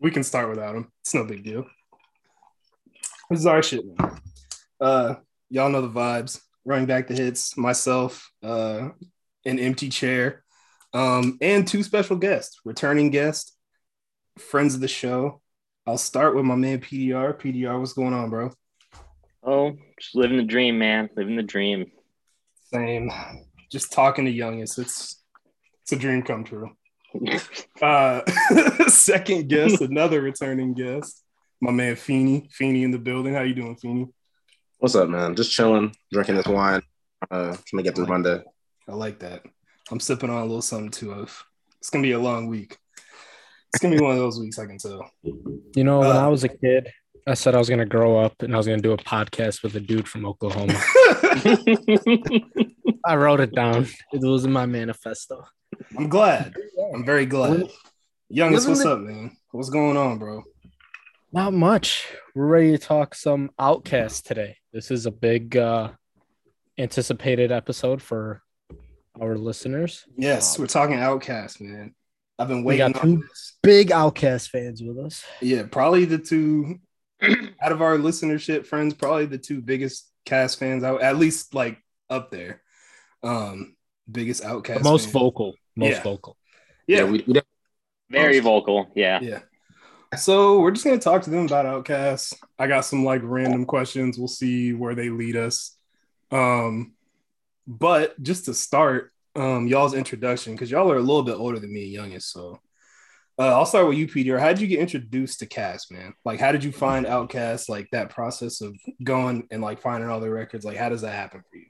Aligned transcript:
We 0.00 0.10
can 0.10 0.22
start 0.22 0.48
without 0.48 0.76
him. 0.76 0.92
It's 1.02 1.14
no 1.14 1.24
big 1.24 1.42
deal. 1.44 1.66
This 3.30 3.40
is 3.40 3.46
our 3.46 3.62
shit. 3.62 3.84
Uh, 4.80 5.16
y'all 5.50 5.70
know 5.70 5.82
the 5.82 5.88
vibes. 5.88 6.40
Running 6.64 6.86
back 6.86 7.08
the 7.08 7.14
hits, 7.14 7.56
myself, 7.56 8.30
uh, 8.42 8.90
an 9.46 9.58
empty 9.58 9.88
chair, 9.88 10.44
um, 10.92 11.38
and 11.40 11.66
two 11.66 11.82
special 11.82 12.16
guests, 12.16 12.60
returning 12.64 13.10
guests, 13.10 13.56
friends 14.38 14.74
of 14.74 14.82
the 14.82 14.88
show. 14.88 15.40
I'll 15.86 15.96
start 15.96 16.36
with 16.36 16.44
my 16.44 16.56
man 16.56 16.80
PDR. 16.80 17.38
PDR, 17.40 17.78
what's 17.78 17.94
going 17.94 18.12
on, 18.12 18.28
bro? 18.28 18.50
Oh, 19.42 19.76
just 19.98 20.14
living 20.14 20.36
the 20.36 20.42
dream, 20.42 20.78
man. 20.78 21.08
Living 21.16 21.36
the 21.36 21.42
dream. 21.42 21.90
Same. 22.72 23.10
Just 23.72 23.92
talking 23.92 24.26
to 24.26 24.30
youngest. 24.30 24.78
It's 24.78 25.22
it's 25.82 25.92
a 25.92 25.96
dream 25.96 26.22
come 26.22 26.44
true. 26.44 26.70
Uh, 27.80 28.22
second 28.88 29.48
guest, 29.48 29.80
another 29.80 30.20
returning 30.20 30.74
guest, 30.74 31.22
my 31.60 31.70
man 31.70 31.94
Feeney. 31.94 32.48
Feeney 32.52 32.82
in 32.82 32.90
the 32.90 32.98
building. 32.98 33.34
How 33.34 33.42
you 33.42 33.54
doing, 33.54 33.76
Feeney? 33.76 34.08
What's 34.78 34.96
up, 34.96 35.08
man? 35.08 35.36
Just 35.36 35.52
chilling, 35.52 35.94
drinking 36.12 36.34
this 36.36 36.46
wine, 36.48 36.82
uh, 37.30 37.56
trying 37.66 37.78
to 37.78 37.82
get 37.84 37.94
through 37.94 38.06
Monday. 38.06 38.42
I 38.88 38.92
like 38.94 39.20
that. 39.20 39.42
I'm 39.92 40.00
sipping 40.00 40.28
on 40.28 40.38
a 40.38 40.44
little 40.44 40.60
something 40.62 40.90
too. 40.90 41.12
Of 41.12 41.44
it's 41.78 41.90
gonna 41.90 42.02
be 42.02 42.12
a 42.12 42.18
long 42.18 42.48
week. 42.48 42.76
It's 43.72 43.80
gonna 43.80 43.96
be 43.96 44.02
one 44.02 44.12
of 44.12 44.18
those 44.18 44.40
weeks 44.40 44.58
I 44.58 44.66
can 44.66 44.78
tell. 44.78 45.08
You 45.22 45.84
know, 45.84 46.00
when 46.00 46.16
Uh, 46.16 46.24
I 46.24 46.26
was 46.26 46.42
a 46.42 46.48
kid, 46.48 46.88
I 47.28 47.34
said 47.34 47.54
I 47.54 47.58
was 47.58 47.68
gonna 47.68 47.86
grow 47.86 48.18
up 48.18 48.42
and 48.42 48.54
I 48.54 48.56
was 48.56 48.66
gonna 48.66 48.82
do 48.82 48.92
a 48.92 48.96
podcast 48.96 49.62
with 49.62 49.76
a 49.76 49.80
dude 49.80 50.08
from 50.08 50.26
Oklahoma. 50.26 50.74
I 53.04 53.14
wrote 53.14 53.38
it 53.40 53.54
down. 53.54 53.86
It 54.12 54.20
was 54.22 54.44
in 54.44 54.52
my 54.52 54.66
manifesto. 54.66 55.44
I'm 55.96 56.08
glad. 56.08 56.54
I'm 56.94 57.04
very 57.04 57.26
glad. 57.26 57.68
Youngest, 58.28 58.68
what's 58.68 58.82
the- 58.82 58.92
up, 58.92 59.00
man? 59.00 59.36
What's 59.52 59.70
going 59.70 59.96
on, 59.96 60.18
bro? 60.18 60.44
Not 61.32 61.52
much. 61.52 62.06
We're 62.34 62.46
ready 62.46 62.70
to 62.72 62.78
talk 62.78 63.14
some 63.14 63.50
Outkast 63.60 64.24
today. 64.24 64.56
This 64.72 64.90
is 64.90 65.06
a 65.06 65.10
big 65.10 65.56
uh 65.56 65.90
anticipated 66.78 67.50
episode 67.50 68.00
for 68.00 68.42
our 69.20 69.36
listeners. 69.36 70.04
Yes, 70.16 70.58
we're 70.58 70.66
talking 70.66 70.96
Outkast, 70.96 71.60
man. 71.60 71.94
I've 72.38 72.48
been 72.48 72.58
We 72.62 72.78
waiting 72.78 72.92
got 72.92 73.02
two- 73.02 73.24
Big 73.62 73.88
Outkast 73.88 74.50
fans 74.50 74.82
with 74.82 74.98
us. 74.98 75.24
Yeah, 75.40 75.64
probably 75.64 76.04
the 76.04 76.18
two 76.18 76.78
out 77.60 77.72
of 77.72 77.82
our 77.82 77.96
listenership 77.98 78.64
friends, 78.66 78.94
probably 78.94 79.26
the 79.26 79.38
two 79.38 79.60
biggest 79.60 80.08
cast 80.24 80.58
fans 80.58 80.84
out, 80.84 81.02
at 81.02 81.16
least 81.16 81.52
like 81.54 81.78
up 82.08 82.30
there. 82.30 82.62
Um, 83.22 83.74
biggest 84.10 84.42
Outkast, 84.42 84.78
The 84.78 84.84
most 84.84 85.04
fan. 85.06 85.12
vocal. 85.12 85.54
Most 85.76 85.90
Yeah. 85.96 86.02
vocal. 86.02 86.36
Yeah, 86.86 87.04
we, 87.04 87.24
we 87.26 87.40
Very 88.10 88.40
vocal. 88.40 88.90
Yeah. 88.94 89.20
Yeah. 89.20 89.40
So 90.16 90.60
we're 90.60 90.70
just 90.70 90.84
gonna 90.84 90.98
talk 90.98 91.22
to 91.22 91.30
them 91.30 91.44
about 91.44 91.66
Outkast. 91.66 92.34
I 92.58 92.66
got 92.66 92.86
some 92.86 93.04
like 93.04 93.20
random 93.22 93.66
questions. 93.66 94.18
We'll 94.18 94.28
see 94.28 94.72
where 94.72 94.94
they 94.94 95.10
lead 95.10 95.36
us. 95.36 95.76
Um, 96.30 96.94
but 97.66 98.20
just 98.22 98.46
to 98.46 98.54
start, 98.54 99.12
um, 99.36 99.66
y'all's 99.66 99.92
introduction, 99.92 100.54
because 100.54 100.70
y'all 100.70 100.90
are 100.90 100.96
a 100.96 101.00
little 101.00 101.22
bit 101.22 101.36
older 101.36 101.58
than 101.58 101.72
me 101.72 101.84
youngest. 101.84 102.32
So 102.32 102.60
uh, 103.38 103.54
I'll 103.54 103.66
start 103.66 103.86
with 103.86 103.98
you, 103.98 104.08
Peter. 104.08 104.38
How 104.38 104.48
did 104.48 104.60
you 104.60 104.66
get 104.66 104.80
introduced 104.80 105.40
to 105.40 105.46
Cast, 105.46 105.92
man? 105.92 106.14
Like, 106.24 106.40
how 106.40 106.50
did 106.52 106.64
you 106.64 106.72
find 106.72 107.04
Outkast? 107.06 107.68
Like 107.68 107.88
that 107.92 108.08
process 108.10 108.62
of 108.62 108.74
going 109.04 109.46
and 109.50 109.62
like 109.62 109.80
finding 109.80 110.08
all 110.08 110.20
the 110.20 110.30
records. 110.30 110.64
Like, 110.64 110.78
how 110.78 110.88
does 110.88 111.02
that 111.02 111.12
happen 111.14 111.42
for 111.50 111.56
you? 111.58 111.66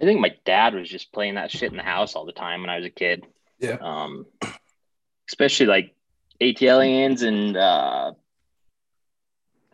I 0.00 0.04
think 0.04 0.20
my 0.20 0.34
dad 0.44 0.74
was 0.74 0.88
just 0.88 1.12
playing 1.12 1.36
that 1.36 1.50
shit 1.50 1.70
in 1.70 1.76
the 1.76 1.82
house 1.82 2.14
all 2.14 2.26
the 2.26 2.32
time 2.32 2.60
when 2.60 2.70
I 2.70 2.76
was 2.76 2.86
a 2.86 2.90
kid. 2.90 3.24
Yeah. 3.58 3.78
Um, 3.80 4.26
especially 5.28 5.66
like 5.66 5.94
ATLiens 6.40 7.22
and 7.22 7.56
uh, 7.56 8.12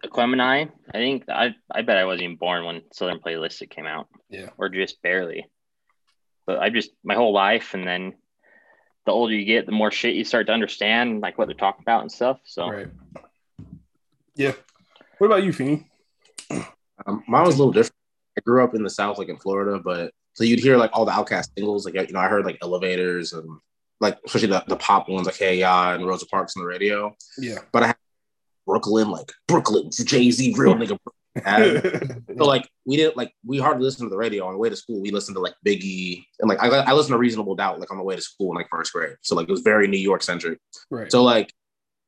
Aquemini. 0.04 0.70
I 0.88 0.92
think 0.92 1.24
I 1.28 1.54
I 1.70 1.82
bet 1.82 1.96
I 1.96 2.04
wasn't 2.04 2.24
even 2.24 2.36
born 2.36 2.64
when 2.64 2.82
Southern 2.92 3.18
Playalistic 3.18 3.70
came 3.70 3.86
out. 3.86 4.08
Yeah. 4.28 4.50
Or 4.58 4.68
just 4.68 5.02
barely. 5.02 5.46
But 6.46 6.58
I 6.58 6.70
just 6.70 6.90
my 7.02 7.14
whole 7.14 7.32
life, 7.32 7.74
and 7.74 7.86
then 7.86 8.14
the 9.06 9.12
older 9.12 9.34
you 9.34 9.44
get, 9.44 9.66
the 9.66 9.72
more 9.72 9.90
shit 9.90 10.14
you 10.14 10.24
start 10.24 10.46
to 10.46 10.52
understand, 10.52 11.20
like 11.20 11.36
what 11.38 11.46
they're 11.48 11.54
talking 11.56 11.82
about 11.82 12.02
and 12.02 12.12
stuff. 12.12 12.38
So 12.44 12.68
Right. 12.68 12.88
Yeah. 14.34 14.52
What 15.18 15.26
about 15.26 15.42
you, 15.42 15.52
Feeney? 15.52 15.88
um, 17.06 17.22
mine 17.28 17.44
was 17.44 17.56
a 17.56 17.58
little 17.58 17.72
different. 17.72 17.94
Grew 18.44 18.64
up 18.64 18.74
in 18.74 18.82
the 18.82 18.90
South, 18.90 19.18
like 19.18 19.28
in 19.28 19.38
Florida, 19.38 19.80
but 19.82 20.12
so 20.34 20.44
you'd 20.44 20.60
hear 20.60 20.76
like 20.76 20.90
all 20.92 21.04
the 21.04 21.12
Outkast 21.12 21.50
singles, 21.56 21.84
like 21.84 21.94
you 21.94 22.12
know, 22.12 22.20
I 22.20 22.28
heard 22.28 22.44
like 22.44 22.58
Elevators 22.62 23.32
and 23.32 23.48
like 24.00 24.18
especially 24.26 24.48
the, 24.48 24.64
the 24.66 24.76
pop 24.76 25.08
ones 25.08 25.26
like 25.26 25.36
Hey 25.36 25.58
Ya 25.58 25.92
and 25.94 26.06
Rosa 26.06 26.26
Parks 26.26 26.56
on 26.56 26.62
the 26.62 26.68
radio. 26.68 27.14
Yeah. 27.38 27.58
But 27.72 27.82
I 27.82 27.86
had 27.88 27.96
Brooklyn, 28.66 29.10
like 29.10 29.30
Brooklyn, 29.46 29.90
Jay 29.90 30.30
Z, 30.30 30.54
real 30.56 30.74
nigga. 30.74 30.98
So 32.36 32.44
like 32.44 32.68
we 32.84 32.96
didn't 32.96 33.16
like 33.16 33.32
we 33.46 33.58
hardly 33.58 33.84
listened 33.84 34.06
to 34.06 34.10
the 34.10 34.18
radio 34.18 34.46
on 34.46 34.52
the 34.52 34.58
way 34.58 34.68
to 34.68 34.76
school. 34.76 35.00
We 35.00 35.10
listened 35.10 35.34
to 35.36 35.40
like 35.40 35.54
Biggie 35.64 36.24
and 36.40 36.48
like 36.48 36.62
I, 36.62 36.68
I 36.68 36.92
listened 36.92 37.14
to 37.14 37.18
Reasonable 37.18 37.54
Doubt 37.54 37.80
like 37.80 37.90
on 37.90 37.96
the 37.96 38.02
way 38.04 38.16
to 38.16 38.20
school 38.20 38.50
in 38.50 38.56
like 38.56 38.68
first 38.70 38.92
grade. 38.92 39.16
So 39.22 39.34
like 39.34 39.48
it 39.48 39.52
was 39.52 39.62
very 39.62 39.88
New 39.88 39.96
York 39.98 40.22
centric. 40.22 40.58
right. 40.90 41.10
So 41.10 41.22
like 41.22 41.50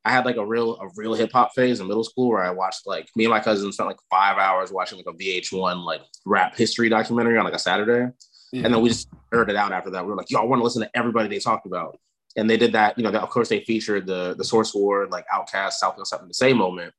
I 0.05 0.11
had 0.11 0.25
like 0.25 0.37
a 0.37 0.45
real 0.45 0.75
a 0.79 0.87
real 0.95 1.15
hip 1.15 1.31
hop 1.33 1.53
phase 1.55 1.79
in 1.79 1.87
middle 1.87 2.03
school 2.03 2.29
where 2.29 2.43
I 2.43 2.51
watched 2.51 2.85
like 2.85 3.09
me 3.15 3.25
and 3.25 3.31
my 3.31 3.39
cousin 3.39 3.71
spent 3.73 3.87
like 3.87 3.99
five 4.09 4.37
hours 4.37 4.71
watching 4.71 4.99
like 4.99 5.07
a 5.07 5.17
VH1 5.17 5.83
like 5.83 6.01
rap 6.25 6.55
history 6.55 6.89
documentary 6.89 7.37
on 7.37 7.43
like 7.43 7.55
a 7.55 7.59
Saturday. 7.59 8.13
Yeah. 8.53 8.65
And 8.65 8.73
then 8.73 8.81
we 8.81 8.89
mm-hmm. 8.89 8.93
just 8.93 9.09
aired 9.33 9.49
it 9.49 9.55
out 9.55 9.71
after 9.71 9.89
that. 9.89 10.05
We 10.05 10.11
were 10.11 10.15
like, 10.15 10.29
y'all 10.29 10.47
want 10.47 10.59
to 10.59 10.63
listen 10.63 10.83
to 10.83 10.89
everybody 10.93 11.27
they 11.27 11.39
talked 11.39 11.65
about. 11.65 11.99
And 12.37 12.47
they 12.47 12.57
did 12.57 12.73
that, 12.73 12.97
you 12.97 13.03
know, 13.03 13.11
that, 13.11 13.23
of 13.23 13.29
course 13.29 13.49
they 13.49 13.61
featured 13.61 14.05
the 14.05 14.35
the 14.37 14.43
Source 14.43 14.75
Award, 14.75 15.11
like 15.11 15.25
Outkast, 15.33 15.73
South 15.73 15.95
something 16.05 16.27
to 16.27 16.33
say 16.33 16.53
moment. 16.53 16.93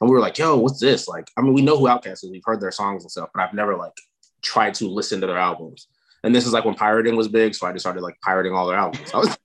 And 0.00 0.08
we 0.08 0.14
were 0.14 0.20
like, 0.20 0.38
yo, 0.38 0.56
what's 0.56 0.80
this? 0.80 1.06
Like, 1.08 1.30
I 1.36 1.42
mean, 1.42 1.52
we 1.52 1.62
know 1.62 1.76
who 1.76 1.86
Outkast 1.86 2.24
is, 2.24 2.30
we've 2.30 2.42
heard 2.44 2.60
their 2.60 2.70
songs 2.70 3.04
and 3.04 3.10
stuff, 3.10 3.28
but 3.34 3.42
I've 3.42 3.54
never 3.54 3.76
like 3.76 3.96
tried 4.42 4.74
to 4.74 4.88
listen 4.88 5.20
to 5.20 5.26
their 5.26 5.38
albums. 5.38 5.88
And 6.24 6.34
this 6.34 6.46
is 6.46 6.52
like 6.52 6.64
when 6.64 6.74
pirating 6.74 7.16
was 7.16 7.28
big, 7.28 7.54
so 7.54 7.66
I 7.66 7.72
just 7.72 7.82
started 7.82 8.00
like 8.00 8.18
pirating 8.22 8.54
all 8.54 8.66
their 8.66 8.78
albums. 8.78 9.12
I 9.12 9.18
was 9.18 9.36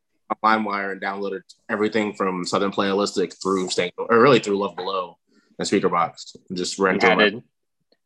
LimeWire 0.44 0.94
and 0.94 1.02
downloaded 1.02 1.42
everything 1.70 2.14
from 2.14 2.46
Southern 2.46 2.72
Playalistic 2.72 3.42
through 3.42 3.70
Stank, 3.70 3.94
or 3.98 4.20
really 4.20 4.40
through 4.40 4.58
Love 4.58 4.76
Below 4.76 5.18
and 5.60 5.68
Speakerbox. 5.68 6.36
And 6.50 6.58
just 6.58 6.80
ran 6.80 7.00
had 7.00 7.18
through 7.18 7.32
to 7.32 7.44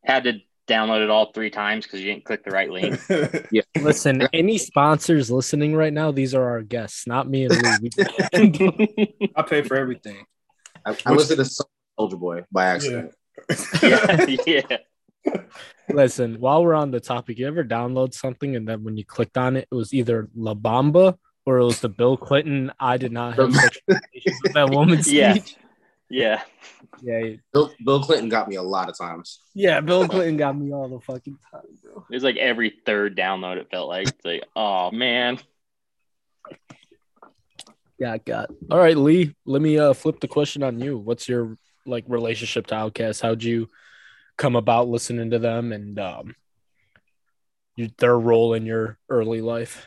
had 0.04 0.24
to 0.24 0.40
download 0.66 1.02
it 1.02 1.10
all 1.10 1.32
three 1.32 1.50
times 1.50 1.84
because 1.84 2.00
you 2.00 2.12
didn't 2.12 2.24
click 2.24 2.44
the 2.44 2.50
right 2.50 2.70
link. 2.70 3.00
Yeah. 3.50 3.62
Listen, 3.80 4.26
any 4.32 4.58
sponsors 4.58 5.30
listening 5.30 5.74
right 5.74 5.92
now, 5.92 6.10
these 6.10 6.34
are 6.34 6.42
our 6.42 6.62
guests, 6.62 7.06
not 7.06 7.28
me 7.28 7.44
and 7.44 7.54
Lee. 7.54 7.90
We- 8.34 9.30
I 9.36 9.42
pay 9.42 9.62
for 9.62 9.76
everything. 9.76 10.24
I, 10.84 10.96
I 11.06 11.12
listened 11.12 11.38
to 11.44 11.64
Soldier 11.98 12.16
Boy 12.16 12.44
by 12.50 12.66
accident. 12.66 13.14
yeah, 13.82 14.26
yeah. 14.46 14.76
Listen, 15.88 16.40
while 16.40 16.64
we're 16.64 16.74
on 16.74 16.90
the 16.90 17.00
topic, 17.00 17.38
you 17.38 17.46
ever 17.46 17.64
download 17.64 18.14
something 18.14 18.56
and 18.56 18.66
then 18.66 18.82
when 18.82 18.96
you 18.96 19.04
clicked 19.04 19.38
on 19.38 19.56
it, 19.56 19.68
it 19.70 19.74
was 19.74 19.94
either 19.94 20.28
La 20.34 20.54
Bamba 20.54 21.16
or 21.46 21.58
it 21.58 21.64
was 21.64 21.80
the 21.80 21.88
Bill 21.88 22.16
Clinton. 22.16 22.72
I 22.78 22.96
did 22.98 23.12
not 23.12 23.36
have 23.36 23.54
sexual 23.54 23.82
relations 23.88 24.40
with 24.42 24.52
that 24.54 24.70
woman's 24.70 25.10
Yeah. 25.12 25.34
speech. 25.34 25.56
Yeah. 26.10 26.42
Yeah, 27.02 27.34
Bill, 27.52 27.72
Bill 27.84 28.00
Clinton 28.02 28.28
got 28.28 28.48
me 28.48 28.56
a 28.56 28.62
lot 28.62 28.88
of 28.88 28.96
times. 28.96 29.40
yeah. 29.54 29.80
Bill 29.80 30.06
Clinton 30.08 30.36
got 30.36 30.56
me 30.56 30.72
all 30.72 30.88
the 30.88 31.00
fucking 31.00 31.38
time, 31.50 31.62
bro. 31.82 32.04
It 32.10 32.14
was 32.14 32.22
like 32.22 32.36
every 32.36 32.74
third 32.86 33.16
download, 33.16 33.56
it 33.56 33.68
felt 33.70 33.88
like. 33.88 34.08
It's 34.08 34.24
like, 34.24 34.44
oh 34.54 34.90
man. 34.92 35.38
Yeah, 37.98 38.18
got. 38.18 38.50
All 38.70 38.78
right, 38.78 38.96
Lee. 38.96 39.34
Let 39.46 39.62
me 39.62 39.78
uh 39.78 39.94
flip 39.94 40.20
the 40.20 40.28
question 40.28 40.62
on 40.62 40.78
you. 40.80 40.98
What's 40.98 41.28
your 41.28 41.56
like 41.86 42.04
relationship 42.08 42.66
to 42.68 42.74
Outkast? 42.74 43.22
How'd 43.22 43.42
you 43.42 43.68
come 44.36 44.54
about 44.56 44.88
listening 44.88 45.30
to 45.30 45.38
them 45.38 45.72
and 45.72 45.98
um 45.98 46.36
your, 47.74 47.88
their 47.98 48.18
role 48.18 48.54
in 48.54 48.66
your 48.66 48.98
early 49.08 49.40
life? 49.40 49.86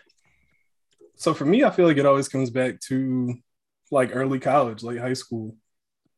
So 1.19 1.33
for 1.33 1.45
me, 1.45 1.63
I 1.63 1.69
feel 1.69 1.85
like 1.85 1.97
it 1.97 2.05
always 2.05 2.29
comes 2.29 2.49
back 2.49 2.79
to 2.87 3.35
like 3.91 4.11
early 4.13 4.39
college, 4.39 4.83
late 4.83 4.99
high 4.99 5.13
school. 5.13 5.55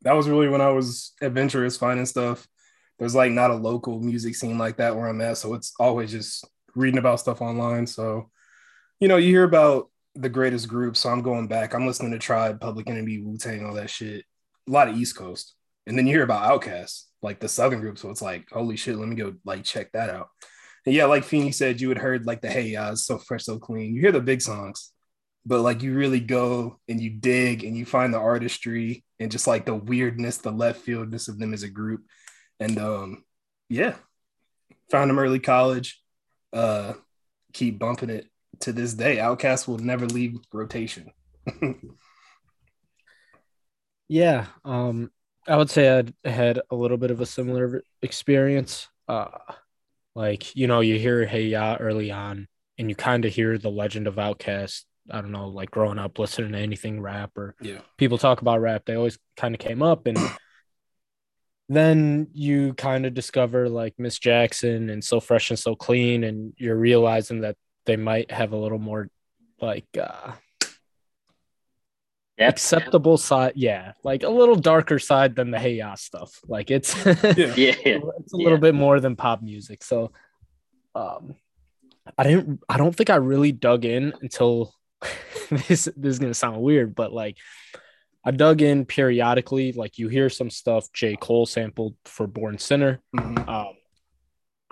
That 0.04 0.14
was 0.14 0.30
really 0.30 0.48
when 0.48 0.62
I 0.62 0.70
was 0.70 1.14
adventurous, 1.22 1.76
finding 1.76 2.06
stuff. 2.06 2.48
There's 3.00 3.16
like 3.16 3.32
not 3.32 3.52
a 3.52 3.56
local 3.56 4.00
music 4.00 4.36
scene 4.36 4.60
like 4.60 4.78
that 4.78 4.96
where 4.96 5.08
I'm 5.08 5.22
at, 5.22 5.38
so 5.38 5.56
it's 5.56 5.74
always 5.80 6.12
just 6.12 6.46
reading 6.76 7.00
about 7.00 7.20
stuff 7.20 7.42
online. 7.42 7.88
So, 7.88 8.30
you 9.00 9.08
know, 9.08 9.18
you 9.18 9.30
hear 9.30 9.44
about 9.44 9.90
the 10.14 10.30
greatest 10.30 10.68
group. 10.68 10.96
So 10.96 11.10
I'm 11.10 11.24
going 11.24 11.48
back. 11.48 11.74
I'm 11.74 11.88
listening 11.88 12.12
to 12.12 12.20
Tribe, 12.20 12.62
Public 12.62 12.88
Enemy, 12.88 13.20
Wu 13.22 13.38
Tang, 13.38 13.66
all 13.66 13.74
that 13.74 13.90
shit. 13.90 14.24
A 14.68 14.72
lot 14.72 14.88
of 14.88 14.96
East 14.96 15.16
Coast, 15.16 15.56
and 15.88 15.98
then 15.98 16.06
you 16.06 16.14
hear 16.14 16.24
about 16.24 16.62
Outkast, 16.62 17.06
like 17.24 17.40
the 17.40 17.50
Southern 17.50 17.82
group. 17.82 17.98
So 17.98 18.12
it's 18.12 18.22
like, 18.22 18.48
holy 18.52 18.78
shit, 18.78 18.98
let 18.98 19.08
me 19.08 19.16
go 19.16 19.34
like 19.46 19.64
check 19.64 19.92
that 19.94 20.12
out. 20.12 20.28
And 20.86 20.96
yeah, 20.96 21.06
like 21.06 21.24
Feeney 21.24 21.52
said, 21.52 21.80
you 21.80 21.90
had 21.90 21.98
heard 21.98 22.26
like 22.26 22.42
the 22.42 22.50
Hey 22.50 22.70
Ya, 22.70 22.94
so 22.96 23.18
fresh, 23.18 23.44
so 23.44 23.60
clean. 23.60 23.94
You 23.94 24.02
hear 24.02 24.12
the 24.12 24.22
big 24.22 24.42
songs, 24.42 24.92
but 25.46 25.62
like 25.62 25.84
you 25.84 25.94
really 25.94 26.20
go 26.20 26.80
and 26.88 27.00
you 27.00 27.10
dig 27.10 27.64
and 27.64 27.78
you 27.78 27.86
find 27.86 28.14
the 28.14 28.20
artistry 28.20 29.04
and 29.20 29.32
just 29.32 29.48
like 29.48 29.66
the 29.66 29.76
weirdness, 29.76 30.38
the 30.38 30.52
left 30.52 30.82
fieldness 30.82 31.28
of 31.28 31.38
them 31.38 31.54
as 31.54 31.64
a 31.64 31.70
group. 31.70 32.04
And 32.60 32.78
um, 32.80 33.24
yeah, 33.70 33.96
found 34.90 35.10
them 35.10 35.20
early 35.20 35.40
college. 35.40 36.02
Uh, 36.52 36.94
keep 37.54 37.80
bumping 37.80 38.10
it 38.10 38.28
to 38.62 38.74
this 38.74 38.94
day. 38.94 39.18
Outkast 39.18 39.68
will 39.68 39.78
never 39.78 40.06
leave 40.06 40.38
rotation. 40.52 41.12
Yeah, 44.12 44.48
um, 44.66 45.10
I 45.48 45.56
would 45.56 45.70
say 45.70 45.88
I'd 45.88 46.14
had 46.26 46.60
a 46.70 46.76
little 46.76 46.98
bit 46.98 47.12
of 47.12 47.22
a 47.22 47.26
similar 47.26 47.82
experience. 48.02 48.90
Uh, 49.08 49.30
like 50.16 50.56
you 50.56 50.68
know, 50.68 50.82
you 50.82 50.98
hear 51.00 51.26
Hey 51.26 51.44
Ya 51.44 51.78
early 51.80 52.12
on, 52.12 52.48
and 52.78 52.90
you 52.90 52.96
kind 52.96 53.26
of 53.26 53.34
hear 53.34 53.58
the 53.58 53.70
legend 53.72 54.08
of 54.08 54.16
Outkast. 54.16 54.86
I 55.10 55.22
don't 55.22 55.32
know, 55.32 55.48
like 55.48 55.72
growing 55.72 56.00
up 56.00 56.20
listening 56.20 56.52
to 56.54 56.58
anything 56.60 57.02
rap 57.02 57.38
or 57.38 57.56
Yeah. 57.62 57.80
people 57.98 58.18
talk 58.18 58.42
about 58.42 58.62
rap, 58.62 58.84
they 58.86 58.96
always 58.96 59.18
kind 59.36 59.56
of 59.56 59.60
came 59.60 59.82
up, 59.82 60.06
and 60.08 60.18
then 61.70 62.28
you 62.34 62.74
kind 62.74 63.06
of 63.06 63.14
discover 63.14 63.70
like 63.70 63.94
Miss 63.98 64.20
Jackson 64.20 64.90
and 64.90 65.04
So 65.04 65.20
Fresh 65.20 65.50
and 65.50 65.60
So 65.60 65.76
Clean, 65.76 66.24
and 66.24 66.54
you're 66.58 66.76
realizing 66.78 67.42
that 67.42 67.56
they 67.86 67.96
might 67.96 68.30
have 68.32 68.52
a 68.52 68.58
little 68.58 68.80
more 68.80 69.10
like 69.60 69.86
uh 70.00 70.34
Yep. 72.38 72.50
acceptable 72.54 73.18
side 73.18 73.54
yeah 73.56 73.92
like 74.04 74.24
a 74.24 74.30
little 74.30 74.56
darker 74.56 74.98
side 75.00 75.36
than 75.36 75.52
the 75.52 75.60
hey 75.60 75.76
ya 75.76 75.94
stuff 75.96 76.40
like 76.48 76.72
it's 76.72 76.96
Yeah. 77.06 77.14
Yeah. 77.56 77.76
it's 77.86 78.34
a 78.34 78.38
little 78.38 78.54
Yeah. 78.54 78.58
bit 78.58 78.76
more 78.76 79.00
than 79.00 79.16
pop 79.16 79.42
music 79.44 79.84
so 79.84 80.12
um 80.96 81.36
i 82.18 82.24
didn't 82.24 82.62
i 82.68 82.78
don't 82.78 82.96
think 82.96 83.10
i 83.12 83.18
really 83.18 83.52
dug 83.52 83.86
in 83.86 84.14
until 84.22 84.74
this 85.68 85.86
this 85.96 86.14
is 86.14 86.20
gonna 86.20 86.34
sound 86.34 86.62
weird 86.62 86.96
but 86.96 87.14
like 87.14 87.38
i 88.26 88.32
dug 88.32 88.62
in 88.62 88.86
periodically 88.86 89.72
like 89.74 90.00
you 90.00 90.08
hear 90.08 90.30
some 90.30 90.50
stuff 90.50 90.92
j 90.94 91.16
cole 91.16 91.46
sampled 91.46 91.96
for 92.06 92.26
born 92.28 92.58
sinner 92.58 93.02
Mhm. 93.16 93.48
um, 93.48 93.74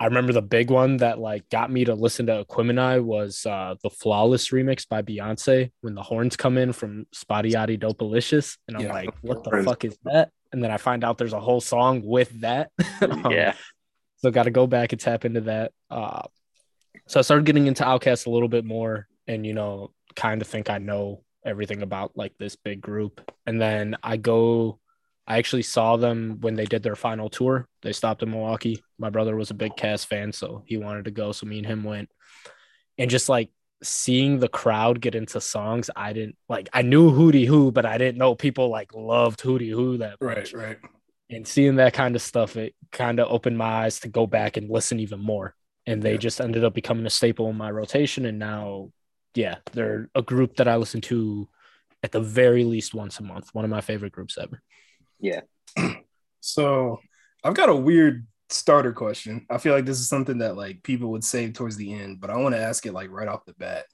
I 0.00 0.06
remember 0.06 0.32
the 0.32 0.40
big 0.42 0.70
one 0.70 0.96
that 0.96 1.18
like 1.18 1.48
got 1.50 1.70
me 1.70 1.84
to 1.84 1.94
listen 1.94 2.24
to 2.26 2.44
Aquemini 2.44 3.04
was 3.04 3.44
uh, 3.44 3.74
the 3.82 3.90
Flawless 3.90 4.48
remix 4.48 4.88
by 4.88 5.02
Beyonce 5.02 5.70
when 5.82 5.94
the 5.94 6.02
horns 6.02 6.36
come 6.36 6.56
in 6.56 6.72
from 6.72 7.06
Spottieottiedopaliscious, 7.14 8.56
and 8.66 8.76
I'm 8.78 8.84
Yeah. 8.84 8.92
like, 8.92 9.10
what 9.20 9.44
the 9.44 9.62
fuck 9.62 9.84
is 9.84 9.98
that? 10.04 10.30
And 10.52 10.64
then 10.64 10.70
I 10.70 10.78
find 10.78 11.04
out 11.04 11.18
there's 11.18 11.34
a 11.34 11.40
whole 11.40 11.60
song 11.60 12.02
with 12.02 12.40
that. 12.40 12.70
Um, 13.02 13.32
Yeah. 13.32 13.54
so 14.16 14.30
got 14.30 14.44
to 14.44 14.50
go 14.50 14.66
back 14.66 14.92
and 14.92 15.00
tap 15.00 15.24
into 15.26 15.42
that. 15.42 15.72
Uh, 15.90 16.22
so 17.06 17.20
I 17.20 17.22
started 17.22 17.44
getting 17.46 17.66
into 17.66 17.84
Outkast 17.84 18.26
a 18.26 18.30
little 18.30 18.48
bit 18.48 18.64
more, 18.64 19.06
and 19.26 19.46
you 19.46 19.52
know, 19.52 19.92
kind 20.16 20.40
of 20.40 20.48
think 20.48 20.70
I 20.70 20.78
know 20.78 21.22
everything 21.44 21.82
about 21.82 22.16
like 22.16 22.32
this 22.38 22.56
big 22.56 22.80
group. 22.80 23.30
And 23.46 23.60
then 23.60 23.96
I 24.02 24.16
go, 24.16 24.79
I 25.30 25.38
actually 25.38 25.62
saw 25.62 25.96
them 25.96 26.38
when 26.40 26.54
they 26.54 26.64
did 26.66 26.82
their 26.82 26.96
final 26.96 27.28
tour. 27.30 27.68
They 27.82 27.92
stopped 27.92 28.22
in 28.22 28.30
Milwaukee. 28.30 28.82
My 28.98 29.10
brother 29.10 29.36
was 29.36 29.50
a 29.50 29.54
big 29.54 29.76
Cast 29.76 30.06
fan, 30.08 30.32
so 30.32 30.64
he 30.66 30.76
wanted 30.76 31.04
to 31.04 31.10
go. 31.12 31.30
So 31.32 31.46
me 31.46 31.58
and 31.58 31.66
him 31.66 31.84
went, 31.84 32.08
and 32.98 33.08
just 33.08 33.28
like 33.28 33.50
seeing 33.82 34.40
the 34.40 34.48
crowd 34.48 35.00
get 35.00 35.14
into 35.14 35.40
songs, 35.40 35.88
I 35.94 36.12
didn't 36.12 36.36
like. 36.48 36.68
I 36.72 36.82
knew 36.82 37.10
Hootie 37.12 37.46
Hoo, 37.46 37.70
but 37.70 37.86
I 37.86 37.96
didn't 37.96 38.18
know 38.18 38.34
people 38.34 38.68
like 38.68 38.92
loved 38.92 39.40
Hootie 39.40 39.70
Hoo 39.70 39.98
that 39.98 40.20
much 40.20 40.52
Right, 40.52 40.52
right. 40.52 40.78
and 41.30 41.46
seeing 41.46 41.76
that 41.76 41.94
kind 41.94 42.16
of 42.16 42.22
stuff, 42.22 42.56
it 42.56 42.74
kind 42.90 43.20
of 43.20 43.30
opened 43.30 43.56
my 43.56 43.84
eyes 43.84 44.00
to 44.00 44.08
go 44.08 44.26
back 44.26 44.56
and 44.56 44.68
listen 44.68 44.98
even 45.00 45.20
more. 45.20 45.54
And 45.86 46.02
they 46.02 46.12
Yeah. 46.12 46.18
just 46.26 46.40
ended 46.40 46.64
up 46.64 46.74
becoming 46.74 47.06
a 47.06 47.10
staple 47.10 47.48
in 47.48 47.56
my 47.56 47.70
rotation. 47.70 48.26
And 48.26 48.38
now, 48.38 48.90
yeah, 49.34 49.58
they're 49.72 50.10
a 50.14 50.22
group 50.22 50.56
that 50.56 50.68
I 50.68 50.76
listen 50.76 51.00
to 51.02 51.48
at 52.02 52.12
the 52.12 52.20
very 52.20 52.64
least 52.64 52.94
once 52.94 53.20
a 53.20 53.22
month. 53.22 53.54
One 53.54 53.64
of 53.64 53.70
my 53.70 53.80
favorite 53.80 54.12
groups 54.12 54.36
ever. 54.36 54.60
So 56.40 57.00
I've 57.44 57.54
got 57.54 57.68
a 57.68 57.76
weird 57.76 58.26
starter 58.48 58.92
question. 58.92 59.46
I 59.48 59.58
feel 59.58 59.74
like 59.74 59.84
this 59.84 60.00
is 60.00 60.08
something 60.08 60.38
that 60.38 60.56
like 60.56 60.82
people 60.82 61.10
would 61.10 61.24
save 61.24 61.52
towards 61.52 61.76
the 61.76 61.92
end, 61.92 62.20
but 62.20 62.30
I 62.30 62.36
want 62.36 62.54
to 62.54 62.60
ask 62.60 62.84
it 62.86 62.92
like 62.92 63.10
right 63.10 63.28
off 63.28 63.44
the 63.44 63.54
bat. 63.54 63.84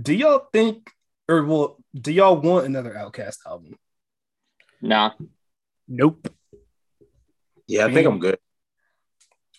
Do 0.00 0.14
y'all 0.14 0.46
think 0.52 0.90
or 1.28 1.44
well, 1.44 1.76
do 1.94 2.12
y'all 2.12 2.36
want 2.36 2.66
another 2.66 2.94
Outkast 2.94 3.38
album? 3.46 3.76
Nah. 4.80 5.12
Nope. 5.86 6.32
Yeah, 7.66 7.86
I 7.86 7.92
think 7.92 8.06
I'm 8.06 8.18
good. 8.18 8.38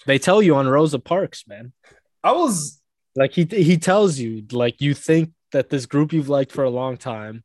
They 0.05 0.17
tell 0.17 0.41
you 0.41 0.55
on 0.55 0.67
Rosa 0.67 0.99
Parks, 0.99 1.47
man. 1.47 1.73
I 2.23 2.31
was 2.31 2.81
Like 3.15 3.33
he 3.33 3.43
he 3.43 3.77
tells 3.77 4.17
you, 4.17 4.45
like 4.51 4.81
you 4.81 4.93
think 4.93 5.31
that 5.51 5.69
this 5.69 5.85
group 5.85 6.13
you've 6.13 6.29
liked 6.29 6.51
for 6.51 6.63
a 6.63 6.69
long 6.69 6.97
time 6.97 7.43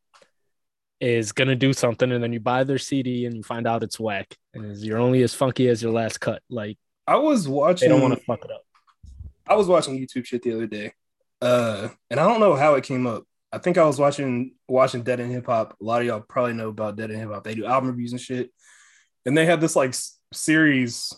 is 1.05 1.33
gonna 1.33 1.55
do 1.55 1.73
something, 1.73 2.11
and 2.11 2.23
then 2.23 2.33
you 2.33 2.41
buy 2.41 2.65
their 2.65 2.79
CD 2.79 3.27
and 3.27 3.37
you 3.37 3.43
find 3.43 3.67
out 3.67 3.83
it's 3.83 4.01
whack, 4.01 4.37
and 4.55 4.77
you're 4.79 4.99
only 4.99 5.23
as 5.23 5.35
funky 5.35 5.69
as 5.69 5.83
your 5.83 5.93
last 5.93 6.19
cut. 6.19 6.43
Like 6.49 6.79
I 7.07 7.17
was 7.17 7.47
watching, 7.47 7.89
they 7.89 7.95
don't 7.95 8.03
want 8.03 8.19
to 8.19 8.25
fuck 8.25 8.45
it 8.45 8.51
up. 8.51 8.63
I 9.47 9.55
was 9.55 9.67
watching 9.67 9.99
YouTube 9.99 10.25
shit 10.25 10.43
the 10.43 10.55
other 10.55 10.67
day. 10.67 10.93
Uh 11.43 11.89
and 12.09 12.19
I 12.19 12.27
don't 12.27 12.41
know 12.41 12.55
how 12.55 12.75
it 12.75 12.85
came 12.85 13.07
up. 13.07 13.25
I 13.53 13.59
think 13.59 13.77
I 13.77 13.85
was 13.85 13.99
watching 13.99 14.55
watching 14.67 15.03
Dead 15.03 15.21
End 15.21 15.33
Hip 15.33 15.47
Hop. 15.47 15.77
A 15.79 15.85
lot 15.85 16.01
of 16.01 16.07
y'all 16.07 16.21
probably 16.21 16.55
know 16.55 16.71
about 16.71 16.97
Dead 16.97 17.11
End 17.11 17.21
Hip 17.21 17.31
Hop. 17.31 17.45
They 17.45 17.55
do 17.55 17.67
album 17.67 17.91
reviews 17.91 18.13
and 18.13 18.21
shit. 18.21 18.51
And 19.27 19.37
they 19.37 19.45
had 19.45 19.61
this 19.61 19.77
like 19.77 19.95
series 20.33 21.13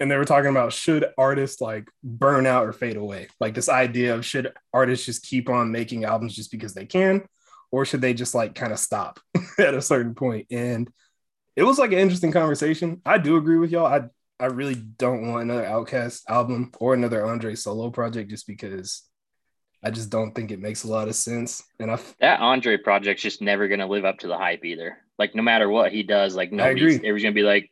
and 0.00 0.10
they 0.10 0.16
were 0.16 0.24
talking 0.24 0.50
about 0.50 0.72
should 0.72 1.06
artists 1.16 1.60
like 1.60 1.88
burn 2.02 2.44
out 2.44 2.66
or 2.66 2.72
fade 2.72 2.96
away? 2.96 3.28
Like 3.38 3.54
this 3.54 3.68
idea 3.68 4.16
of 4.16 4.26
should 4.26 4.52
artists 4.74 5.06
just 5.06 5.24
keep 5.24 5.48
on 5.48 5.70
making 5.70 6.04
albums 6.04 6.34
just 6.34 6.50
because 6.50 6.74
they 6.74 6.86
can 6.86 7.24
or 7.70 7.84
should 7.84 8.00
they 8.00 8.14
just 8.14 8.34
like 8.34 8.54
kind 8.54 8.72
of 8.72 8.78
stop 8.78 9.20
at 9.58 9.74
a 9.74 9.82
certain 9.82 10.14
point? 10.14 10.46
And 10.50 10.90
it 11.56 11.62
was 11.64 11.78
like 11.78 11.92
an 11.92 11.98
interesting 11.98 12.32
conversation. 12.32 13.00
I 13.04 13.18
do 13.18 13.36
agree 13.36 13.58
with 13.58 13.70
y'all. 13.70 13.86
I 13.86 14.02
I 14.40 14.46
really 14.46 14.76
don't 14.76 15.26
want 15.28 15.42
another 15.42 15.64
Outkast 15.64 16.22
album 16.28 16.70
or 16.78 16.94
another 16.94 17.26
Andre 17.26 17.54
solo 17.56 17.90
project 17.90 18.30
just 18.30 18.46
because 18.46 19.02
I 19.82 19.90
just 19.90 20.10
don't 20.10 20.32
think 20.34 20.50
it 20.50 20.60
makes 20.60 20.84
a 20.84 20.88
lot 20.88 21.08
of 21.08 21.14
sense. 21.14 21.62
And 21.80 21.90
I 21.90 21.94
f- 21.94 22.14
That 22.20 22.40
Andre 22.40 22.76
project's 22.76 23.22
just 23.22 23.42
never 23.42 23.68
gonna 23.68 23.86
live 23.86 24.04
up 24.04 24.18
to 24.20 24.28
the 24.28 24.38
hype 24.38 24.64
either. 24.64 24.98
Like 25.18 25.34
no 25.34 25.42
matter 25.42 25.68
what 25.68 25.92
he 25.92 26.02
does, 26.04 26.36
like 26.36 26.52
nobody's 26.52 26.96
agree. 26.96 27.08
everybody's 27.08 27.22
gonna 27.24 27.34
be 27.34 27.42
like, 27.42 27.70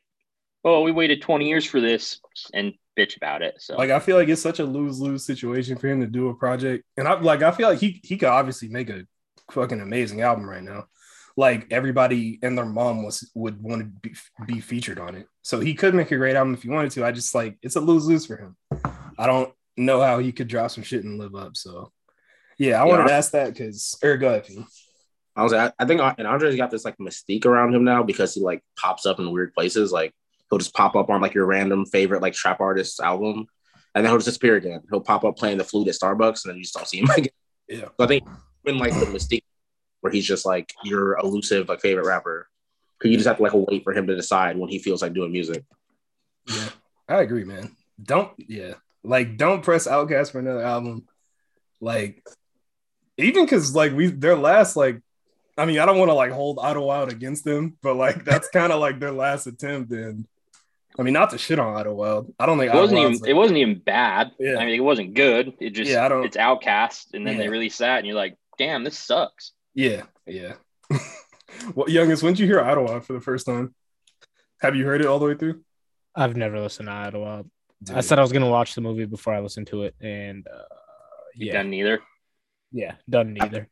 Oh, 0.65 0.83
we 0.83 0.91
waited 0.91 1.23
20 1.23 1.49
years 1.49 1.65
for 1.65 1.81
this 1.81 2.21
and 2.53 2.75
bitch 2.99 3.17
about 3.17 3.43
it. 3.43 3.55
So 3.61 3.77
like 3.77 3.91
I 3.91 4.01
feel 4.01 4.17
like 4.17 4.29
it's 4.29 4.43
such 4.43 4.59
a 4.59 4.65
lose 4.65 5.01
lose 5.01 5.25
situation 5.25 5.77
for 5.77 5.87
him 5.87 6.01
to 6.01 6.07
do 6.09 6.29
a 6.29 6.35
project. 6.35 6.85
And 6.97 7.07
I'm 7.07 7.23
like 7.23 7.43
I 7.43 7.53
feel 7.53 7.69
like 7.69 7.79
he 7.79 8.01
he 8.03 8.17
could 8.17 8.29
obviously 8.29 8.69
make 8.69 8.91
a 8.91 9.03
fucking 9.51 9.81
amazing 9.81 10.21
album 10.23 10.49
right 10.49 10.63
now. 10.63 10.87
Like 11.37 11.67
everybody 11.71 12.39
and 12.43 12.57
their 12.57 12.65
mom 12.65 13.05
was 13.05 13.31
would 13.35 13.63
want 13.63 13.83
to 13.83 13.87
be, 14.09 14.15
be 14.55 14.61
featured 14.61 14.99
on 14.99 15.15
it. 15.15 15.27
So 15.43 15.61
he 15.61 15.75
could 15.75 15.95
make 15.95 16.11
a 16.11 16.17
great 16.17 16.35
album 16.37 16.55
if 16.55 16.63
he 16.63 16.69
wanted 16.71 16.93
to. 16.93 17.05
I 17.05 17.13
just 17.13 17.35
like 17.35 17.59
it's 17.63 17.77
a 17.77 17.81
lose 17.81 18.07
lose 18.07 18.25
for 18.27 18.37
him. 18.39 18.57
I 19.19 19.27
don't 19.27 19.53
know 19.77 20.01
how 20.01 20.19
he 20.19 20.33
could 20.33 20.49
drop 20.49 20.71
some 20.71 20.83
shit 20.83 21.05
and 21.05 21.19
live 21.19 21.35
up. 21.35 21.57
So 21.57 21.93
yeah, 22.59 22.81
I 22.83 22.87
Yeah. 22.87 22.91
wanted 22.93 23.09
to 23.09 23.13
ask 23.13 23.33
that 23.33 23.53
because 23.53 23.99
or 24.03 24.17
go 24.17 24.29
ahead. 24.29 24.47
I 25.37 25.43
was 25.43 25.53
I, 25.53 25.71
I 25.79 25.85
think 25.85 26.01
uh, 26.01 26.15
and 26.17 26.27
Andre's 26.27 26.57
got 26.57 26.71
this 26.71 26.87
like 26.87 26.97
mystique 26.97 27.45
around 27.45 27.75
him 27.75 27.85
now 27.85 28.03
because 28.03 28.33
he 28.33 28.41
like 28.41 28.63
pops 28.79 29.05
up 29.05 29.19
in 29.19 29.31
weird 29.31 29.53
places. 29.53 29.93
Like 29.93 30.15
he'll 30.49 30.59
just 30.59 30.73
pop 30.73 30.97
up 30.97 31.11
on 31.11 31.21
like 31.21 31.35
your 31.35 31.45
random 31.45 31.85
favorite 31.85 32.23
like 32.23 32.33
trap 32.33 32.61
artist's 32.61 32.99
album, 32.99 33.45
and 33.95 34.03
then 34.03 34.11
he'll 34.11 34.17
just 34.17 34.25
disappear 34.29 34.57
again. 34.57 34.81
He'll 34.89 35.03
pop 35.03 35.23
up 35.25 35.37
playing 35.37 35.59
the 35.59 35.65
flute 35.65 35.89
at 35.89 35.95
Starbucks, 35.97 36.45
and 36.45 36.51
then 36.51 36.57
you 36.57 36.63
just 36.63 36.73
don't 36.75 36.89
see 36.89 37.01
him 37.01 37.11
again. 37.15 37.29
Yeah. 37.69 37.81
So 37.85 38.05
I 38.05 38.07
think 38.07 38.25
been 38.67 38.79
like 38.79 38.93
the 38.93 39.07
mystique 39.07 39.45
where 40.03 40.13
he's 40.13 40.27
just 40.27 40.45
like 40.45 40.75
your 40.85 41.17
elusive 41.19 41.69
like 41.71 41.81
favorite 41.81 42.05
rapper. 42.07 42.49
Cause 43.01 43.11
you 43.11 43.17
just 43.17 43.27
have 43.29 43.37
to 43.39 43.43
like 43.43 43.53
wait 43.55 43.85
for 43.85 43.93
him 43.93 44.07
to 44.07 44.17
decide 44.17 44.57
when 44.59 44.69
he 44.71 44.79
feels 44.79 45.03
like 45.03 45.13
doing 45.13 45.31
music. 45.33 45.65
Yeah, 46.47 46.69
I 47.09 47.21
agree, 47.23 47.45
man. 47.45 47.77
Don't 48.03 48.33
yeah, 48.39 48.75
like 49.05 49.37
don't 49.37 49.63
press 49.63 49.87
Outkast 49.87 50.33
for 50.33 50.39
another 50.39 50.63
album. 50.63 51.07
Like 51.81 52.23
even 53.19 53.45
because 53.45 53.75
like 53.75 53.93
we 53.93 54.07
their 54.07 54.37
last 54.37 54.77
like, 54.77 55.01
I 55.59 55.67
mean 55.67 55.79
I 55.79 55.85
don't 55.87 55.99
want 55.99 56.09
to 56.09 56.15
like 56.15 56.33
hold 56.33 56.59
Otto 56.59 56.91
out 56.91 57.13
against 57.13 57.45
them, 57.45 57.77
but 57.83 57.97
like 57.97 58.25
that's 58.25 58.49
kind 58.49 58.73
of 58.73 58.81
like 58.81 58.99
their 58.99 59.13
last 59.13 59.47
attempt. 59.47 59.93
And 59.93 60.27
I 60.99 61.03
mean 61.03 61.13
not 61.13 61.31
to 61.31 61.39
shit 61.39 61.59
on 61.59 61.77
Idlewild. 61.77 62.33
I 62.41 62.47
don't 62.47 62.59
think 62.59 62.73
it 62.73 62.77
wasn't 62.77 63.01
even 63.01 63.13
Wild's, 63.13 63.27
it 63.29 63.37
wasn't 63.37 63.59
even 63.59 63.79
bad. 63.79 64.31
Yeah. 64.39 64.57
I 64.57 64.65
mean 64.65 64.75
it 64.75 64.81
wasn't 64.81 65.13
good. 65.13 65.53
It 65.61 65.71
just 65.71 65.91
Yeah, 65.91 66.07
I 66.07 66.09
don't- 66.09 66.25
it's 66.25 66.39
outcast 66.39 67.13
and 67.13 67.27
then 67.27 67.37
they 67.37 67.45
Yeah. 67.45 67.51
release 67.51 67.77
that 67.79 67.99
and 67.99 68.07
you're 68.07 68.17
like, 68.17 68.39
damn, 68.59 68.85
this 68.85 68.99
sucks. 68.99 69.53
yeah 69.75 70.03
yeah. 70.27 70.55
well, 71.75 71.89
youngest, 71.89 72.23
when 72.23 72.33
did 72.35 72.41
you 72.41 72.47
hear 72.47 72.61
Idlewild 72.61 73.05
for 73.05 73.13
the 73.13 73.21
first 73.21 73.47
time? 73.47 73.75
Have 74.61 74.77
you 74.77 74.85
heard 74.87 75.01
it 75.01 75.07
all 75.07 75.19
the 75.19 75.27
way 75.27 75.35
through? 75.35 75.63
I've 76.15 76.37
never 76.37 76.61
listened 76.61 76.89
to 76.89 76.93
Idlewild. 76.93 77.51
I 77.93 78.01
said 78.01 78.19
I 78.19 78.23
was 78.23 78.33
gonna 78.33 78.49
watch 78.49 78.75
the 78.75 78.81
movie 78.81 79.05
before 79.05 79.35
I 79.35 79.41
listened 79.41 79.67
to 79.69 79.83
it, 79.83 79.95
and 80.01 80.47
uh, 80.47 80.63
You 81.35 81.49
yeah, 81.49 81.53
done 81.53 81.71
neither. 81.71 82.01
yeah, 82.73 82.95
done 83.09 83.35
neither. 83.35 83.69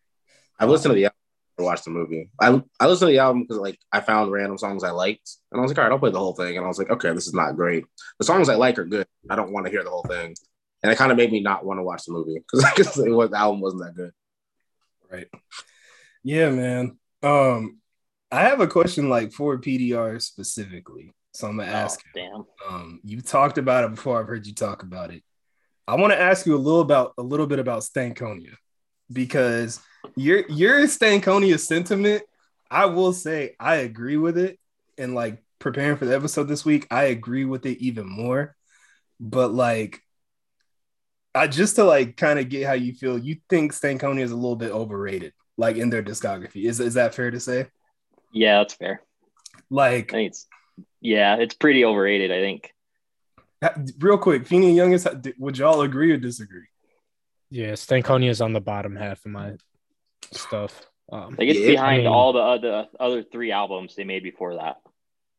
I 0.60 0.66
listened 0.66 0.92
to 0.92 0.94
the 0.96 1.04
album 1.06 1.16
to 1.58 1.64
watch 1.64 1.82
the 1.84 1.90
movie. 1.90 2.30
I 2.40 2.62
I 2.78 2.86
listened 2.86 3.08
to 3.08 3.12
the 3.12 3.18
album 3.20 3.42
because 3.42 3.58
like 3.58 3.78
I 3.92 4.00
found 4.00 4.30
random 4.30 4.58
songs 4.58 4.84
I 4.84 4.90
liked, 4.90 5.30
and 5.50 5.58
I 5.58 5.62
was 5.62 5.70
like, 5.70 5.78
all 5.78 5.84
right, 5.84 5.92
I'll 5.92 5.98
play 5.98 6.10
the 6.10 6.18
whole 6.18 6.34
thing. 6.34 6.56
And 6.56 6.64
I 6.64 6.68
was 6.68 6.78
like, 6.78 6.90
okay, 6.90 7.12
this 7.14 7.26
is 7.26 7.34
not 7.34 7.56
great. 7.56 7.84
The 8.18 8.24
songs 8.26 8.48
I 8.48 8.56
like 8.56 8.78
are 8.78 8.84
good. 8.84 9.06
I 9.30 9.36
don't 9.36 9.52
want 9.52 9.66
to 9.66 9.72
hear 9.72 9.82
the 9.82 9.90
whole 9.90 10.04
thing, 10.08 10.34
and 10.82 10.92
it 10.92 10.98
kind 10.98 11.10
of 11.10 11.16
made 11.16 11.32
me 11.32 11.40
not 11.40 11.64
want 11.64 11.78
to 11.78 11.82
watch 11.82 12.04
the 12.04 12.12
movie 12.12 12.36
because 12.38 12.98
it 12.98 13.10
was 13.10 13.30
the 13.30 13.38
album 13.38 13.60
wasn't 13.62 13.82
that 13.84 13.94
good. 13.96 14.12
Right. 15.14 15.26
Yeah, 16.22 16.50
man. 16.50 16.98
Um, 17.22 17.78
I 18.32 18.42
have 18.42 18.60
a 18.60 18.66
question 18.66 19.08
like 19.08 19.32
for 19.32 19.58
PDR 19.58 20.20
specifically. 20.20 21.12
So 21.32 21.48
I'm 21.48 21.56
gonna 21.56 21.70
ask 21.70 22.00
Oh, 22.04 22.10
damn. 22.14 22.44
Um, 22.68 23.00
you 23.04 23.20
talked 23.20 23.58
about 23.58 23.84
it 23.84 23.90
before. 23.92 24.20
I've 24.20 24.28
heard 24.28 24.46
you 24.46 24.54
talk 24.54 24.82
about 24.82 25.12
it. 25.12 25.22
I 25.86 25.96
want 25.96 26.12
to 26.12 26.20
ask 26.20 26.46
you 26.46 26.54
a 26.54 26.56
little 26.56 26.80
about 26.80 27.12
a 27.18 27.22
little 27.22 27.46
bit 27.46 27.58
about 27.58 27.82
Stankonia 27.82 28.54
because 29.12 29.80
your 30.16 30.48
your 30.48 30.80
Stankonia 30.82 31.58
sentiment. 31.58 32.22
I 32.70 32.86
will 32.86 33.12
say 33.12 33.54
I 33.60 33.76
agree 33.76 34.16
with 34.16 34.36
it, 34.36 34.58
and 34.98 35.14
like 35.14 35.42
preparing 35.60 35.96
for 35.96 36.06
the 36.06 36.16
episode 36.16 36.44
this 36.44 36.64
week, 36.64 36.86
I 36.90 37.04
agree 37.04 37.44
with 37.44 37.66
it 37.66 37.78
even 37.78 38.08
more. 38.08 38.56
But 39.20 39.52
like, 39.52 40.00
I 41.34 41.46
just 41.48 41.76
to 41.76 41.84
like 41.84 42.16
kind 42.16 42.38
of 42.38 42.48
get 42.48 42.66
how 42.66 42.74
you 42.74 42.92
feel. 42.94 43.18
You 43.18 43.36
think 43.48 43.72
Stankonia 43.72 44.22
is 44.22 44.30
a 44.30 44.36
little 44.36 44.56
bit 44.56 44.70
overrated, 44.70 45.32
like 45.56 45.76
in 45.76 45.90
their 45.90 46.02
discography. 46.02 46.64
Is 46.66 46.80
is 46.80 46.94
that 46.94 47.14
fair 47.14 47.30
to 47.30 47.40
say? 47.40 47.66
Yeah, 48.32 48.58
that's 48.58 48.74
fair. 48.74 49.02
Like, 49.70 50.12
I 50.12 50.16
think 50.16 50.30
it's 50.30 50.46
yeah, 51.00 51.36
it's 51.36 51.54
pretty 51.54 51.84
overrated. 51.84 52.30
I 52.30 52.40
think. 52.40 52.70
Real 53.98 54.18
quick, 54.18 54.46
Feeney 54.46 54.68
and 54.68 54.76
Youngest, 54.76 55.06
would 55.38 55.56
y'all 55.56 55.80
agree 55.82 56.12
or 56.12 56.18
disagree? 56.18 56.66
Yeah, 57.50 57.72
Stankonia 57.72 58.28
is 58.28 58.40
on 58.42 58.52
the 58.52 58.60
bottom 58.60 58.94
half 58.94 59.24
of 59.24 59.30
my 59.32 59.52
stuff. 60.32 60.82
Um, 61.10 61.36
like 61.38 61.48
it's 61.48 61.60
Yeah, 61.60 61.70
behind 61.72 61.94
I 61.94 61.98
mean- 61.98 62.06
all 62.06 62.32
the 62.32 62.40
other 62.40 62.88
other 63.00 63.22
three 63.22 63.52
albums 63.52 63.94
they 63.94 64.04
made 64.04 64.22
before 64.22 64.56
that. 64.56 64.76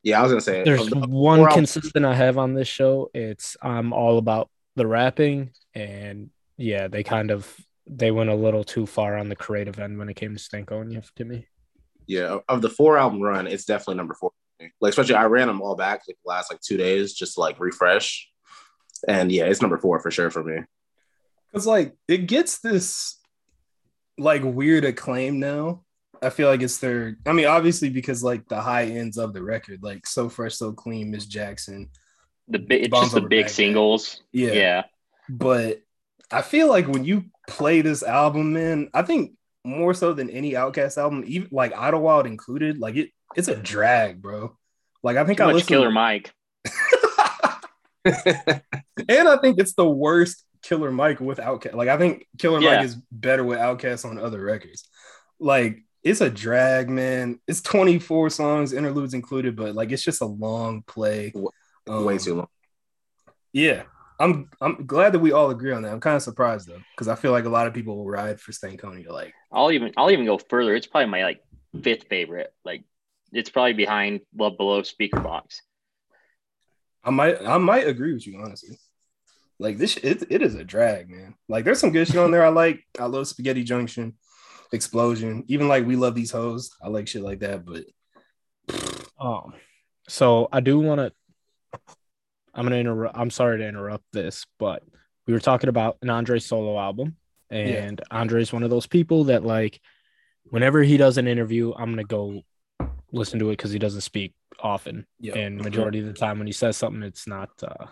Yeah, 0.03 0.19
I 0.19 0.23
was 0.23 0.31
gonna 0.31 0.41
say 0.41 0.63
there's 0.63 0.87
the 0.87 0.99
one 1.07 1.39
four 1.39 1.49
albums- 1.49 1.73
consistent 1.73 2.05
I 2.05 2.15
have 2.15 2.37
on 2.37 2.53
this 2.53 2.67
show. 2.67 3.09
It's 3.13 3.57
I'm 3.61 3.93
all 3.93 4.17
about 4.17 4.49
the 4.75 4.87
rapping, 4.87 5.51
and 5.75 6.29
yeah, 6.58 6.88
they 6.88 7.03
kind 7.03 7.32
of 7.32 7.53
they 7.88 8.10
went 8.12 8.29
a 8.29 8.36
little 8.36 8.63
too 8.63 8.86
far 8.86 9.17
on 9.17 9.29
the 9.29 9.36
creative 9.36 9.79
end 9.79 10.00
when 10.00 10.10
it 10.10 10.15
came 10.15 10.36
to 10.36 10.41
Stankonia 10.41 11.08
to 11.15 11.25
me. 11.25 11.48
yeah 12.08 12.39
of 12.50 12.62
the 12.62 12.70
four 12.70 12.98
album 12.98 13.22
run, 13.22 13.46
it's 13.48 13.65
definitely 13.65 13.96
number 13.96 14.15
four. 14.15 14.32
Like 14.79 14.91
especially 14.91 15.15
I 15.15 15.25
ran 15.25 15.48
them 15.48 15.62
all 15.62 15.75
back 15.75 16.03
like 16.08 16.17
the 16.24 16.29
last 16.29 16.51
like 16.51 16.62
two 16.62 16.77
days 16.77 17.13
just 17.13 17.36
to 17.36 17.41
like 17.41 17.60
refresh, 17.60 18.29
and 19.08 19.32
yeah, 19.32 19.46
it's 19.46 19.62
number 19.62 19.77
four 19.77 20.00
for 20.00 20.10
sure 20.10 20.32
for 20.32 20.44
me. 20.44 20.62
Because 21.51 21.67
like 21.67 21.94
it 22.08 22.27
gets 22.27 22.60
this 22.60 23.20
like 24.17 24.44
weird 24.44 24.86
acclaim 24.86 25.39
now. 25.39 25.84
I 26.22 26.29
feel 26.29 26.48
like 26.48 26.62
it's 26.62 26.77
their. 26.77 27.17
I 27.25 27.34
mean, 27.34 27.46
obviously 27.46 27.89
because 27.89 28.24
like 28.24 28.48
the 28.48 28.62
high 28.62 28.86
ends 28.86 29.17
of 29.17 29.34
the 29.34 29.44
record, 29.44 29.84
like 29.84 30.08
so 30.08 30.29
fresh, 30.29 30.55
so 30.55 30.72
clean, 30.72 31.12
Miss 31.12 31.25
Jackson. 31.25 31.89
The 32.48 32.60
big, 32.60 32.86
it's 32.86 33.00
just 33.00 33.13
the 33.13 33.22
big 33.22 33.29
Baghdad. 33.29 33.51
singles. 33.51 34.24
Yeah. 34.32 34.53
yeah. 34.53 34.84
But 35.29 35.82
I 36.32 36.41
feel 36.41 36.67
like 36.70 36.88
when 36.88 37.03
you 37.05 37.25
play 37.48 37.82
this 37.82 38.03
album, 38.03 38.53
man, 38.53 38.89
I 38.94 39.01
think 39.03 39.34
more 39.63 39.94
so 39.94 40.13
than 40.13 40.29
any 40.29 40.53
Outkast 40.53 40.98
album, 40.98 41.24
even 41.25 41.50
like 41.51 41.74
Idlewild 41.74 42.25
included, 42.27 42.79
like 42.79 42.96
it, 42.96 43.10
it's 43.36 43.48
a 43.48 43.55
drag, 43.55 44.22
bro. 44.22 44.58
Like 45.03 45.17
I 45.17 45.25
think 45.25 45.38
Too 45.38 45.44
I 45.44 45.48
much 45.48 45.53
listened. 45.55 45.67
Killer 45.70 45.91
Mike. 45.91 46.34
and 48.05 49.27
I 49.27 49.38
think 49.38 49.60
it's 49.60 49.74
the 49.74 49.89
worst 49.89 50.44
Killer 50.62 50.91
Mike 50.91 51.20
with 51.20 51.38
Outkast. 51.39 51.74
Like 51.74 51.89
I 51.89 51.98
think 51.98 52.27
Killer 52.38 52.60
Yeah. 52.60 52.77
Mike 52.77 52.86
is 52.86 52.96
better 53.12 53.44
with 53.44 53.60
Outkast 53.60 54.05
on 54.10 54.17
other 54.17 54.41
records. 54.41 54.88
Like 55.39 55.79
it's 56.03 56.22
a 56.22 56.29
drag, 56.29 56.89
man. 56.89 57.39
It's 57.48 57.62
24 57.62 58.29
songs, 58.29 58.74
interludes 58.74 59.13
included, 59.13 59.55
but 59.55 59.75
like 59.75 59.91
it's 59.91 60.03
just 60.03 60.22
a 60.22 60.25
long 60.25 60.84
play. 60.84 61.32
Way 61.36 61.50
Um, 61.88 62.17
too 62.17 62.36
long. 62.36 62.48
Yeah. 63.53 63.84
I'm 64.19 64.50
I'm 64.62 64.86
glad 64.86 65.13
that 65.13 65.19
we 65.19 65.31
all 65.31 65.50
agree 65.50 65.74
on 65.74 65.81
that. 65.84 65.91
I'm 65.91 66.00
kind 66.00 66.15
of 66.15 66.22
surprised 66.22 66.67
though, 66.67 66.81
because 66.95 67.07
I 67.07 67.15
feel 67.15 67.31
like 67.31 67.45
a 67.45 67.50
lot 67.50 67.67
of 67.67 67.74
people 67.74 67.98
will 67.98 68.10
ride 68.10 68.39
for 68.39 68.51
Stankonia. 68.51 69.10
Like, 69.10 69.34
I'll 69.51 69.72
even 69.72 69.91
I'll 69.98 70.12
even 70.12 70.25
go 70.25 70.38
further. 70.38 70.75
It's 70.75 70.88
probably 70.88 71.10
my 71.10 71.24
like 71.24 71.41
fifth 71.84 72.07
favorite. 72.07 72.53
Like 72.63 72.84
it's 73.31 73.50
probably 73.50 73.74
behind 73.74 74.22
Love 74.38 74.57
Below 74.57 74.84
Speaker 74.84 75.19
Box. 75.19 75.62
I 77.03 77.10
might 77.12 77.41
I 77.41 77.57
might 77.57 77.88
agree 77.88 78.13
with 78.13 78.25
you 78.25 78.41
honestly. 78.41 78.77
Like 79.57 79.77
this, 79.77 79.95
it, 79.98 80.24
it 80.29 80.41
is 80.41 80.55
a 80.55 80.65
drag, 80.65 81.10
man. 81.10 81.36
Like 81.48 81.63
there's 81.63 81.79
some 81.79 81.91
good 81.91 82.07
shit 82.07 82.17
on 82.17 82.31
there. 82.31 82.45
I 82.45 82.50
like. 82.50 82.84
I 83.00 83.05
love 83.05 83.27
Spaghetti 83.27 83.63
Junction, 83.63 84.15
Explosion. 84.74 85.45
Even 85.48 85.67
like 85.69 85.86
we 85.86 85.95
love 85.95 86.13
these 86.13 86.31
hoes. 86.31 86.75
I 86.81 86.89
like 86.89 87.07
shit 87.07 87.22
like 87.22 87.39
that. 87.39 87.63
But 87.65 87.86
Um, 89.19 89.53
so 90.10 90.50
I 90.51 90.60
do 90.60 90.79
want 90.79 91.00
to. 91.00 91.13
I'm 92.55 92.65
gonna 92.65 92.77
interrupt. 92.77 93.17
I'm 93.17 93.29
sorry 93.29 93.59
to 93.59 93.67
interrupt 93.67 94.05
this, 94.13 94.45
but 94.59 94.81
we 95.27 95.33
were 95.33 95.39
talking 95.39 95.69
about 95.69 95.97
an 96.01 96.09
Andre 96.09 96.39
solo 96.39 96.79
album, 96.79 97.17
and 97.50 98.01
Andre's 98.12 98.53
one 98.53 98.63
of 98.63 98.69
those 98.69 98.88
people 98.88 99.25
that 99.25 99.43
like, 99.43 99.79
whenever 100.45 100.81
he 100.81 100.97
does 100.97 101.17
an 101.17 101.27
interview, 101.27 101.74
I'm 101.74 101.91
gonna 101.91 102.03
go 102.03 102.41
listen 103.12 103.39
to 103.39 103.50
it 103.50 103.53
because 103.57 103.71
he 103.71 103.79
doesn't 103.79 104.01
speak 104.01 104.33
often, 104.59 105.05
yeah, 105.19 105.38
and 105.38 105.57
majority 105.62 106.00
of 106.00 106.05
the 106.05 106.13
time 106.13 106.38
when 106.38 106.47
he 106.47 106.53
says 106.53 106.77
something, 106.77 107.03
it's 107.03 107.27
not 107.27 107.50
uh, 107.63 107.88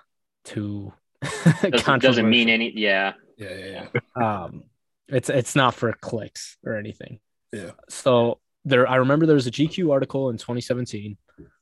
too 0.45 0.93
Doesn't, 1.21 1.71
doesn't 2.01 2.29
mean 2.29 2.47
controversial. 2.47 2.49
any. 2.49 2.73
Yeah, 2.77 3.13
yeah, 3.37 3.55
yeah, 3.55 3.85
yeah. 4.17 4.43
um 4.45 4.63
it's 5.07 5.29
it's 5.29 5.55
not 5.55 5.73
for 5.73 5.91
clicks 5.93 6.57
or 6.65 6.77
anything 6.77 7.19
Yeah. 7.51 7.71
so 7.89 8.39
there 8.65 8.87
i 8.87 8.95
remember 8.97 9.25
there 9.25 9.35
was 9.35 9.47
a 9.47 9.51
gq 9.51 9.91
article 9.91 10.29
in 10.29 10.37
2017 10.37 11.17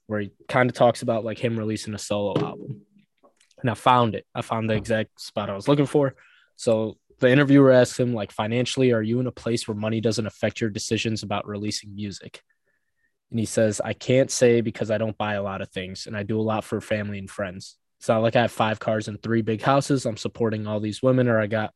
where 0.07 0.19
he 0.21 0.31
kind 0.47 0.69
of 0.69 0.75
talks 0.75 1.01
about 1.01 1.23
like 1.25 1.39
him 1.39 1.57
releasing 1.57 1.93
a 1.93 1.97
solo 1.97 2.33
album 2.43 2.81
and 3.61 3.69
i 3.69 3.73
found 3.73 4.15
it. 4.15 4.25
I 4.33 4.41
found 4.41 4.69
the 4.69 4.75
exact 4.75 5.19
spot 5.19 5.49
i 5.49 5.55
was 5.55 5.67
looking 5.67 5.85
for. 5.85 6.15
So 6.55 6.97
the 7.19 7.29
interviewer 7.29 7.71
asks 7.71 7.99
him 7.99 8.13
like 8.13 8.31
financially 8.31 8.91
are 8.91 9.01
you 9.01 9.19
in 9.19 9.27
a 9.27 9.31
place 9.31 9.67
where 9.67 9.75
money 9.75 10.01
doesn't 10.01 10.25
affect 10.25 10.61
your 10.61 10.69
decisions 10.69 11.23
about 11.23 11.47
releasing 11.47 11.95
music? 11.95 12.41
And 13.29 13.39
he 13.39 13.45
says 13.45 13.81
i 13.83 13.93
can't 13.93 14.31
say 14.31 14.61
because 14.61 14.91
i 14.91 14.97
don't 14.97 15.17
buy 15.17 15.35
a 15.35 15.43
lot 15.43 15.61
of 15.61 15.69
things 15.69 16.07
and 16.07 16.17
i 16.17 16.23
do 16.23 16.39
a 16.39 16.41
lot 16.41 16.63
for 16.63 16.81
family 16.81 17.19
and 17.19 17.29
friends. 17.29 17.77
It's 17.99 18.09
not 18.09 18.21
like 18.21 18.35
i 18.35 18.41
have 18.41 18.51
five 18.51 18.79
cars 18.79 19.07
and 19.07 19.21
three 19.21 19.41
big 19.41 19.61
houses. 19.61 20.05
I'm 20.05 20.17
supporting 20.17 20.67
all 20.67 20.79
these 20.79 21.03
women 21.03 21.27
or 21.27 21.39
i 21.39 21.47
got 21.47 21.73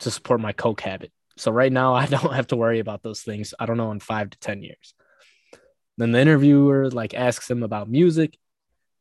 to 0.00 0.10
support 0.10 0.40
my 0.40 0.52
coke 0.52 0.80
habit. 0.80 1.12
So 1.36 1.50
right 1.50 1.72
now 1.72 1.94
I 1.94 2.06
don't 2.14 2.34
have 2.34 2.48
to 2.48 2.56
worry 2.56 2.80
about 2.80 3.02
those 3.02 3.22
things. 3.22 3.54
I 3.58 3.66
don't 3.66 3.76
know 3.76 3.92
in 3.92 4.00
5 4.00 4.30
to 4.30 4.38
10 4.38 4.62
years. 4.62 4.94
Then 5.98 6.12
the 6.12 6.20
interviewer 6.20 6.90
like 6.90 7.14
asks 7.14 7.50
him 7.50 7.62
about 7.62 7.88
music, 7.88 8.36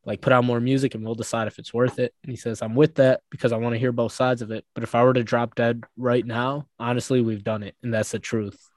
like 0.05 0.21
put 0.21 0.33
out 0.33 0.43
more 0.43 0.59
music 0.59 0.95
and 0.95 1.03
we'll 1.03 1.15
decide 1.15 1.47
if 1.47 1.59
it's 1.59 1.73
worth 1.73 1.99
it. 1.99 2.13
And 2.23 2.31
he 2.31 2.37
says, 2.37 2.61
"I'm 2.61 2.75
with 2.75 2.95
that 2.95 3.21
because 3.31 3.51
I 3.51 3.57
want 3.57 3.73
to 3.73 3.79
hear 3.79 3.91
both 3.91 4.13
sides 4.13 4.41
of 4.41 4.51
it, 4.51 4.65
but 4.73 4.83
if 4.83 4.95
I 4.95 5.03
were 5.03 5.13
to 5.13 5.23
drop 5.23 5.55
dead 5.55 5.83
right 5.97 6.25
now, 6.25 6.67
honestly, 6.79 7.21
we've 7.21 7.43
done 7.43 7.63
it 7.63 7.75
and 7.83 7.93
that's 7.93 8.11
the 8.11 8.19
truth." 8.19 8.69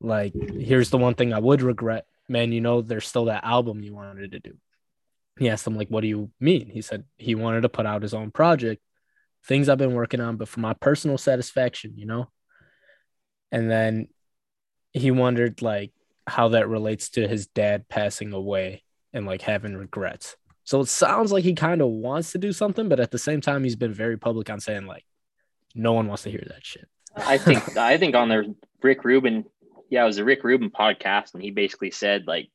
Like 0.00 0.32
here's 0.34 0.90
the 0.90 0.98
one 0.98 1.14
thing 1.14 1.32
I 1.32 1.40
would 1.40 1.62
regret. 1.62 2.06
Man, 2.28 2.52
you 2.52 2.60
know 2.60 2.80
there's 2.80 3.06
still 3.06 3.26
that 3.26 3.44
album 3.44 3.82
you 3.82 3.94
wanted 3.94 4.32
to 4.32 4.40
do. 4.40 4.56
He 5.38 5.48
asked 5.50 5.66
him 5.66 5.76
like, 5.76 5.88
"What 5.88 6.02
do 6.02 6.08
you 6.08 6.30
mean?" 6.40 6.70
He 6.70 6.82
said 6.82 7.04
he 7.16 7.34
wanted 7.34 7.62
to 7.62 7.68
put 7.68 7.86
out 7.86 8.02
his 8.02 8.14
own 8.14 8.30
project 8.30 8.82
things 9.44 9.68
I've 9.68 9.78
been 9.78 9.94
working 9.94 10.20
on, 10.20 10.36
but 10.36 10.48
for 10.48 10.60
my 10.60 10.74
personal 10.74 11.18
satisfaction, 11.18 11.94
you 11.96 12.06
know? 12.06 12.30
And 13.52 13.70
then 13.70 14.08
he 14.92 15.10
wondered 15.10 15.62
like 15.62 15.92
how 16.26 16.48
that 16.48 16.68
relates 16.68 17.10
to 17.10 17.26
his 17.26 17.46
dad 17.46 17.88
passing 17.88 18.32
away 18.32 18.84
and 19.12 19.26
like 19.26 19.42
having 19.42 19.76
regrets. 19.76 20.36
So 20.64 20.80
it 20.80 20.88
sounds 20.88 21.32
like 21.32 21.44
he 21.44 21.54
kind 21.54 21.80
of 21.80 21.88
wants 21.88 22.32
to 22.32 22.38
do 22.38 22.52
something, 22.52 22.88
but 22.88 23.00
at 23.00 23.10
the 23.10 23.18
same 23.18 23.40
time, 23.40 23.64
he's 23.64 23.76
been 23.76 23.92
very 23.92 24.16
public 24.16 24.50
on 24.50 24.60
saying 24.60 24.86
like 24.86 25.04
no 25.74 25.92
one 25.92 26.06
wants 26.06 26.24
to 26.24 26.30
hear 26.30 26.44
that 26.48 26.64
shit. 26.64 26.88
I 27.16 27.38
think 27.38 27.76
I 27.76 27.96
think 27.98 28.14
on 28.14 28.28
the 28.28 28.54
Rick 28.82 29.04
Rubin, 29.04 29.44
yeah, 29.88 30.04
it 30.04 30.06
was 30.06 30.18
a 30.18 30.24
Rick 30.24 30.44
Rubin 30.44 30.70
podcast, 30.70 31.34
and 31.34 31.42
he 31.42 31.50
basically 31.50 31.90
said 31.90 32.26
like, 32.26 32.48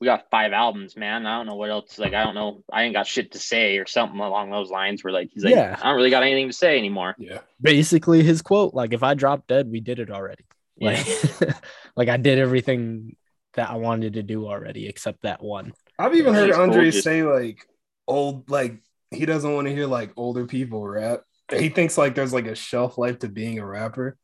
"We 0.00 0.06
got 0.06 0.30
five 0.30 0.52
albums, 0.52 0.96
man. 0.96 1.26
I 1.26 1.36
don't 1.36 1.46
know 1.46 1.56
what 1.56 1.70
else. 1.70 1.98
Like, 1.98 2.14
I 2.14 2.24
don't 2.24 2.34
know. 2.34 2.62
I 2.72 2.84
ain't 2.84 2.94
got 2.94 3.06
shit 3.06 3.32
to 3.32 3.38
say, 3.38 3.76
or 3.76 3.86
something 3.86 4.18
along 4.18 4.50
those 4.50 4.70
lines." 4.70 5.04
Where 5.04 5.12
like 5.12 5.30
he's 5.32 5.44
like, 5.44 5.54
Yeah. 5.54 5.78
"I 5.80 5.88
don't 5.88 5.96
really 5.96 6.10
got 6.10 6.22
anything 6.22 6.48
to 6.48 6.54
say 6.54 6.78
anymore." 6.78 7.14
yeah. 7.18 7.40
Basically, 7.60 8.22
his 8.22 8.40
quote 8.40 8.72
like, 8.72 8.94
if 8.94 9.02
I 9.02 9.12
drop 9.14 9.46
dead, 9.46 9.70
we 9.70 9.80
did 9.80 9.98
it 9.98 10.10
already. 10.10 10.44
Yeah. 10.76 11.02
Like, 11.40 11.56
like 11.96 12.08
I 12.08 12.16
did 12.16 12.38
everything 12.38 13.16
that 13.54 13.70
I 13.70 13.76
wanted 13.76 14.14
to 14.14 14.22
do 14.22 14.46
already, 14.46 14.88
except 14.88 15.22
that 15.22 15.42
one. 15.42 15.72
I've 15.98 16.14
even 16.16 16.34
heard 16.34 16.50
Andre 16.52 16.90
just- 16.90 17.04
say 17.04 17.22
like 17.22 17.66
old, 18.06 18.50
like 18.50 18.76
he 19.10 19.26
doesn't 19.26 19.52
want 19.54 19.66
to 19.68 19.74
hear 19.74 19.86
like 19.86 20.12
older 20.16 20.46
people 20.46 20.86
rap. 20.86 21.20
He 21.50 21.68
thinks 21.68 21.96
like 21.98 22.14
there's 22.14 22.32
like 22.32 22.46
a 22.46 22.54
shelf 22.54 22.98
life 22.98 23.20
to 23.20 23.28
being 23.28 23.58
a 23.58 23.66
rapper. 23.66 24.16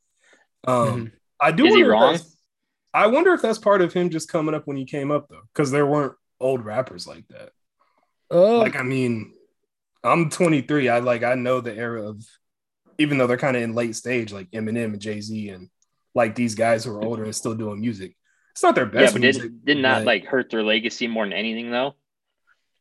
Um, 0.66 0.86
Mhm. 1.06 1.12
I 1.40 1.52
do. 1.52 1.66
Is 1.66 1.70
wonder 1.72 1.86
if 1.86 1.90
wrong? 1.92 2.18
I 2.92 3.06
wonder 3.06 3.32
if 3.34 3.42
that's 3.42 3.58
part 3.58 3.82
of 3.82 3.92
him 3.92 4.10
just 4.10 4.28
coming 4.28 4.54
up 4.54 4.66
when 4.66 4.76
he 4.76 4.84
came 4.84 5.10
up 5.10 5.28
though, 5.28 5.42
because 5.54 5.70
there 5.70 5.86
weren't 5.86 6.14
old 6.40 6.64
rappers 6.64 7.06
like 7.06 7.26
that. 7.28 7.50
Oh, 8.30 8.58
Like 8.58 8.74
I 8.76 8.82
mean, 8.82 9.32
I'm 10.02 10.28
23. 10.30 10.88
I 10.88 10.98
like 10.98 11.22
I 11.22 11.34
know 11.34 11.60
the 11.60 11.74
era 11.74 12.08
of, 12.08 12.24
even 12.98 13.16
though 13.18 13.26
they're 13.26 13.36
kind 13.36 13.56
of 13.56 13.62
in 13.62 13.74
late 13.74 13.94
stage, 13.96 14.32
like 14.32 14.50
Eminem 14.50 14.86
and 14.92 15.00
Jay 15.00 15.20
Z 15.20 15.50
and 15.50 15.68
like 16.14 16.34
these 16.34 16.54
guys 16.56 16.84
who 16.84 16.92
are 16.96 17.02
older 17.04 17.24
and 17.24 17.34
still 17.34 17.54
doing 17.54 17.80
music. 17.80 18.16
It's 18.52 18.62
not 18.62 18.74
their 18.74 18.86
Yeah, 18.86 18.90
best 19.00 19.14
but 19.14 19.22
music. 19.22 19.42
didn't 19.42 19.64
didn't 19.64 19.82
but- 19.82 20.04
like 20.04 20.24
hurt 20.26 20.50
their 20.50 20.62
legacy 20.62 21.06
more 21.06 21.24
than 21.24 21.32
anything 21.32 21.70
though? 21.70 21.94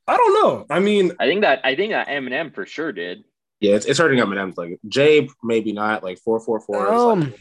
I 0.07 0.17
don't 0.17 0.33
know. 0.43 0.65
I 0.69 0.79
mean, 0.79 1.11
I 1.19 1.27
think 1.27 1.41
that 1.41 1.61
I 1.63 1.75
think 1.75 1.91
that 1.91 2.07
Eminem 2.07 2.53
for 2.53 2.65
sure 2.65 2.91
did. 2.91 3.23
Yeah, 3.59 3.75
it's, 3.75 3.85
it's 3.85 3.99
hurting 3.99 4.19
Eminem's 4.19 4.57
like 4.57 4.79
Jay 4.87 5.29
maybe 5.43 5.71
not 5.73 6.03
like 6.03 6.17
four 6.19 6.39
four 6.39 6.59
four 6.59 6.85
is 6.93 7.01
Um, 7.01 7.19
like 7.21 7.39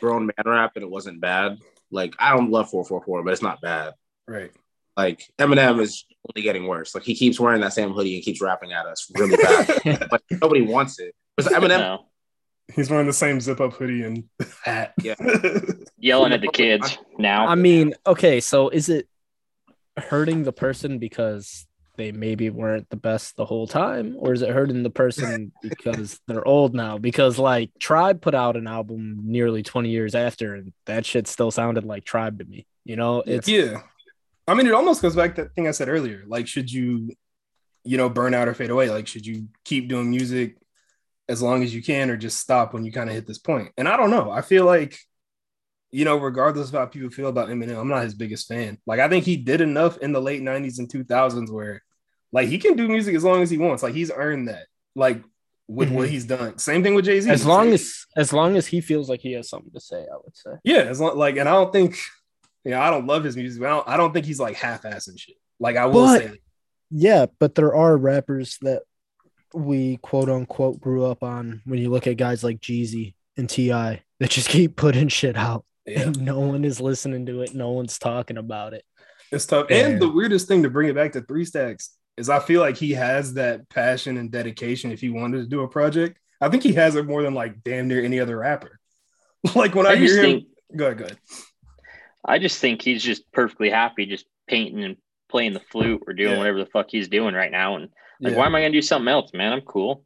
grown 0.00 0.26
man 0.26 0.34
rap 0.46 0.72
and 0.76 0.82
it 0.82 0.90
wasn't 0.90 1.20
bad. 1.20 1.58
Like 1.90 2.14
I 2.18 2.34
don't 2.34 2.50
love 2.50 2.70
four 2.70 2.84
four 2.84 3.02
four, 3.04 3.22
but 3.22 3.32
it's 3.32 3.42
not 3.42 3.60
bad. 3.60 3.94
right. 4.26 4.50
Like 4.96 5.22
Eminem 5.38 5.80
is 5.80 6.04
only 6.28 6.42
getting 6.42 6.66
worse. 6.66 6.94
Like 6.94 7.04
he 7.04 7.14
keeps 7.14 7.38
wearing 7.40 7.60
that 7.62 7.72
same 7.72 7.90
hoodie 7.92 8.16
and 8.16 8.24
keeps 8.24 8.40
rapping 8.42 8.72
at 8.72 8.86
us 8.86 9.10
really 9.16 9.36
bad. 9.36 10.08
but 10.10 10.22
nobody 10.30 10.62
wants 10.62 10.98
it. 10.98 11.14
Because 11.36 11.52
Eminem 11.52 11.78
No. 11.78 12.06
He's 12.74 12.90
wearing 12.90 13.06
the 13.06 13.12
same 13.12 13.40
zip 13.40 13.60
up 13.60 13.74
hoodie 13.74 14.02
and 14.02 14.24
hat. 14.64 14.94
Yeah. 15.02 15.14
Yelling 15.98 16.32
at 16.32 16.40
the 16.40 16.48
kids 16.48 16.98
now. 17.18 17.46
I 17.46 17.54
mean, 17.54 17.94
okay, 18.06 18.40
so 18.40 18.68
is 18.68 18.88
it 18.88 19.06
hurting 19.96 20.44
the 20.44 20.52
person 20.52 20.98
because 20.98 21.66
they 21.96 22.12
maybe 22.12 22.48
weren't 22.48 22.88
the 22.88 22.96
best 22.96 23.36
the 23.36 23.44
whole 23.44 23.66
time, 23.66 24.16
or 24.18 24.32
is 24.32 24.40
it 24.40 24.48
hurting 24.48 24.82
the 24.82 24.90
person 24.90 25.52
because 25.62 26.18
they're 26.26 26.46
old 26.46 26.74
now? 26.74 26.96
Because 26.96 27.38
like 27.38 27.70
Tribe 27.78 28.22
put 28.22 28.34
out 28.34 28.56
an 28.56 28.66
album 28.66 29.20
nearly 29.24 29.62
20 29.62 29.90
years 29.90 30.14
after, 30.14 30.54
and 30.54 30.72
that 30.86 31.04
shit 31.04 31.28
still 31.28 31.50
sounded 31.50 31.84
like 31.84 32.04
Tribe 32.04 32.38
to 32.38 32.44
me. 32.44 32.66
You 32.84 32.96
know, 32.96 33.22
it's 33.26 33.48
yeah. 33.48 33.82
I 34.48 34.54
mean, 34.54 34.66
it 34.66 34.72
almost 34.72 35.02
goes 35.02 35.14
back 35.14 35.34
to 35.34 35.42
that 35.42 35.54
thing 35.54 35.68
I 35.68 35.72
said 35.72 35.88
earlier. 35.88 36.24
Like, 36.26 36.48
should 36.48 36.72
you, 36.72 37.10
you 37.84 37.96
know, 37.98 38.08
burn 38.08 38.34
out 38.34 38.48
or 38.48 38.54
fade 38.54 38.70
away? 38.70 38.88
Like, 38.90 39.06
should 39.06 39.26
you 39.26 39.48
keep 39.64 39.88
doing 39.88 40.10
music 40.10 40.56
as 41.30 41.40
long 41.40 41.62
as 41.62 41.74
you 41.74 41.82
can, 41.82 42.10
or 42.10 42.16
just 42.16 42.38
stop 42.38 42.74
when 42.74 42.84
you 42.84 42.92
kind 42.92 43.08
of 43.08 43.14
hit 43.14 43.26
this 43.26 43.38
point? 43.38 43.70
And 43.78 43.88
I 43.88 43.96
don't 43.96 44.10
know. 44.10 44.30
I 44.30 44.42
feel 44.42 44.64
like, 44.66 44.98
you 45.92 46.04
know, 46.04 46.16
regardless 46.16 46.68
of 46.68 46.74
how 46.74 46.86
people 46.86 47.10
feel 47.10 47.28
about 47.28 47.48
Eminem, 47.48 47.78
I'm 47.80 47.88
not 47.88 48.04
his 48.04 48.14
biggest 48.14 48.48
fan. 48.48 48.78
Like, 48.86 49.00
I 49.00 49.08
think 49.08 49.24
he 49.24 49.36
did 49.36 49.60
enough 49.60 49.96
in 49.98 50.12
the 50.12 50.20
late 50.20 50.42
'90s 50.42 50.78
and 50.78 50.88
2000s 50.88 51.50
where, 51.50 51.82
like, 52.32 52.48
he 52.48 52.58
can 52.58 52.76
do 52.76 52.86
music 52.88 53.14
as 53.14 53.24
long 53.24 53.42
as 53.42 53.50
he 53.50 53.58
wants. 53.58 53.82
Like, 53.82 53.94
he's 53.94 54.10
earned 54.14 54.48
that. 54.48 54.66
Like, 54.94 55.22
with 55.68 55.90
what 55.90 56.08
Mhm. 56.08 56.10
he's 56.10 56.24
done. 56.24 56.58
Same 56.58 56.82
thing 56.82 56.94
with 56.96 57.04
Jay 57.04 57.20
Z. 57.20 57.30
as 57.30 57.46
long 57.46 57.72
as 57.72 58.04
as 58.16 58.32
long 58.32 58.56
as 58.56 58.66
he 58.66 58.80
feels 58.80 59.08
like 59.08 59.20
he 59.20 59.32
has 59.34 59.48
something 59.48 59.70
to 59.72 59.80
say, 59.80 59.98
I 60.00 60.16
would 60.24 60.36
say. 60.36 60.50
Yeah, 60.64 60.78
as 60.82 61.00
long 61.00 61.16
like, 61.16 61.36
and 61.36 61.48
I 61.48 61.52
don't 61.52 61.72
think, 61.72 61.96
you 62.64 62.72
know, 62.72 62.80
I 62.80 62.90
don't 62.90 63.06
love 63.06 63.22
his 63.22 63.36
music, 63.36 63.60
but 63.60 63.66
I 63.68 63.70
don't, 63.70 63.88
I 63.88 63.96
don't 63.96 64.12
think 64.12 64.26
he's 64.26 64.40
like 64.40 64.56
half-assing 64.56 65.16
shit. 65.16 65.36
Like 65.60 65.76
I 65.76 65.86
will 65.86 66.06
But- 66.06 66.22
say, 66.22 66.38
Yeah, 66.90 67.26
but 67.38 67.54
there 67.54 67.72
are 67.72 67.96
rappers 67.96 68.58
that 68.62 68.82
we 69.54 69.96
quote 69.98 70.28
unquote 70.28 70.80
grew 70.80 71.04
up 71.04 71.22
on 71.22 71.62
when 71.64 71.78
you 71.80 71.90
look 71.90 72.06
at 72.06 72.16
guys 72.16 72.44
like 72.44 72.60
Jeezy 72.60 73.14
and 73.36 73.48
T.I. 73.48 74.02
that 74.18 74.30
just 74.30 74.48
keep 74.50 74.76
putting 74.76 75.08
shit 75.08 75.36
out 75.36 75.64
yeah, 75.86 76.02
and 76.02 76.20
no 76.20 76.40
one 76.40 76.64
is 76.64 76.80
listening 76.80 77.26
to 77.26 77.42
it. 77.42 77.54
No 77.54 77.70
one's 77.70 77.98
talking 77.98 78.36
about 78.36 78.74
it. 78.74 78.84
it's 79.32 79.46
tough. 79.46 79.66
Yeah. 79.70 79.86
And 79.88 80.00
the 80.00 80.08
weirdest 80.10 80.46
thing 80.48 80.62
to 80.62 80.70
bring 80.70 80.88
it 80.88 80.94
back 80.94 81.12
to 81.12 81.20
Three 81.22 81.44
Stacks 81.44 81.90
is 82.16 82.28
I 82.28 82.38
feel 82.38 82.60
like 82.60 82.76
he 82.76 82.92
has 82.92 83.34
that 83.34 83.68
passion 83.70 84.16
and 84.18 84.30
dedication. 84.30 84.92
If 84.92 85.00
he 85.00 85.08
wanted 85.10 85.38
to 85.38 85.46
do 85.46 85.62
a 85.62 85.68
project, 85.68 86.18
I 86.40 86.48
think 86.48 86.62
he 86.62 86.74
has 86.74 86.94
it 86.96 87.06
more 87.06 87.22
than 87.22 87.34
like 87.34 87.62
damn 87.64 87.88
near 87.88 88.04
any 88.04 88.20
other 88.20 88.38
rapper. 88.38 88.78
like 89.54 89.74
when 89.74 89.86
I, 89.86 89.90
I 89.90 89.96
just 89.96 90.14
hear 90.14 90.22
him, 90.24 90.30
think 90.40 90.44
go 90.76 90.86
ahead, 90.86 90.98
go 90.98 91.04
ahead. 91.06 91.18
I 92.24 92.38
just 92.38 92.58
think 92.58 92.82
he's 92.82 93.02
just 93.02 93.30
perfectly 93.32 93.70
happy 93.70 94.04
just 94.06 94.26
painting 94.46 94.84
and 94.84 94.96
playing 95.30 95.54
the 95.54 95.60
flute 95.60 96.02
or 96.06 96.12
doing 96.12 96.32
Yeah. 96.32 96.38
whatever 96.38 96.58
the 96.58 96.66
fuck 96.66 96.88
he's 96.90 97.08
doing 97.08 97.34
right 97.34 97.50
now. 97.50 97.76
And 97.76 97.88
like, 98.20 98.32
Yeah. 98.32 98.38
why 98.38 98.46
am 98.46 98.54
I 98.54 98.60
gonna 98.60 98.72
do 98.72 98.82
something 98.82 99.08
else, 99.08 99.30
man? 99.34 99.52
I'm 99.52 99.60
cool. 99.62 100.04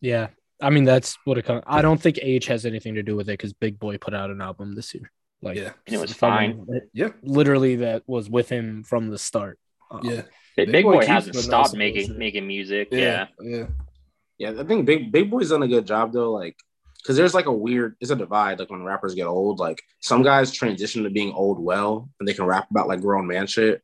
Yeah. 0.00 0.28
I 0.60 0.70
mean, 0.70 0.84
that's 0.84 1.16
what 1.24 1.38
it 1.38 1.44
comes. 1.44 1.62
I 1.66 1.82
don't 1.82 2.00
think 2.00 2.18
age 2.20 2.46
has 2.46 2.66
anything 2.66 2.94
to 2.96 3.02
do 3.02 3.14
with 3.16 3.28
it 3.28 3.32
because 3.38 3.52
Big 3.52 3.78
Boi 3.78 3.96
put 3.98 4.14
out 4.14 4.30
an 4.30 4.40
album 4.40 4.74
this 4.74 4.94
year. 4.94 5.10
Like, 5.40 5.56
Yeah. 5.56 5.72
And 5.86 5.94
it 5.94 6.00
was 6.00 6.12
fine. 6.12 6.66
that- 6.66 6.88
Yeah. 6.92 7.10
Literally, 7.22 7.76
that 7.76 8.02
was 8.08 8.28
with 8.28 8.48
him 8.48 8.82
from 8.82 9.08
the 9.08 9.18
start. 9.18 9.58
Um, 9.90 10.00
Yeah, 10.02 10.22
Big, 10.56 10.72
Big 10.72 10.84
Boi 10.84 10.94
Boy, 10.98 11.06
hasn't 11.06 11.36
stopped 11.36 11.70
some 11.70 11.78
making 11.78 12.02
bullshit. 12.08 12.18
making 12.18 12.46
music. 12.46 12.88
Yeah. 12.90 13.28
yeah, 13.40 13.56
yeah. 13.58 13.66
Yeah, 14.38 14.60
I 14.60 14.64
think 14.64 14.84
Big 14.86 15.10
Big 15.12 15.30
Boi's 15.30 15.50
done 15.50 15.62
a 15.62 15.68
good 15.68 15.86
job 15.86 16.12
though. 16.12 16.32
Like, 16.32 16.56
because 17.02 17.16
there's 17.16 17.34
like 17.34 17.46
a 17.46 17.52
weird, 17.52 17.96
it's 18.00 18.10
a 18.10 18.16
divide. 18.16 18.58
Like 18.58 18.70
when 18.70 18.82
rappers 18.84 19.14
get 19.14 19.26
old, 19.26 19.58
like 19.60 19.80
some 20.00 20.22
guys 20.22 20.52
transition 20.52 21.04
to 21.04 21.10
being 21.10 21.32
old 21.32 21.58
well, 21.60 22.08
and 22.18 22.28
they 22.28 22.34
can 22.34 22.44
rap 22.44 22.68
about 22.70 22.88
like 22.88 23.00
grown 23.00 23.26
man 23.28 23.46
shit. 23.46 23.82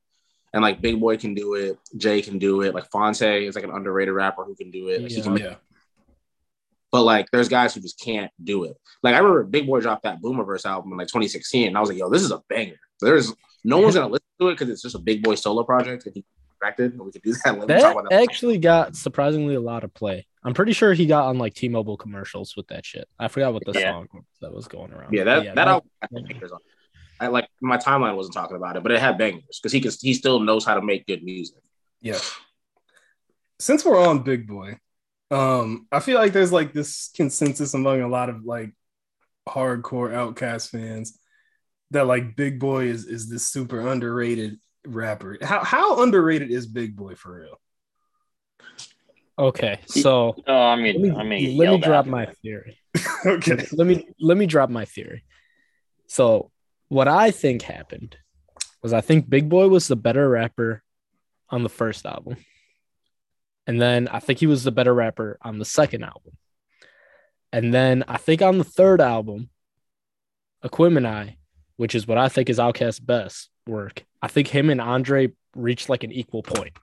And 0.55 0.63
like 0.63 0.81
Big 0.81 0.99
Boi 1.01 1.17
can 1.19 1.35
do 1.35 1.55
it, 1.55 1.79
Jay 1.99 2.23
can 2.23 2.39
do 2.39 2.63
it. 2.63 2.75
Like 2.75 2.89
Phonte 2.91 3.21
is 3.45 3.55
like 3.57 3.65
an 3.65 3.71
underrated 3.73 4.15
rapper 4.15 4.45
who 4.45 4.55
can 4.55 4.71
do 4.71 4.89
it. 4.89 5.03
Like, 5.03 5.11
Yeah. 5.13 5.23
can 5.23 5.37
yeah. 5.37 5.55
but 6.93 7.03
like 7.03 7.31
there's 7.33 7.49
guys 7.49 7.75
who 7.75 7.81
just 7.81 8.01
can't 8.01 8.31
do 8.43 8.65
it. 8.65 8.77
Like 9.03 9.15
I 9.15 9.19
remember 9.19 9.43
Big 9.45 9.67
Boi 9.67 9.81
dropped 9.81 10.05
that 10.05 10.23
Boomiverse 10.23 10.65
album 10.65 10.93
in 10.93 10.99
like 10.99 11.09
2016, 11.09 11.69
and 11.69 11.77
I 11.77 11.81
was 11.81 11.89
like, 11.91 11.99
yo, 11.99 12.09
this 12.09 12.23
is 12.23 12.31
a 12.31 12.41
banger. 12.49 12.77
There's 13.01 13.33
no 13.65 13.81
one's 13.81 13.95
gonna 13.97 14.07
listen 14.09 14.25
to 14.41 14.49
it 14.49 14.53
because 14.55 14.69
it's 14.71 14.83
just 14.83 14.95
a 14.95 14.99
Big 15.01 15.23
Boi 15.23 15.35
solo 15.35 15.65
project. 15.65 16.07
If 16.07 16.15
he 16.15 16.25
directed, 16.61 16.99
we 16.99 17.11
could 17.11 17.23
do 17.23 17.33
that. 17.45 17.45
Let 17.59 17.69
me 17.69 17.75
talk 17.75 17.83
That 17.83 17.91
about 17.93 18.11
that. 18.11 18.23
actually 18.23 18.59
got 18.59 18.95
surprisingly 18.95 19.57
a 19.57 19.61
lot 19.61 19.83
of 19.85 19.93
play. 19.93 20.27
I'm 20.45 20.55
pretty 20.55 20.73
sure 20.73 20.93
he 20.93 21.07
got 21.07 21.27
on 21.27 21.39
like 21.39 21.55
T-Mobile 21.55 21.97
commercials 21.97 22.55
with 22.57 22.69
that 22.69 22.85
shit. 22.87 23.09
I 23.19 23.29
forgot 23.29 23.55
what 23.55 23.65
the 23.65 23.73
Yeah. 23.73 23.93
song 23.93 24.07
was 24.13 24.25
that 24.43 24.53
was 24.55 24.69
going 24.69 24.93
around. 24.93 25.13
Yeah, 25.15 25.25
that 25.25 25.47
But 25.47 25.55
that 25.57 25.69
album 25.69 25.91
had 26.01 26.11
bangers 26.29 26.53
on. 26.53 26.59
it. 26.61 26.67
I 27.21 27.29
like 27.29 27.49
my 27.61 27.77
timeline 27.77 28.17
wasn't 28.17 28.35
talking 28.35 28.57
about 28.57 28.77
it, 28.77 28.83
but 28.83 28.93
it 28.93 29.01
had 29.01 29.19
bangers 29.19 29.61
because 29.61 29.73
he 29.73 29.81
can 29.81 29.93
he 30.01 30.15
still 30.15 30.41
knows 30.41 30.65
how 30.65 30.75
to 30.75 30.83
make 30.83 31.07
good 31.07 31.23
music. 31.23 31.63
Yeah. 32.01 32.19
Since 33.59 33.85
we're 33.85 34.05
on 34.05 34.23
Big 34.23 34.47
Boi, 34.47 34.79
um, 35.31 35.87
I 35.91 36.01
feel 36.01 36.19
like 36.19 36.33
there's 36.33 36.53
like 36.53 36.73
this 36.73 37.11
consensus 37.15 37.75
among 37.75 38.01
a 38.01 38.09
lot 38.09 38.29
of 38.29 38.45
like 38.45 38.73
hardcore 39.49 40.11
Outkast 40.11 40.71
fans 40.71 41.19
that 41.91 42.07
like 42.07 42.37
Big 42.37 42.59
Boi 42.59 42.87
is 42.87 43.07
is 43.07 43.29
this 43.29 43.47
super 43.47 43.81
underrated 43.81 44.59
rapper. 44.87 45.39
How 45.41 45.65
how 45.65 46.03
underrated 46.03 46.51
is 46.51 46.67
Big 46.67 46.97
Boi 46.97 47.15
for 47.15 47.41
real? 47.41 47.61
Okay, 49.39 49.81
so 49.87 50.37
Oh, 50.47 50.63
I 50.63 50.77
mean, 50.77 51.01
let 51.01 51.03
me, 51.03 51.21
I 51.21 51.25
mean, 51.25 51.57
let 51.57 51.71
me 51.71 51.79
drop 51.79 52.07
my 52.07 52.27
theory. 52.43 52.79
okay. 53.27 53.67
let 53.73 53.87
me 53.87 54.07
let 54.21 54.37
me 54.37 54.47
drop 54.47 54.71
my 54.71 54.85
theory. 54.85 55.25
So 56.07 56.53
what 56.89 57.09
I 57.09 57.31
think 57.31 57.63
happened 57.63 58.17
was 58.83 58.93
I 58.93 59.01
think 59.01 59.29
Big 59.29 59.49
Boi 59.49 59.69
was 59.69 59.89
the 59.89 59.97
better 59.97 60.29
rapper 60.29 60.83
on 61.49 61.63
the 61.63 61.69
first 61.69 62.05
album. 62.07 62.37
And 63.67 63.81
then 63.81 64.09
I 64.09 64.21
think 64.21 64.39
he 64.39 64.47
was 64.47 64.65
the 64.65 64.73
better 64.73 64.93
rapper 64.93 65.39
on 65.43 65.59
the 65.59 65.65
second 65.65 66.05
album. 66.05 66.37
And 67.53 67.73
then 67.73 68.05
I 68.09 68.19
think 68.19 68.43
on 68.43 68.59
the 68.59 68.65
third 68.65 69.01
album, 69.01 69.49
Aquemini, 70.65 71.37
which 71.77 71.95
is 71.95 72.07
what 72.07 72.19
I 72.19 72.29
think 72.29 72.51
is 72.51 72.59
Outkast's 72.59 73.01
best 73.01 73.49
work, 73.67 74.05
I 74.21 74.29
think 74.29 74.49
him 74.49 74.71
and 74.71 74.81
Andre 74.81 75.33
reached 75.55 75.89
like 75.89 76.05
an 76.05 76.13
equal 76.13 76.43
point. 76.43 76.77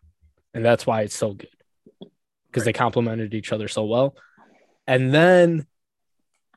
And 0.54 0.66
that's 0.66 0.88
why 0.88 1.02
it's 1.02 1.16
so 1.16 1.34
good. 1.34 1.50
Because 2.48 2.66
they 2.66 2.74
complemented 2.74 3.34
each 3.34 3.52
other 3.54 3.68
so 3.68 3.86
well. 3.86 4.16
And 4.88 5.14
then 5.14 5.68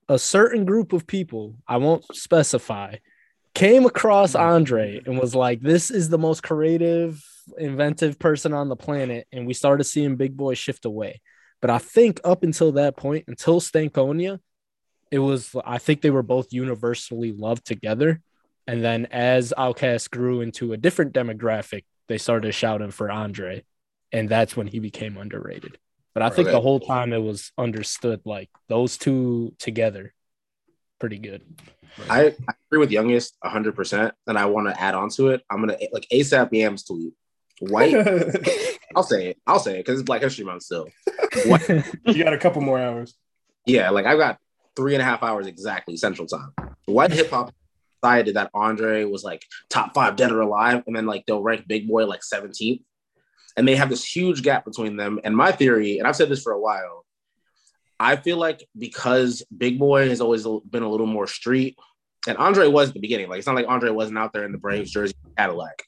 a 0.09 0.19
certain 0.19 0.65
group 0.65 0.93
of 0.93 1.07
people, 1.07 1.57
I 1.69 1.77
won't 1.77 2.05
specify, 2.15 2.97
came 3.55 3.87
across 3.87 4.35
Andre 4.35 5.01
and 5.05 5.19
was 5.19 5.35
like, 5.35 5.61
This 5.61 5.91
is 5.91 6.09
the 6.09 6.19
most 6.19 6.43
creative, 6.43 7.23
inventive 7.59 8.19
person 8.19 8.53
on 8.53 8.69
the 8.69 8.77
planet. 8.77 9.27
And 9.33 9.47
we 9.47 9.55
started 9.55 9.85
seeing 9.85 10.17
Big 10.17 10.37
Boi 10.37 10.55
shift 10.55 10.85
away. 10.85 11.21
But 11.61 11.71
I 11.71 11.79
think 11.79 12.21
up 12.25 12.43
until 12.43 12.73
that 12.73 12.97
point, 12.97 13.25
until 13.29 13.61
Stankonia, 13.61 14.39
it 15.11 15.19
was, 15.19 15.55
I 15.65 15.79
think 15.79 16.03
they 16.03 16.11
were 16.11 16.23
both 16.23 16.53
universally 16.53 17.33
loved 17.33 17.65
together. 17.65 18.21
And 18.67 18.83
then 18.85 19.07
as 19.07 19.53
Outkast 19.57 20.11
grew 20.11 20.41
into 20.41 20.73
a 20.73 20.77
different 20.77 21.13
demographic, 21.13 21.85
they 22.09 22.19
started 22.19 22.53
shouting 22.53 22.91
for 22.91 23.11
Andre. 23.11 23.65
And 24.13 24.29
that's 24.29 24.57
when 24.57 24.67
he 24.67 24.79
became 24.79 25.17
underrated. 25.17 25.79
But 26.15 26.23
I 26.23 26.31
think 26.31 26.49
the 26.49 26.61
whole 26.61 26.79
time 26.79 27.13
it 27.13 27.23
was 27.23 27.51
understood 27.59 28.21
like 28.25 28.49
those 28.69 28.97
two 28.97 29.53
together, 29.59 30.14
pretty 30.99 31.19
good. 31.19 31.43
I, 32.11 32.35
I 32.49 32.55
agree 32.69 32.81
with 32.81 32.91
Youngest 32.91 33.37
100, 33.41 33.77
percent 33.77 34.15
and 34.27 34.39
I 34.39 34.47
want 34.47 34.69
to 34.69 34.81
add 34.81 34.95
on 34.95 35.11
to 35.11 35.29
it. 35.29 35.43
I'm 35.51 35.61
gonna 35.61 35.77
like 35.93 36.07
ASAP 36.13 36.49
Yams 36.53 36.85
tweet. 36.85 37.13
White, 37.61 37.95
I'll 38.97 39.05
say 39.05 39.29
it. 39.29 39.39
I'll 39.47 39.61
say 39.61 39.75
it 39.75 39.87
because 39.87 40.01
it's 40.01 40.07
Black 40.07 40.23
History 40.23 40.45
Month 40.45 40.65
still. 40.65 40.89
What? 41.47 41.69
you 42.07 42.25
got 42.25 42.33
a 42.33 42.39
couple 42.39 42.63
more 42.63 42.81
hours. 42.81 43.15
Yeah, 43.65 43.91
like 43.91 44.07
I've 44.07 44.19
got 44.19 44.39
three 44.77 44.95
and 44.95 45.03
a 45.03 45.05
half 45.05 45.23
hours 45.23 45.47
exactly 45.47 45.97
Central 45.97 46.27
Time. 46.27 46.53
White 46.87 47.13
hip 47.13 47.31
hop 47.31 47.55
decided 48.03 48.37
that 48.37 48.51
Andre 48.55 49.05
was 49.05 49.25
like 49.25 49.45
top 49.71 49.95
five 49.95 50.17
dead 50.17 50.33
or 50.33 50.41
alive, 50.41 50.83
and 50.87 50.95
then 50.95 51.07
like 51.07 51.27
they'll 51.27 51.43
rank 51.43 51.67
Big 51.67 51.89
Boi 51.89 52.07
like 52.07 52.21
17th. 52.21 52.83
And 53.57 53.69
they 53.69 53.77
have 53.77 53.89
this 53.89 54.05
huge 54.05 54.43
gap 54.43 54.65
between 54.65 54.97
them. 54.97 55.21
And 55.23 55.37
my 55.37 55.53
theory, 55.53 55.99
and 55.99 56.09
I've 56.09 56.17
said 56.17 56.29
this 56.29 56.43
for 56.43 56.53
a 56.53 56.61
while, 56.61 57.04
I 58.05 58.17
feel 58.17 58.37
like 58.37 58.69
because 58.77 59.43
Big 59.57 59.79
Boi 59.79 60.11
has 60.11 60.21
always 60.21 60.47
been 60.69 60.83
a 60.83 60.91
little 60.91 61.07
more 61.07 61.27
street, 61.27 61.79
and 62.29 62.37
Andre 62.37 62.67
was 62.69 62.89
at 62.89 62.95
the 62.95 63.01
beginning. 63.01 63.31
Like 63.31 63.39
it's 63.39 63.47
not 63.47 63.57
like 63.57 63.67
Andre 63.67 63.91
wasn't 63.91 64.19
out 64.19 64.35
there 64.35 64.45
in 64.45 64.53
the 64.53 64.59
Braves 64.59 64.91
jersey 64.91 65.15
Cadillac, 65.39 65.83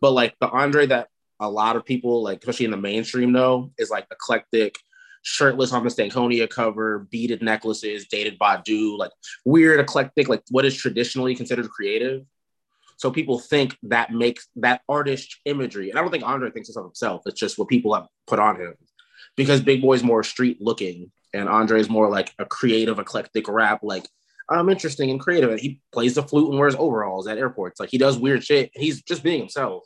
but 0.00 0.10
like 0.10 0.34
the 0.40 0.48
Andre 0.48 0.86
that 0.86 1.08
a 1.38 1.48
lot 1.48 1.76
of 1.76 1.84
people, 1.84 2.24
like 2.24 2.38
especially 2.38 2.64
in 2.64 2.72
the 2.72 2.76
mainstream, 2.76 3.30
know 3.30 3.70
is 3.78 3.88
like 3.88 4.06
eclectic, 4.10 4.78
shirtless 5.22 5.72
on 5.72 5.84
the 5.84 5.90
Stankonia 5.90 6.50
cover, 6.50 7.06
beaded 7.10 7.40
necklaces, 7.40 8.08
dated 8.08 8.36
Badu, 8.36 8.98
like 8.98 9.12
weird, 9.44 9.78
eclectic, 9.78 10.28
like 10.28 10.42
what 10.50 10.64
is 10.64 10.76
traditionally 10.76 11.36
considered 11.36 11.70
creative. 11.70 12.24
So 12.96 13.12
people 13.12 13.38
think 13.38 13.76
that 13.84 14.10
makes 14.10 14.48
that 14.56 14.82
artist 14.88 15.38
imagery, 15.44 15.90
and 15.90 15.98
I 15.98 16.02
don't 16.02 16.10
think 16.10 16.24
Andre 16.24 16.50
thinks 16.50 16.68
this 16.68 16.76
of 16.76 16.84
himself. 16.84 17.22
It's 17.26 17.38
just 17.38 17.58
what 17.58 17.68
people 17.68 17.94
have 17.94 18.08
put 18.26 18.40
on 18.40 18.60
him, 18.60 18.74
because 19.36 19.60
Big 19.60 19.82
Boi's 19.82 20.02
more 20.02 20.24
street 20.24 20.60
looking, 20.60 21.12
and 21.32 21.48
Andre's 21.48 21.88
more 21.88 22.08
like 22.08 22.32
a 22.38 22.44
creative, 22.44 22.98
eclectic 22.98 23.48
rap. 23.48 23.80
Like 23.82 24.06
I'm 24.48 24.68
interesting 24.68 25.10
and 25.10 25.20
creative, 25.20 25.50
and 25.50 25.60
he 25.60 25.80
plays 25.92 26.14
the 26.14 26.22
flute 26.22 26.50
and 26.50 26.58
wears 26.58 26.74
overalls 26.74 27.26
at 27.26 27.38
airports. 27.38 27.78
Like 27.78 27.90
he 27.90 27.98
does 27.98 28.18
weird 28.18 28.44
shit. 28.44 28.70
He's 28.74 29.02
just 29.02 29.22
being 29.22 29.38
himself. 29.38 29.84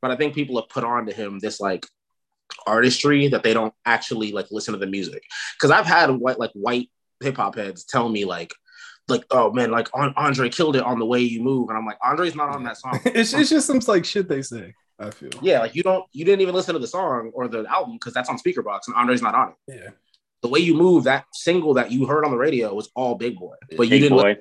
But 0.00 0.10
I 0.10 0.16
think 0.16 0.34
people 0.34 0.60
have 0.60 0.68
put 0.68 0.84
on 0.84 1.06
to 1.06 1.12
him 1.12 1.38
this 1.38 1.60
like 1.60 1.86
artistry 2.66 3.28
that 3.28 3.42
they 3.42 3.54
don't 3.54 3.74
actually 3.84 4.32
like 4.32 4.46
listen 4.50 4.72
to 4.72 4.78
the 4.78 4.86
music. 4.86 5.22
Because 5.56 5.70
I've 5.70 5.86
had 5.86 6.10
white 6.10 6.38
like 6.38 6.52
white 6.52 6.90
hip 7.22 7.36
hop 7.36 7.56
heads 7.56 7.84
tell 7.84 8.08
me 8.08 8.24
like, 8.24 8.52
like, 9.08 9.24
oh 9.30 9.52
man, 9.52 9.70
like 9.70 9.88
Andre 9.94 10.48
killed 10.48 10.76
it 10.76 10.82
on 10.82 10.98
the 10.98 11.06
way 11.06 11.20
you 11.20 11.42
move, 11.42 11.68
and 11.68 11.76
I'm 11.76 11.84
like, 11.84 11.98
Andre's 12.02 12.34
not 12.34 12.50
on 12.50 12.64
that 12.64 12.78
song. 12.78 13.00
it's, 13.04 13.34
it's 13.34 13.50
just 13.50 13.66
some 13.66 13.80
like 13.86 14.04
shit 14.04 14.28
they 14.28 14.42
say. 14.42 14.74
I 14.98 15.10
feel. 15.10 15.30
Yeah, 15.42 15.58
like 15.58 15.74
you 15.74 15.82
don't, 15.82 16.04
you 16.12 16.24
didn't 16.24 16.40
even 16.40 16.54
listen 16.54 16.74
to 16.74 16.78
the 16.78 16.86
song 16.86 17.32
or 17.34 17.48
the 17.48 17.66
album 17.68 17.94
because 17.94 18.14
that's 18.14 18.28
on 18.28 18.38
Speakerbox, 18.38 18.80
and 18.86 18.96
Andre's 18.96 19.22
not 19.22 19.34
on 19.34 19.48
it. 19.50 19.54
Yeah. 19.68 19.90
The 20.44 20.50
way 20.50 20.60
you 20.60 20.74
move, 20.74 21.04
that 21.04 21.24
single 21.32 21.72
that 21.72 21.90
you 21.90 22.04
heard 22.04 22.22
on 22.22 22.30
the 22.30 22.36
radio 22.36 22.74
was 22.74 22.90
all 22.94 23.14
Big 23.14 23.38
Boi, 23.38 23.54
but 23.78 23.88
you 23.88 23.98
didn't 23.98 24.18
boy. 24.18 24.36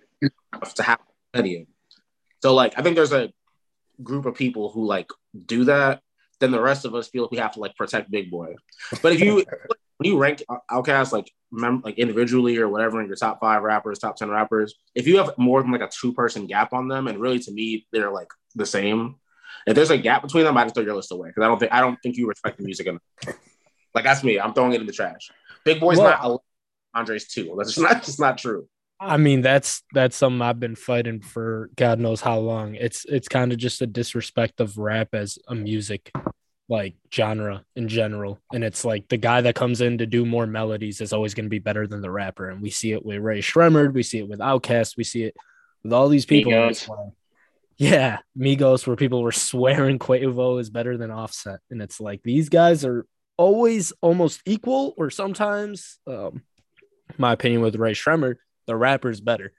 to 0.75 0.83
have 0.83 0.99
any. 1.33 1.65
So 2.41 2.53
like, 2.53 2.77
I 2.77 2.81
think 2.81 2.97
there's 2.97 3.13
a 3.13 3.31
group 4.03 4.25
of 4.25 4.35
people 4.35 4.69
who 4.69 4.85
like 4.85 5.09
do 5.45 5.63
that. 5.63 6.01
Then 6.41 6.51
the 6.51 6.59
rest 6.59 6.83
of 6.83 6.93
us 6.93 7.07
feel 7.07 7.21
like 7.21 7.31
we 7.31 7.37
have 7.37 7.53
to 7.53 7.61
like 7.61 7.77
protect 7.77 8.11
Big 8.11 8.29
Boi. 8.29 8.55
But 9.01 9.13
if 9.13 9.21
you 9.21 9.45
when 9.97 10.11
you 10.11 10.17
rank 10.17 10.43
Outkast 10.69 11.13
like 11.13 11.31
mem- 11.53 11.81
like 11.85 11.97
individually 11.97 12.57
or 12.57 12.67
whatever 12.67 12.99
in 12.99 13.07
your 13.07 13.15
top 13.15 13.39
five 13.39 13.63
rappers, 13.63 13.97
top 13.97 14.17
ten 14.17 14.29
rappers, 14.29 14.75
if 14.95 15.07
you 15.07 15.19
have 15.19 15.31
more 15.37 15.61
than 15.61 15.71
like 15.71 15.79
a 15.79 15.87
two 15.89 16.11
person 16.11 16.47
gap 16.47 16.73
on 16.73 16.89
them, 16.89 17.07
and 17.07 17.17
really 17.17 17.39
to 17.39 17.51
me 17.53 17.87
they're 17.93 18.11
like 18.11 18.27
the 18.55 18.65
same. 18.65 19.15
If 19.65 19.75
there's 19.75 19.89
a 19.89 19.97
gap 19.97 20.21
between 20.21 20.43
them, 20.43 20.57
I 20.57 20.63
just 20.63 20.75
throw 20.75 20.83
your 20.83 20.97
list 20.97 21.13
away 21.13 21.29
because 21.29 21.43
I 21.43 21.47
don't 21.47 21.59
think 21.59 21.71
I 21.71 21.79
don't 21.79 21.97
think 22.03 22.17
you 22.17 22.27
respect 22.27 22.57
the 22.57 22.65
music 22.65 22.87
enough. 22.87 23.37
Like 23.95 24.03
that's 24.03 24.23
me. 24.23 24.39
I'm 24.39 24.53
throwing 24.53 24.73
it 24.73 24.81
in 24.81 24.87
the 24.87 24.93
trash. 24.93 25.31
Big 25.65 25.79
Boi's 25.79 25.97
Well- 25.97 26.31
not. 26.31 26.41
Andre's 26.95 27.27
two. 27.27 27.55
That's 27.57 27.73
just 27.73 27.81
not 27.91 28.03
just 28.03 28.19
not 28.19 28.37
true. 28.37 28.67
I 28.99 29.17
mean, 29.17 29.41
that's 29.41 29.83
that's 29.93 30.15
something 30.15 30.41
I've 30.41 30.59
been 30.59 30.75
fighting 30.75 31.21
for 31.21 31.69
God 31.75 31.99
knows 31.99 32.21
how 32.21 32.39
long. 32.39 32.75
It's 32.75 33.05
it's 33.05 33.27
kind 33.27 33.51
of 33.51 33.57
just 33.57 33.81
a 33.81 33.87
disrespect 33.87 34.61
of 34.61 34.77
rap 34.77 35.09
as 35.13 35.37
a 35.47 35.55
music 35.55 36.11
like 36.69 36.95
genre 37.13 37.63
in 37.75 37.87
general. 37.89 38.39
And 38.53 38.63
it's 38.63 38.85
like 38.85 39.09
the 39.09 39.17
guy 39.17 39.41
that 39.41 39.55
comes 39.55 39.81
in 39.81 39.97
to 39.97 40.05
do 40.05 40.25
more 40.25 40.47
melodies 40.47 41.01
is 41.01 41.11
always 41.11 41.33
going 41.33 41.45
to 41.45 41.49
be 41.49 41.59
better 41.59 41.87
than 41.87 42.01
the 42.01 42.11
rapper. 42.11 42.49
And 42.49 42.61
we 42.61 42.69
see 42.69 42.93
it 42.93 43.05
with 43.05 43.19
Rae 43.19 43.41
Sremmurd, 43.41 43.93
we 43.93 44.03
see 44.03 44.19
it 44.19 44.29
with 44.29 44.39
Outkast, 44.39 44.95
we 44.95 45.03
see 45.03 45.23
it 45.23 45.35
with 45.83 45.91
all 45.91 46.07
these 46.07 46.25
people. 46.25 46.51
Migos. 46.51 46.89
Yeah, 47.77 48.19
Migos, 48.37 48.87
where 48.87 48.95
people 48.95 49.21
were 49.21 49.31
swearing 49.49 49.99
Quavo 49.99 50.59
is 50.61 50.69
better 50.69 50.95
than 50.97 51.11
Offset, 51.11 51.59
and 51.69 51.81
it's 51.81 51.99
like 51.99 52.21
these 52.23 52.47
guys 52.49 52.85
are 52.85 53.05
always 53.37 53.93
almost 54.01 54.41
equal, 54.45 54.93
or 54.97 55.09
sometimes, 55.09 55.99
um, 56.07 56.43
my 57.17 57.33
opinion 57.33 57.61
with 57.61 57.75
Rae 57.75 57.93
Sremmurd, 57.93 58.35
the 58.67 58.75
rapper's 58.75 59.21
better. 59.21 59.53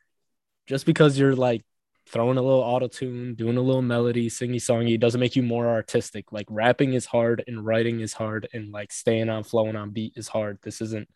Just 0.66 0.86
because 0.86 1.18
you're 1.18 1.36
like 1.36 1.62
throwing 2.08 2.38
a 2.38 2.42
little 2.42 2.60
auto 2.60 2.86
tune, 2.88 3.34
doing 3.34 3.56
a 3.56 3.60
little 3.60 3.82
melody, 3.82 4.28
singy 4.28 4.56
songy, 4.56 4.98
doesn't 4.98 5.20
make 5.20 5.36
you 5.36 5.42
more 5.42 5.66
artistic. 5.68 6.32
Like 6.32 6.46
rapping 6.50 6.94
is 6.94 7.06
hard 7.06 7.42
and 7.46 7.64
writing 7.64 8.00
is 8.00 8.12
hard 8.12 8.48
and 8.52 8.72
like 8.72 8.92
staying 8.92 9.28
on 9.28 9.42
flowing 9.44 9.76
on 9.76 9.90
beat 9.90 10.12
is 10.16 10.28
hard. 10.28 10.58
This 10.62 10.80
isn't 10.80 11.08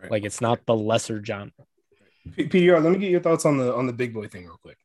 Right. 0.00 0.10
like 0.10 0.24
it's 0.26 0.42
not 0.42 0.66
the 0.66 0.76
lesser 0.76 1.24
genre. 1.24 1.52
PDR, 2.36 2.82
let 2.82 2.92
me 2.92 2.98
get 2.98 3.10
your 3.10 3.20
thoughts 3.20 3.46
on 3.46 3.56
the 3.56 3.74
on 3.74 3.86
the 3.86 3.94
big 3.94 4.12
boi 4.12 4.28
thing 4.28 4.44
real 4.44 4.58
quick. 4.62 4.76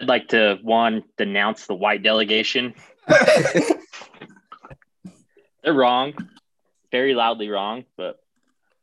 I'd 0.00 0.06
like 0.06 0.28
to 0.28 0.58
one 0.62 1.02
denounce 1.16 1.66
the 1.66 1.74
white 1.74 2.04
delegation. 2.04 2.74
They're 5.68 5.74
wrong, 5.74 6.14
very 6.90 7.12
loudly 7.12 7.50
wrong. 7.50 7.84
But 7.94 8.18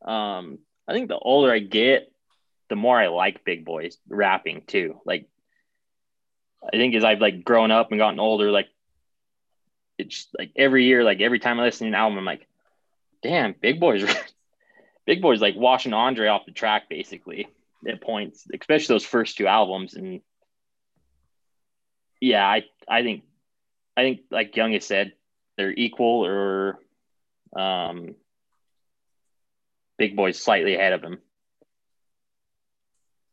um, 0.08 0.60
I 0.88 0.94
think 0.94 1.08
the 1.08 1.18
older 1.18 1.52
I 1.52 1.58
get, 1.58 2.12
the 2.70 2.76
more 2.76 2.96
I 2.96 3.08
like 3.08 3.44
Big 3.44 3.66
Boi's 3.66 3.98
rapping 4.08 4.62
too. 4.68 5.02
Like, 5.04 5.28
I 6.64 6.78
think 6.78 6.94
as 6.94 7.04
I've 7.04 7.22
like 7.22 7.44
grown 7.44 7.72
up 7.72 7.90
and 7.90 7.98
gotten 7.98 8.20
older, 8.20 8.52
like 8.52 8.68
it's 9.98 10.28
like 10.38 10.52
every 10.56 10.86
year, 10.86 11.04
like 11.04 11.22
every 11.22 11.40
time 11.40 11.60
I 11.60 11.64
listen 11.64 11.86
to 11.86 11.90
an 11.90 11.96
album, 11.96 12.20
I'm 12.20 12.26
like, 12.26 12.48
damn, 13.24 13.56
Big 13.60 13.80
Boi's, 13.80 14.06
Big 15.08 15.24
Boi's 15.24 15.42
like 15.42 15.56
washing 15.56 15.94
Andre 15.94 16.28
off 16.28 16.46
the 16.46 16.52
track 16.52 16.88
basically 16.88 17.48
at 17.88 18.00
points, 18.00 18.46
especially 18.54 18.94
those 18.94 19.06
first 19.08 19.38
two 19.38 19.48
albums. 19.48 19.96
And 19.96 20.22
yeah, 22.22 22.46
I 22.48 22.66
I 22.88 23.02
think 23.02 23.24
I 23.98 24.04
think 24.04 24.20
like 24.30 24.56
Young 24.56 24.74
has 24.74 24.86
said, 24.86 25.14
they're 25.58 25.74
equal 25.74 26.26
or 26.26 26.80
um 27.56 28.16
Big 29.98 30.16
Boi's 30.16 30.42
slightly 30.42 30.76
ahead 30.76 30.94
of 30.94 31.02
him. 31.02 31.20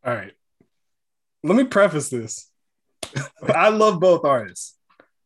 All 0.05 0.15
right. 0.15 0.33
Let 1.43 1.57
me 1.57 1.65
preface 1.65 2.09
this. 2.09 2.49
I 3.43 3.69
love 3.69 4.01
both 4.01 4.25
artists. 4.25 4.77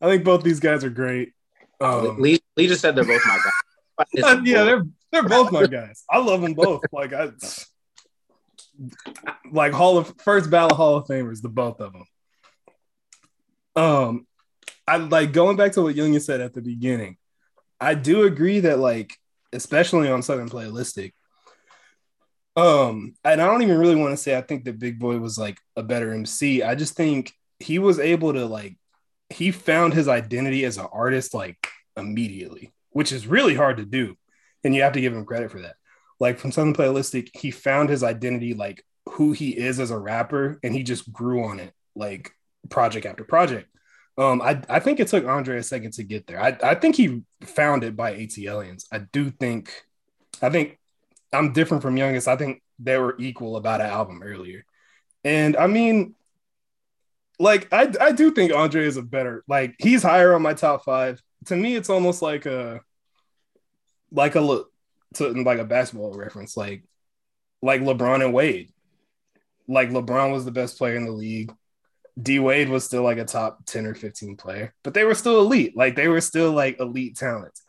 I 0.01 0.09
think 0.09 0.25
both 0.25 0.43
these 0.43 0.61
guys 0.61 0.85
are 0.85 0.91
great. 0.91 1.33
Um, 1.81 2.21
Lee, 2.21 2.41
Lee 2.57 2.69
just 2.69 2.81
said 2.81 2.97
they're 2.97 3.05
both 3.05 3.25
my 3.27 3.37
guys. 3.37 3.53
Yeah, 4.45 4.65
they're 4.65 4.85
they're 5.11 5.29
both 5.29 5.53
my 5.53 5.67
guys. 5.67 6.05
I 6.11 6.19
love 6.19 6.43
them 6.43 6.53
both. 6.53 6.83
Like 6.93 7.15
I 7.15 7.31
like 9.51 9.73
Hall 9.73 9.97
of 9.97 10.13
first 10.23 10.51
ballot 10.51 10.73
Hall 10.73 10.97
of 10.97 11.07
Famers, 11.07 11.41
the 11.41 11.49
both 11.49 11.81
of 11.81 11.95
them. 11.95 12.05
Um, 13.75 14.26
I 14.87 14.99
like 14.99 15.33
going 15.33 15.57
back 15.57 15.73
to 15.73 15.83
what 15.83 15.95
Young 15.95 16.19
said 16.21 16.41
at 16.41 16.55
the 16.55 16.63
beginning. 16.63 17.17
I 17.81 17.95
do 17.95 18.23
agree 18.25 18.61
that 18.61 18.79
like, 18.79 19.17
especially 19.53 20.09
on 20.09 20.23
Southern 20.23 20.49
Playalistic. 20.49 21.13
Um, 22.57 23.15
and 23.23 23.41
I 23.43 23.47
don't 23.47 23.63
even 23.63 23.79
really 23.79 23.97
want 23.97 24.13
to 24.13 24.17
say 24.17 24.37
I 24.37 24.41
think 24.41 24.65
that 24.65 24.79
Big 24.79 24.99
Boi 24.99 25.19
was 25.19 25.37
like 25.39 25.59
a 25.77 25.83
better 25.83 26.13
MC. 26.13 26.63
I 26.63 26.75
just 26.75 26.95
think 26.95 27.33
he 27.59 27.79
was 27.79 27.99
able 27.99 28.33
to 28.33 28.47
like 28.47 28.77
he 29.29 29.51
found 29.51 29.93
his 29.93 30.09
identity 30.09 30.65
as 30.65 30.79
an 30.79 30.87
artist 30.93 31.35
like 31.35 31.69
immediately, 31.97 32.73
which 32.91 33.13
is 33.13 33.27
really 33.27 33.55
hard 33.55 33.79
to 33.79 33.85
do. 33.85 34.17
And 34.65 34.75
you 34.75 34.83
have 34.83 34.95
to 34.95 35.01
give 35.01 35.13
him 35.13 35.27
credit 35.27 35.51
for 35.51 35.61
that. 35.63 35.77
Like 36.19 36.39
from 36.39 36.53
Southern 36.53 36.75
Playalistic, 36.75 37.29
he 37.35 37.51
found 37.51 37.91
his 37.91 38.03
identity, 38.03 38.55
like 38.55 38.83
who 39.11 39.33
he 39.33 39.51
is 39.51 39.79
as 39.81 39.91
a 39.91 39.99
rapper, 39.99 40.59
and 40.63 40.75
he 40.75 40.83
just 40.83 41.13
grew 41.13 41.45
on 41.45 41.61
it, 41.61 41.73
like 41.95 42.31
project 42.71 43.05
after 43.05 43.25
project. 43.25 43.69
Um, 44.19 44.41
I, 44.41 44.63
I 44.69 44.81
think 44.81 44.99
it 44.99 45.09
took 45.09 45.27
Andre 45.27 45.59
a 45.59 45.63
second 45.63 45.93
to 45.95 46.03
get 46.03 46.27
there. 46.27 46.41
I, 46.41 46.57
I 46.63 46.75
think 46.75 46.97
he 46.97 47.23
found 47.43 47.85
it 47.85 47.97
by 47.97 48.15
ATLiens. 48.15 48.85
I 48.91 49.01
do 49.01 49.31
think, 49.31 49.73
I 50.41 50.49
think 50.49 50.79
I'm 51.33 51.53
different 51.53 51.83
from 51.83 51.97
Youngest. 51.97 52.29
I 52.29 52.37
think 52.37 52.63
they 52.79 52.97
were 52.99 53.17
equal 53.19 53.57
about 53.57 53.81
an 53.81 53.89
album 53.89 54.23
earlier. 54.23 54.65
And 55.25 55.57
I 55.57 55.67
mean, 55.67 56.15
like 57.39 57.73
I 57.73 57.93
I 58.01 58.13
do 58.13 58.31
think 58.31 58.53
Andre 58.55 58.87
is 58.87 58.97
a 58.97 59.03
better 59.03 59.45
like 59.49 59.75
he's 59.79 60.03
higher 60.03 60.35
on 60.35 60.43
my 60.43 60.55
top 60.55 60.85
five. 60.85 61.21
To 61.47 61.57
me, 61.57 61.75
it's 61.77 61.91
almost 61.91 62.23
like 62.23 62.47
a 62.47 62.81
like 64.11 64.35
a 64.35 64.41
look 64.41 64.73
to 65.15 65.29
like 65.43 65.59
a 65.59 65.65
basketball 65.65 66.13
reference, 66.15 66.57
like 66.57 66.85
like 67.63 67.81
LeBron 67.81 68.25
and 68.25 68.33
Wade. 68.33 68.73
Like 69.69 69.91
LeBron 69.91 70.33
was 70.33 70.45
the 70.45 70.53
best 70.53 70.79
player 70.79 70.97
in 70.97 71.05
the 71.05 71.13
league. 71.13 71.53
D 72.21 72.39
Wade 72.39 72.69
was 72.69 72.85
still 72.85 73.03
like 73.03 73.19
a 73.19 73.25
top 73.25 73.65
10 73.67 73.87
or 73.87 73.95
15 73.95 74.37
player, 74.37 74.75
but 74.83 74.95
they 74.95 75.05
were 75.05 75.15
still 75.15 75.41
elite. 75.41 75.77
Like 75.77 75.97
they 75.97 76.09
were 76.09 76.21
still 76.21 76.53
like 76.53 76.81
elite 76.81 77.17
talents. 77.17 77.63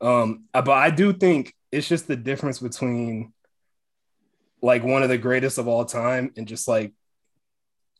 Um, 0.00 0.44
but 0.52 0.70
I 0.70 0.90
do 0.90 1.12
think 1.12 1.54
it's 1.70 1.88
just 1.88 2.08
the 2.08 2.16
difference 2.16 2.58
between 2.58 3.32
like 4.60 4.82
one 4.82 5.02
of 5.02 5.08
the 5.08 5.18
greatest 5.18 5.58
of 5.58 5.68
all 5.68 5.84
time 5.84 6.32
and 6.36 6.46
just 6.46 6.66
like 6.66 6.92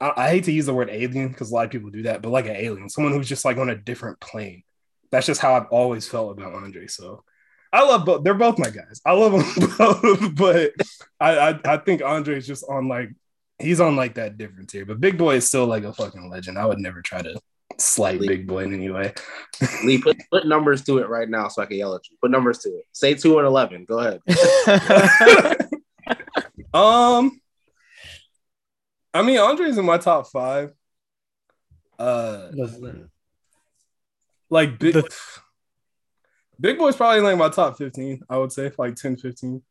I, 0.01 0.12
I 0.17 0.29
hate 0.31 0.45
to 0.45 0.53
use 0.53 0.67
the 0.67 0.75
word 0.75 0.91
alien 0.91 1.29
because 1.29 1.51
a 1.51 1.55
lot 1.55 1.65
of 1.65 1.71
people 1.71 1.91
do 1.91 2.03
that, 2.03 2.23
but 2.23 2.31
like 2.31 2.47
an 2.47 2.57
alien, 2.57 2.88
someone 2.88 3.12
who's 3.12 3.29
just 3.29 3.45
like 3.45 3.57
on 3.57 3.71
a 3.71 3.77
different 3.77 4.21
plane. 4.21 4.65
That's 5.11 5.27
just 5.27 5.41
how 5.41 5.55
I've 5.55 5.67
always 5.71 6.09
felt 6.09 6.33
about 6.33 6.55
Andre. 6.55 6.88
So 6.88 7.23
I 7.73 7.85
love 7.85 8.05
both. 8.05 8.25
They're 8.25 8.35
both 8.35 8.59
my 8.59 8.71
guys. 8.71 9.01
I 9.05 9.12
love 9.12 9.33
them 9.33 9.75
both, 9.79 10.35
but 10.35 10.73
I, 11.21 11.38
I 11.38 11.61
I 11.65 11.77
think 11.79 12.03
Andre's 12.03 12.47
just 12.47 12.65
on 12.69 12.88
like 12.88 13.11
he's 13.62 13.81
on 13.81 13.96
like 13.96 14.14
that 14.14 14.37
different 14.37 14.68
tier. 14.70 14.85
But 14.85 15.01
Big 15.01 15.16
Boi 15.16 15.37
is 15.37 15.46
still 15.46 15.66
like 15.66 15.85
a 15.85 15.92
fucking 15.92 16.31
legend. 16.31 16.59
I 16.59 16.66
would 16.66 16.79
never 16.79 17.01
try 17.03 17.22
to 17.22 17.40
slight 17.79 18.20
Big 18.20 18.46
Boi 18.46 18.64
in 18.64 18.75
any 18.75 18.90
way. 18.90 19.14
Lee, 19.85 19.98
put, 19.98 20.16
put 20.33 20.46
numbers 20.46 20.83
to 20.85 20.98
it 20.98 21.09
right 21.09 21.29
now 21.29 21.48
so 21.48 21.62
I 21.62 21.66
can 21.66 21.79
yell 21.79 21.94
at 21.94 22.09
you. 22.11 22.16
Put 22.20 22.31
numbers 22.31 22.59
to 22.59 22.68
it. 22.68 22.85
Say 22.92 23.14
two 23.14 23.38
and 23.38 23.46
eleven. 23.46 23.85
Go 23.85 23.98
ahead. 23.98 24.20
Um, 26.75 27.38
I 29.12 29.22
mean, 29.22 29.38
Andre's 29.38 29.77
in 29.77 29.85
my 29.85 29.98
top 29.98 30.29
five. 30.29 30.72
Uh, 31.98 32.51
like 34.48 34.79
big, 34.79 34.94
The- 34.94 35.11
big 36.59 36.79
boi's 36.79 36.96
probably 36.96 37.20
like 37.20 37.37
my 37.37 37.51
top 37.51 37.77
15, 37.77 38.22
I 38.29 38.38
would 38.38 38.53
say, 38.53 38.72
like 38.79 38.96
10, 38.96 39.18
15. 39.18 39.62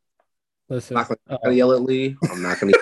Listen, 0.69 0.97
I'm 0.97 1.07
not 1.09 1.17
uh, 1.29 1.37
gonna 1.43 1.55
yell 1.55 1.73
at 1.73 1.81
Lee. 1.81 2.15
I'm 2.31 2.41
not 2.41 2.59
gonna 2.59 2.73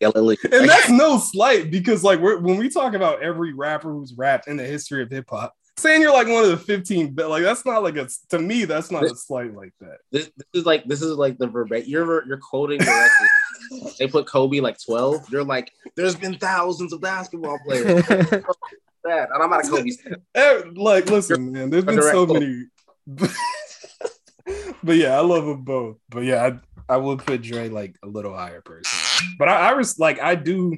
yell. 0.00 0.12
And 0.14 0.68
that's 0.68 0.90
no 0.90 1.18
slight 1.18 1.70
because, 1.70 2.04
like, 2.04 2.20
we're, 2.20 2.38
when 2.38 2.56
we 2.58 2.68
talk 2.68 2.94
about 2.94 3.22
every 3.22 3.52
rapper 3.52 3.92
who's 3.92 4.14
rapped 4.16 4.48
in 4.48 4.56
the 4.56 4.64
history 4.64 5.02
of 5.02 5.10
hip 5.10 5.26
hop, 5.30 5.54
saying 5.78 6.00
you're 6.00 6.12
like 6.12 6.28
one 6.28 6.44
of 6.44 6.50
the 6.50 6.56
15, 6.56 7.14
but 7.14 7.28
like, 7.28 7.42
that's 7.42 7.64
not 7.66 7.82
like 7.82 7.96
a, 7.96 8.08
to 8.30 8.38
me, 8.38 8.64
that's 8.64 8.90
not 8.90 9.04
a 9.04 9.14
slight 9.14 9.54
like 9.54 9.72
that. 9.80 9.98
This, 10.10 10.30
this 10.36 10.46
is 10.54 10.66
like 10.66 10.84
this 10.86 11.02
is 11.02 11.16
like 11.16 11.38
the 11.38 11.46
verbatim. 11.46 11.88
You're 11.88 12.26
you're 12.26 12.38
quoting 12.38 12.78
directly. 12.78 13.26
they 13.98 14.06
put 14.06 14.26
Kobe 14.26 14.60
like 14.60 14.78
12. 14.84 15.30
You're 15.30 15.44
like, 15.44 15.70
there's 15.96 16.14
been 16.16 16.38
thousands 16.38 16.92
of 16.92 17.00
basketball 17.00 17.58
players. 17.66 18.06
that, 18.08 19.28
and 19.32 19.42
I'm 19.42 19.50
not 19.50 19.66
a 19.66 19.68
Kobe 19.68 19.90
fan. 19.90 20.16
Eh, 20.34 20.62
Like, 20.74 21.10
listen, 21.10 21.52
man, 21.52 21.70
there's 21.70 21.84
been 21.84 22.00
so 22.00 22.26
direct- 22.26 22.44
many. 22.44 22.64
but 24.82 24.96
yeah, 24.96 25.16
I 25.16 25.20
love 25.20 25.46
them 25.46 25.62
both. 25.62 25.98
But 26.08 26.24
yeah, 26.24 26.58
I 26.88 26.96
would 26.96 27.18
put 27.20 27.42
Dre 27.42 27.68
like 27.68 27.96
a 28.02 28.06
little 28.06 28.34
higher 28.34 28.60
person. 28.60 29.05
But 29.38 29.48
I, 29.48 29.70
I 29.70 29.74
was 29.74 29.98
like 29.98 30.20
I 30.20 30.34
do 30.34 30.76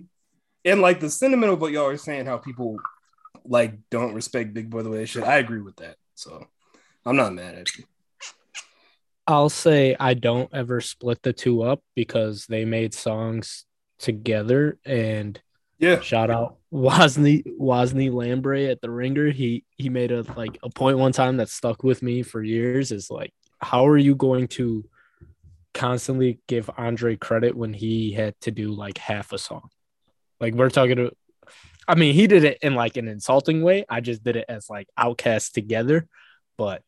and 0.65 0.81
like 0.81 1.01
the 1.01 1.11
sentiment 1.11 1.53
of 1.53 1.61
what 1.61 1.73
y'all 1.73 1.87
are 1.87 1.97
saying, 1.97 2.27
how 2.27 2.39
people 2.39 2.77
like 3.45 3.75
don't 3.91 4.15
respect 4.15 4.55
Big 4.55 4.71
Boi 4.71 4.83
the 4.83 4.91
way 4.91 4.99
they 4.99 5.07
should. 5.07 5.25
I 5.25 5.37
agree 5.37 5.61
with 5.61 5.77
that. 5.77 5.97
So 6.15 6.47
I'm 7.07 7.17
not 7.17 7.33
mad 7.33 7.55
at 7.55 7.77
you. 7.77 7.85
I'll 9.27 9.51
say 9.51 9.95
I 9.99 10.15
don't 10.15 10.49
ever 10.55 10.81
split 10.81 11.23
the 11.23 11.33
two 11.33 11.63
up 11.63 11.83
because 11.95 12.47
they 12.47 12.65
made 12.65 12.95
songs 12.95 13.67
together 13.99 14.79
and 14.85 15.41
Yeah. 15.79 16.01
shout 16.01 16.31
out 16.31 16.57
Wosny 16.73 17.43
Wosny 17.59 18.11
Lambre 18.11 18.71
at 18.71 18.81
the 18.81 18.91
ringer. 18.91 19.31
He 19.31 19.65
he 19.77 19.89
made 19.91 20.13
a 20.13 20.23
like 20.37 20.59
a 20.63 20.71
point 20.71 20.99
one 20.99 21.13
time 21.13 21.37
that 21.39 21.49
stuck 21.49 21.83
with 21.83 22.03
me 22.03 22.23
for 22.23 22.43
years 22.43 22.91
is 22.93 23.11
like 23.11 23.33
how 23.61 23.87
are 23.87 23.99
you 23.99 24.15
going 24.15 24.49
to 24.49 24.85
constantly 25.79 26.41
give 26.47 26.71
Andre 26.77 27.17
credit 27.17 27.57
when 27.57 27.73
he 27.73 28.13
had 28.13 28.39
to 28.43 28.51
do 28.51 28.73
like 28.73 28.99
half 28.99 29.33
a 29.33 29.39
song? 29.39 29.71
Like 30.41 30.55
we're 30.55 30.71
talking 30.71 30.97
to 30.97 31.13
I 31.87 31.95
mean 31.95 32.15
he 32.15 32.27
did 32.27 32.45
it 32.45 32.59
in 32.61 32.75
like 32.75 32.97
an 32.97 33.09
insulting 33.09 33.63
way. 33.63 33.87
I 33.89 34.01
just 34.01 34.23
did 34.23 34.37
it 34.37 34.45
as 34.49 34.69
like 34.69 34.89
outcasts 34.97 35.53
together, 35.53 36.07
but 36.59 36.83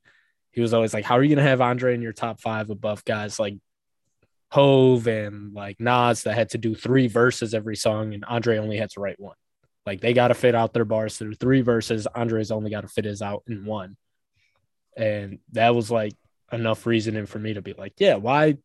he 0.53 0.61
was 0.61 0.75
always 0.75 0.93
like, 0.93 1.05
How 1.05 1.17
are 1.17 1.23
you 1.23 1.35
gonna 1.35 1.49
have 1.49 1.61
Andre 1.61 1.95
in 1.95 2.03
your 2.03 2.13
top 2.13 2.41
five 2.41 2.71
above 2.71 3.05
guys 3.05 3.39
like 3.39 3.57
Hove 4.51 5.07
and 5.07 5.55
like 5.55 5.79
Nas 5.79 6.25
that 6.25 6.35
had 6.35 6.51
to 6.51 6.59
do 6.59 6.75
three 6.75 7.07
verses 7.07 7.55
every 7.55 7.77
song, 7.77 8.15
and 8.15 8.25
Andre 8.25 8.59
only 8.59 8.79
had 8.79 8.91
to 8.91 9.01
write 9.01 9.21
one. 9.21 9.37
Like 9.87 10.01
they 10.01 10.13
got 10.13 10.29
to 10.29 10.35
fit 10.35 10.55
out 10.55 10.73
their 10.73 10.85
bars 10.85 11.17
through 11.17 11.35
three 11.35 11.61
verses. 11.61 12.07
Andre's 12.15 12.51
only 12.51 12.71
got 12.71 12.81
to 12.83 12.89
fit 12.89 13.05
his 13.05 13.23
out 13.23 13.45
in 13.47 13.65
one, 13.65 13.97
and 14.97 15.39
that 15.53 15.75
was 15.75 15.91
like 15.91 16.15
enough 16.53 16.85
reasoning 16.85 17.27
for 17.27 17.39
me 17.39 17.55
to 17.55 17.63
be 17.63 17.75
like, 17.75 17.95
yeah, 17.99 18.17
why 18.17 18.57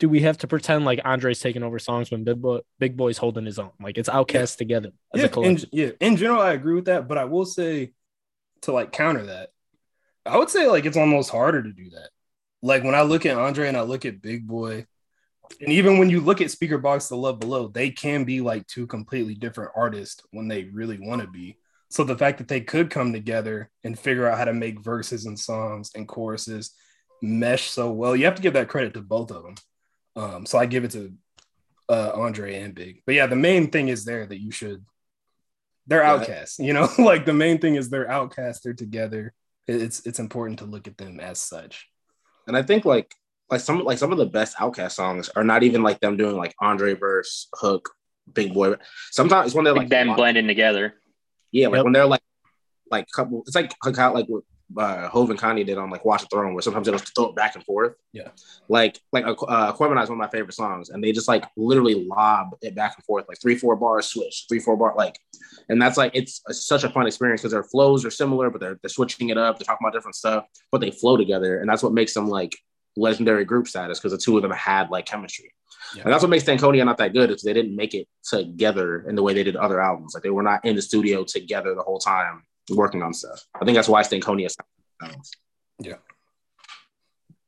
do 0.00 0.10
we 0.10 0.20
have 0.22 0.38
to 0.40 0.48
pretend 0.48 0.86
like 0.86 1.00
Andre's 1.04 1.40
taking 1.40 1.62
over 1.64 1.78
songs 1.78 2.10
when 2.10 2.24
Big 2.24 2.42
Boi 2.42 2.60
Big 2.80 2.96
Boi's 2.96 3.18
holding 3.18 3.46
his 3.46 3.60
own? 3.60 3.72
Like 3.80 3.98
it's 3.98 4.10
outcast 4.10 4.58
together 4.58 4.90
as 5.14 5.22
Yeah, 5.22 5.24
a 5.24 5.30
in, 5.42 5.58
yeah, 5.72 5.90
in 6.00 6.16
general, 6.16 6.40
I 6.40 6.52
agree 6.52 6.74
with 6.74 6.86
that. 6.86 7.08
But 7.08 7.18
I 7.18 7.24
will 7.24 7.44
say 7.44 7.92
to 8.62 8.72
like 8.72 8.92
counter 8.92 9.26
that, 9.26 9.50
I 10.26 10.38
would 10.38 10.50
say 10.50 10.68
like 10.68 10.86
it's 10.86 10.96
almost 10.96 11.30
harder 11.30 11.62
to 11.62 11.72
do 11.72 11.90
that. 11.90 12.10
Like 12.62 12.84
when 12.84 12.94
I 12.96 13.02
look 13.02 13.26
at 13.26 13.38
Andre 13.38 13.68
and 13.68 13.76
I 13.76 13.82
look 13.82 14.04
at 14.06 14.22
Big 14.22 14.46
Boi, 14.46 14.86
and 15.60 15.72
even 15.72 15.98
when 15.98 16.10
you 16.10 16.20
look 16.20 16.40
at 16.40 16.50
Speaker 16.50 16.78
Box 16.78 17.08
The 17.08 17.16
Love 17.16 17.40
Below, 17.40 17.68
they 17.68 17.90
can 17.90 18.24
be 18.24 18.40
like 18.40 18.66
two 18.66 18.86
completely 18.86 19.34
different 19.34 19.72
artists 19.76 20.22
when 20.32 20.48
they 20.48 20.64
really 20.64 20.98
want 21.00 21.22
to 21.22 21.28
be. 21.28 21.58
So 21.90 22.04
the 22.04 22.18
fact 22.18 22.38
that 22.38 22.48
they 22.48 22.60
could 22.62 22.90
come 22.90 23.12
together 23.12 23.70
and 23.84 23.98
figure 23.98 24.26
out 24.28 24.38
how 24.38 24.46
to 24.46 24.54
make 24.54 24.80
verses 24.80 25.26
and 25.26 25.38
songs 25.38 25.90
and 25.94 26.08
choruses 26.08 26.72
mesh 27.22 27.70
so 27.70 27.92
well, 27.92 28.16
you 28.16 28.26
have 28.26 28.36
to 28.36 28.42
give 28.42 28.54
that 28.54 28.68
credit 28.68 28.94
to 28.94 29.02
both 29.02 29.30
of 29.32 29.42
them. 29.44 29.56
Um, 30.16 30.46
so 30.46 30.58
I 30.58 30.66
give 30.66 30.84
it 30.84 30.90
to 30.92 31.12
uh, 31.88 32.12
Andre 32.14 32.54
and 32.60 32.74
Big. 32.74 33.02
But 33.06 33.14
yeah, 33.14 33.26
the 33.26 33.36
main 33.36 33.70
thing 33.70 33.88
is 33.88 34.04
there 34.04 34.26
that 34.26 34.40
you 34.40 34.50
should. 34.50 34.84
They're 35.86 36.02
Yeah. 36.02 36.12
outcasts, 36.12 36.58
you 36.58 36.72
know. 36.72 36.88
like 36.98 37.26
the 37.26 37.32
main 37.32 37.58
thing 37.58 37.74
is 37.76 37.90
they're 37.90 38.10
outcasts. 38.10 38.62
They're 38.62 38.74
together. 38.74 39.32
It's 39.66 40.04
it's 40.06 40.18
important 40.18 40.58
to 40.60 40.64
look 40.66 40.86
at 40.88 40.96
them 40.98 41.20
as 41.20 41.40
such. 41.40 41.88
And 42.46 42.56
I 42.56 42.62
think 42.62 42.84
like 42.84 43.14
like 43.50 43.60
some 43.60 43.82
like 43.84 43.98
some 43.98 44.12
of 44.12 44.18
the 44.18 44.26
best 44.26 44.56
Outkast 44.56 44.92
songs 44.92 45.28
are 45.34 45.44
not 45.44 45.62
even 45.62 45.82
like 45.82 46.00
them 46.00 46.16
doing 46.16 46.36
like 46.36 46.54
Andre 46.60 46.94
verse, 46.94 47.48
hook, 47.54 47.88
Big 48.32 48.52
Boi. 48.54 48.74
Sometimes 49.10 49.46
it's 49.48 49.54
when 49.54 49.64
they're 49.64 49.74
Like 49.74 49.82
like 49.82 49.88
them 49.90 50.14
blending 50.14 50.46
together. 50.46 50.94
Yeah, 51.52 51.68
like 51.68 51.76
Yep. 51.78 51.84
when 51.84 51.92
they're 51.92 52.06
like 52.06 52.22
like 52.90 53.06
couple. 53.14 53.42
It's 53.46 53.54
like 53.56 53.72
like 53.84 53.96
how 53.96 54.12
like 54.14 54.26
what 54.26 54.44
uh, 54.76 55.08
Hove 55.08 55.30
and 55.30 55.38
Kanye 55.38 55.66
did 55.66 55.78
on 55.78 55.90
like 55.90 56.04
Watch 56.04 56.22
the 56.22 56.28
Throne, 56.28 56.54
where 56.54 56.62
sometimes 56.62 56.86
they 56.86 56.92
just 56.92 57.14
throw 57.14 57.26
it 57.26 57.36
back 57.36 57.54
and 57.54 57.64
forth. 57.64 57.94
Yeah. 58.12 58.28
Like 58.68 58.98
like 59.12 59.26
uh, 59.26 59.32
uh, 59.32 59.72
Aquemini 59.72 60.02
is 60.02 60.08
one 60.08 60.18
of 60.20 60.24
my 60.24 60.28
favorite 60.28 60.54
songs, 60.54 60.90
and 60.90 61.02
they 61.02 61.12
just 61.12 61.28
like 61.28 61.44
literally 61.56 62.06
lob 62.06 62.56
it 62.62 62.74
back 62.74 62.94
and 62.96 63.04
forth, 63.04 63.26
like 63.28 63.40
three 63.40 63.56
four 63.56 63.76
bars 63.76 64.06
switch, 64.06 64.46
three 64.48 64.60
four 64.60 64.76
bar 64.76 64.94
like, 64.96 65.18
and 65.68 65.80
that's 65.80 65.96
like 65.96 66.12
it's, 66.14 66.42
it's 66.48 66.66
such 66.66 66.84
a 66.84 66.90
fun 66.90 67.06
experience 67.06 67.40
because 67.40 67.52
their 67.52 67.64
flows 67.64 68.04
are 68.04 68.10
similar, 68.10 68.50
but 68.50 68.60
they're 68.60 68.78
they're 68.82 68.88
switching 68.88 69.30
it 69.30 69.38
up. 69.38 69.58
They're 69.58 69.64
talking 69.64 69.84
about 69.84 69.94
different 69.94 70.16
stuff, 70.16 70.44
but 70.70 70.80
they 70.80 70.90
flow 70.90 71.16
together, 71.16 71.60
and 71.60 71.68
that's 71.68 71.82
what 71.82 71.92
makes 71.92 72.14
them 72.14 72.28
like 72.28 72.56
legendary 72.96 73.44
group 73.44 73.68
status 73.68 73.98
because 73.98 74.12
the 74.12 74.18
two 74.18 74.36
of 74.36 74.42
them 74.42 74.52
had 74.52 74.90
like 74.90 75.06
chemistry. 75.06 75.52
Yeah. 75.94 76.02
And 76.04 76.12
that's 76.12 76.22
what 76.22 76.30
makes 76.30 76.44
Stankonia 76.44 76.84
not 76.84 76.98
that 76.98 77.12
good 77.12 77.30
is 77.30 77.42
they 77.42 77.52
didn't 77.52 77.74
make 77.74 77.94
it 77.94 78.06
together 78.22 79.04
in 79.08 79.14
the 79.16 79.22
way 79.22 79.34
they 79.34 79.42
did 79.42 79.56
other 79.56 79.80
albums. 79.80 80.14
Like 80.14 80.22
they 80.22 80.30
were 80.30 80.42
not 80.42 80.64
in 80.64 80.76
the 80.76 80.82
studio 80.82 81.24
together 81.24 81.74
the 81.74 81.82
whole 81.82 81.98
time 81.98 82.42
working 82.76 83.02
on 83.02 83.12
stuff. 83.12 83.44
I 83.60 83.64
think 83.64 83.74
that's 83.76 83.88
why 83.88 84.02
Stankonia. 84.02 84.48
sounds- 85.00 85.30
Yeah. 85.78 85.96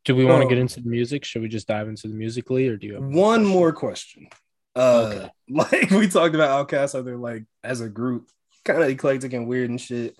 Do 0.04 0.16
we 0.16 0.24
want 0.24 0.42
to 0.42 0.48
get 0.48 0.58
into 0.58 0.80
the 0.80 0.88
music? 0.88 1.24
Should 1.24 1.42
we 1.42 1.48
just 1.48 1.68
dive 1.68 1.86
into 1.88 2.08
the 2.08 2.14
musically, 2.14 2.66
or 2.68 2.76
do 2.76 2.86
you 2.88 2.94
have 2.94 3.04
One 3.04 3.44
more 3.44 3.72
question. 3.72 4.28
Uh, 4.74 5.12
Okay. 5.14 5.30
like 5.48 5.90
we 5.90 6.08
talked 6.08 6.34
about 6.34 6.68
Outkast, 6.68 6.94
how 6.94 7.02
they're 7.02 7.16
like 7.16 7.44
as 7.62 7.80
a 7.80 7.88
group, 7.88 8.28
kind 8.64 8.82
of 8.82 8.88
eclectic 8.88 9.32
and 9.32 9.46
weird 9.46 9.70
and 9.70 9.80
shit. 9.80 10.16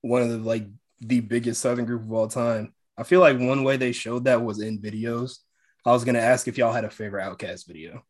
One 0.00 0.22
of 0.22 0.28
the 0.30 0.38
like 0.38 0.66
the 1.00 1.20
biggest 1.20 1.60
Southern 1.60 1.84
group 1.84 2.02
of 2.02 2.12
all 2.12 2.26
time. 2.28 2.72
I 2.98 3.04
feel 3.04 3.20
like 3.20 3.38
one 3.38 3.62
way 3.64 3.76
they 3.76 3.92
showed 3.92 4.24
that 4.24 4.42
was 4.42 4.60
in 4.60 4.80
videos. 4.80 5.38
I 5.86 5.92
was 5.92 6.04
gonna 6.04 6.18
ask 6.18 6.48
if 6.48 6.58
y'all 6.58 6.72
had 6.72 6.84
a 6.84 6.90
favorite 6.90 7.22
Outkast 7.22 7.66
video. 7.66 8.04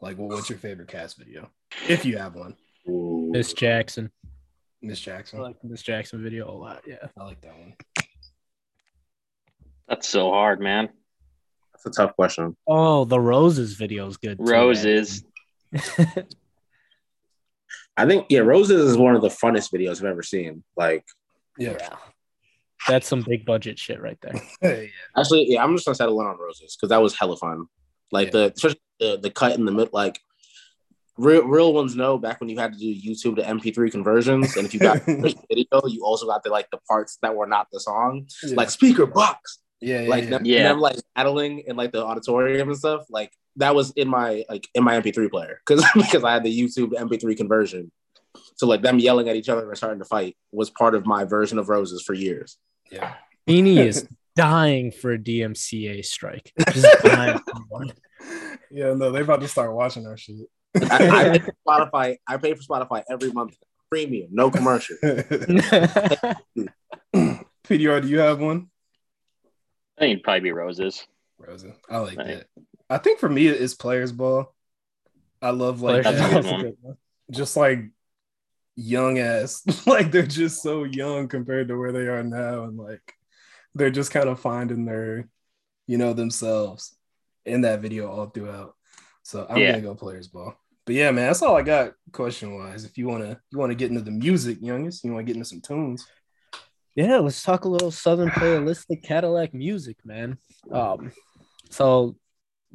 Like, 0.00 0.18
well, 0.18 0.28
what's 0.28 0.48
your 0.50 0.58
favorite 0.58 0.88
cast 0.88 1.16
video? 1.16 1.50
If 1.88 2.04
you 2.04 2.18
have 2.18 2.34
one, 2.34 2.56
Miss 2.86 3.52
Jackson? 3.52 4.10
Miss 4.82 5.00
Jackson. 5.00 5.38
I 5.40 5.42
like 5.42 5.60
the 5.60 5.68
Miss 5.68 5.82
Jackson 5.82 6.22
video 6.22 6.50
a 6.50 6.52
lot. 6.52 6.82
Yeah. 6.86 6.96
I 7.18 7.24
like 7.24 7.40
that 7.42 7.58
one. 7.58 7.74
That's 9.88 10.08
so 10.08 10.30
hard, 10.30 10.60
man. 10.60 10.88
That's 11.72 11.86
a 11.86 11.90
tough 11.90 12.14
question. 12.16 12.56
Oh, 12.66 13.04
the 13.04 13.20
Roses 13.20 13.74
video 13.74 14.06
is 14.06 14.16
good. 14.16 14.38
too. 14.38 14.44
Roses. 14.44 15.24
I 17.96 18.06
think 18.06 18.26
yeah, 18.28 18.40
Roses 18.40 18.90
is 18.90 18.96
one 18.96 19.14
of 19.14 19.22
the 19.22 19.28
funnest 19.28 19.72
videos 19.72 19.98
I've 19.98 20.04
ever 20.06 20.22
seen. 20.22 20.62
Like 20.76 21.04
Yeah. 21.58 21.76
yeah. 21.78 21.96
That's 22.88 23.08
some 23.08 23.22
big 23.22 23.44
budget 23.46 23.78
shit 23.78 24.00
right 24.00 24.18
there. 24.22 24.40
Hey, 24.60 24.90
actually, 25.16 25.46
yeah, 25.48 25.64
I'm 25.64 25.74
just 25.74 25.86
gonna 25.86 25.94
settle 25.94 26.20
in 26.20 26.26
on 26.26 26.38
Roses 26.38 26.76
because 26.76 26.90
that 26.90 27.00
was 27.02 27.18
hella 27.18 27.36
fun. 27.36 27.66
Like 28.12 28.26
Yeah. 28.28 28.32
the 28.32 28.52
especially 28.54 28.80
the 29.00 29.18
the 29.22 29.30
cut 29.30 29.56
in 29.58 29.64
the 29.64 29.72
mid 29.72 29.90
like 29.92 30.20
real 31.18 31.44
real 31.46 31.72
ones 31.72 31.94
know 31.96 32.18
back 32.18 32.40
when 32.40 32.48
you 32.48 32.58
had 32.58 32.72
to 32.72 32.78
do 32.78 32.86
YouTube 32.94 33.36
to 33.36 33.42
MP3 33.42 33.90
conversions, 33.90 34.56
and 34.56 34.66
if 34.66 34.74
you 34.74 34.80
got 34.80 34.96
the 35.06 35.34
video, 35.48 35.86
you 35.88 36.04
also 36.04 36.26
got 36.26 36.42
the 36.42 36.50
like 36.50 36.70
the 36.70 36.78
parts 36.88 37.18
that 37.22 37.34
were 37.34 37.46
not 37.46 37.68
the 37.72 37.80
song, 37.80 38.26
yeah. 38.42 38.54
like 38.54 38.70
speaker 38.70 39.06
box. 39.06 39.58
yeah, 39.80 40.02
yeah, 40.02 40.08
like 40.08 40.24
yeah. 40.24 40.30
them, 40.30 40.44
Yeah. 40.44 40.62
them 40.68 40.80
like 40.80 40.96
battling 41.14 41.60
in 41.66 41.76
like 41.76 41.92
the 41.92 42.04
auditorium 42.04 42.68
and 42.68 42.78
stuff. 42.78 43.04
Like 43.10 43.32
that 43.56 43.74
was 43.74 43.90
in 43.92 44.08
my 44.08 44.44
like 44.48 44.68
in 44.74 44.84
my 44.84 45.00
MP3 45.00 45.30
player 45.30 45.60
because 45.66 45.84
because 45.94 46.24
I 46.24 46.32
had 46.34 46.44
the 46.44 46.60
YouTube 46.60 46.90
to 46.90 47.04
MP3 47.04 47.36
conversion. 47.36 47.90
So 48.56 48.66
like 48.66 48.82
them 48.82 48.98
yelling 48.98 49.28
at 49.28 49.36
each 49.36 49.48
other 49.48 49.66
and 49.68 49.76
starting 49.76 49.98
to 49.98 50.04
fight 50.04 50.36
was 50.52 50.70
part 50.70 50.94
of 50.94 51.06
my 51.06 51.24
version 51.24 51.58
of 51.58 51.68
Roses 51.68 52.02
for 52.02 52.14
years. 52.14 52.58
yeah. 52.90 53.14
Beanie 53.48 53.78
is 53.78 54.06
dying 54.36 54.90
for 54.90 55.12
a 55.12 55.18
DMCA 55.18 56.04
strike. 56.04 56.52
Just 56.72 57.02
dying 57.02 57.38
for 57.38 57.60
one. 57.68 57.92
Yeah, 58.70 58.92
no, 58.94 59.12
they 59.12 59.20
about 59.20 59.40
to 59.40 59.48
start 59.48 59.72
watching 59.72 60.06
our 60.06 60.16
shit. 60.16 60.36
I, 60.74 61.08
I 61.08 61.28
pay 61.38 61.44
for 61.44 61.54
Spotify. 61.66 62.16
I 62.26 62.36
pay 62.36 62.54
for 62.54 62.62
Spotify 62.62 63.02
every 63.08 63.32
month, 63.32 63.56
premium, 63.90 64.28
no 64.30 64.50
commercial. 64.50 64.96
PDR, 67.66 68.02
do 68.02 68.08
you 68.08 68.18
have 68.18 68.40
one? 68.40 68.70
I 69.96 70.00
think 70.00 70.12
it'd 70.12 70.24
probably 70.24 70.40
be 70.40 70.52
roses. 70.52 71.06
Rosa. 71.38 71.74
I 71.88 71.98
like 71.98 72.18
Right. 72.18 72.26
that. 72.26 72.46
I 72.88 72.98
think 72.98 73.18
for 73.18 73.28
me 73.28 73.46
it's 73.48 73.74
players 73.74 74.12
ball. 74.12 74.54
I 75.42 75.50
love 75.50 75.80
like 75.82 76.04
That's 76.04 76.20
a 76.46 76.62
good 76.62 76.96
just 77.30 77.56
like 77.56 77.80
young 78.76 79.18
ass. 79.18 79.62
like 79.86 80.12
they're 80.12 80.26
just 80.26 80.62
so 80.62 80.84
young 80.84 81.28
compared 81.28 81.68
to 81.68 81.78
where 81.78 81.92
they 81.92 82.06
are 82.06 82.22
now. 82.22 82.64
And 82.64 82.78
like 82.78 83.14
they're 83.74 83.90
just 83.90 84.12
kind 84.12 84.28
of 84.28 84.38
finding 84.40 84.84
their, 84.84 85.28
you 85.86 85.98
know, 85.98 86.12
themselves 86.12 86.96
in 87.44 87.62
that 87.62 87.80
video 87.80 88.10
all 88.10 88.26
throughout. 88.26 88.75
So 89.26 89.44
I'm 89.50 89.60
Yeah. 89.60 89.72
gonna 89.72 89.82
go 89.82 89.94
players 89.96 90.28
ball. 90.28 90.54
But 90.84 90.94
yeah, 90.94 91.10
man, 91.10 91.26
that's 91.26 91.42
all 91.42 91.56
I 91.56 91.62
got 91.62 91.94
question 92.12 92.54
wise. 92.54 92.84
If 92.84 92.96
you 92.96 93.08
wanna 93.08 93.40
you 93.50 93.58
wanna 93.58 93.74
get 93.74 93.90
into 93.90 94.02
the 94.02 94.12
music, 94.12 94.58
youngest, 94.60 95.02
you 95.02 95.10
wanna 95.10 95.24
get 95.24 95.34
into 95.34 95.48
some 95.48 95.60
tunes. 95.60 96.06
Yeah, 96.94 97.18
let's 97.18 97.42
talk 97.42 97.64
a 97.64 97.68
little 97.68 97.90
Southern 97.90 98.30
playalistic 98.30 99.02
Cadillac 99.02 99.52
music, 99.52 99.96
man. 100.04 100.38
Um, 100.70 101.10
so 101.70 102.16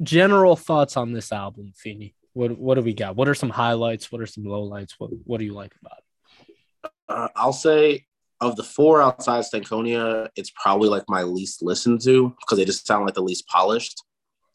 general 0.02 0.54
thoughts 0.54 0.98
on 0.98 1.12
this 1.12 1.32
album, 1.32 1.72
Feeney. 1.74 2.14
What 2.34 2.58
what 2.58 2.74
do 2.74 2.82
we 2.82 2.92
got? 2.92 3.16
What 3.16 3.28
are 3.28 3.34
some 3.34 3.48
highlights? 3.50 4.12
What 4.12 4.20
are 4.20 4.26
some 4.26 4.44
lowlights? 4.44 4.92
What 4.98 5.10
what 5.24 5.38
do 5.38 5.46
you 5.46 5.54
like 5.54 5.74
about 5.80 5.98
it? 6.00 6.90
Uh, 7.08 7.28
I'll 7.34 7.54
say 7.54 8.04
of 8.42 8.56
the 8.56 8.64
four 8.64 9.00
outside 9.00 9.44
Stankonia, 9.44 10.28
it's 10.36 10.50
probably 10.50 10.90
like 10.90 11.04
my 11.08 11.22
least 11.22 11.62
listened 11.62 12.02
to 12.02 12.28
because 12.40 12.58
they 12.58 12.66
just 12.66 12.86
sound 12.86 13.06
like 13.06 13.14
the 13.14 13.22
least 13.22 13.46
polished. 13.46 14.04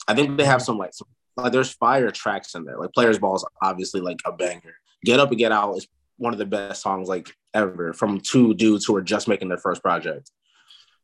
I 0.07 0.13
think 0.13 0.37
they 0.37 0.45
have 0.45 0.61
some 0.61 0.77
like 0.77 0.93
some, 0.93 1.07
like 1.37 1.51
there's 1.51 1.71
fire 1.71 2.11
tracks 2.11 2.55
in 2.55 2.65
there. 2.65 2.77
Like 2.77 2.93
Players 2.93 3.19
Ball 3.19 3.35
is 3.35 3.45
obviously 3.61 4.01
like 4.01 4.19
a 4.25 4.31
banger. 4.31 4.75
Get 5.05 5.19
Up 5.19 5.29
and 5.29 5.37
Get 5.37 5.51
Out 5.51 5.75
is 5.75 5.87
one 6.17 6.33
of 6.33 6.39
the 6.39 6.45
best 6.45 6.81
songs 6.81 7.07
like 7.07 7.33
ever 7.53 7.93
from 7.93 8.19
two 8.19 8.53
dudes 8.55 8.85
who 8.85 8.95
are 8.95 9.01
just 9.01 9.27
making 9.27 9.49
their 9.49 9.57
first 9.57 9.83
project. 9.83 10.31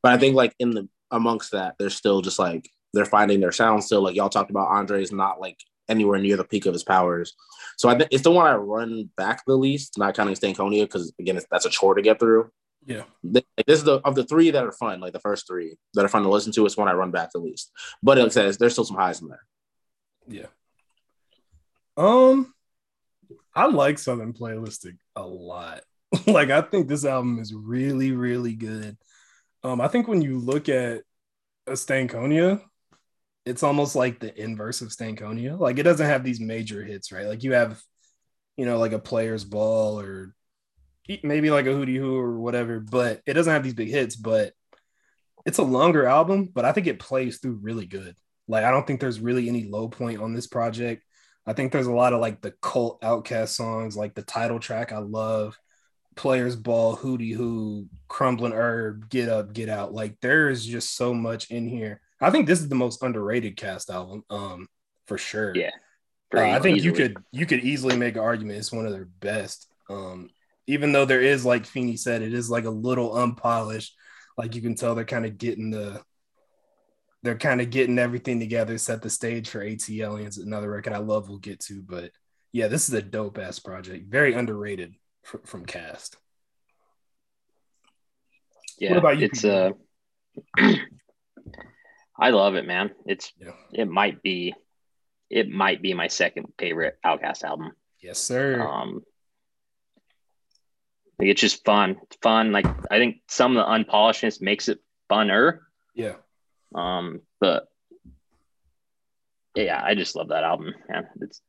But 0.01 0.13
I 0.13 0.17
think 0.17 0.35
like 0.35 0.53
in 0.59 0.71
the 0.71 0.89
amongst 1.11 1.51
that, 1.51 1.75
they're 1.77 1.89
still 1.89 2.21
just 2.21 2.39
like 2.39 2.69
they're 2.93 3.05
finding 3.05 3.39
their 3.39 3.51
sound 3.51 3.83
still. 3.83 4.01
Like 4.01 4.15
y'all 4.15 4.29
talked 4.29 4.51
about, 4.51 4.69
Andre 4.69 5.01
is 5.01 5.11
not 5.11 5.39
like 5.39 5.57
anywhere 5.87 6.19
near 6.19 6.37
the 6.37 6.43
peak 6.43 6.65
of 6.65 6.73
his 6.73 6.83
powers. 6.83 7.33
So 7.77 7.89
I 7.89 7.97
think 7.97 8.09
it's 8.11 8.23
the 8.23 8.31
one 8.31 8.47
I 8.47 8.55
run 8.55 9.09
back 9.17 9.43
the 9.45 9.55
least, 9.55 9.97
not 9.97 10.15
counting 10.15 10.35
Stankonia, 10.35 10.83
because 10.83 11.13
again, 11.19 11.39
that's 11.51 11.65
a 11.65 11.69
chore 11.69 11.95
to 11.95 12.01
get 12.01 12.19
through. 12.19 12.49
Yeah. 12.85 13.03
Like, 13.23 13.45
this 13.65 13.79
is 13.79 13.85
the 13.85 13.99
of 13.99 14.15
the 14.15 14.25
three 14.25 14.51
that 14.51 14.65
are 14.65 14.71
fun, 14.71 14.99
like 14.99 15.13
the 15.13 15.19
first 15.19 15.47
three 15.47 15.77
that 15.93 16.03
are 16.03 16.09
fun 16.09 16.23
to 16.23 16.29
listen 16.29 16.51
to, 16.53 16.65
it's 16.65 16.77
one 16.77 16.87
I 16.87 16.93
run 16.93 17.11
back 17.11 17.31
the 17.31 17.39
least. 17.39 17.71
But 18.01 18.17
it 18.17 18.33
says 18.33 18.57
there's 18.57 18.73
still 18.73 18.85
some 18.85 18.97
highs 18.97 19.21
in 19.21 19.29
there. 19.29 19.45
Yeah. 20.27 20.47
Um, 21.97 22.53
I 23.55 23.67
like 23.67 23.99
Southern 23.99 24.33
Playalistic 24.33 24.97
a 25.15 25.25
lot. 25.25 25.81
like 26.27 26.49
I 26.49 26.61
think 26.61 26.87
this 26.87 27.05
album 27.05 27.39
is 27.39 27.53
really, 27.53 28.11
really 28.11 28.53
good. 28.53 28.97
Um, 29.63 29.79
I 29.81 29.87
think 29.87 30.07
when 30.07 30.21
you 30.21 30.39
look 30.39 30.69
at 30.69 31.01
a 31.67 31.71
Stankonia, 31.71 32.61
it's 33.45 33.63
almost 33.63 33.95
like 33.95 34.19
the 34.19 34.41
inverse 34.41 34.81
of 34.81 34.89
Stankonia. 34.89 35.59
Like 35.59 35.79
it 35.79 35.83
doesn't 35.83 36.05
have 36.05 36.23
these 36.23 36.39
major 36.39 36.83
hits, 36.83 37.11
right? 37.11 37.27
Like 37.27 37.43
you 37.43 37.53
have, 37.53 37.81
you 38.57 38.65
know, 38.65 38.77
like 38.77 38.91
a 38.91 38.99
player's 38.99 39.43
ball 39.43 39.99
or 39.99 40.33
maybe 41.23 41.49
like 41.49 41.65
a 41.65 41.69
hootie 41.69 41.97
hoo 41.97 42.15
or 42.15 42.39
whatever, 42.39 42.79
but 42.79 43.21
it 43.25 43.33
doesn't 43.33 43.51
have 43.51 43.63
these 43.63 43.73
big 43.73 43.89
hits, 43.89 44.15
but 44.15 44.53
it's 45.45 45.57
a 45.57 45.63
longer 45.63 46.05
album, 46.05 46.49
but 46.53 46.65
I 46.65 46.71
think 46.71 46.87
it 46.87 46.99
plays 46.99 47.39
through 47.39 47.59
really 47.61 47.85
good. 47.85 48.15
Like 48.47 48.63
I 48.63 48.71
don't 48.71 48.85
think 48.85 48.99
there's 48.99 49.19
really 49.19 49.47
any 49.47 49.65
low 49.65 49.87
point 49.87 50.19
on 50.19 50.33
this 50.33 50.47
project. 50.47 51.03
I 51.45 51.53
think 51.53 51.71
there's 51.71 51.87
a 51.87 51.93
lot 51.93 52.13
of 52.13 52.21
like 52.21 52.41
the 52.41 52.51
cult 52.61 53.01
Outkast 53.01 53.49
songs, 53.49 53.97
like 53.97 54.15
the 54.15 54.21
title 54.21 54.59
track 54.59 54.91
I 54.91 54.99
love, 54.99 55.57
Players 56.15 56.55
Ball, 56.55 56.95
Hootie 56.95 57.35
Hoo, 57.35 57.87
Crumbling 58.07 58.53
Herb, 58.53 59.09
Get 59.09 59.29
Up, 59.29 59.53
Get 59.53 59.69
Out. 59.69 59.93
Like 59.93 60.19
there 60.21 60.49
is 60.49 60.65
just 60.65 60.95
so 60.95 61.13
much 61.13 61.51
in 61.51 61.67
here. 61.67 62.01
I 62.21 62.29
think 62.29 62.47
this 62.47 62.61
is 62.61 62.69
the 62.69 62.75
most 62.75 63.03
underrated 63.03 63.57
cast 63.57 63.89
album, 63.89 64.23
um, 64.29 64.67
for 65.07 65.17
sure. 65.17 65.53
Yeah. 65.55 65.71
Uh, 66.33 66.41
I 66.41 66.59
think 66.59 66.77
easily. 66.77 66.89
you 66.89 66.93
could 66.93 67.17
you 67.31 67.45
could 67.45 67.59
easily 67.59 67.95
make 67.95 68.15
an 68.15 68.21
argument 68.21 68.57
it's 68.57 68.71
one 68.71 68.85
of 68.85 68.91
their 68.91 69.09
best. 69.19 69.67
Um, 69.89 70.29
even 70.65 70.91
though 70.91 71.05
there 71.05 71.21
is 71.21 71.45
like 71.45 71.65
Feeney 71.65 71.97
said, 71.97 72.21
it 72.21 72.33
is 72.33 72.49
like 72.49 72.65
a 72.65 72.71
little 72.71 73.15
unpolished. 73.15 73.95
Like 74.37 74.55
you 74.55 74.61
can 74.61 74.75
tell 74.75 74.95
they're 74.95 75.05
kind 75.05 75.25
of 75.25 75.37
getting 75.37 75.69
the 75.69 76.01
they're 77.23 77.37
kind 77.37 77.61
of 77.61 77.69
getting 77.69 77.97
everything 77.97 78.39
together, 78.39 78.77
set 78.77 79.01
the 79.01 79.09
stage 79.09 79.49
for 79.49 79.63
ATLiens, 79.63 80.41
another 80.41 80.69
record 80.69 80.93
I 80.93 80.97
love 80.97 81.29
we'll 81.29 81.37
get 81.37 81.61
to. 81.61 81.81
But 81.81 82.11
yeah, 82.51 82.67
this 82.67 82.89
is 82.89 82.93
a 82.93 83.01
dope 83.01 83.37
ass 83.37 83.59
project. 83.59 84.11
Very 84.11 84.33
underrated 84.33 84.95
fr- 85.23 85.37
from 85.45 85.65
cast. 85.65 86.17
Yeah, 88.77 88.89
what 88.89 88.99
about 88.99 89.17
you? 89.19 89.25
It's 89.31 89.45
uh 89.45 89.71
I 92.19 92.29
love 92.29 92.55
it, 92.55 92.67
man. 92.67 92.91
It's 93.05 93.31
yeah. 93.39 93.53
it 93.73 93.87
might 93.89 94.21
be 94.21 94.53
it 95.29 95.49
might 95.49 95.81
be 95.81 95.93
my 95.93 96.07
second 96.07 96.47
favorite 96.59 96.97
Outkast 97.05 97.43
album. 97.43 97.71
Yes, 98.01 98.19
sir. 98.19 98.61
Um 98.61 99.01
it's 101.19 101.39
just 101.39 101.63
fun. 101.63 101.95
It's 102.03 102.17
fun. 102.21 102.51
Like 102.51 102.65
I 102.91 102.97
think 102.97 103.21
some 103.29 103.55
of 103.55 103.65
the 103.65 103.71
unpolishedness 103.71 104.41
makes 104.41 104.67
it 104.67 104.79
funner. 105.09 105.59
Yeah. 105.95 106.15
Um, 106.73 107.21
but 107.39 107.67
yeah, 109.55 109.81
I 109.83 109.95
just 109.95 110.15
love 110.15 110.29
that 110.29 110.43
album. 110.43 110.73
Man, 110.89 111.07
it's 111.21 111.41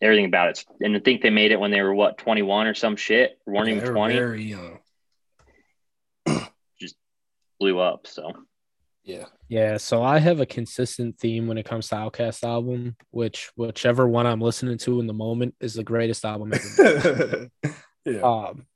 everything 0.00 0.26
about 0.26 0.50
it. 0.50 0.64
And 0.80 0.96
I 0.96 1.00
think 1.00 1.22
they 1.22 1.30
made 1.30 1.52
it 1.52 1.60
when 1.60 1.70
they 1.70 1.80
were 1.80 1.94
what 1.94 2.18
21 2.18 2.66
or 2.66 2.74
some 2.74 2.96
shit, 2.96 3.38
weren't 3.46 3.68
yeah, 3.68 3.76
even 3.76 3.90
20. 3.90 4.14
Very 4.14 4.44
young. 4.44 4.78
just 6.80 6.96
blew 7.58 7.78
up. 7.78 8.06
So 8.06 8.32
yeah. 9.04 9.26
Yeah. 9.48 9.76
So 9.76 10.02
I 10.02 10.18
have 10.18 10.40
a 10.40 10.46
consistent 10.46 11.18
theme 11.18 11.46
when 11.46 11.58
it 11.58 11.66
comes 11.66 11.88
to 11.88 11.96
OutKast 11.96 12.42
album, 12.42 12.96
which 13.10 13.50
whichever 13.54 14.08
one 14.08 14.26
I'm 14.26 14.40
listening 14.40 14.78
to 14.78 15.00
in 15.00 15.06
the 15.06 15.12
moment 15.12 15.54
is 15.60 15.74
the 15.74 15.84
greatest 15.84 16.24
album 16.24 16.52
ever. 16.54 17.48
yeah. 18.04 18.20
Um, 18.20 18.66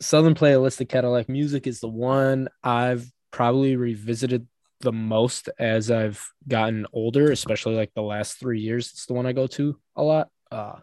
Southern 0.00 0.32
of 0.32 0.88
Cadillac 0.88 1.28
Music 1.28 1.66
is 1.66 1.80
the 1.80 1.88
one 1.88 2.48
I've 2.62 3.10
probably 3.30 3.76
revisited 3.76 4.46
the 4.80 4.92
most 4.92 5.48
as 5.58 5.90
I've 5.90 6.24
gotten 6.46 6.86
older, 6.92 7.30
especially 7.30 7.74
like 7.74 7.92
the 7.94 8.02
last 8.02 8.38
three 8.38 8.60
years. 8.60 8.90
It's 8.90 9.06
the 9.06 9.14
one 9.14 9.26
I 9.26 9.32
go 9.32 9.46
to 9.48 9.78
a 9.94 10.02
lot. 10.02 10.28
Uh, 10.50 10.76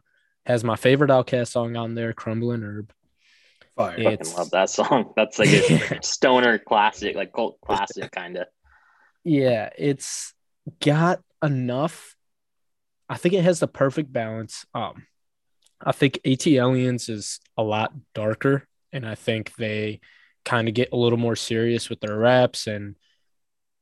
has 0.46 0.64
my 0.64 0.76
favorite 0.76 1.10
Outkast 1.10 1.50
song 1.50 1.76
on 1.76 1.96
there, 1.96 2.14
"Crumbling 2.14 2.64
Herb." 2.64 2.92
Fire. 3.76 3.96
I 3.98 4.04
fucking 4.04 4.34
love 4.34 4.52
that 4.52 4.70
song. 4.70 5.14
That's 5.16 5.40
like 5.40 5.50
a 5.50 6.00
stoner 6.04 6.58
classic, 6.60 7.16
like 7.16 7.34
cult 7.34 7.60
classic 7.62 8.12
kind 8.12 8.38
of. 8.38 8.48
Yeah, 9.24 9.70
it's 9.78 10.34
got 10.80 11.22
enough. 11.42 12.16
I 13.10 13.18
think 13.18 13.36
it 13.36 13.44
has 13.44 13.60
the 13.60 13.68
perfect 13.68 14.12
balance. 14.12 14.66
Um, 14.74 15.06
I 15.82 15.92
think 15.92 16.20
ATLiens 16.26 17.10
is 17.10 17.40
a 17.58 17.64
lot 17.64 17.94
darker, 18.14 18.68
and 18.92 19.08
I 19.08 19.16
think 19.16 19.56
they 19.56 20.02
kind 20.46 20.68
of 20.68 20.74
get 20.74 20.90
a 20.92 20.98
little 20.98 21.18
more 21.18 21.36
serious 21.36 21.90
with 21.90 22.00
their 22.00 22.18
raps 22.18 22.68
and 22.68 22.96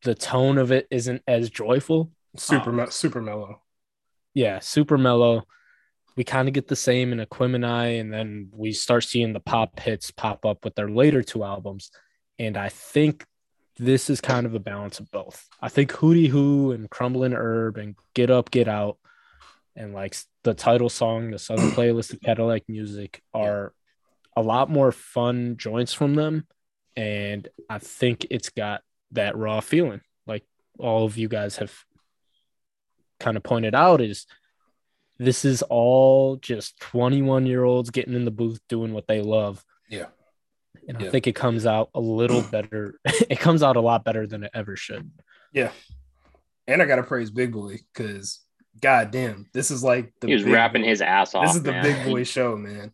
the 0.03 0.15
tone 0.15 0.57
of 0.57 0.71
it 0.71 0.87
isn't 0.91 1.21
as 1.27 1.49
joyful. 1.49 2.11
Super, 2.37 2.69
um, 2.69 2.77
me- 2.77 2.85
super 2.89 3.21
mellow. 3.21 3.61
Yeah, 4.33 4.59
super 4.59 4.97
mellow. 4.97 5.43
We 6.15 6.23
kind 6.23 6.47
of 6.47 6.53
get 6.53 6.67
the 6.67 6.75
same 6.75 7.13
in 7.13 7.25
Aquemini, 7.25 7.99
and 7.99 8.11
then 8.11 8.49
we 8.53 8.73
start 8.73 9.03
seeing 9.03 9.33
the 9.33 9.39
pop 9.39 9.79
hits 9.79 10.11
pop 10.11 10.45
up 10.45 10.63
with 10.65 10.75
their 10.75 10.89
later 10.89 11.23
two 11.23 11.43
albums. 11.43 11.91
And 12.37 12.57
I 12.57 12.69
think 12.69 13.25
this 13.77 14.09
is 14.09 14.21
kind 14.21 14.45
of 14.45 14.53
a 14.53 14.59
balance 14.59 14.99
of 14.99 15.09
both. 15.11 15.47
I 15.61 15.69
think 15.69 15.91
Hootie 15.91 16.29
Hoo 16.29 16.71
and 16.71 16.89
Crumbling 16.89 17.33
Herb 17.33 17.77
and 17.77 17.95
Get 18.13 18.29
Up, 18.29 18.51
Get 18.51 18.67
Out, 18.67 18.97
and 19.75 19.93
like 19.93 20.15
the 20.43 20.53
title 20.53 20.89
song, 20.89 21.31
the 21.31 21.39
Southern 21.39 21.71
playalistic 21.71 22.21
Cadillac 22.21 22.63
music 22.67 23.21
are 23.33 23.73
a 24.35 24.41
lot 24.41 24.69
more 24.69 24.91
fun 24.91 25.55
joints 25.57 25.93
from 25.93 26.15
them. 26.15 26.47
And 26.95 27.47
I 27.69 27.79
think 27.79 28.27
it's 28.29 28.49
got 28.49 28.81
that 29.11 29.35
raw 29.37 29.59
feeling 29.59 30.01
like 30.25 30.43
all 30.79 31.05
of 31.05 31.17
you 31.17 31.27
guys 31.27 31.57
have 31.57 31.73
kind 33.19 33.37
of 33.37 33.43
pointed 33.43 33.75
out 33.75 34.01
is 34.01 34.25
this 35.19 35.45
is 35.45 35.61
all 35.63 36.37
just 36.37 36.79
21 36.79 37.45
year 37.45 37.63
olds 37.63 37.91
getting 37.91 38.15
in 38.15 38.25
the 38.25 38.31
booth 38.31 38.59
doing 38.67 38.93
what 38.93 39.07
they 39.07 39.21
love 39.21 39.63
yeah 39.89 40.07
and 40.87 40.99
yeah. 40.99 41.07
i 41.07 41.09
think 41.09 41.27
it 41.27 41.35
comes 41.35 41.65
out 41.65 41.89
a 41.93 41.99
little 41.99 42.41
better 42.51 42.95
it 43.05 43.39
comes 43.39 43.61
out 43.61 43.75
a 43.75 43.81
lot 43.81 44.03
better 44.03 44.25
than 44.25 44.43
it 44.43 44.51
ever 44.53 44.75
should 44.75 45.11
yeah 45.53 45.71
and 46.67 46.81
i 46.81 46.85
gotta 46.85 47.03
praise 47.03 47.29
big 47.29 47.51
boi 47.51 47.77
because 47.93 48.39
god 48.81 49.11
damn 49.11 49.47
this 49.53 49.69
is 49.69 49.83
like 49.83 50.13
the 50.21 50.27
he 50.27 50.33
was 50.33 50.43
rapping 50.43 50.81
boy. 50.81 50.87
his 50.87 51.01
ass 51.01 51.35
off 51.35 51.45
this 51.45 51.55
is 51.55 51.61
man. 51.61 51.83
the 51.83 51.89
big 51.89 52.05
boi 52.05 52.23
show 52.23 52.57
man 52.57 52.91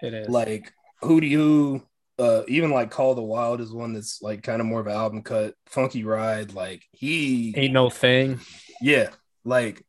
it 0.00 0.14
is 0.14 0.28
like 0.28 0.72
hootie 1.02 1.32
hoo 1.32 1.82
uh 2.18 2.42
even 2.48 2.70
like 2.70 2.90
Call 2.90 3.14
the 3.14 3.22
Wild 3.22 3.60
is 3.60 3.72
one 3.72 3.92
that's 3.92 4.22
like 4.22 4.42
kind 4.42 4.60
of 4.60 4.66
more 4.66 4.80
of 4.80 4.86
an 4.86 4.94
album 4.94 5.22
cut. 5.22 5.54
Funky 5.66 6.04
Ride, 6.04 6.54
like 6.54 6.84
he 6.92 7.54
ain't 7.56 7.74
no 7.74 7.90
thing. 7.90 8.40
Yeah, 8.80 9.10
like 9.44 9.84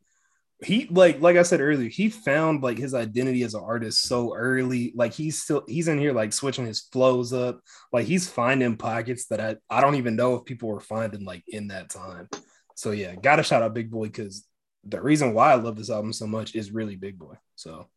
he 0.64 0.88
like 0.90 1.22
like 1.22 1.38
I 1.38 1.44
said 1.44 1.62
earlier, 1.62 1.90
he 1.90 2.10
found 2.10 2.64
like 2.64 2.78
his 2.78 2.94
identity 2.94 3.44
as 3.44 3.54
an 3.54 3.64
artist 3.64 4.02
so 4.02 4.36
early. 4.36 4.92
Like 4.96 5.14
he's 5.14 5.42
still 5.42 5.64
he's 5.68 5.88
in 5.88 6.00
here 6.00 6.14
like 6.14 6.34
switching 6.34 6.66
his 6.66 6.82
flows 6.82 7.32
up. 7.32 7.62
Like 7.94 8.08
he's 8.08 8.28
finding 8.28 8.76
pockets 8.76 9.28
that 9.28 9.40
I 9.40 9.58
I 9.70 9.82
don't 9.82 9.96
even 9.96 10.16
know 10.16 10.36
if 10.36 10.46
people 10.46 10.70
were 10.70 10.80
finding 10.80 11.26
like 11.26 11.44
in 11.48 11.68
that 11.68 11.90
time. 11.90 12.28
So 12.76 12.92
yeah, 12.92 13.16
gotta 13.16 13.44
shout 13.44 13.62
out 13.62 13.76
Big 13.76 13.92
Boi 13.92 14.08
because 14.08 14.48
the 14.84 15.02
reason 15.02 15.34
why 15.34 15.52
I 15.52 15.56
love 15.56 15.76
this 15.76 15.90
album 15.92 16.14
so 16.14 16.26
much 16.26 16.56
is 16.56 16.72
really 16.72 16.96
Big 16.96 17.20
Boi. 17.20 17.36
So 17.56 17.88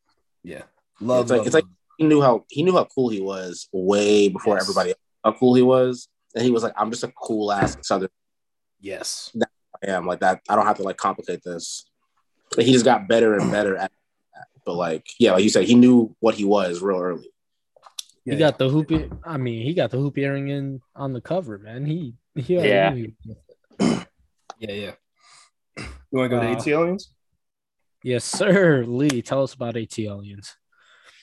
yeah, 0.43 0.63
love. 1.01 1.25
It's 1.25 1.31
like, 1.31 1.39
love, 1.39 1.47
it's 1.47 1.55
love. 1.55 1.65
like 1.65 1.73
he 2.01 2.07
knew 2.07 2.23
how 2.23 2.47
he 2.49 2.63
knew 2.63 2.73
how 2.73 2.85
cool 2.85 3.11
he 3.11 3.21
was 3.21 3.69
way 3.73 4.31
before 4.31 4.55
yes. 4.55 4.63
everybody 4.63 4.95
how 5.23 5.33
cool 5.33 5.55
he 5.55 5.61
was. 5.61 6.09
And 6.35 6.43
he 6.43 6.51
was 6.51 6.63
like, 6.63 6.73
I'm 6.75 6.91
just 6.91 7.05
a 7.05 7.09
cool 7.09 7.53
ass 7.53 7.77
southern. 7.83 8.09
Yes. 8.81 9.37
I 9.85 9.91
am 9.91 10.07
like 10.07 10.21
that. 10.21 10.41
I 10.49 10.57
don't 10.57 10.65
have 10.65 10.79
to 10.79 10.83
like 10.83 10.97
complicate 10.97 11.43
this. 11.45 11.85
But 12.57 12.65
he 12.65 12.73
just 12.73 12.87
got 12.87 13.07
better 13.07 13.37
and 13.37 13.53
better 13.53 13.77
at 13.77 13.93
that. 14.35 14.47
But 14.65 14.77
like, 14.77 15.07
yeah, 15.19 15.33
like 15.33 15.45
you 15.45 15.51
said, 15.51 15.65
he 15.65 15.75
knew 15.75 16.17
what 16.21 16.35
he 16.35 16.47
was 16.47 16.81
real 16.81 16.99
early. 16.99 17.31
Yeah, 18.25 18.35
he 18.35 18.39
got 18.39 18.57
the 18.57 18.71
hoop. 18.71 18.91
I 19.23 19.37
mean, 19.37 19.63
he 19.67 19.75
got 19.75 19.91
the 19.91 19.99
hoop 19.99 20.17
earring 20.17 20.49
in 20.49 20.81
on 20.97 21.13
the 21.13 21.21
cover, 21.21 21.59
man. 21.59 21.85
He, 21.85 22.15
he 22.35 22.55
yeah. 22.57 22.95
He 22.95 23.15
yeah, 23.79 24.05
yeah. 24.59 24.93
You 25.77 25.85
want 26.13 26.31
to 26.31 26.37
go 26.37 26.39
uh, 26.39 26.55
to 26.55 26.71
ATLiens? 26.71 27.09
Yes, 28.03 28.25
sir. 28.25 28.85
Lee, 28.87 29.21
tell 29.21 29.43
us 29.43 29.53
about 29.53 29.75
ATLiens. 29.75 30.55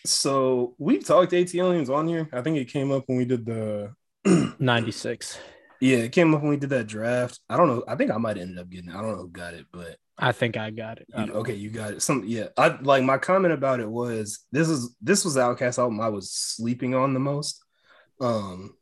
So 0.07 0.75
we've 0.77 1.05
talked 1.05 1.31
ATLiens 1.31 1.89
on 1.89 2.07
here. 2.07 2.29
I 2.31 2.41
think 2.41 2.57
it 2.57 2.65
came 2.65 2.91
up 2.91 3.03
when 3.07 3.17
we 3.17 3.25
did 3.25 3.45
the 3.45 3.93
96. 4.59 5.39
Yeah, 5.79 5.97
it 5.97 6.11
came 6.11 6.33
up 6.33 6.41
when 6.41 6.49
we 6.49 6.57
did 6.57 6.71
that 6.71 6.87
draft. 6.87 7.39
I 7.49 7.57
don't 7.57 7.67
know. 7.67 7.83
I 7.87 7.95
think 7.95 8.11
I 8.11 8.17
might 8.17 8.37
ended 8.37 8.57
up 8.57 8.69
getting 8.69 8.89
it. 8.89 8.95
I 8.95 9.01
don't 9.01 9.11
know 9.11 9.23
who 9.23 9.29
got 9.29 9.53
it, 9.53 9.65
but 9.71 9.97
I 10.17 10.31
think 10.31 10.57
I 10.57 10.71
got 10.71 10.97
it. 10.97 11.07
I 11.15 11.25
you, 11.25 11.33
okay, 11.33 11.53
you 11.53 11.69
got 11.69 11.91
it. 11.91 12.01
Some 12.01 12.23
yeah. 12.25 12.47
I 12.57 12.77
like 12.81 13.03
my 13.03 13.17
comment 13.17 13.53
about 13.53 13.79
it 13.79 13.89
was 13.89 14.45
this 14.51 14.69
is 14.69 14.95
this 15.01 15.23
was 15.23 15.35
the 15.35 15.41
OutKast 15.41 15.77
album 15.77 16.01
I 16.01 16.09
was 16.09 16.31
sleeping 16.31 16.95
on 16.95 17.13
the 17.13 17.19
most. 17.19 17.63
Um 18.19 18.75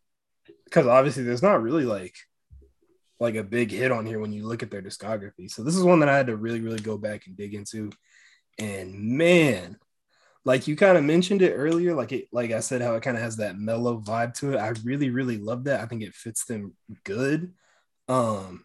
because 0.63 0.87
obviously 0.87 1.23
there's 1.23 1.43
not 1.43 1.61
really 1.61 1.85
like 1.85 2.15
like 3.19 3.35
a 3.35 3.43
big 3.43 3.71
hit 3.71 3.91
on 3.91 4.05
here 4.05 4.19
when 4.19 4.31
you 4.31 4.45
look 4.45 4.63
at 4.63 4.71
their 4.71 4.81
discography. 4.81 5.49
So 5.49 5.63
this 5.63 5.75
is 5.75 5.83
one 5.83 5.99
that 5.99 6.09
I 6.09 6.17
had 6.17 6.27
to 6.27 6.35
really, 6.35 6.61
really 6.61 6.79
go 6.79 6.97
back 6.97 7.27
and 7.27 7.37
dig 7.37 7.53
into. 7.53 7.91
And 8.57 8.93
man, 8.93 9.77
like 10.45 10.67
you 10.67 10.75
kind 10.75 10.97
of 10.97 11.03
mentioned 11.03 11.41
it 11.41 11.53
earlier, 11.53 11.95
like 11.95 12.11
it, 12.11 12.27
like 12.31 12.51
I 12.51 12.59
said, 12.59 12.81
how 12.81 12.93
it 12.93 13.01
kind 13.01 13.17
of 13.17 13.23
has 13.23 13.37
that 13.37 13.57
mellow 13.57 13.99
vibe 13.99 14.35
to 14.35 14.53
it. 14.53 14.57
I 14.57 14.69
really, 14.83 15.09
really 15.09 15.37
love 15.37 15.63
that. 15.63 15.81
I 15.81 15.87
think 15.87 16.03
it 16.03 16.13
fits 16.13 16.45
them 16.45 16.75
good. 17.03 17.51
Um, 18.07 18.63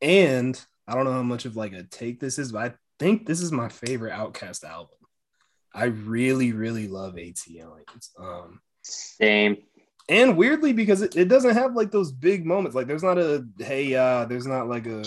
and 0.00 0.58
I 0.88 0.94
don't 0.94 1.04
know 1.04 1.12
how 1.12 1.22
much 1.22 1.44
of 1.44 1.56
like 1.56 1.74
a 1.74 1.82
take 1.82 2.20
this 2.20 2.38
is, 2.38 2.52
but 2.52 2.72
I 2.72 2.74
think 2.98 3.26
this 3.26 3.42
is 3.42 3.52
my 3.52 3.68
favorite 3.68 4.14
Outkast 4.14 4.64
album. 4.64 4.96
I 5.74 5.84
really, 5.84 6.52
really 6.52 6.88
love 6.88 7.18
AT 7.18 7.40
Aliens. 7.50 8.10
Um, 8.18 8.60
Same. 8.82 9.58
And 10.08 10.38
weirdly, 10.38 10.72
because 10.72 11.02
it, 11.02 11.16
it 11.16 11.28
doesn't 11.28 11.54
have 11.54 11.74
like 11.74 11.90
those 11.90 12.12
big 12.12 12.46
moments. 12.46 12.74
Like 12.74 12.86
there's 12.86 13.02
not 13.02 13.18
a 13.18 13.44
hey, 13.58 13.94
uh, 13.94 14.24
there's 14.24 14.46
not 14.46 14.68
like 14.68 14.86
a 14.86 15.02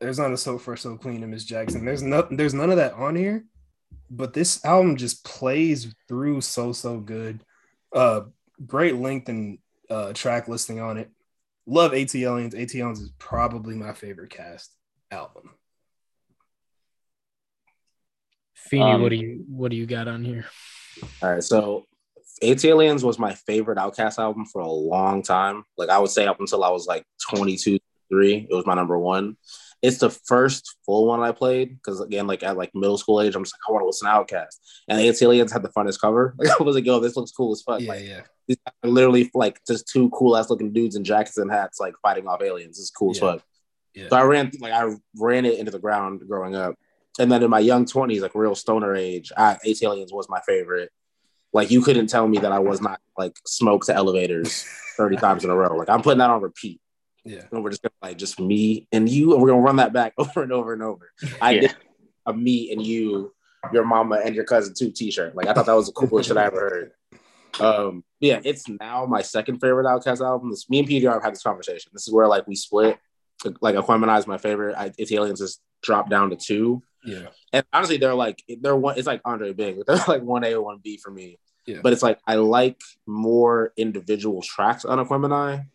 there's 0.00 0.18
not 0.18 0.32
a 0.32 0.36
so 0.36 0.58
far 0.58 0.76
so 0.76 0.96
clean 0.96 1.20
to 1.20 1.26
Miss 1.26 1.44
Jackson. 1.44 1.84
There's 1.84 2.02
no 2.02 2.26
there's 2.30 2.54
none 2.54 2.70
of 2.70 2.76
that 2.76 2.94
on 2.94 3.16
here. 3.16 3.44
But 4.10 4.32
this 4.32 4.64
album 4.64 4.96
just 4.96 5.24
plays 5.24 5.94
through 6.08 6.40
so 6.42 6.72
so 6.72 6.98
good. 6.98 7.44
Uh 7.92 8.22
great 8.64 8.96
length 8.96 9.28
and 9.28 9.58
uh 9.90 10.12
track 10.12 10.48
listing 10.48 10.80
on 10.80 10.98
it. 10.98 11.10
Love 11.66 11.92
ATLiens. 11.92 12.54
AT 12.54 12.74
Aliens 12.74 13.00
is 13.00 13.10
probably 13.18 13.74
my 13.74 13.92
favorite 13.92 14.30
cast 14.30 14.70
album. 15.10 15.50
Feeney, 18.54 18.92
Um, 18.92 19.02
what 19.02 19.10
do 19.10 19.16
you 19.16 19.44
what 19.48 19.70
do 19.70 19.76
you 19.76 19.86
got 19.86 20.08
on 20.08 20.24
here? 20.24 20.46
All 21.22 21.30
right, 21.30 21.42
so 21.42 21.86
ATLiens 22.42 23.02
was 23.02 23.18
my 23.18 23.34
favorite 23.34 23.78
Outkast 23.78 24.18
album 24.18 24.46
for 24.46 24.60
a 24.60 24.70
long 24.70 25.22
time. 25.22 25.64
Like 25.76 25.88
I 25.88 25.98
would 25.98 26.10
say 26.10 26.26
up 26.26 26.40
until 26.40 26.64
I 26.64 26.70
was 26.70 26.86
like 26.86 27.04
22, 27.30 27.78
3, 28.10 28.46
it 28.50 28.54
was 28.54 28.66
my 28.66 28.74
number 28.74 28.98
one. 28.98 29.36
It's 29.84 29.98
the 29.98 30.08
first 30.08 30.78
full 30.86 31.06
one 31.06 31.20
I 31.20 31.32
played 31.32 31.76
because 31.76 32.00
again, 32.00 32.26
like 32.26 32.42
at 32.42 32.56
like 32.56 32.74
middle 32.74 32.96
school 32.96 33.20
age, 33.20 33.36
I'm 33.36 33.44
just 33.44 33.54
like, 33.54 33.68
I 33.68 33.72
want 33.72 33.82
to 33.82 33.86
listen 33.86 34.08
to 34.08 34.14
Outkast. 34.14 34.56
And 34.88 34.98
ATLiens 34.98 35.52
had 35.52 35.62
the 35.62 35.68
funnest 35.68 36.00
cover. 36.00 36.34
Like 36.38 36.48
I 36.58 36.62
was 36.62 36.74
like, 36.74 36.86
yo, 36.86 37.00
this 37.00 37.16
looks 37.16 37.32
cool 37.32 37.52
as 37.52 37.60
fuck. 37.60 37.82
Yeah, 37.82 37.88
like 37.90 38.04
yeah. 38.04 38.20
these 38.48 38.56
are 38.66 38.88
literally 38.88 39.30
like 39.34 39.60
just 39.66 39.86
two 39.86 40.08
cool 40.08 40.38
ass 40.38 40.48
looking 40.48 40.72
dudes 40.72 40.96
in 40.96 41.04
jackets 41.04 41.36
and 41.36 41.50
hats, 41.50 41.80
like 41.80 41.92
fighting 42.02 42.26
off 42.26 42.40
aliens. 42.40 42.78
It's 42.78 42.88
cool 42.88 43.10
as 43.10 43.18
fuck. 43.18 43.42
Yeah. 43.92 44.08
So 44.08 44.16
I 44.16 44.22
ran 44.22 44.52
like 44.58 44.72
I 44.72 44.90
ran 45.16 45.44
it 45.44 45.58
into 45.58 45.70
the 45.70 45.78
ground 45.78 46.22
growing 46.26 46.56
up. 46.56 46.76
And 47.18 47.30
then 47.30 47.42
in 47.42 47.50
my 47.50 47.60
young 47.60 47.84
20s, 47.84 48.22
like 48.22 48.34
real 48.34 48.54
stoner 48.54 48.94
age, 48.96 49.32
I, 49.36 49.58
ATLiens 49.66 50.14
was 50.14 50.30
my 50.30 50.40
favorite. 50.46 50.90
Like 51.52 51.70
you 51.70 51.82
couldn't 51.82 52.06
tell 52.06 52.26
me 52.26 52.38
that 52.38 52.52
I 52.52 52.58
was 52.58 52.80
not 52.80 53.00
like 53.18 53.36
smoke 53.46 53.84
to 53.84 53.94
elevators 53.94 54.64
30 54.96 55.16
times 55.16 55.44
in 55.44 55.50
a 55.50 55.54
row. 55.54 55.76
Like 55.76 55.90
I'm 55.90 56.00
putting 56.00 56.20
that 56.20 56.30
on 56.30 56.40
repeat. 56.40 56.80
Yeah. 57.24 57.42
And 57.52 57.62
we're 57.64 57.70
just 57.70 57.82
gonna 57.82 57.92
like 58.02 58.18
just 58.18 58.38
me 58.38 58.86
and 58.92 59.08
you, 59.08 59.32
and 59.32 59.42
we're 59.42 59.48
gonna 59.50 59.62
run 59.62 59.76
that 59.76 59.92
back 59.92 60.12
over 60.18 60.42
and 60.42 60.52
over 60.52 60.72
and 60.72 60.82
over. 60.82 61.10
I 61.40 61.52
Yeah. 61.52 61.60
did 61.62 61.76
a 62.26 62.32
me 62.34 62.70
and 62.72 62.84
you, 62.84 63.32
your 63.72 63.84
mama 63.84 64.20
and 64.24 64.34
your 64.34 64.44
cousin 64.44 64.74
two 64.78 64.90
t-shirt. 64.90 65.34
Like 65.34 65.46
I 65.46 65.52
thought 65.54 65.66
that 65.66 65.74
was 65.74 65.86
the 65.86 65.92
coolest 65.92 66.28
shit 66.28 66.36
I 66.36 66.44
ever 66.46 66.60
heard. 66.60 66.90
Um, 67.60 68.04
yeah, 68.20 68.40
it's 68.44 68.68
now 68.68 69.06
my 69.06 69.22
second 69.22 69.60
favorite 69.60 69.84
Outkast 69.86 70.20
album. 70.24 70.50
This 70.50 70.68
me 70.68 70.80
and 70.80 70.88
PDR 70.88 71.12
have 71.14 71.22
had 71.22 71.34
this 71.34 71.42
conversation. 71.42 71.90
This 71.94 72.06
is 72.08 72.12
where 72.12 72.26
like 72.26 72.46
we 72.46 72.56
split. 72.56 72.98
Like 73.60 73.74
Aquemini 73.74 74.18
is 74.18 74.26
my 74.26 74.38
favorite. 74.38 74.74
I, 74.76 74.92
it's 74.98 75.12
Aliens 75.12 75.40
has 75.40 75.58
dropped 75.82 76.08
down 76.10 76.30
to 76.30 76.36
two. 76.36 76.82
Yeah. 77.04 77.26
And 77.52 77.64
honestly, 77.72 77.98
they're 77.98 78.14
like 78.14 78.42
they're 78.60 78.74
one. 78.76 78.96
It's 78.98 79.06
like 79.06 79.20
Andre 79.24 79.52
Big. 79.52 79.78
They're 79.86 79.96
like 80.08 80.22
one 80.22 80.44
A 80.44 80.54
or 80.54 80.62
one 80.62 80.78
B 80.82 80.96
for 80.96 81.10
me. 81.10 81.38
Yeah. 81.66 81.78
But 81.82 81.92
it's 81.92 82.02
like 82.02 82.18
I 82.26 82.36
like 82.36 82.80
more 83.06 83.72
individual 83.76 84.40
tracks 84.42 84.84
on 84.84 85.04
Aquemini. 85.04 85.66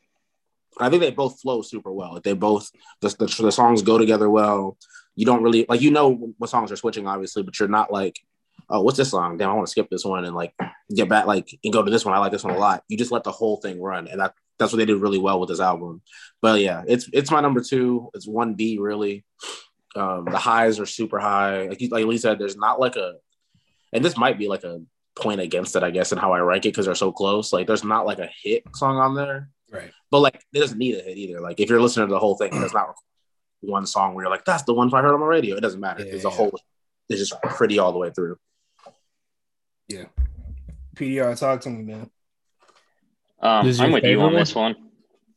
I 0.79 0.89
think 0.89 1.01
they 1.01 1.11
both 1.11 1.39
flow 1.41 1.61
super 1.61 1.91
well. 1.91 2.19
They 2.23 2.33
both 2.33 2.69
the, 3.01 3.09
the 3.09 3.43
the 3.43 3.51
songs 3.51 3.81
go 3.81 3.97
together 3.97 4.29
well. 4.29 4.77
You 5.15 5.25
don't 5.25 5.43
really 5.43 5.65
like 5.67 5.81
you 5.81 5.91
know 5.91 6.33
what 6.37 6.49
songs 6.49 6.71
are 6.71 6.77
switching 6.77 7.07
obviously, 7.07 7.43
but 7.43 7.59
you're 7.59 7.69
not 7.69 7.91
like 7.91 8.19
oh 8.69 8.81
what's 8.81 8.97
this 8.97 9.11
song? 9.11 9.37
Damn, 9.37 9.49
I 9.49 9.53
want 9.53 9.67
to 9.67 9.71
skip 9.71 9.89
this 9.89 10.05
one 10.05 10.25
and 10.25 10.35
like 10.35 10.53
get 10.93 11.09
back 11.09 11.25
like 11.25 11.49
and 11.63 11.73
go 11.73 11.83
to 11.83 11.91
this 11.91 12.05
one. 12.05 12.13
I 12.13 12.19
like 12.19 12.31
this 12.31 12.43
one 12.43 12.55
a 12.55 12.59
lot. 12.59 12.83
You 12.87 12.97
just 12.97 13.11
let 13.11 13.23
the 13.23 13.31
whole 13.31 13.57
thing 13.57 13.81
run, 13.81 14.07
and 14.07 14.19
that 14.21 14.33
that's 14.57 14.71
what 14.71 14.77
they 14.77 14.85
did 14.85 15.01
really 15.01 15.17
well 15.17 15.39
with 15.39 15.49
this 15.49 15.59
album. 15.59 16.01
But 16.41 16.61
yeah, 16.61 16.83
it's 16.87 17.09
it's 17.13 17.31
my 17.31 17.41
number 17.41 17.61
two. 17.61 18.09
It's 18.13 18.27
one 18.27 18.53
B 18.53 18.77
really. 18.79 19.25
Um, 19.95 20.25
the 20.25 20.37
highs 20.37 20.79
are 20.79 20.85
super 20.85 21.19
high. 21.19 21.67
Like 21.67 21.81
like 21.89 22.05
Lee 22.05 22.17
said, 22.17 22.39
there's 22.39 22.57
not 22.57 22.79
like 22.79 22.95
a, 22.95 23.13
and 23.91 24.05
this 24.05 24.17
might 24.17 24.37
be 24.37 24.47
like 24.47 24.63
a 24.63 24.81
point 25.15 25.41
against 25.41 25.75
it, 25.75 25.83
I 25.83 25.91
guess, 25.91 26.11
in 26.11 26.17
how 26.17 26.33
I 26.33 26.39
rank 26.39 26.65
it 26.65 26.69
because 26.69 26.85
they're 26.85 26.95
so 26.95 27.11
close. 27.11 27.51
Like 27.51 27.67
there's 27.67 27.83
not 27.83 28.05
like 28.05 28.19
a 28.19 28.29
hit 28.43 28.63
song 28.75 28.97
on 28.97 29.15
there, 29.15 29.49
Right. 29.71 29.91
but 30.09 30.19
like 30.21 30.35
it 30.53 30.59
doesn't 30.59 30.77
need 30.79 30.95
a 30.95 31.01
hit 31.01 31.17
either. 31.17 31.41
Like 31.41 31.59
if 31.59 31.69
you're 31.69 31.81
listening 31.81 32.07
to 32.07 32.11
the 32.13 32.19
whole 32.19 32.35
thing, 32.35 32.49
it's 32.53 32.73
not 32.73 32.95
one 33.61 33.85
song 33.85 34.13
where 34.15 34.23
you're 34.23 34.31
like, 34.31 34.45
that's 34.45 34.63
the 34.63 34.73
one 34.73 34.93
I 34.93 35.01
heard 35.01 35.13
on 35.13 35.19
the 35.19 35.25
radio. 35.25 35.55
It 35.55 35.61
doesn't 35.61 35.79
matter. 35.79 36.03
Yeah, 36.05 36.13
It's 36.13 36.25
a 36.25 36.29
whole. 36.29 36.57
It's 37.09 37.19
just 37.19 37.41
pretty 37.43 37.77
all 37.79 37.91
the 37.91 37.97
way 37.99 38.09
through. 38.11 38.37
Yeah. 39.87 40.05
PDR, 40.95 41.37
talk 41.39 41.61
to 41.61 41.69
me, 41.69 41.83
man. 41.83 42.09
Um, 43.41 43.65
This 43.65 43.79
I'm 43.79 43.89
your 43.91 43.93
with 43.95 44.03
you 44.05 44.19
on 44.21 44.25
one? 44.27 44.35
this 44.35 44.53
one. 44.55 44.75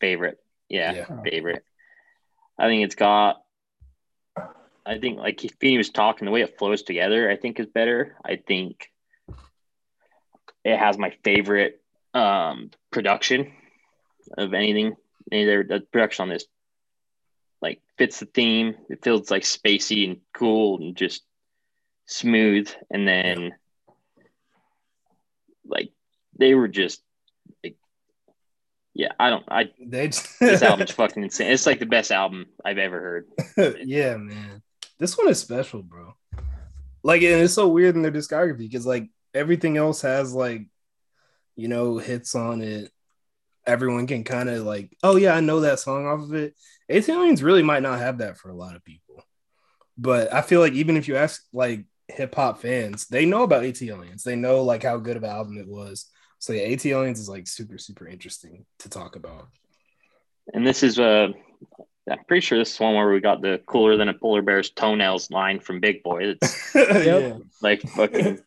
Favorite. 0.01 0.39
Yeah, 0.69 0.93
Yeah. 0.93 1.21
favorite. 1.23 1.65
I 2.59 2.67
think 2.69 2.85
it's 2.85 2.95
got. 2.95 3.43
I 4.85 4.99
think 4.99 5.19
like 5.19 5.41
Feeney 5.61 5.79
was 5.79 5.91
talking, 5.91 6.25
the 6.27 6.33
way 6.33 6.43
it 6.43 6.59
flows 6.59 6.83
together, 6.83 7.31
I 7.31 7.37
think 7.37 7.61
is 7.61 7.67
better. 7.67 8.17
I 8.25 8.37
think 8.37 8.91
it 10.65 10.77
has 10.77 10.99
my 10.99 11.11
favorite 11.25 11.81
um, 12.15 12.71
production 12.91 13.53
of 14.37 14.55
anything. 14.55 14.95
Either 15.31 15.63
the 15.63 15.81
production 15.81 16.25
on 16.25 16.29
this 16.29 16.45
like 17.61 17.81
fits 17.97 18.21
the 18.21 18.27
theme. 18.27 18.75
It 18.91 19.03
feels 19.03 19.31
like 19.31 19.43
spacey 19.45 20.09
and 20.09 20.21
cool 20.35 20.81
and 20.81 20.97
just 20.97 21.23
smooth. 22.07 22.71
And 22.91 23.07
then 23.07 23.55
like 25.65 25.93
they 26.39 26.55
were 26.55 26.69
just 26.69 27.03
like, 27.63 27.77
yeah, 28.95 29.13
I 29.19 29.31
don't 29.31 29.45
I 29.49 29.71
They 29.81 30.09
just, 30.09 30.29
this 30.41 30.63
album's 30.63 30.91
fucking 30.93 31.23
insane. 31.23 31.53
It's 31.53 31.67
like 31.67 31.79
the 31.79 31.87
best 31.87 32.11
album 32.11 32.47
I've 32.65 32.79
ever 32.79 33.01
heard. 33.57 33.77
yeah, 33.87 34.17
man. 34.17 34.63
This 34.99 35.17
one 35.17 35.29
is 35.29 35.41
special, 35.41 35.83
bro. 35.83 36.15
Like, 37.03 37.23
and 37.23 37.43
it's 37.43 37.55
so 37.55 37.69
weird 37.69 37.97
in 37.97 38.03
their 38.03 38.13
discography 38.13 38.59
because 38.59 38.87
like 38.87 39.11
everything 39.35 39.77
else 39.77 40.03
has 40.03 40.35
like, 40.35 40.67
you 41.57 41.69
know, 41.69 41.99
hits 41.99 42.35
on 42.35 42.63
it. 42.63 42.92
Everyone 43.67 44.07
can 44.07 44.25
kind 44.25 44.49
of 44.49 44.65
like, 44.65 44.97
oh 45.03 45.17
yeah, 45.17 45.35
I 45.35 45.41
know 45.41 45.61
that 45.61 45.79
song 45.79 46.07
off 46.07 46.21
of 46.21 46.35
it. 46.35 46.55
ATLiens 46.91 47.43
really 47.43 47.63
might 47.63 47.83
not 47.83 47.99
have 47.99 48.19
that 48.19 48.37
for 48.37 48.49
a 48.49 48.55
lot 48.55 48.77
of 48.77 48.85
people, 48.85 49.25
but 49.97 50.33
I 50.33 50.43
feel 50.43 50.61
like 50.61 50.73
even 50.73 50.97
if 50.97 51.09
you 51.09 51.17
ask 51.17 51.43
like 51.53 51.85
hip 52.09 52.35
hop 52.35 52.61
fans, 52.61 53.07
they 53.07 53.25
know 53.25 53.43
about 53.43 53.63
ATLiens. 53.63 54.23
They 54.23 54.37
know 54.37 54.63
like 54.63 54.83
how 54.83 54.99
good 54.99 55.17
of 55.17 55.25
an 55.25 55.31
album 55.31 55.59
it 55.59 55.69
was. 55.69 56.07
So 56.39 56.53
yeah, 56.53 56.69
ATLiens 56.69 57.19
is 57.19 57.29
like 57.29 57.47
super 57.47 57.79
super 57.79 58.07
interesting 58.07 58.67
to 58.81 58.89
talk 58.89 59.17
about. 59.17 59.49
And 60.53 60.67
this 60.67 60.83
is 60.83 60.99
uh 60.99 61.29
I'm 62.11 62.25
pretty 62.27 62.41
sure 62.41 62.59
this 62.59 62.75
is 62.75 62.81
one 62.81 62.95
where 62.95 63.13
we 63.13 63.21
got 63.21 63.43
the 63.43 63.61
cooler 63.67 63.97
than 63.97 64.09
a 64.09 64.15
polar 64.15 64.43
bear's 64.43 64.71
toenails 64.71 65.31
line 65.31 65.61
from 65.61 65.79
Big 65.79 66.03
Boi. 66.03 66.35
It's 66.41 66.75
yeah. 66.75 67.39
like 67.61 67.83
fucking 67.83 68.41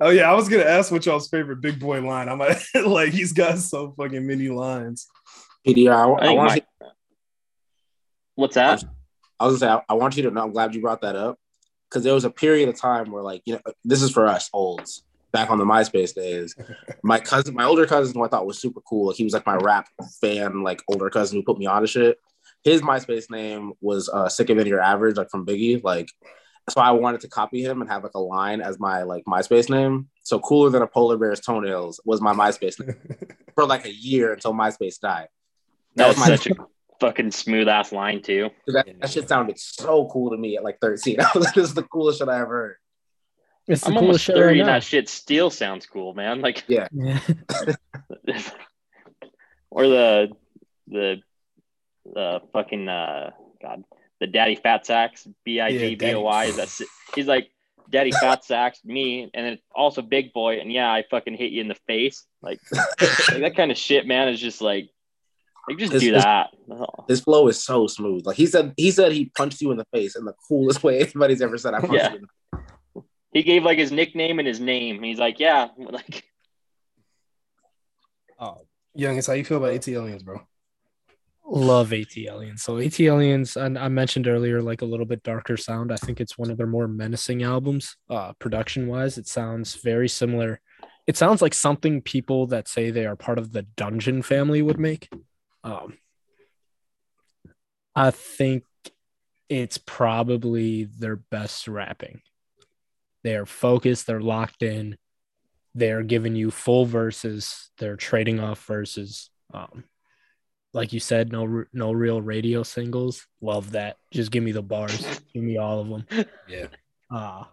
Oh 0.00 0.10
yeah, 0.10 0.30
I 0.30 0.34
was 0.34 0.48
gonna 0.48 0.64
ask 0.64 0.92
what 0.92 1.06
y'all's 1.06 1.28
favorite 1.28 1.60
big 1.60 1.80
boi 1.80 2.00
line. 2.00 2.28
I'm 2.28 2.38
like, 2.38 2.60
like 2.84 3.10
he's 3.10 3.32
got 3.32 3.58
so 3.58 3.92
fucking 3.96 4.26
many 4.26 4.48
lines. 4.48 5.08
PDR, 5.66 6.20
I, 6.20 6.26
I 6.26 6.30
I 6.30 6.32
want 6.32 6.48
my, 6.50 6.58
to. 6.58 6.64
what's 8.34 8.54
that? 8.54 8.84
I 9.38 9.46
was 9.46 9.58
gonna 9.60 9.78
say, 9.78 9.82
I, 9.88 9.92
I 9.92 9.96
want 9.96 10.16
you 10.16 10.22
to 10.24 10.30
know. 10.30 10.42
I'm 10.42 10.52
glad 10.52 10.74
you 10.74 10.80
brought 10.80 11.00
that 11.02 11.16
up 11.16 11.38
because 11.88 12.04
there 12.04 12.14
was 12.14 12.24
a 12.24 12.30
period 12.30 12.68
of 12.68 12.78
time 12.78 13.10
where, 13.10 13.22
like, 13.22 13.42
you 13.46 13.54
know, 13.54 13.60
this 13.84 14.02
is 14.02 14.10
for 14.10 14.26
us 14.26 14.48
olds 14.52 15.02
back 15.32 15.50
on 15.50 15.58
the 15.58 15.64
MySpace 15.64 16.14
days. 16.14 16.54
my 17.02 17.18
cousin, 17.18 17.54
my 17.54 17.64
older 17.64 17.86
cousin, 17.86 18.14
who 18.14 18.24
I 18.24 18.28
thought 18.28 18.46
was 18.46 18.58
super 18.58 18.80
cool, 18.82 19.08
like 19.08 19.16
he 19.16 19.24
was 19.24 19.32
like 19.32 19.46
my 19.46 19.56
rap 19.56 19.88
fan, 20.20 20.62
like 20.62 20.82
older 20.88 21.10
cousin 21.10 21.38
who 21.38 21.44
put 21.44 21.58
me 21.58 21.66
on 21.66 21.82
to 21.82 21.86
shit. 21.86 22.18
His 22.62 22.82
MySpace 22.82 23.30
name 23.30 23.72
was 23.80 24.08
uh, 24.08 24.28
"Sick 24.28 24.50
of 24.50 24.58
It 24.58 24.66
Your 24.66 24.80
Average," 24.80 25.16
like 25.16 25.30
from 25.30 25.46
Biggie. 25.46 25.82
Like, 25.82 26.10
so 26.70 26.80
I 26.80 26.92
wanted 26.92 27.20
to 27.22 27.28
copy 27.28 27.62
him 27.62 27.80
and 27.80 27.90
have 27.90 28.02
like 28.02 28.14
a 28.14 28.20
line 28.20 28.60
as 28.60 28.78
my 28.78 29.02
like 29.02 29.24
MySpace 29.24 29.68
name. 29.70 30.08
So 30.22 30.38
cooler 30.38 30.70
than 30.70 30.82
a 30.82 30.86
polar 30.86 31.16
bear's 31.16 31.40
toenails 31.40 32.00
was 32.04 32.20
my 32.20 32.32
MySpace 32.32 32.78
name 32.84 32.96
for 33.54 33.66
like 33.66 33.84
a 33.84 33.92
year 33.92 34.32
until 34.32 34.52
MySpace 34.52 35.00
died. 35.00 35.28
That 35.96 36.08
was 36.08 36.16
was 36.16 36.28
my- 36.28 36.36
such 36.36 36.46
a 36.48 36.54
fucking 37.00 37.30
smooth 37.32 37.68
ass 37.68 37.92
line 37.92 38.22
too. 38.22 38.50
That, 38.66 38.86
that 39.00 39.10
shit 39.10 39.28
sounded 39.28 39.58
so 39.58 40.08
cool 40.12 40.30
to 40.30 40.36
me 40.36 40.56
at 40.56 40.64
like 40.64 40.78
13. 40.80 41.20
I 41.20 41.30
was 41.34 41.44
like, 41.46 41.54
this 41.54 41.68
is 41.68 41.74
the 41.74 41.82
coolest 41.82 42.18
shit 42.18 42.28
I 42.28 42.40
ever 42.40 42.46
heard. 42.46 42.76
It's 43.66 43.82
the 43.82 43.88
I'm 43.88 43.94
coolest 43.94 44.06
almost 44.06 44.24
shit 44.24 44.36
30 44.36 44.46
right 44.46 44.60
and 44.60 44.68
that 44.68 44.82
shit 44.82 45.08
still 45.08 45.50
sounds 45.50 45.86
cool, 45.86 46.14
man. 46.14 46.40
Like 46.40 46.64
Yeah. 46.68 46.88
or 49.70 49.86
the 49.86 50.28
the 50.88 51.20
the 52.12 52.40
fucking 52.52 52.88
uh 52.88 53.30
god 53.62 53.84
the 54.20 54.26
daddy 54.26 54.54
fat 54.56 54.84
sacks 54.86 55.26
b 55.44 55.60
i 55.60 55.70
g 55.70 55.94
b 55.94 56.14
o 56.14 56.20
y 56.20 56.44
is 56.44 56.56
that 56.56 56.68
he's 57.14 57.26
like 57.26 57.50
daddy 57.90 58.12
fat 58.12 58.44
sacks 58.44 58.84
me 58.84 59.28
and 59.34 59.46
then 59.46 59.58
also 59.74 60.00
big 60.02 60.32
boi 60.32 60.60
and 60.60 60.70
yeah 60.72 60.92
I 60.92 61.04
fucking 61.10 61.34
hit 61.34 61.50
you 61.52 61.60
in 61.60 61.68
the 61.68 61.74
face 61.86 62.24
like, 62.42 62.60
like 62.72 63.40
that 63.40 63.54
kind 63.56 63.70
of 63.70 63.76
shit 63.78 64.06
man 64.06 64.28
is 64.28 64.40
just 64.40 64.60
like 64.60 64.88
Like 65.68 65.78
just 65.78 65.92
It's- 65.94 66.02
do 66.02 66.08
it's- 66.16 66.24
that. 66.24 66.50
His 67.08 67.20
flow 67.20 67.48
is 67.48 67.62
so 67.62 67.86
smooth. 67.88 68.24
Like 68.26 68.36
he 68.36 68.46
said, 68.46 68.72
he 68.76 68.90
said 68.92 69.10
he 69.12 69.26
punched 69.36 69.60
you 69.60 69.72
in 69.72 69.76
the 69.76 69.84
face 69.92 70.14
in 70.16 70.24
the 70.24 70.34
coolest 70.48 70.82
way 70.84 71.00
anybody's 71.00 71.42
ever 71.42 71.58
said. 71.58 71.74
I 71.74 71.80
punched 71.80 71.94
Yeah. 71.94 72.12
you. 72.12 72.16
In 72.18 72.26
the 72.94 73.02
He 73.32 73.42
gave 73.42 73.64
like 73.64 73.78
his 73.78 73.90
nickname 73.92 74.38
and 74.38 74.46
his 74.48 74.60
name. 74.60 75.02
He's 75.02 75.18
like, 75.18 75.38
yeah, 75.40 75.68
like 75.76 76.24
Oh, 78.38 78.62
young, 78.94 79.10
Youngest, 79.12 79.28
how 79.28 79.34
you 79.34 79.44
feel 79.44 79.58
about 79.58 79.72
ATLiens, 79.74 80.24
bro? 80.24 80.40
Love 81.46 81.90
ATLiens. 81.90 82.60
So 82.60 82.78
AT 82.78 83.00
Aliens, 83.00 83.56
and 83.56 83.78
I 83.78 83.88
mentioned 83.88 84.28
earlier, 84.28 84.62
like 84.62 84.82
a 84.82 84.86
little 84.86 85.06
bit 85.06 85.22
darker 85.22 85.56
sound. 85.56 85.92
I 85.92 85.96
think 85.96 86.20
it's 86.20 86.38
one 86.38 86.50
of 86.50 86.56
their 86.56 86.66
more 86.66 86.86
menacing 86.86 87.42
albums, 87.42 87.96
uh, 88.08 88.32
production 88.34 88.86
wise. 88.86 89.18
It 89.18 89.26
sounds 89.26 89.74
very 89.74 90.08
similar. 90.08 90.60
It 91.06 91.16
sounds 91.16 91.42
like 91.42 91.54
something 91.54 92.02
people 92.02 92.46
that 92.48 92.68
say 92.68 92.90
they 92.90 93.06
are 93.06 93.16
part 93.16 93.38
of 93.38 93.52
the 93.52 93.62
Dungeon 93.62 94.22
family 94.22 94.62
would 94.62 94.78
make. 94.78 95.08
Um, 95.64 95.98
I 97.96 98.12
think 98.12 98.64
it's 99.48 99.78
probably 99.78 100.84
their 100.84 101.16
best 101.16 101.66
rapping. 101.66 102.20
They 103.24 103.34
are 103.34 103.46
focused. 103.46 104.06
They're 104.06 104.20
locked 104.20 104.62
in. 104.62 104.96
They're 105.74 106.02
giving 106.02 106.36
you 106.36 106.50
full 106.50 106.86
verses. 106.86 107.70
They're 107.78 107.96
trading 107.96 108.40
off 108.40 108.64
verses. 108.64 109.30
Um, 109.52 109.84
like 110.72 110.92
you 110.92 111.00
said, 111.00 111.32
no 111.32 111.64
no 111.72 111.92
real 111.92 112.20
radio 112.20 112.62
singles. 112.62 113.26
Love 113.40 113.72
that. 113.72 113.96
Just 114.12 114.30
give 114.30 114.42
me 114.42 114.52
the 114.52 114.62
bars. 114.62 115.20
give 115.32 115.42
me 115.42 115.58
all 115.58 115.80
of 115.80 115.88
them. 115.88 116.26
Yeah. 116.48 116.66
Uh 117.10 117.44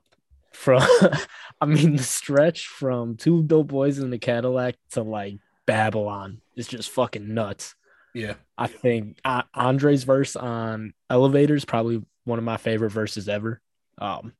from 0.53 0.81
I 1.61 1.65
mean 1.65 1.95
the 1.95 2.03
stretch 2.03 2.67
from 2.67 3.15
two 3.15 3.43
dope 3.43 3.67
boys 3.67 3.99
in 3.99 4.09
the 4.09 4.17
Cadillac 4.17 4.75
to 4.91 5.03
like 5.03 5.37
Babylon 5.65 6.41
is 6.55 6.67
just 6.67 6.89
fucking 6.91 7.33
nuts. 7.33 7.75
Yeah. 8.13 8.35
I 8.57 8.67
think 8.67 9.19
uh, 9.23 9.43
Andre's 9.53 10.03
verse 10.03 10.35
on 10.35 10.93
Elevators 11.09 11.65
probably 11.65 12.03
one 12.23 12.39
of 12.39 12.45
my 12.45 12.57
favorite 12.57 12.89
verses 12.89 13.29
ever. 13.29 13.61
Um, 13.99 14.33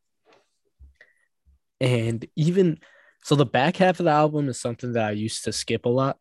and 1.79 2.25
even 2.35 2.79
so, 3.23 3.35
the 3.35 3.45
back 3.45 3.77
half 3.77 3.99
of 3.99 4.05
the 4.05 4.11
album 4.11 4.47
is 4.49 4.59
something 4.59 4.93
that 4.93 5.05
I 5.05 5.11
used 5.11 5.43
to 5.43 5.53
skip 5.53 5.85
a 5.85 5.89
lot 5.89 6.17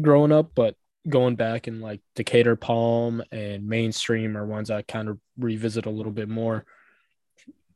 growing 0.00 0.30
up, 0.30 0.52
but 0.54 0.76
going 1.08 1.34
back 1.36 1.66
and 1.66 1.80
like 1.80 2.00
Decatur 2.14 2.58
Psalm 2.62 3.22
and 3.32 3.66
Mainstream 3.66 4.36
are 4.36 4.44
ones 4.46 4.70
I 4.70 4.82
kind 4.82 5.08
of 5.08 5.18
revisit 5.38 5.86
a 5.86 5.90
little 5.90 6.12
bit 6.12 6.28
more. 6.28 6.64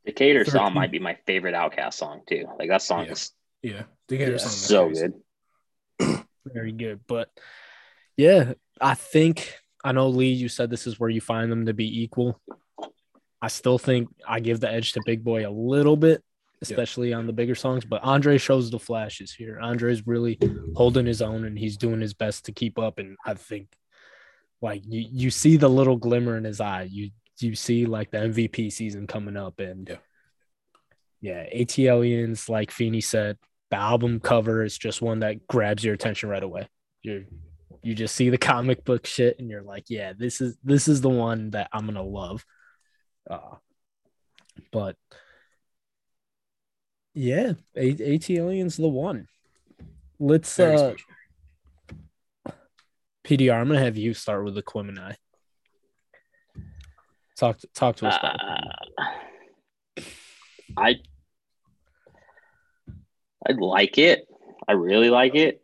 Decatur 0.05 0.45
song 0.45 0.75
might 0.75 0.91
be 0.93 0.99
my 0.99 1.17
favorite 1.27 1.55
Outkast 1.55 1.95
song 1.95 2.21
too. 2.29 2.47
Like 2.59 2.69
that 2.69 2.83
song 2.83 3.07
Yeah. 3.07 3.13
is 3.13 3.33
Yeah. 3.63 3.83
Decatur 4.09 4.33
Yeah, 4.33 4.37
song 4.39 4.49
is 4.49 4.57
so 4.57 4.87
crazy. 4.87 5.07
good. 5.99 6.25
Very 6.53 6.73
good. 6.73 7.01
But 7.07 7.31
yeah, 8.17 8.53
I 8.81 8.95
think 8.95 9.55
I 9.83 9.93
know 9.93 10.09
Lee, 10.09 10.33
you 10.33 10.49
said 10.49 10.69
this 10.71 10.87
is 10.87 11.01
where 11.01 11.11
you 11.11 11.21
find 11.21 11.51
them 11.51 11.67
to 11.67 11.73
be 11.75 12.03
equal. 12.03 12.41
I 13.41 13.49
still 13.49 13.79
think 13.79 14.09
I 14.27 14.41
give 14.41 14.61
the 14.61 14.71
edge 14.71 14.93
to 14.93 15.03
Big 15.05 15.23
Boi 15.25 15.47
a 15.47 15.51
little 15.51 15.97
bit, 15.97 16.23
especially 16.63 17.13
on 17.13 17.27
the 17.27 17.33
bigger 17.33 17.55
songs, 17.55 17.85
but 17.85 18.03
Andre 18.03 18.39
shows 18.39 18.71
the 18.71 18.79
flashes 18.79 19.33
here. 19.33 19.59
Andre's 19.61 20.07
really 20.07 20.39
holding 20.75 21.07
his 21.07 21.21
own 21.23 21.45
and 21.45 21.59
he's 21.59 21.77
doing 21.77 22.01
his 22.01 22.15
best 22.15 22.47
to 22.47 22.53
keep 22.53 22.79
up. 22.79 22.99
And 22.99 23.17
I 23.25 23.35
think 23.35 23.69
like 24.63 24.83
you, 24.87 25.07
you 25.11 25.31
see 25.31 25.57
the 25.57 25.69
little 25.69 25.97
glimmer 25.97 26.37
in 26.37 26.45
his 26.45 26.61
eye. 26.61 26.89
You 26.91 27.11
you 27.41 27.55
see 27.55 27.85
like 27.85 28.11
the 28.11 28.19
MVP 28.19 28.73
season 28.73 29.07
coming 29.07 29.37
up 29.37 29.59
and 29.61 29.89
Yeah. 29.89 29.97
yeah, 31.21 31.47
ATLiens, 31.55 32.49
like 32.49 32.71
Feeney 32.71 33.01
said, 33.01 33.37
the 33.71 33.77
album 33.77 34.21
cover 34.21 34.63
is 34.63 34.79
just 34.79 35.03
one 35.03 35.21
that 35.21 35.47
grabs 35.49 35.83
your 35.85 35.95
attention 35.95 36.29
right 36.29 36.43
away. 36.43 36.69
You 37.03 37.27
you 37.83 37.95
just 37.95 38.15
see 38.15 38.31
the 38.31 38.39
comic 38.39 38.85
book 38.85 39.05
shit 39.07 39.39
and 39.39 39.51
you're 39.51 39.63
like, 39.63 39.91
yeah, 39.91 40.13
this 40.17 40.41
is 40.41 40.57
this 40.65 40.89
is 40.89 41.01
the 41.03 41.11
one 41.11 41.51
that 41.51 41.69
I'm 41.73 41.85
gonna 41.87 42.03
love. 42.03 42.45
Uh, 43.29 43.57
but 44.73 44.97
yeah, 47.15 47.53
A- 47.77 47.95
ATLiens 47.95 48.77
the 48.77 48.89
one. 48.89 49.29
Let's 50.19 50.57
Very 50.57 50.75
uh 50.75 50.79
special. 50.79 51.07
PDR, 53.25 53.61
I'm 53.61 53.69
gonna 53.69 53.81
have 53.81 53.97
you 53.97 54.13
start 54.13 54.45
with 54.45 54.55
the 54.55 54.63
Quimini. 54.63 55.15
Talk 57.37 57.59
talk 57.75 57.97
to 57.97 58.07
us 58.07 58.17
about. 58.19 58.41
Uh, 58.41 60.03
I 60.77 60.97
I 63.47 63.53
like 63.53 63.99
it. 63.99 64.27
I 64.67 64.73
really 64.73 65.11
like 65.11 65.35
it. 65.35 65.61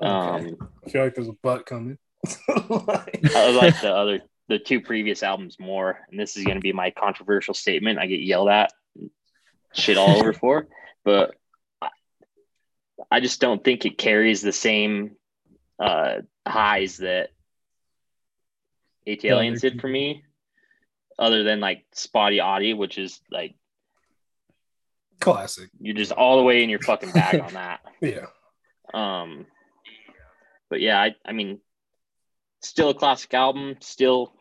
Um, 0.00 0.56
I 0.84 0.90
feel 0.90 1.04
like 1.04 1.14
there's 1.14 1.28
a 1.28 1.36
butt 1.42 1.66
coming. 1.66 1.98
I 2.48 3.50
like 3.50 3.80
the 3.80 3.92
other 3.94 4.20
the 4.48 4.58
two 4.58 4.80
previous 4.80 5.22
albums 5.22 5.58
more, 5.58 5.98
and 6.10 6.18
this 6.18 6.36
is 6.36 6.44
going 6.44 6.56
to 6.56 6.60
be 6.60 6.72
my 6.72 6.90
controversial 6.90 7.54
statement. 7.54 7.98
I 7.98 8.06
get 8.06 8.20
yelled 8.20 8.48
at, 8.48 8.72
shit 9.74 9.96
all 9.96 10.18
over 10.18 10.32
for, 10.32 10.66
but 11.04 11.34
I- 11.80 11.90
I 13.10 13.20
just 13.20 13.40
don't 13.40 13.62
think 13.62 13.84
it 13.84 13.98
carries 13.98 14.40
the 14.42 14.52
same 14.52 15.16
uh, 15.78 16.20
highs 16.46 16.98
that 16.98 17.30
ATLiens 19.06 19.60
did 19.60 19.80
for 19.80 19.88
me. 19.88 20.22
Other 21.18 21.42
than 21.42 21.60
like 21.60 21.84
Spotty 21.92 22.40
Audie, 22.40 22.74
which 22.74 22.96
is 22.98 23.20
like 23.30 23.54
Classic. 25.20 25.68
you're 25.78 25.94
just 25.94 26.10
all 26.12 26.36
the 26.38 26.42
way 26.42 26.62
in 26.64 26.70
your 26.70 26.80
fucking 26.80 27.10
bag 27.12 27.40
on 27.40 27.52
that. 27.54 27.80
Yeah. 28.00 28.26
Um, 28.92 29.46
but 30.68 30.80
yeah, 30.80 31.00
I, 31.00 31.14
I 31.24 31.32
mean, 31.32 31.60
still 32.60 32.88
a 32.90 32.94
classic 32.94 33.32
album, 33.34 33.76
still 33.80 34.32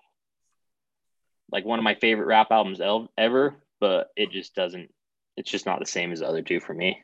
like 1.52 1.64
one 1.66 1.78
of 1.78 1.84
my 1.84 1.94
favorite 1.96 2.26
rap 2.26 2.48
albums 2.52 2.82
ever, 3.18 3.56
but 3.80 4.10
it 4.16 4.32
just 4.32 4.56
doesn't, 4.56 4.92
it's 5.38 5.50
just 5.50 5.66
not 5.66 5.80
the 5.80 5.86
same 5.86 6.12
as 6.12 6.20
the 6.20 6.28
other 6.28 6.42
two 6.42 6.60
for 6.60 6.74
me. 6.74 7.04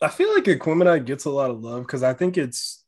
I 0.00 0.08
feel 0.08 0.32
like 0.32 0.44
Aquemini 0.44 1.04
gets 1.04 1.24
a 1.24 1.30
lot 1.30 1.50
of 1.50 1.60
love 1.60 1.82
because 1.82 2.02
I 2.02 2.14
think 2.14 2.38
it's, 2.38 2.84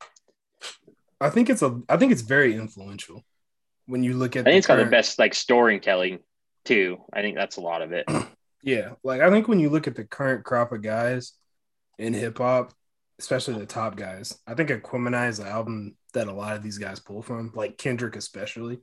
I 1.20 1.28
think 1.28 1.50
it's 1.50 1.62
a, 1.62 1.80
I 1.88 1.96
think 1.96 2.12
it's 2.12 2.22
very 2.22 2.54
influential 2.54 3.24
when 3.86 4.04
you 4.04 4.14
look 4.14 4.36
at. 4.36 4.46
I 4.46 4.50
think 4.50 4.58
it's 4.58 4.66
got 4.66 4.76
the 4.76 4.84
best 4.84 5.18
like 5.18 5.34
storytelling 5.34 6.20
too. 6.64 6.98
I 7.12 7.20
think 7.20 7.36
that's 7.36 7.56
a 7.56 7.60
lot 7.60 7.82
of 7.82 7.92
it. 7.92 8.06
Yeah, 8.62 8.90
like 9.02 9.22
I 9.22 9.30
think 9.30 9.48
when 9.48 9.58
you 9.58 9.70
look 9.70 9.86
at 9.86 9.94
the 9.94 10.04
current 10.04 10.44
crop 10.44 10.72
of 10.72 10.82
guys 10.82 11.32
in 11.98 12.12
hip 12.12 12.38
hop, 12.38 12.74
especially 13.18 13.58
the 13.58 13.66
top 13.66 13.96
guys, 13.96 14.38
I 14.46 14.54
think 14.54 14.68
Aquemini 14.68 15.28
is 15.28 15.38
an 15.38 15.46
album 15.46 15.96
that 16.12 16.28
a 16.28 16.32
lot 16.32 16.56
of 16.56 16.62
these 16.62 16.78
guys 16.78 17.00
pull 17.00 17.22
from, 17.22 17.52
like 17.54 17.78
Kendrick 17.78 18.16
especially. 18.16 18.80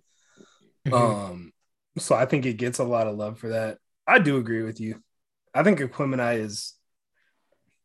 Mm-hmm. 0.88 0.94
Um, 0.94 1.54
so 2.00 2.16
I 2.16 2.26
think 2.26 2.46
it 2.46 2.54
gets 2.54 2.80
a 2.80 2.84
lot 2.84 3.08
of 3.08 3.18
love 3.18 3.40
for 3.40 3.50
that. 3.50 3.78
I 4.08 4.20
do 4.20 4.38
agree 4.38 4.64
with 4.64 4.80
you. 4.80 5.02
I 5.54 5.64
think 5.64 5.80
Aquemini 5.80 6.40
is 6.40 6.74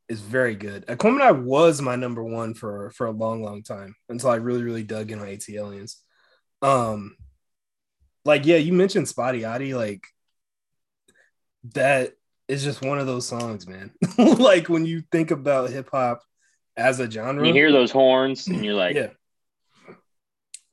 is 0.08 0.20
very 0.20 0.54
good. 0.54 0.86
Aquemini 0.86 1.42
was 1.42 1.80
my 1.80 1.96
number 1.96 2.22
one 2.22 2.54
for 2.54 2.90
for 2.90 3.06
a 3.06 3.10
long, 3.10 3.42
long 3.42 3.62
time 3.62 3.94
until 4.08 4.30
I 4.30 4.36
really, 4.36 4.62
really 4.62 4.82
dug 4.82 5.10
in 5.10 5.18
on 5.18 5.26
ATLiens. 5.26 5.96
Um, 6.60 7.16
like 8.24 8.46
yeah, 8.46 8.56
you 8.56 8.72
mentioned 8.72 9.08
Spotty 9.08 9.40
Oddie, 9.40 9.74
like 9.74 10.04
that 11.74 12.12
is 12.48 12.62
just 12.62 12.82
one 12.82 12.98
of 12.98 13.06
those 13.06 13.26
songs, 13.26 13.66
man. 13.66 13.92
like 14.18 14.68
when 14.68 14.84
you 14.84 15.02
think 15.10 15.30
about 15.30 15.70
hip 15.70 15.88
hop 15.90 16.22
as 16.76 17.00
a 17.00 17.10
genre, 17.10 17.46
You 17.46 17.52
hear 17.52 17.72
those 17.72 17.90
horns 17.90 18.46
and 18.46 18.64
you're 18.64 18.74
like, 18.74 18.94
yeah. 18.94 19.08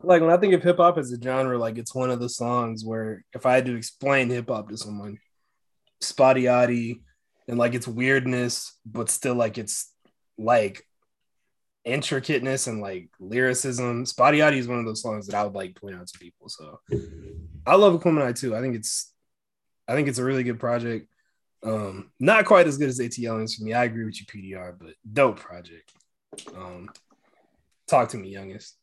Like 0.01 0.21
when 0.21 0.31
I 0.31 0.37
think 0.37 0.53
of 0.53 0.63
hip 0.63 0.77
hop 0.77 0.97
as 0.97 1.11
a 1.11 1.21
genre, 1.21 1.57
like 1.57 1.77
it's 1.77 1.93
one 1.93 2.09
of 2.09 2.19
the 2.19 2.29
songs 2.29 2.85
where 2.85 3.23
if 3.33 3.45
I 3.45 3.55
had 3.55 3.65
to 3.65 3.75
explain 3.75 4.29
hip 4.29 4.49
hop 4.49 4.69
to 4.69 4.77
someone, 4.77 5.17
Spotty 6.01 6.47
and 6.47 7.57
like 7.57 7.73
its 7.73 7.87
weirdness, 7.87 8.77
but 8.85 9.09
still 9.09 9.35
like 9.35 9.57
it's 9.57 9.91
like 10.37 10.85
intricateness 11.85 12.67
and 12.67 12.81
like 12.81 13.09
lyricism. 13.19 14.05
Spotty 14.05 14.39
is 14.39 14.67
one 14.67 14.79
of 14.79 14.85
those 14.85 15.01
songs 15.01 15.27
that 15.27 15.35
I 15.35 15.43
would 15.43 15.55
like 15.55 15.79
point 15.79 15.95
out 15.95 16.07
to 16.07 16.19
people. 16.19 16.49
So 16.49 16.79
I 17.65 17.75
love 17.75 17.99
Aquemini 17.99 18.37
too. 18.37 18.55
I 18.55 18.61
think 18.61 18.75
it's 18.75 19.11
I 19.87 19.95
think 19.95 20.07
it's 20.07 20.19
a 20.19 20.23
really 20.23 20.43
good 20.43 20.59
project. 20.59 21.07
Um, 21.63 22.11
not 22.19 22.45
quite 22.45 22.67
as 22.67 22.77
good 22.77 22.89
as 22.89 22.99
ATLiens 22.99 23.57
for 23.57 23.63
me. 23.63 23.73
I 23.73 23.83
agree 23.83 24.05
with 24.05 24.19
you, 24.19 24.25
PDR, 24.27 24.75
but 24.79 24.93
dope 25.11 25.39
project. 25.39 25.91
Um, 26.55 26.89
talk 27.87 28.09
to 28.09 28.17
me, 28.17 28.29
youngest. 28.29 28.77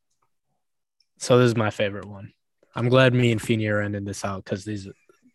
So 1.19 1.39
this 1.39 1.47
is 1.47 1.57
my 1.57 1.71
favorite 1.71 2.05
one. 2.05 2.33
I'm 2.75 2.91
glad 2.91 3.15
me 3.15 3.33
and 3.33 3.41
Feeney 3.41 3.69
are 3.69 3.81
ending 3.81 4.05
this 4.05 4.25
out 4.25 4.45
because 4.45 4.65
these 4.65 4.87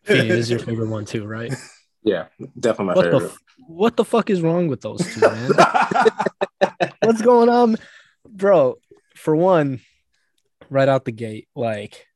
Feeney, 0.04 0.28
this 0.30 0.40
is 0.40 0.50
your 0.50 0.60
favorite 0.60 0.90
one 0.90 1.06
too, 1.06 1.26
right? 1.26 1.54
Yeah, 2.04 2.28
definitely 2.60 2.86
my 2.86 2.94
What 2.94 3.12
the 3.12 3.26
f- 3.26 3.38
what 3.68 3.98
the 3.98 4.06
fuck 4.06 4.30
is 4.30 4.42
wrong 4.42 4.68
with 4.68 4.82
those 4.82 5.02
two, 5.14 5.22
man? 5.22 5.52
What's 7.02 7.22
going 7.22 7.50
on, 7.50 7.78
bro? 8.28 8.76
For 9.16 9.36
one, 9.36 9.82
right 10.70 10.90
out 10.90 11.06
the 11.06 11.12
gate, 11.12 11.48
like 11.56 12.08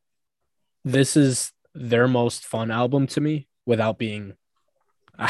this 0.84 1.18
is 1.18 1.52
their 1.74 2.08
most 2.08 2.46
fun 2.46 2.72
album 2.72 3.08
to 3.08 3.22
me 3.22 3.48
without 3.66 3.98
being. 3.98 4.34
I 5.18 5.28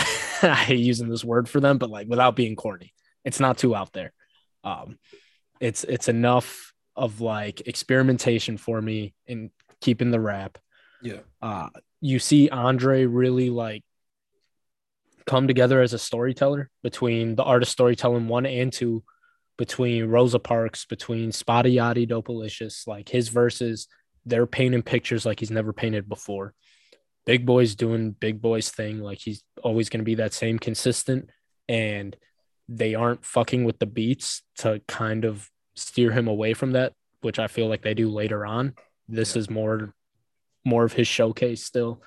hate 0.55 0.79
using 0.79 1.09
this 1.09 1.23
word 1.23 1.47
for 1.47 1.59
them, 1.59 1.77
but 1.77 1.89
like 1.89 2.07
without 2.07 2.35
being 2.35 2.55
corny, 2.55 2.93
it's 3.23 3.39
not 3.39 3.57
too 3.57 3.75
out 3.75 3.93
there. 3.93 4.13
Um, 4.63 4.97
it's 5.59 5.83
it's 5.83 6.07
enough 6.07 6.73
of 6.95 7.21
like 7.21 7.61
experimentation 7.67 8.57
for 8.57 8.81
me 8.81 9.13
in 9.27 9.51
keeping 9.81 10.11
the 10.11 10.19
rap. 10.19 10.57
Yeah. 11.01 11.19
Uh, 11.41 11.69
you 12.05 12.19
see 12.19 12.49
Andre 12.49 13.05
really 13.05 13.49
like 13.49 13.83
come 15.25 15.47
together 15.47 15.81
as 15.81 15.93
a 15.93 15.97
storyteller 15.97 16.69
between 16.83 17.35
the 17.35 17.43
artist 17.43 17.71
storytelling 17.71 18.27
one 18.27 18.45
and 18.45 18.71
two, 18.71 19.03
between 19.57 20.05
Rosa 20.05 20.37
Parks, 20.37 20.85
between 20.85 21.31
Spotty 21.31 21.77
Yachty, 21.77 22.07
Dopalicious, 22.07 22.85
like 22.85 23.09
his 23.09 23.29
verses, 23.29 23.87
they're 24.23 24.45
painting 24.45 24.83
pictures 24.83 25.25
like 25.25 25.39
he's 25.39 25.49
never 25.49 25.73
painted 25.73 26.07
before. 26.07 26.53
Big 27.25 27.43
Boi's 27.43 27.73
doing 27.73 28.11
Big 28.11 28.39
Boi's 28.39 28.69
thing, 28.69 28.99
like 28.99 29.17
he's 29.17 29.43
always 29.63 29.89
going 29.89 30.01
to 30.01 30.05
be 30.05 30.15
that 30.15 30.33
same 30.33 30.59
consistent, 30.59 31.31
and 31.67 32.15
they 32.69 32.93
aren't 32.93 33.25
fucking 33.25 33.63
with 33.63 33.79
the 33.79 33.87
beats 33.87 34.43
to 34.57 34.79
kind 34.87 35.25
of 35.25 35.49
steer 35.75 36.11
him 36.11 36.27
away 36.27 36.53
from 36.53 36.73
that, 36.73 36.93
which 37.21 37.39
I 37.39 37.47
feel 37.47 37.67
like 37.67 37.81
they 37.81 37.95
do 37.95 38.09
later 38.09 38.45
on. 38.45 38.75
This 39.07 39.35
is 39.35 39.49
more 39.49 39.95
more 40.65 40.83
of 40.83 40.93
his 40.93 41.07
showcase 41.07 41.63
still. 41.63 42.01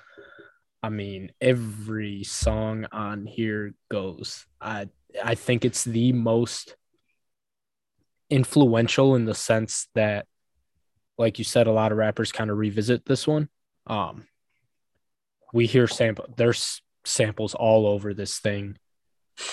I 0.83 0.89
mean, 0.89 1.31
every 1.41 2.23
song 2.23 2.85
on 2.91 3.25
here 3.25 3.73
goes. 3.89 4.45
I 4.61 4.89
I 5.23 5.35
think 5.35 5.65
it's 5.65 5.83
the 5.83 6.13
most 6.13 6.75
influential 8.29 9.15
in 9.15 9.25
the 9.25 9.33
sense 9.33 9.87
that 9.95 10.27
like 11.17 11.39
you 11.39 11.43
said 11.43 11.67
a 11.67 11.71
lot 11.71 11.91
of 11.91 11.97
rappers 11.97 12.31
kind 12.31 12.51
of 12.51 12.57
revisit 12.57 13.05
this 13.05 13.27
one. 13.27 13.49
Um 13.87 14.25
we 15.51 15.65
hear 15.65 15.87
sample 15.87 16.27
there's 16.37 16.81
samples 17.05 17.55
all 17.55 17.87
over 17.87 18.13
this 18.13 18.39
thing 18.39 18.77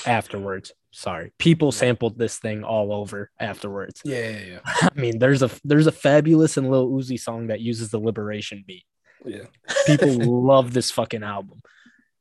afterwards. 0.04 0.72
Sorry. 0.90 1.32
People 1.38 1.72
sampled 1.72 2.18
this 2.18 2.38
thing 2.38 2.64
all 2.64 2.92
over 2.92 3.30
afterwards. 3.38 4.00
Yeah, 4.04 4.30
yeah, 4.30 4.40
yeah. 4.46 4.58
I 4.64 4.88
mean, 4.94 5.18
there's 5.18 5.42
a 5.42 5.50
there's 5.64 5.86
a 5.86 5.92
Fabolous 5.92 6.56
and 6.56 6.70
Lil 6.70 6.88
Uzi 6.88 7.18
song 7.18 7.48
that 7.48 7.60
uses 7.60 7.90
the 7.90 7.98
liberation 7.98 8.64
beat. 8.66 8.84
Yeah. 9.24 9.44
People 9.86 10.08
love 10.44 10.72
this 10.72 10.90
fucking 10.90 11.22
album. 11.22 11.62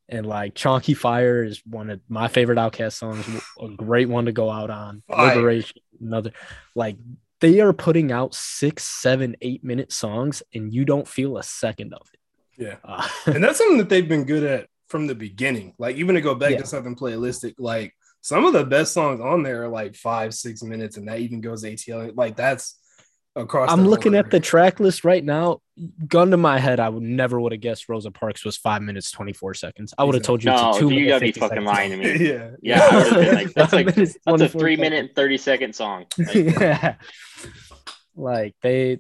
And 0.08 0.26
like 0.26 0.54
Chonkyfire 0.54 1.48
is 1.48 1.62
one 1.66 1.90
of 1.90 2.00
my 2.08 2.28
favorite 2.28 2.58
Outkast 2.60 2.94
songs, 2.94 3.26
a 3.60 3.70
great 3.70 4.08
one 4.08 4.26
to 4.26 4.32
go 4.32 4.50
out 4.52 4.70
on. 4.70 5.02
Fire. 5.08 5.36
Liberation, 5.36 5.82
another 6.00 6.32
like 6.76 6.98
they 7.42 7.60
are 7.60 7.74
putting 7.74 8.12
out 8.12 8.34
six, 8.36 8.84
seven, 8.84 9.36
eight 9.42 9.64
minute 9.64 9.92
songs, 9.92 10.44
and 10.54 10.74
you 10.74 10.86
don't 10.86 11.08
feel 11.08 11.38
a 11.38 11.44
second 11.44 11.94
of 11.94 12.08
it. 12.14 12.20
Yeah. 12.58 12.76
Uh, 12.84 13.08
and 13.26 13.44
that's 13.44 13.58
something 13.58 13.80
that 13.80 13.90
they've 13.90 14.08
been 14.08 14.26
good 14.26 14.44
at 14.44 14.68
from 14.88 15.08
the 15.08 15.16
beginning. 15.16 15.74
Like 15.80 15.96
even 15.98 16.16
to 16.16 16.22
go 16.22 16.36
back 16.36 16.52
Yeah. 16.52 16.58
to 16.60 16.66
something 16.68 16.96
playlistic, 16.96 17.56
like 17.58 17.94
some 18.22 18.46
of 18.46 18.54
the 18.54 18.64
best 18.64 18.94
songs 18.94 19.20
on 19.20 19.42
there 19.44 19.64
are 19.64 19.70
like 19.70 19.96
five, 19.96 20.34
six 20.34 20.62
minutes, 20.64 20.98
and 20.98 21.08
that 21.08 21.20
even 21.20 21.42
goes 21.42 21.64
ATL. 21.64 22.16
Like 22.16 22.36
that's 22.36 22.76
across. 23.36 23.70
I'm 23.70 23.78
their 23.80 23.84
whole 23.84 23.92
looking 23.92 24.16
at 24.16 24.32
the 24.32 24.40
track 24.40 24.80
list 24.80 25.04
right 25.04 25.24
now. 25.24 25.62
Gun 26.08 26.32
to 26.32 26.38
my 26.38 26.58
head, 26.58 26.80
I 26.80 26.90
would 26.90 27.04
never 27.04 27.40
would 27.40 27.52
have 27.52 27.62
guessed 27.62 27.90
Rosa 27.90 28.10
Parks 28.12 28.46
was 28.46 28.56
five 28.58 28.82
minutes 28.82 29.12
twenty 29.12 29.34
four 29.34 29.54
seconds. 29.54 29.94
I 29.98 30.04
would 30.06 30.16
have 30.16 30.24
told 30.24 30.44
you 30.44 30.52
No, 30.52 30.70
it's 30.70 30.78
a 30.78 30.80
two. 30.82 30.90
you 30.92 31.08
gotta 31.08 31.26
be 31.26 31.32
fucking 31.34 31.50
seconds. 31.50 31.66
lying 31.66 31.92
to 31.92 31.98
me. 31.98 32.28
yeah, 32.30 32.50
Yeah, 32.62 32.80
I 32.90 32.96
would've 32.98 33.14
been 33.14 33.36
like, 33.36 33.54
that's 33.54 33.74
like- 33.74 33.96
That's 33.96 34.18
a 34.42 34.50
three 34.50 34.78
minute 34.78 35.00
and 35.00 35.16
30 35.16 35.38
second 35.38 35.76
song. 35.76 36.06
Like, 36.18 36.34
yeah. 36.36 36.96
Like 38.16 38.56
they 38.62 39.00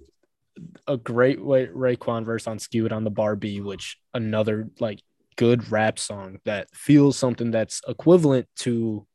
a 0.87 0.97
great 0.97 1.43
way 1.43 1.67
Raekwon 1.67 2.25
verse 2.25 2.47
on 2.47 2.59
Skew 2.59 2.85
It 2.85 2.91
on 2.91 3.03
the 3.05 3.09
Bar 3.09 3.35
B, 3.35 3.61
which 3.61 3.97
another 4.13 4.69
like 4.79 5.01
good 5.37 5.71
rap 5.71 5.99
song 5.99 6.39
that 6.45 6.67
feels 6.73 7.17
something 7.17 7.51
that's 7.51 7.81
equivalent 7.87 8.47
to 8.57 9.05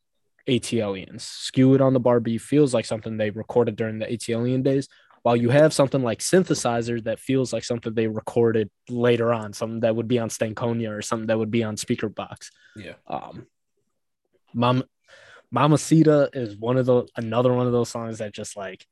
ATLiens. 0.48 1.20
Skew 1.20 1.74
It 1.74 1.80
on 1.80 1.92
the 1.92 2.00
Bar 2.00 2.20
B 2.20 2.38
feels 2.38 2.74
like 2.74 2.84
something 2.84 3.16
they 3.16 3.30
recorded 3.30 3.76
during 3.76 3.98
the 3.98 4.06
ATLien 4.06 4.62
days. 4.62 4.88
While 5.22 5.36
you 5.36 5.50
have 5.50 5.74
something 5.74 6.02
like 6.02 6.20
synthesizer 6.20 7.02
that 7.04 7.18
feels 7.20 7.52
like 7.52 7.64
something 7.64 7.92
they 7.92 8.06
recorded 8.06 8.70
later 8.88 9.34
on, 9.34 9.52
something 9.52 9.80
that 9.80 9.94
would 9.94 10.08
be 10.08 10.18
on 10.18 10.30
Stankonia 10.30 10.90
or 10.96 11.02
something 11.02 11.26
that 11.26 11.38
would 11.38 11.50
be 11.50 11.62
on 11.62 11.76
Speakerboxxx. 11.76 12.48
Yeah. 12.76 12.94
Um, 13.06 13.46
Mama 14.54 14.84
Mamacita 15.52 16.30
is 16.32 16.56
one 16.56 16.76
of 16.76 16.86
the 16.86 17.06
another 17.16 17.52
one 17.52 17.66
of 17.66 17.72
those 17.72 17.88
songs 17.88 18.18
that 18.18 18.32
just 18.32 18.56
like 18.56 18.86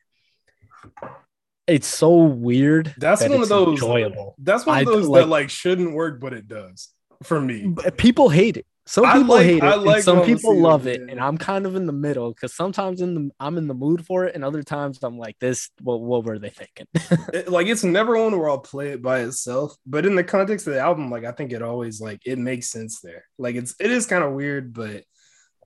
it's 1.66 1.87
so 1.87 2.16
weird. 2.16 2.95
That's 2.99 3.22
that 3.22 3.31
one 3.31 3.43
of 3.43 3.49
those- 3.49 3.68
enjoyable. 3.68 4.35
That's 4.39 4.66
one 4.66 4.81
of 4.81 4.87
those 4.87 5.07
like- 5.07 5.22
that 5.24 5.29
like 5.29 5.51
shouldn't 5.51 5.93
work, 5.95 6.20
but 6.20 6.33
it 6.33 6.49
does 6.49 6.89
for 7.22 7.41
me. 7.41 7.74
People 7.97 8.29
hate 8.29 8.57
it. 8.57 8.66
Some 8.89 9.05
people 9.05 9.34
like- 9.36 9.45
hate 9.47 9.57
it. 9.59 9.62
I 9.62 9.74
and 9.74 9.82
like 9.84 10.03
some 10.03 10.24
people 10.24 10.55
Mamacita, 10.55 10.68
love 10.68 10.86
it, 10.86 11.01
yeah. 11.05 11.11
and 11.12 11.20
I'm 11.20 11.36
kind 11.36 11.66
of 11.66 11.76
in 11.76 11.84
the 11.86 11.93
middle 11.93 12.32
because 12.32 12.55
sometimes 12.55 13.01
in 13.03 13.14
the 13.14 13.30
I'm 13.39 13.59
in 13.59 13.68
the 13.68 13.74
mood 13.74 14.07
for 14.07 14.24
it, 14.24 14.34
and 14.34 14.43
other 14.45 14.62
times 14.62 14.99
I'm 15.03 15.18
like, 15.18 15.39
this. 15.41 15.70
What 15.82 16.01
what 16.01 16.24
were 16.24 16.39
they 16.39 16.51
thinking? 16.51 16.86
It- 17.34 17.49
like 17.51 17.66
it's 17.66 17.84
never 17.84 18.16
one 18.18 18.39
where 18.39 18.49
I'll 18.49 18.59
play 18.59 18.89
it 18.91 19.03
by 19.03 19.20
itself, 19.20 19.76
but 19.86 20.07
in 20.07 20.14
the 20.14 20.24
context 20.24 20.66
of 20.66 20.72
the 20.72 20.80
album, 20.80 21.11
like 21.11 21.24
I 21.24 21.32
think 21.32 21.53
it 21.53 21.62
always 21.62 22.01
like 22.01 22.20
it 22.24 22.39
makes 22.39 22.70
sense 22.70 23.01
there. 23.01 23.24
Like 23.39 23.57
it's 23.57 23.74
it 23.78 23.91
is 23.91 24.07
kind 24.07 24.24
of 24.24 24.32
weird, 24.32 24.72
but 24.72 25.05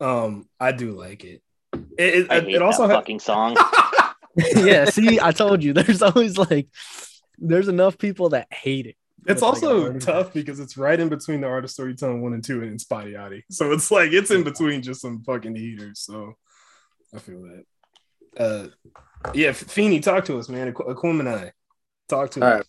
um 0.01 0.49
I 0.59 0.73
do 0.73 0.93
like 0.93 1.23
it. 1.25 1.43
It 1.97 2.15
it, 2.15 2.27
I 2.33 2.37
it, 2.39 2.61
also 2.63 2.87
that 2.89 2.95
ha- 2.95 3.01
fucking 3.01 3.21
song. 3.21 3.57
yeah, 4.57 4.87
see, 4.87 5.21
I 5.21 5.31
told 5.33 5.63
you. 5.63 5.73
There's 5.75 6.01
always 6.03 6.39
like, 6.39 6.69
there's 7.39 7.69
enough 7.69 7.99
people 7.99 8.31
that 8.31 8.49
hate 8.53 8.87
it. 8.87 8.97
It's 9.27 9.41
With, 9.41 9.43
like, 9.43 9.63
also 9.63 9.99
tough 9.99 10.33
because 10.33 10.59
it's 10.59 10.77
right 10.77 10.99
in 10.99 11.09
between 11.09 11.41
the 11.43 11.47
artist 11.47 11.75
storytelling 11.75 12.23
one 12.23 12.33
and 12.35 12.43
two 12.43 12.63
and 12.63 12.81
Spotty 12.81 13.13
Yachty. 13.13 13.43
So 13.51 13.71
it's 13.73 13.91
like 13.91 14.13
it's 14.13 14.31
in 14.33 14.43
between 14.43 14.83
just 14.83 15.01
some 15.01 15.23
fucking 15.23 15.55
heaters. 15.55 16.01
So 16.01 16.35
I 17.15 17.19
feel 17.19 17.43
that. 17.43 17.65
Uh 18.37 18.67
yeah, 19.35 19.53
Feeney, 19.53 20.01
talk 20.01 20.25
to 20.25 20.39
us, 20.39 20.49
man. 20.49 20.73
Aqu- 20.73 20.93
Aquemini. 20.95 21.53
Talk 22.09 22.31
to 22.33 22.41
All 22.41 22.49
us. 22.49 22.57
right. 22.57 22.67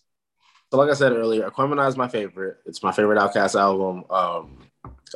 So 0.70 0.78
like 0.78 0.90
I 0.90 0.94
said 0.94 1.12
earlier, 1.12 1.48
Aquemini 1.50 1.88
is 1.88 1.96
my 1.96 2.06
favorite. 2.08 2.58
It's 2.66 2.82
my 2.82 2.92
favorite 2.92 3.18
Outkast 3.18 3.58
album. 3.58 4.04
Um, 4.10 4.58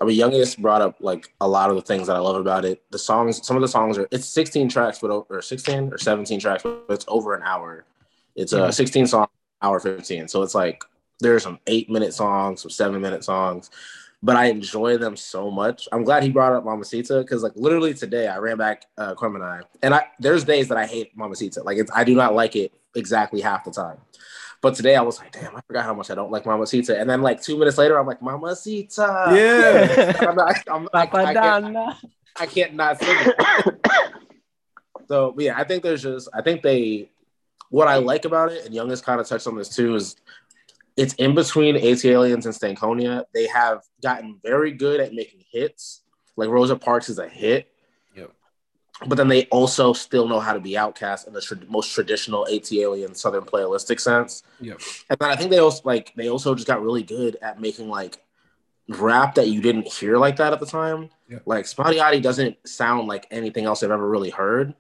I 0.01 0.05
mean, 0.05 0.17
Youngest 0.17 0.61
brought 0.61 0.83
up 0.83 0.97
like 1.01 1.33
a 1.41 1.47
lot 1.49 1.71
of 1.71 1.77
the 1.77 1.83
things 1.83 2.07
that 2.09 2.17
I 2.17 2.21
love 2.21 2.37
about 2.37 2.65
it. 2.65 2.83
The 2.91 2.99
songs, 2.99 3.47
some 3.47 3.57
of 3.57 3.63
the 3.63 3.69
songs 3.69 3.97
are 3.99 4.09
it's 4.11 4.27
16 4.27 4.69
tracks, 4.69 4.99
but 4.99 5.11
or 5.11 5.41
16 5.43 5.93
or 5.93 5.99
17 5.99 6.41
tracks, 6.41 6.63
but 6.65 6.85
it's 6.91 7.05
over 7.09 7.35
an 7.35 7.43
hour. 7.45 7.85
It's 8.35 8.53
a 8.53 8.61
Mhm. 8.69 8.75
16 8.75 9.07
song, 9.07 9.27
hour 9.63 9.79
15. 9.81 10.29
So 10.29 10.43
it's 10.43 10.55
like 10.55 10.83
there's 11.21 11.43
some 11.43 11.59
eight 11.67 11.91
minute 11.91 12.15
songs, 12.15 12.63
some 12.63 12.71
seven 12.71 13.01
minute 13.01 13.25
songs, 13.25 13.71
but 14.23 14.37
I 14.37 14.47
enjoy 14.47 14.99
them 14.99 15.17
so 15.17 15.51
much. 15.51 15.89
I'm 15.93 16.05
glad 16.05 16.23
he 16.23 16.31
brought 16.31 16.53
up 16.53 16.65
Mamacita 16.65 17.21
because 17.21 17.43
like 17.43 17.53
literally 17.57 17.95
today 17.95 18.27
I 18.29 18.39
ran 18.39 18.57
back 18.57 18.87
uh, 18.97 19.15
Aquemini, 19.15 19.63
and 19.83 19.95
I 19.95 20.07
there's 20.19 20.45
days 20.45 20.69
that 20.69 20.79
I 20.79 20.87
hate 20.87 21.17
Mamacita. 21.17 21.63
Like 21.63 21.79
it's 21.79 21.91
I 21.95 22.05
do 22.05 22.15
not 22.15 22.35
like 22.35 22.57
it 22.57 22.73
exactly 22.95 23.41
half 23.41 23.65
the 23.65 23.71
time. 23.71 23.99
But 24.61 24.75
today 24.75 24.97
I 24.97 25.03
was 25.03 25.21
like, 25.21 25.31
damn, 25.31 25.55
I 25.55 25.61
forgot 25.69 25.85
how 25.85 25.95
much 25.95 26.11
I 26.11 26.17
don't 26.17 26.33
like 26.33 26.45
Mamacita. 26.45 26.99
And 26.99 27.09
then 27.09 27.23
like 27.23 27.41
two 27.41 27.57
minutes 27.57 27.79
later, 27.79 27.97
I'm 27.97 28.09
like, 28.09 28.21
Mamacita. 28.21 29.33
Yeah. 29.33 30.17
I'm 30.29 30.35
not, 30.35 30.57
I'm, 30.69 30.89
I, 30.93 31.03
I, 31.03 31.33
can't, 31.33 31.77
I 32.41 32.47
can't 32.47 32.75
not 32.75 32.99
sing 32.99 33.09
it. 33.11 33.87
So 35.09 35.35
yeah, 35.39 35.59
I 35.59 35.65
think 35.65 35.83
there's 35.83 36.03
just 36.03 36.29
I 36.35 36.43
think 36.43 36.63
they 36.63 37.11
what 37.71 37.89
I 37.89 37.97
like 37.97 38.25
about 38.25 38.53
it, 38.53 38.65
and 38.65 38.75
Youngest 38.75 39.05
kind 39.05 39.21
of 39.21 39.27
touched 39.27 39.47
on 39.47 39.57
this 39.57 39.75
too, 39.75 39.95
is 39.95 40.17
it's 40.99 41.15
in 41.15 41.35
between 41.35 41.77
ATLiens 41.77 42.45
and 42.45 42.77
Stankonia. 42.77 43.25
They 43.33 43.47
have 43.47 43.85
gotten 44.03 44.41
very 44.43 44.73
good 44.73 45.01
at 45.01 45.15
making 45.15 45.45
hits. 45.51 46.03
Like 46.37 46.49
Rosa 46.49 46.75
Parks 46.75 47.09
is 47.09 47.21
a 47.21 47.29
hit. 47.29 47.71
Yep. 48.17 48.33
But 49.07 49.15
then 49.15 49.29
they 49.29 49.45
also 49.47 49.93
still 49.93 50.27
know 50.27 50.41
how 50.41 50.53
to 50.53 50.61
be 50.61 50.73
Outkast 50.73 51.29
in 51.29 51.33
the 51.33 51.41
tra- 51.41 51.59
most 51.69 51.95
traditional 51.95 52.49
ATLien 52.51 53.17
Southern 53.17 53.45
playalistic 53.45 54.01
sense. 54.01 54.43
Yep. 54.61 54.81
And 55.09 55.19
then 55.21 55.31
I 55.31 55.37
think 55.37 55.51
they 55.51 55.59
also 55.59 55.83
like 55.85 56.13
they 56.17 56.29
also 56.29 56.57
just 56.57 56.67
got 56.67 56.83
really 56.83 57.05
good 57.05 57.37
at 57.43 57.61
making 57.61 57.89
like 57.89 58.19
rap 58.89 59.37
that 59.37 59.49
you 59.49 59.61
didn't 59.61 59.87
hear 59.87 60.19
like 60.19 60.37
that 60.37 60.53
at 60.53 60.59
the 60.59 60.67
time. 60.67 61.11
Yeah. 61.29 61.39
Like 61.47 61.67
Spotty 61.67 62.21
doesn't 62.21 62.57
sound 62.67 63.07
like 63.07 63.29
anything 63.31 63.67
else 63.67 63.85
I've 63.85 63.93
ever 63.93 64.09
really 64.09 64.31
heard. 64.31 64.75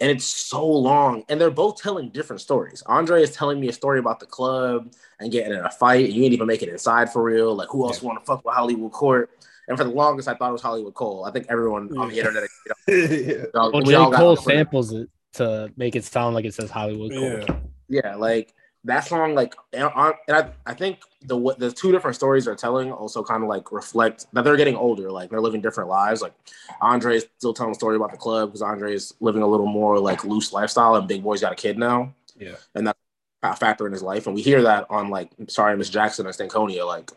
And 0.00 0.10
it's 0.10 0.24
so 0.24 0.64
long. 0.64 1.24
And 1.28 1.40
they're 1.40 1.50
both 1.50 1.82
telling 1.82 2.10
different 2.10 2.40
stories. 2.40 2.82
Andre 2.86 3.22
is 3.22 3.32
telling 3.32 3.58
me 3.58 3.68
a 3.68 3.72
story 3.72 3.98
about 3.98 4.20
the 4.20 4.26
club 4.26 4.92
and 5.18 5.32
getting 5.32 5.52
in 5.52 5.64
a 5.64 5.70
fight. 5.70 6.04
And 6.06 6.14
you 6.14 6.22
ain't 6.24 6.32
even 6.32 6.46
make 6.46 6.62
it 6.62 6.68
inside 6.68 7.12
for 7.12 7.22
real. 7.22 7.54
Like 7.54 7.68
who 7.68 7.84
else 7.84 8.00
Yeah. 8.02 8.08
want 8.08 8.20
to 8.20 8.24
fuck 8.24 8.44
with 8.44 8.54
Hollywood 8.54 8.92
Court? 8.92 9.30
And 9.66 9.76
for 9.76 9.84
the 9.84 9.90
longest, 9.90 10.28
I 10.28 10.34
thought 10.34 10.50
it 10.50 10.52
was 10.52 10.62
Hollywood 10.62 10.94
Cole. 10.94 11.24
I 11.24 11.30
think 11.30 11.46
everyone 11.50 11.94
on 11.98 12.08
the 12.08 12.18
internet, 12.18 12.44
you 12.88 12.94
yeah. 12.96 13.44
know, 13.54 13.70
Well, 13.70 13.82
we 13.82 13.94
all 13.94 14.10
Cole 14.12 14.36
samples 14.36 14.92
it 14.92 15.10
to 15.34 15.70
make 15.76 15.94
it 15.94 16.04
sound 16.04 16.34
like 16.34 16.44
it 16.46 16.54
says 16.54 16.70
Hollywood 16.70 17.12
Cole. 17.12 17.22
Yeah. 17.40 17.56
Yeah, 17.88 18.14
like 18.14 18.54
that 18.88 19.06
song, 19.06 19.34
like, 19.34 19.54
and 19.72 19.84
I, 19.94 20.50
I, 20.66 20.74
think 20.74 20.98
the 21.22 21.38
the 21.58 21.70
two 21.70 21.92
different 21.92 22.16
stories 22.16 22.44
they're 22.46 22.54
telling 22.54 22.90
also 22.90 23.22
kind 23.22 23.42
of 23.42 23.48
like 23.48 23.70
reflect 23.70 24.26
that 24.32 24.44
they're 24.44 24.56
getting 24.56 24.76
older, 24.76 25.10
like 25.10 25.30
they're 25.30 25.40
living 25.40 25.60
different 25.60 25.88
lives. 25.88 26.20
Like 26.22 26.34
Andre's 26.80 27.24
still 27.38 27.54
telling 27.54 27.72
a 27.72 27.74
story 27.74 27.96
about 27.96 28.10
the 28.10 28.16
club 28.16 28.48
because 28.50 28.62
Andre's 28.62 29.14
living 29.20 29.42
a 29.42 29.46
little 29.46 29.66
more 29.66 29.98
like 29.98 30.24
loose 30.24 30.52
lifestyle, 30.52 30.96
and 30.96 31.06
Big 31.06 31.22
Boi's 31.22 31.40
got 31.40 31.52
a 31.52 31.56
kid 31.56 31.78
now, 31.78 32.14
Yeah. 32.38 32.56
and 32.74 32.86
that's 32.86 32.98
a 33.42 33.54
factor 33.54 33.86
in 33.86 33.92
his 33.92 34.02
life. 34.02 34.26
And 34.26 34.34
we 34.34 34.42
hear 34.42 34.62
that 34.62 34.86
on 34.90 35.10
like, 35.10 35.30
sorry, 35.48 35.76
Miss 35.76 35.90
Jackson 35.90 36.26
and 36.26 36.34
Stankonia, 36.34 36.84
like. 36.86 37.10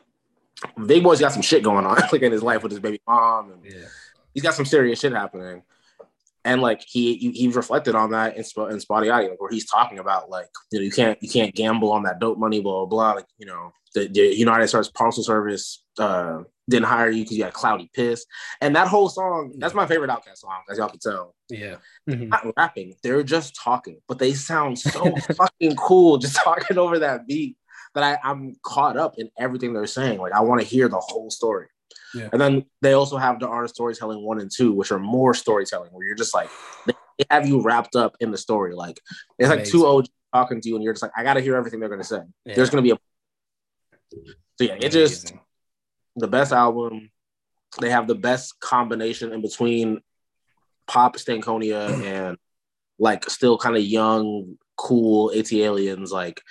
Big 0.85 1.03
Boi's 1.03 1.19
got 1.19 1.31
some 1.33 1.41
shit 1.41 1.63
going 1.63 1.87
on, 1.87 1.97
like 2.11 2.21
in 2.21 2.31
his 2.31 2.43
life 2.43 2.61
with 2.61 2.71
his 2.71 2.79
baby 2.79 3.01
mom, 3.07 3.51
and 3.51 3.65
Yeah. 3.65 3.87
he's 4.33 4.43
got 4.43 4.53
some 4.53 4.65
serious 4.65 4.99
shit 4.99 5.11
happening. 5.11 5.63
And 6.43 6.61
like 6.61 6.81
he 6.85 7.15
he, 7.15 7.47
reflected 7.49 7.95
on 7.95 8.11
that 8.11 8.37
in, 8.37 8.43
Sp- 8.43 8.71
in 8.71 8.79
Spotty 8.79 9.09
like 9.09 9.39
where 9.39 9.51
he's 9.51 9.69
talking 9.69 9.99
about 9.99 10.29
like 10.29 10.47
you 10.71 10.79
know 10.79 10.83
you 10.83 10.91
can't 10.91 11.21
you 11.21 11.29
can't 11.29 11.53
gamble 11.53 11.91
on 11.91 12.03
that 12.03 12.19
dope 12.19 12.37
money, 12.37 12.61
blah 12.61 12.85
blah 12.85 12.85
blah. 12.85 13.11
Like 13.13 13.25
you 13.37 13.45
know 13.45 13.71
the, 13.93 14.07
the 14.07 14.35
United 14.35 14.67
States 14.67 14.89
Parcel 14.89 15.23
Service 15.23 15.83
uh, 15.99 16.39
didn't 16.69 16.85
hire 16.85 17.09
you 17.09 17.23
because 17.23 17.37
you 17.37 17.43
had 17.43 17.53
cloudy 17.53 17.89
piss, 17.93 18.25
and 18.61 18.75
that 18.75 18.87
whole 18.87 19.09
song 19.09 19.53
that's 19.57 19.73
my 19.73 19.85
favorite 19.85 20.09
OutKast 20.09 20.37
song, 20.37 20.61
as 20.69 20.77
y'all 20.77 20.89
can 20.89 20.99
tell. 20.99 21.35
Yeah, 21.49 21.75
Mhm. 22.09 22.29
Not 22.29 22.53
rapping, 22.57 22.95
they're 23.03 23.23
just 23.23 23.55
talking, 23.55 23.99
but 24.07 24.17
they 24.19 24.33
sound 24.33 24.79
so 24.79 25.15
fucking 25.35 25.75
cool 25.75 26.17
just 26.17 26.37
talking 26.37 26.77
over 26.77 26.99
that 26.99 27.27
beat 27.27 27.57
that 27.93 28.03
I, 28.03 28.29
I'm 28.29 28.55
caught 28.63 28.97
up 28.97 29.15
in 29.17 29.29
everything 29.37 29.73
they're 29.73 29.85
saying. 29.87 30.19
Like 30.19 30.33
I 30.33 30.41
want 30.41 30.61
to 30.61 30.67
hear 30.67 30.87
the 30.87 30.99
whole 30.99 31.29
story. 31.29 31.67
Yeah. 32.13 32.29
And 32.31 32.41
then 32.41 32.65
they 32.81 32.93
also 32.93 33.17
have 33.17 33.39
the 33.39 33.47
art 33.47 33.65
of 33.65 33.69
storytelling 33.69 34.23
one 34.23 34.39
and 34.39 34.51
two, 34.53 34.73
which 34.73 34.91
are 34.91 34.99
more 34.99 35.33
storytelling, 35.33 35.91
where 35.91 36.05
you're 36.05 36.15
just 36.15 36.33
like 36.33 36.49
they 36.87 36.93
have 37.29 37.47
you 37.47 37.61
wrapped 37.61 37.95
up 37.95 38.15
in 38.19 38.31
the 38.31 38.37
story. 38.37 38.73
Like 38.73 38.99
it's 39.39 39.49
like 39.49 39.65
two 39.65 39.85
Amazing. 39.85 39.97
OG 39.97 40.05
talking 40.33 40.61
to 40.61 40.69
you, 40.69 40.75
and 40.75 40.83
you're 40.83 40.93
just 40.93 41.03
like, 41.03 41.11
I 41.15 41.23
got 41.23 41.35
to 41.35 41.41
hear 41.41 41.55
everything 41.55 41.79
they're 41.79 41.89
gonna 41.89 42.03
say. 42.03 42.21
Yeah. 42.45 42.55
There's 42.55 42.69
gonna 42.69 42.81
be 42.83 42.91
a 42.91 42.97
so 44.57 44.65
yeah, 44.65 44.77
it 44.79 44.89
just 44.89 45.33
the 46.15 46.27
best 46.27 46.51
album. 46.51 47.09
They 47.79 47.89
have 47.89 48.07
the 48.07 48.15
best 48.15 48.59
combination 48.59 49.31
in 49.31 49.41
between 49.41 50.01
pop 50.87 51.15
Stankonia 51.15 51.89
and 52.03 52.37
like 52.99 53.29
still 53.29 53.57
kind 53.57 53.75
of 53.75 53.83
young, 53.83 54.57
cool 54.81 55.29
ATLiens. 55.35 56.09
Like 56.09 56.41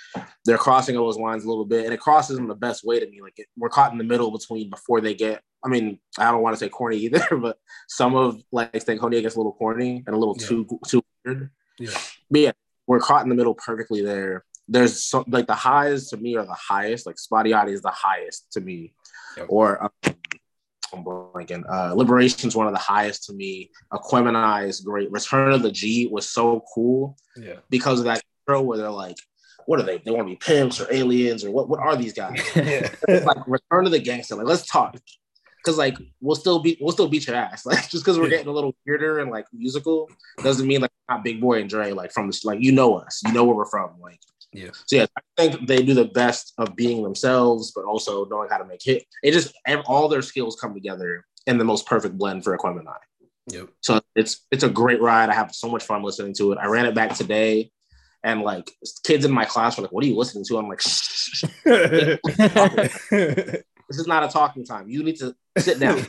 they're 0.45 0.57
crossing 0.57 0.95
all 0.97 1.05
those 1.05 1.17
lines 1.19 1.43
a 1.43 1.49
little 1.49 1.65
bit, 1.65 1.85
and 1.85 1.93
it 1.93 1.99
crosses 1.99 2.37
in 2.37 2.47
the 2.47 2.55
best 2.55 2.83
way 2.85 2.99
to 2.99 3.07
me. 3.09 3.21
Like 3.21 3.37
it, 3.37 3.47
we're 3.57 3.69
caught 3.69 3.91
in 3.91 3.97
the 3.97 4.03
middle 4.05 4.31
between 4.31 4.69
before 4.69 5.01
they 5.01 5.13
get. 5.13 5.41
I 5.63 5.67
mean, 5.67 5.99
I 6.17 6.31
don't 6.31 6.41
want 6.41 6.55
to 6.55 6.59
say 6.59 6.69
corny 6.69 6.97
either, 7.05 7.25
but 7.37 7.57
some 7.87 8.15
of 8.15 8.41
like 8.51 8.71
Stankonia 8.73 9.21
gets 9.21 9.35
a 9.35 9.39
little 9.39 9.53
corny 9.53 10.03
and 10.07 10.15
a 10.15 10.17
little 10.19 10.37
Yeah. 10.39 10.47
too 10.47 10.79
too 10.87 11.01
weird. 11.25 11.49
Yeah. 11.79 11.91
But 12.29 12.39
yeah, 12.41 12.51
we're 12.87 12.99
caught 12.99 13.23
in 13.23 13.29
the 13.29 13.35
middle 13.35 13.53
perfectly 13.55 14.01
there. 14.01 14.45
There's 14.67 15.03
some 15.03 15.25
like 15.27 15.47
the 15.47 15.55
highs 15.55 16.09
to 16.09 16.17
me 16.17 16.37
are 16.37 16.45
the 16.45 16.53
highest. 16.53 17.05
Like 17.05 17.17
Spotty 17.17 17.51
is 17.71 17.81
the 17.81 17.89
highest 17.91 18.51
to 18.53 18.61
me, 18.61 18.93
Yep. 19.37 19.47
or 19.49 19.83
um, 19.83 20.15
I'm 20.93 21.03
blanking. 21.03 21.63
Uh, 21.69 21.93
Liberation's 21.93 22.55
one 22.55 22.67
of 22.67 22.73
the 22.73 22.79
highest 22.79 23.25
to 23.25 23.33
me. 23.33 23.71
Aquemini 23.93 24.67
is 24.67 24.81
great. 24.81 25.11
Return 25.11 25.51
of 25.53 25.61
the 25.61 25.71
G 25.71 26.07
was 26.07 26.27
so 26.29 26.63
cool 26.73 27.17
Yeah. 27.35 27.55
because 27.69 27.99
of 27.99 28.05
that 28.05 28.21
intro 28.47 28.61
where 28.61 28.77
they're 28.77 28.89
like, 28.89 29.17
what 29.67 29.79
are 29.79 29.83
they? 29.83 29.99
They 29.99 30.11
want 30.11 30.27
to 30.27 30.31
be 30.31 30.35
pimps 30.37 30.81
or 30.81 30.91
aliens 30.91 31.45
or 31.45 31.51
what? 31.51 31.69
What 31.69 31.79
are 31.79 31.95
these 31.95 32.13
guys? 32.13 32.39
Like 33.07 33.37
Return 33.47 33.85
of 33.85 33.91
the 33.91 33.99
Gangster. 33.99 34.35
Like 34.35 34.47
let's 34.47 34.65
talk. 34.65 34.97
Cause 35.63 35.77
like 35.77 35.95
we'll 36.21 36.35
still 36.35 36.57
be 36.57 36.75
we'll 36.81 36.91
still 36.91 37.07
beat 37.07 37.27
your 37.27 37.35
ass. 37.35 37.65
Like 37.67 37.87
just 37.89 38.03
because 38.03 38.17
we're 38.17 38.29
getting 38.29 38.47
a 38.47 38.51
little 38.51 38.73
weirder 38.85 39.19
and 39.19 39.29
like 39.29 39.45
musical 39.53 40.09
doesn't 40.43 40.67
mean 40.67 40.81
like 40.81 40.91
not 41.07 41.23
Big 41.23 41.39
Boi 41.39 41.61
and 41.61 41.69
Dre 41.69 41.91
like 41.91 42.11
from 42.11 42.25
this 42.27 42.43
like 42.43 42.59
you 42.61 42.71
know 42.71 42.97
us, 42.97 43.21
you 43.27 43.31
know 43.31 43.43
where 43.45 43.55
we're 43.55 43.65
from. 43.65 43.91
Like 44.01 44.19
Yeah. 44.53 44.71
So 44.85 44.97
yeah, 44.97 45.05
I 45.17 45.21
think 45.37 45.67
they 45.67 45.81
do 45.81 45.93
the 45.93 46.05
best 46.05 46.53
of 46.57 46.75
being 46.75 47.03
themselves, 47.03 47.71
but 47.73 47.85
also 47.85 48.25
knowing 48.25 48.49
how 48.49 48.57
to 48.57 48.65
make 48.65 48.81
hit. 48.83 49.03
It 49.23 49.31
just 49.31 49.53
all 49.85 50.09
their 50.09 50.21
skills 50.21 50.57
come 50.59 50.73
together 50.73 51.25
in 51.47 51.57
the 51.57 51.63
most 51.63 51.85
perfect 51.85 52.17
blend 52.17 52.43
for 52.43 52.57
Aquemini. 52.57 52.93
Yep. 53.47 53.69
So 53.81 54.01
it's 54.15 54.45
it's 54.51 54.63
a 54.63 54.69
great 54.69 55.01
ride. 55.01 55.29
I 55.29 55.33
have 55.33 55.53
so 55.53 55.69
much 55.69 55.83
fun 55.83 56.03
listening 56.03 56.33
to 56.35 56.51
it. 56.51 56.57
I 56.57 56.67
ran 56.67 56.85
it 56.85 56.93
back 56.93 57.15
today, 57.15 57.71
and 58.23 58.41
like 58.41 58.69
kids 59.03 59.25
in 59.25 59.31
my 59.31 59.45
class 59.45 59.77
were 59.77 59.83
like, 59.83 59.91
"What 59.91 60.03
are 60.03 60.07
you 60.07 60.15
listening 60.15 60.45
to?" 60.45 60.57
I'm 60.57 60.67
like, 60.67 60.81
shh, 60.81 60.87
shh, 60.87 61.33
shh. 61.33 61.45
"This 63.09 63.99
is 63.99 64.07
not 64.07 64.23
a 64.23 64.27
talking 64.27 64.65
time. 64.65 64.89
You 64.89 65.03
need 65.03 65.17
to 65.17 65.35
sit 65.57 65.79
down. 65.79 66.05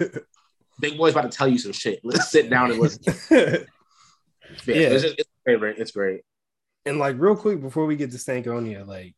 Big 0.80 0.98
Boi's 0.98 1.12
about 1.12 1.30
to 1.30 1.36
tell 1.36 1.48
you 1.48 1.58
some 1.58 1.72
shit. 1.72 2.00
Let's 2.04 2.30
sit 2.30 2.50
down 2.50 2.70
and 2.70 2.80
listen." 2.80 3.14
Yeah, 3.30 4.74
Yeah. 4.74 4.88
It's, 4.88 5.02
just, 5.02 5.18
it's 5.18 5.30
favorite. 5.46 5.78
It's 5.78 5.92
great. 5.92 6.22
And 6.84 6.98
like 6.98 7.16
real 7.18 7.36
quick 7.36 7.60
before 7.60 7.86
we 7.86 7.96
get 7.96 8.10
to 8.10 8.16
Stankonia, 8.16 8.86
like 8.86 9.14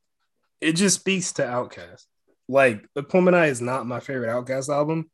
it 0.61 0.75
just 0.75 1.01
speaks 1.01 1.33
to 1.33 1.43
Outkast. 1.43 2.05
Like 2.49 2.87
Aquemini 2.97 3.49
is 3.49 3.61
not 3.61 3.87
my 3.87 4.01
favorite 4.01 4.29
Outkast 4.29 4.69
album, 4.69 5.11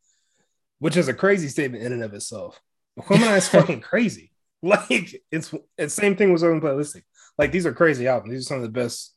which 0.78 0.96
is 0.96 1.08
a 1.08 1.14
crazy 1.14 1.48
statement 1.48 1.84
in 1.84 1.92
and 1.92 2.02
of 2.02 2.14
itself. 2.14 2.60
Aquemini 2.98 3.36
is 3.36 3.48
fucking 3.50 3.80
crazy. 3.80 4.28
Like 4.62 5.22
it's 5.32 5.54
it's 5.78 5.94
same 5.94 6.16
thing 6.16 6.34
with 6.34 6.42
Urban 6.42 6.60
Playlistic. 6.60 7.04
Like 7.38 7.50
these 7.50 7.64
are 7.64 7.72
crazy 7.72 8.06
albums. 8.06 8.32
These 8.32 8.42
are 8.42 8.48
some 8.48 8.56
of 8.58 8.62
the 8.64 8.68
best 8.68 9.14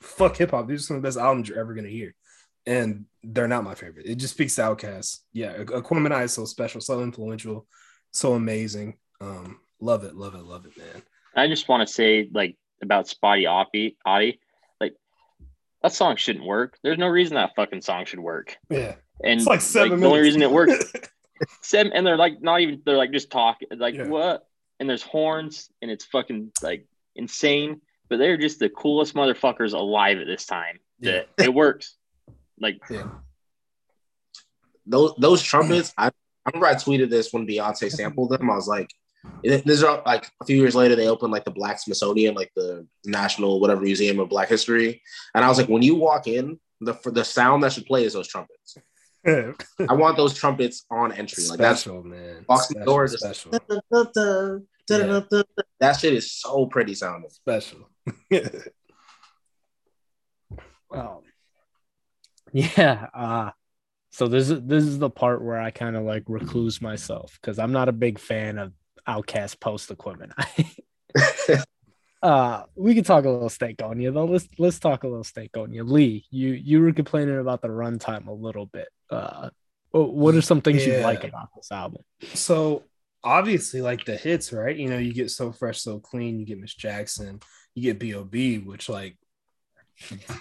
fuck 0.00 0.38
hip 0.38 0.52
hop. 0.52 0.66
These 0.66 0.80
are 0.80 0.84
some 0.84 0.96
of 0.96 1.02
the 1.02 1.06
best 1.06 1.18
albums 1.18 1.50
you're 1.50 1.60
ever 1.60 1.74
gonna 1.74 1.88
hear. 1.88 2.14
And 2.64 3.04
they're 3.22 3.46
not 3.46 3.62
my 3.62 3.74
favorite. 3.74 4.06
It 4.06 4.14
just 4.14 4.32
speaks 4.32 4.54
to 4.54 4.62
Outkast. 4.62 5.18
Yeah, 5.34 5.64
Aquemini 5.64 6.24
is 6.24 6.32
so 6.32 6.46
special, 6.46 6.80
so 6.80 7.02
influential, 7.02 7.66
so 8.10 8.32
amazing. 8.32 8.96
Um, 9.20 9.60
love 9.80 10.04
it, 10.04 10.14
love 10.14 10.34
it, 10.34 10.44
love 10.44 10.64
it, 10.64 10.78
man. 10.78 11.02
I 11.36 11.48
just 11.48 11.68
want 11.68 11.86
to 11.86 11.92
say, 11.92 12.30
like, 12.32 12.56
about 12.82 13.08
Spotty 13.08 13.44
Oppie, 13.44 13.96
Oddie, 14.06 14.38
like, 14.80 14.94
that 15.82 15.92
song 15.92 16.16
shouldn't 16.16 16.44
work. 16.44 16.78
There's 16.82 16.98
no 16.98 17.08
reason 17.08 17.34
that 17.36 17.54
fucking 17.56 17.82
song 17.82 18.04
should 18.04 18.20
work. 18.20 18.56
Yeah. 18.70 18.96
And 19.22 19.38
It's 19.40 19.46
like 19.46 19.60
seven 19.60 20.00
the 20.00 20.06
only 20.06 20.20
reason 20.20 20.42
it 20.42 20.50
works, 20.50 20.92
seven, 21.62 21.92
and 21.94 22.06
they're 22.06 22.18
like 22.18 22.42
not 22.42 22.60
even, 22.60 22.82
they're 22.84 22.96
like 22.98 23.12
just 23.12 23.30
talking, 23.30 23.68
like, 23.76 23.94
Yeah. 23.94 24.08
what? 24.08 24.46
And 24.78 24.88
there's 24.88 25.02
horns, 25.02 25.70
and 25.80 25.90
it's 25.90 26.04
fucking 26.04 26.52
like 26.62 26.86
insane, 27.14 27.80
but 28.10 28.18
they're 28.18 28.36
just 28.36 28.58
the 28.58 28.68
coolest 28.68 29.14
motherfuckers 29.14 29.72
alive 29.72 30.18
at 30.18 30.26
this 30.26 30.44
time. 30.44 30.80
Yeah. 31.00 31.22
That 31.38 31.46
it 31.46 31.54
works. 31.54 31.96
Like, 32.60 32.78
yeah. 32.90 33.08
those 34.86 35.14
those 35.18 35.42
trumpets. 35.42 35.92
I, 35.96 36.08
I 36.08 36.50
remember 36.52 36.66
I 36.66 36.74
tweeted 36.74 37.10
this 37.10 37.32
when 37.32 37.46
Beyonce 37.46 37.90
sampled 37.90 38.30
them. 38.30 38.50
I 38.50 38.54
was 38.54 38.68
like, 38.68 38.90
it- 38.90 38.94
"These 39.42 39.82
are 39.82 40.02
like 40.06 40.30
a 40.40 40.44
few 40.44 40.56
years 40.56 40.74
later. 40.74 40.96
They 40.96 41.08
opened 41.08 41.32
like 41.32 41.44
the 41.44 41.50
Black 41.50 41.78
Smithsonian, 41.78 42.34
like 42.34 42.50
the 42.56 42.86
National 43.04 43.60
whatever 43.60 43.80
Museum 43.82 44.18
of 44.20 44.28
Black 44.28 44.48
History." 44.48 45.02
And 45.34 45.44
I 45.44 45.48
was 45.48 45.58
like, 45.58 45.68
when 45.68 45.82
you 45.82 45.94
walk 45.96 46.26
in, 46.26 46.58
the 46.80 46.94
for 46.94 47.10
the 47.10 47.24
sound 47.24 47.62
that 47.62 47.72
should 47.72 47.86
play 47.86 48.04
is 48.04 48.12
those 48.14 48.28
trumpets. 48.28 48.76
I 49.26 49.92
want 49.94 50.16
those 50.16 50.34
trumpets 50.34 50.84
on 50.90 51.12
entry. 51.12 51.44
Like 51.46 51.58
that's 51.58 51.80
special, 51.80 52.02
man. 52.04 52.44
walks 52.48 52.68
the 52.68 52.74
Special, 52.74 52.86
door, 52.86 53.06
just- 53.08 53.24
special. 53.24 53.50
that 55.80 55.96
shit 55.98 56.12
is 56.14 56.30
so 56.32 56.66
pretty 56.66 56.94
sounding. 56.94 57.30
special. 57.30 57.88
Um, 60.90 61.18
yeah. 62.52 63.08
Uh, 63.12 63.50
so 64.10 64.28
this 64.28 64.50
is 64.50 64.62
this 64.62 64.84
is 64.84 64.98
the 64.98 65.10
part 65.10 65.42
where 65.42 65.60
I 65.60 65.70
kind 65.72 65.96
of 65.96 66.04
like 66.04 66.22
recluse 66.28 66.80
myself 66.80 67.38
because 67.40 67.58
I'm 67.58 67.72
not 67.72 67.88
a 67.88 67.92
big 67.92 68.18
fan 68.18 68.58
of 68.58 68.72
Outkast 69.08 69.60
post 69.60 69.90
Aquemini. 69.90 70.32
uh, 72.22 72.62
we 72.74 72.94
can 72.94 73.04
talk 73.04 73.24
a 73.24 73.30
little 73.30 73.48
Stankonia 73.48 74.12
though. 74.12 74.26
Let's 74.26 74.48
let's 74.58 74.78
talk 74.78 75.04
a 75.04 75.08
little 75.08 75.24
Stankonia, 75.24 75.88
Lee. 75.88 76.26
You 76.30 76.52
you 76.52 76.80
were 76.80 76.92
complaining 76.92 77.38
about 77.38 77.62
the 77.62 77.68
runtime 77.68 78.26
a 78.26 78.32
little 78.32 78.66
bit. 78.66 78.88
Uh, 79.10 79.50
what 79.92 80.34
are 80.34 80.42
some 80.42 80.60
things 80.60 80.86
you 80.86 80.98
like 80.98 81.24
about 81.24 81.48
this 81.56 81.72
album? 81.72 82.02
so 82.34 82.84
obviously, 83.24 83.80
like 83.80 84.04
the 84.04 84.16
hits, 84.16 84.52
right? 84.52 84.76
You 84.76 84.88
know, 84.88 84.98
you 84.98 85.12
get 85.12 85.30
so 85.30 85.52
fresh, 85.52 85.80
so 85.80 85.98
clean. 85.98 86.38
You 86.38 86.46
get 86.46 86.60
Miss 86.60 86.74
Jackson. 86.74 87.40
You 87.74 87.82
get 87.82 87.98
B.O.B., 87.98 88.58
which 88.58 88.88
like 88.88 89.16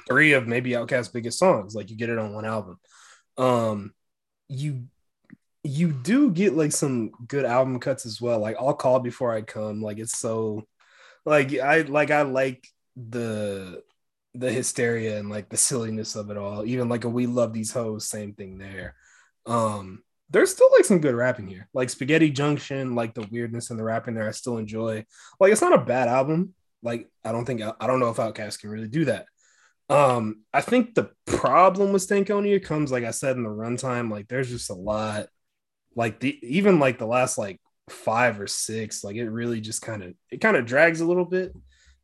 three 0.08 0.34
of 0.34 0.48
maybe 0.48 0.72
Outkast's 0.72 1.10
biggest 1.10 1.40
songs. 1.40 1.76
Like 1.76 1.90
you 1.90 1.98
get 1.98 2.10
it 2.10 2.20
on 2.20 2.34
one 2.34 2.46
album. 2.46 2.80
Um, 3.38 3.94
you 4.48 4.86
you 5.66 5.92
do 5.92 6.32
get 6.32 6.54
like 6.56 6.72
some 6.72 7.12
good 7.28 7.46
album 7.46 7.80
cuts 7.80 8.06
as 8.06 8.22
well. 8.22 8.40
Like 8.40 8.56
I'll 8.60 8.74
call 8.74 9.00
before 9.00 9.34
I 9.34 9.42
come. 9.42 9.82
Like 9.82 9.98
it's 9.98 10.18
so 10.18 10.64
like 11.26 11.54
I 11.58 11.82
like 11.82 12.12
I 12.12 12.22
like 12.22 12.68
the 12.96 13.82
the 14.36 14.52
hysteria 14.52 15.18
and 15.18 15.30
like 15.30 15.50
the 15.50 15.58
silliness 15.58 16.16
of 16.16 16.30
it 16.30 16.38
all. 16.38 16.66
Even 16.66 16.90
like 16.90 17.04
a 17.04 17.10
we 17.10 17.26
love 17.26 17.54
these 17.54 17.72
hoes, 17.72 18.08
same 18.08 18.34
thing 18.34 18.58
there. 18.58 18.96
Um, 19.46 20.04
there's 20.30 20.52
still 20.52 20.70
like 20.72 20.86
some 20.86 21.00
good 21.00 21.16
rapping 21.16 21.48
here, 21.48 21.68
like 21.74 21.90
Spaghetti 21.90 22.30
Junction, 22.30 22.96
like 22.96 23.14
the 23.14 23.28
weirdness 23.32 23.70
and 23.70 23.80
the 23.80 23.84
rapping 23.84 24.14
there. 24.14 24.28
I 24.28 24.32
still 24.32 24.58
enjoy. 24.58 25.06
Like 25.40 25.52
it's 25.52 25.62
not 25.62 25.74
a 25.74 25.86
bad 25.86 26.08
album. 26.08 26.54
Like 26.84 27.10
I 27.24 27.32
don't 27.32 27.46
think 27.46 27.62
I 27.62 27.88
don't 27.88 28.00
know 28.00 28.10
if 28.10 28.18
Outkast 28.18 28.60
can 28.60 28.70
really 28.70 28.88
do 28.88 29.06
that. 29.06 29.26
Um, 29.90 30.44
I 30.54 30.62
think 30.62 30.96
the 30.96 31.12
problem 31.26 31.92
with 31.92 32.08
Stankonia 32.08 32.64
comes, 32.64 32.92
like 32.92 33.04
I 33.04 33.12
said, 33.12 33.38
in 33.38 33.44
the 33.44 33.50
runtime. 33.50 34.12
Like 34.12 34.28
there's 34.28 34.50
just 34.50 34.70
a 34.70 34.76
lot. 34.76 35.28
Like 35.96 36.20
the 36.20 36.38
even 36.42 36.80
like 36.80 36.98
the 36.98 37.06
last 37.06 37.38
like 37.38 37.60
five 37.90 38.40
or 38.40 38.48
six, 38.48 39.04
like 39.04 39.16
it 39.16 39.30
really 39.30 39.62
just 39.62 39.82
kind 39.82 40.04
of 40.04 40.14
it 40.32 40.42
kind 40.42 40.58
of 40.58 40.66
drags 40.66 41.02
a 41.02 41.06
little 41.06 41.26
bit. 41.26 41.54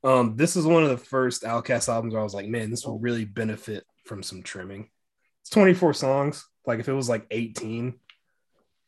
Um, 0.04 0.36
this 0.36 0.56
is 0.56 0.66
one 0.66 0.84
of 0.84 0.90
the 0.90 0.98
first 0.98 1.44
Outkast 1.44 1.90
albums 1.90 2.14
where 2.14 2.22
I 2.22 2.24
was 2.24 2.34
like, 2.34 2.48
man, 2.48 2.72
this 2.72 2.86
will 2.86 3.00
really 3.00 3.26
benefit 3.26 3.84
from 4.06 4.24
some 4.24 4.42
trimming. 4.42 4.90
It's 5.42 5.50
24 5.52 5.94
songs. 5.94 6.48
Like 6.66 6.80
if 6.80 6.88
it 6.88 6.94
was 6.94 7.10
like 7.10 7.28
18, 7.30 7.96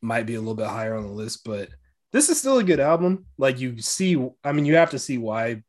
might 0.00 0.26
be 0.26 0.34
a 0.34 0.40
little 0.40 0.54
bit 0.54 0.66
higher 0.66 0.96
on 0.96 1.04
the 1.04 1.12
list, 1.12 1.44
but 1.44 1.68
this 2.12 2.28
is 2.28 2.38
still 2.38 2.58
a 2.58 2.64
good 2.64 2.80
album. 2.80 3.26
Like 3.38 3.60
you 3.60 3.78
see, 3.80 4.16
I 4.42 4.52
mean, 4.52 4.64
you 4.64 4.76
have 4.76 4.90
to 4.90 4.98
see 4.98 5.18
why 5.18 5.62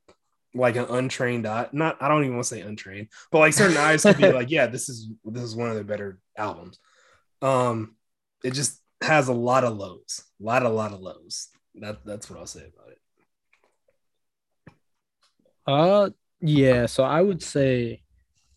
like 0.54 0.78
an 0.78 0.86
untrained 0.86 1.46
eye, 1.46 1.68
not 1.74 1.98
I 2.02 2.08
don't 2.08 2.24
even 2.24 2.36
want 2.36 2.48
to 2.48 2.56
say 2.56 2.62
untrained, 2.62 3.10
but 3.32 3.40
like 3.40 3.54
certain 3.54 3.78
eyes 3.78 4.04
could 4.04 4.18
be 4.18 4.32
like, 4.32 4.50
yeah, 4.50 4.68
this 4.68 4.90
is 4.90 5.10
this 5.26 5.44
is 5.44 5.56
one 5.56 5.70
of 5.70 5.76
the 5.76 5.84
better 5.84 6.20
albums. 6.38 6.80
Um, 7.42 7.96
it 8.44 8.52
just 8.52 8.80
has 9.06 9.28
a 9.28 9.34
lot 9.34 9.64
of 9.64 9.78
lows, 9.78 10.24
a 10.40 10.44
lot, 10.44 10.64
a 10.64 10.70
lot 10.70 10.92
of 10.92 11.00
lows. 11.00 11.50
That 11.76 12.06
that's 12.06 12.30
what 12.30 12.40
I'll 12.40 12.46
say 12.46 12.62
about 12.62 12.92
it. 12.92 13.00
Uh 15.68 16.10
yeah, 16.42 16.86
so 16.86 17.04
I 17.04 17.22
would 17.22 17.42
say 17.42 18.02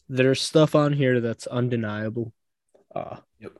there's 0.08 0.42
stuff 0.42 0.74
on 0.74 0.92
here 0.92 1.20
that's 1.20 1.46
undeniable. 1.46 2.32
Uh 2.94 3.16
Yep. 3.40 3.52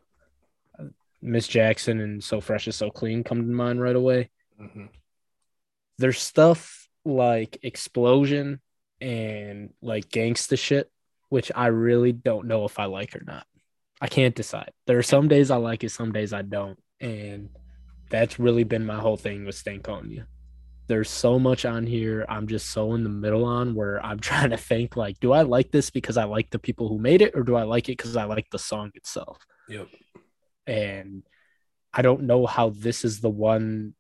Miss 1.23 1.49
Jackson 1.49 2.01
and 2.01 2.23
So 2.23 2.41
Fresh 2.41 2.69
is 2.69 2.77
So 2.77 2.91
Clean 2.91 3.25
come 3.25 3.39
to 3.39 3.53
mind 3.53 3.81
right 3.81 3.97
away. 3.97 4.31
Mm-hmm. 4.61 4.87
There's 5.99 6.21
stuff 6.21 6.89
like 7.05 7.59
Explosion 7.63 8.61
and 9.01 9.71
like 9.83 10.09
gangsta 10.09 10.59
shit, 10.59 10.91
which 11.29 11.51
I 11.55 11.69
really 11.69 12.13
don't 12.13 12.47
know 12.47 12.65
if 12.65 12.79
I 12.79 12.87
like 12.87 13.17
or 13.17 13.23
not. 13.25 13.47
I 14.01 14.07
can't 14.07 14.35
decide. 14.35 14.73
There 14.87 14.99
are 14.99 15.03
some 15.03 15.29
days 15.29 15.51
I 15.51 15.57
like 15.57 15.85
it, 15.85 15.91
some 15.91 16.13
days 16.13 16.33
I 16.33 16.43
don't. 16.43 16.79
And 17.01 17.51
that's 18.11 18.39
really 18.39 18.65
been 18.65 18.87
my 18.87 18.99
whole 18.99 19.17
thing 19.17 19.45
with 19.45 19.57
Stankonia. 19.57 20.27
There's 20.87 21.11
so 21.11 21.39
much 21.39 21.67
on 21.67 21.87
here 21.87 22.25
I'm 22.29 22.47
just 22.47 22.71
so 22.71 22.95
in 22.95 23.05
the 23.05 23.11
middle 23.11 23.45
on 23.45 23.75
where 23.75 24.05
I'm 24.05 24.21
trying 24.21 24.51
to 24.51 24.57
think 24.57 24.97
like, 24.97 25.21
do 25.21 25.33
I 25.33 25.43
like 25.43 25.71
this 25.71 25.91
because 25.91 26.17
I 26.17 26.25
like 26.25 26.51
the 26.51 26.59
people 26.59 26.89
who 26.89 26.99
made 26.99 27.23
it, 27.23 27.35
or 27.35 27.43
do 27.43 27.57
I 27.57 27.65
like 27.65 27.89
it 27.89 27.99
because 27.99 28.17
I 28.17 28.25
like 28.25 28.49
the 28.51 28.59
song 28.59 28.93
itself? 28.95 29.39
Yep. 29.69 29.89
And 30.67 31.23
I 31.93 32.03
don't 32.03 32.23
know 32.23 32.47
how 32.47 32.71
this 32.71 33.05
is 33.05 33.21
the 33.21 33.31
one 33.31 33.95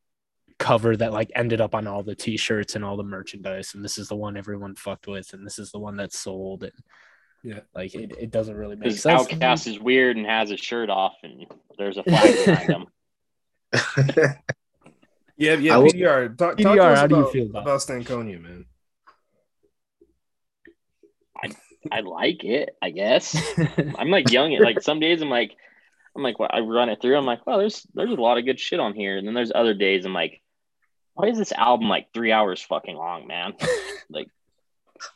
cover 0.59 0.97
that 0.97 1.13
like 1.13 1.31
ended 1.35 1.61
up 1.61 1.75
on 1.75 1.87
all 1.87 2.03
the 2.03 2.15
t-shirts 2.15 2.75
and 2.75 2.85
all 2.85 2.97
the 2.97 3.03
merchandise 3.05 3.75
and 3.75 3.85
this 3.85 3.97
is 3.97 4.09
the 4.09 4.17
one 4.17 4.37
everyone 4.37 4.75
fucked 4.75 5.07
with 5.07 5.33
and 5.33 5.47
this 5.47 5.59
is 5.59 5.71
the 5.71 5.79
one 5.79 5.97
that 5.97 6.13
sold 6.13 6.65
and 6.65 6.73
Yeah. 7.45 7.61
like 7.75 7.95
it, 7.95 8.13
it 8.19 8.31
doesn't 8.31 8.57
really 8.57 8.77
make 8.77 8.85
Because 8.85 9.03
sense 9.03 9.29
Outkast 9.29 9.67
is 9.69 9.79
weird 9.79 10.17
and 10.17 10.27
has 10.27 10.51
his 10.51 10.61
shirt 10.61 10.91
off, 10.91 11.15
and 11.23 11.47
there's 11.79 11.97
a 11.97 12.03
flag 12.03 12.45
behind 12.45 12.71
him. 12.71 12.87
Yeah, 15.39 15.55
yeah. 15.55 15.75
I 15.75 15.79
will- 15.79 15.93
PDR. 15.93 16.37
Talk, 16.37 16.57
talk 16.57 16.57
to 16.57 16.65
PDR, 16.65 16.93
us 16.93 16.99
how 16.99 17.07
do 17.07 17.17
you 17.17 17.31
feel 17.31 17.47
about 17.47 17.63
about 17.63 17.81
Stankonia, 17.81 18.41
man? 18.41 18.65
I 21.41 21.51
I 21.93 22.01
like 22.01 22.43
it, 22.45 22.71
I 22.83 22.91
guess. 22.91 23.41
I'm 23.99 24.11
like 24.11 24.33
young. 24.33 24.53
It 24.53 24.61
Like 24.61 24.83
some 24.83 24.99
days 24.99 25.23
I'm 25.23 25.31
like, 25.31 25.53
I'm 26.17 26.25
like, 26.25 26.41
well, 26.41 26.51
I 26.53 26.59
run 26.61 26.89
it 26.89 27.01
through. 27.01 27.17
I'm 27.17 27.25
like, 27.25 27.47
well, 27.47 27.59
there's 27.59 27.87
there's 27.95 28.11
a 28.11 28.15
lot 28.15 28.39
of 28.39 28.45
good 28.45 28.59
shit 28.59 28.81
on 28.81 28.95
here. 28.95 29.17
And 29.17 29.27
then 29.27 29.35
there's 29.35 29.53
other 29.55 29.75
days 29.75 30.05
I'm 30.05 30.13
like, 30.13 30.43
why 31.15 31.29
is 31.29 31.39
this 31.39 31.53
album 31.53 31.89
like 31.89 32.09
three 32.13 32.33
hours 32.33 32.61
fucking 32.61 32.97
long, 32.97 33.29
man? 33.29 33.55
Like, 34.11 34.29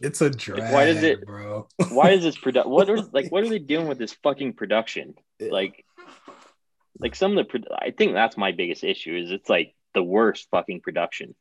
It's 0.01 0.21
a 0.21 0.31
drag, 0.31 0.73
why 0.73 0.87
does 0.87 1.03
it- 1.03 1.27
bro? 1.27 1.69
why 1.91 2.11
is 2.11 2.23
this 2.23 2.39
product? 2.43 2.69
What 2.69 2.89
are 2.91 3.01
like 3.13 3.31
what 3.31 3.45
are 3.45 3.49
they 3.49 3.59
doing 3.59 3.89
with 3.89 3.99
this 3.99 4.13
fucking 4.23 4.55
production? 4.55 5.15
Like, 5.41 5.85
like 6.99 7.15
some 7.15 7.37
of 7.37 7.37
the 7.37 7.45
pro- 7.45 7.77
I 7.77 7.91
think 7.91 8.15
that's 8.15 8.37
my 8.37 8.53
biggest 8.53 8.85
issue 8.85 9.17
is 9.17 9.31
it's 9.31 9.49
like 9.49 9.75
the 9.95 10.03
worst 10.03 10.49
fucking 10.51 10.81
production. 10.81 11.35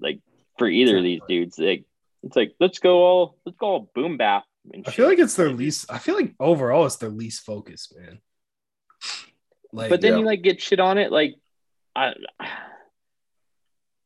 Like 0.00 0.20
for 0.58 0.68
either 0.68 0.98
of 0.98 1.02
these 1.02 1.20
dudes, 1.28 1.58
like 1.58 1.84
it's 2.22 2.36
like 2.36 2.54
let's 2.60 2.78
go 2.78 3.02
all 3.02 3.38
let's 3.44 3.58
go 3.58 3.66
all 3.66 3.90
boom 3.94 4.16
bap. 4.16 4.44
And 4.72 4.84
I 4.86 4.90
feel 4.90 5.08
like 5.08 5.18
it's 5.18 5.36
their 5.36 5.50
least. 5.50 5.90
I 5.90 5.98
feel 5.98 6.14
like 6.14 6.34
overall 6.38 6.86
it's 6.86 6.96
their 6.96 7.08
least 7.08 7.44
focus, 7.44 7.92
man. 7.96 8.20
Like, 9.72 9.88
but 9.88 10.00
then 10.00 10.12
yeah. 10.12 10.18
you 10.18 10.26
like 10.26 10.42
get 10.42 10.60
shit 10.60 10.80
on 10.80 10.98
it 10.98 11.12
like 11.12 11.36
I 11.94 12.14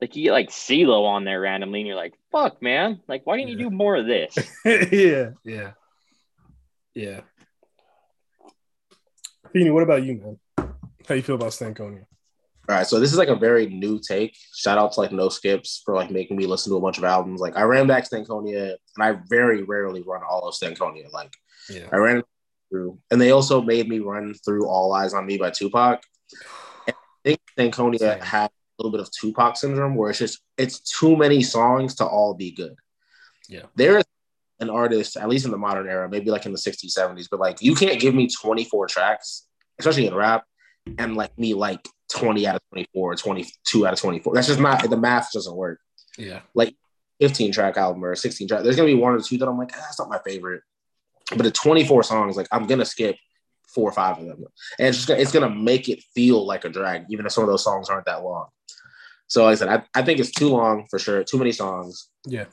like 0.00 0.16
you 0.16 0.24
get 0.24 0.32
like 0.32 0.50
CeeLo 0.50 1.04
on 1.06 1.24
there 1.24 1.40
randomly 1.40 1.80
and 1.80 1.86
you're 1.86 1.96
like 1.96 2.14
fuck 2.32 2.60
man 2.62 3.00
like 3.08 3.22
why 3.24 3.36
didn't 3.36 3.50
you 3.50 3.58
do 3.58 3.70
more 3.70 3.96
of 3.96 4.06
this 4.06 4.36
yeah, 4.64 5.30
yeah, 5.44 5.72
yeah. 6.94 7.20
Feeney, 9.54 9.70
what 9.70 9.84
about 9.84 10.02
you, 10.02 10.16
man? 10.56 10.68
How 11.08 11.14
you 11.14 11.22
feel 11.22 11.36
about 11.36 11.50
Stankonia? 11.50 12.06
All 12.68 12.74
right, 12.74 12.86
so 12.86 12.98
this 12.98 13.12
is 13.12 13.18
like 13.18 13.28
a 13.28 13.36
very 13.36 13.66
new 13.66 14.00
take. 14.00 14.36
Shout 14.54 14.78
out 14.78 14.92
to 14.92 15.00
like 15.00 15.12
No 15.12 15.28
Skips 15.28 15.82
for 15.84 15.94
like 15.94 16.10
making 16.10 16.36
me 16.36 16.46
listen 16.46 16.72
to 16.72 16.76
a 16.76 16.80
bunch 16.80 16.98
of 16.98 17.04
albums. 17.04 17.40
Like 17.40 17.56
I 17.56 17.62
ran 17.62 17.86
back 17.86 18.08
Stankonia, 18.08 18.74
and 18.96 19.04
I 19.04 19.20
very 19.28 19.62
rarely 19.62 20.02
run 20.02 20.22
all 20.28 20.48
of 20.48 20.54
Stankonia. 20.54 21.12
Like 21.12 21.32
Yeah, 21.70 21.88
I 21.92 21.96
ran 21.98 22.22
through, 22.70 22.98
and 23.10 23.20
they 23.20 23.30
also 23.30 23.60
made 23.60 23.88
me 23.88 24.00
run 24.00 24.34
through 24.44 24.66
All 24.66 24.92
Eyes 24.92 25.14
on 25.14 25.26
Me 25.26 25.36
by 25.36 25.50
Tupac. 25.50 26.02
And 26.88 26.96
I 26.96 27.36
think 27.36 27.40
Stankonia 27.56 27.98
Same. 27.98 28.20
had 28.20 28.46
a 28.46 28.63
little 28.78 28.92
bit 28.92 29.00
of 29.00 29.10
Tupac 29.12 29.56
syndrome, 29.56 29.94
where 29.94 30.10
it's 30.10 30.18
just 30.18 30.40
it's 30.56 30.80
too 30.80 31.16
many 31.16 31.42
songs 31.42 31.94
to 31.96 32.06
all 32.06 32.34
be 32.34 32.50
good. 32.50 32.74
Yeah. 33.48 33.62
there 33.74 33.98
is 33.98 34.04
an 34.60 34.70
artist, 34.70 35.16
at 35.16 35.28
least 35.28 35.44
in 35.44 35.50
the 35.50 35.58
modern 35.58 35.86
era, 35.88 36.08
maybe 36.08 36.30
like 36.30 36.46
in 36.46 36.52
the 36.52 36.58
'60s, 36.58 36.96
'70s, 36.96 37.28
but 37.30 37.40
like 37.40 37.60
you 37.60 37.74
can't 37.74 38.00
give 38.00 38.14
me 38.14 38.28
24 38.28 38.86
tracks, 38.86 39.46
especially 39.78 40.06
in 40.06 40.14
rap, 40.14 40.44
and 40.98 41.16
like 41.16 41.36
me 41.38 41.54
like 41.54 41.86
20 42.12 42.46
out 42.46 42.56
of 42.56 42.62
24, 42.70 43.16
22 43.16 43.86
out 43.86 43.92
of 43.92 44.00
24. 44.00 44.34
That's 44.34 44.46
just 44.46 44.60
not 44.60 44.88
the 44.88 44.96
math 44.96 45.32
doesn't 45.32 45.56
work. 45.56 45.80
yeah, 46.18 46.40
Like 46.54 46.74
15 47.20 47.52
track 47.52 47.76
album 47.76 48.04
or 48.04 48.14
16 48.14 48.48
track. 48.48 48.62
There's 48.62 48.76
gonna 48.76 48.86
be 48.86 48.94
one 48.94 49.14
or 49.14 49.20
two 49.20 49.38
that 49.38 49.48
I'm 49.48 49.58
like, 49.58 49.70
ah, 49.74 49.80
that's 49.80 49.98
not 49.98 50.08
my 50.10 50.18
favorite. 50.24 50.62
But 51.30 51.42
the 51.42 51.50
24 51.50 52.02
songs, 52.02 52.36
like 52.36 52.48
I'm 52.52 52.66
gonna 52.66 52.84
skip 52.84 53.16
four 53.74 53.88
or 53.88 53.92
five 53.92 54.18
of 54.18 54.26
them. 54.26 54.44
And 54.78 54.88
it's 54.88 54.98
just 54.98 55.08
gonna, 55.08 55.20
it's 55.20 55.32
gonna 55.32 55.50
make 55.50 55.88
it 55.88 56.02
feel 56.14 56.46
like 56.46 56.64
a 56.64 56.68
drag, 56.68 57.06
even 57.10 57.26
if 57.26 57.32
some 57.32 57.44
of 57.44 57.50
those 57.50 57.64
songs 57.64 57.88
aren't 57.88 58.06
that 58.06 58.22
long. 58.22 58.46
So 59.26 59.44
like 59.44 59.52
I 59.52 59.54
said, 59.56 59.68
I, 59.68 59.82
I 59.98 60.02
think 60.02 60.20
it's 60.20 60.30
too 60.30 60.48
long 60.48 60.86
for 60.90 60.98
sure, 60.98 61.24
too 61.24 61.38
many 61.38 61.52
songs. 61.52 62.08
yeah, 62.26 62.44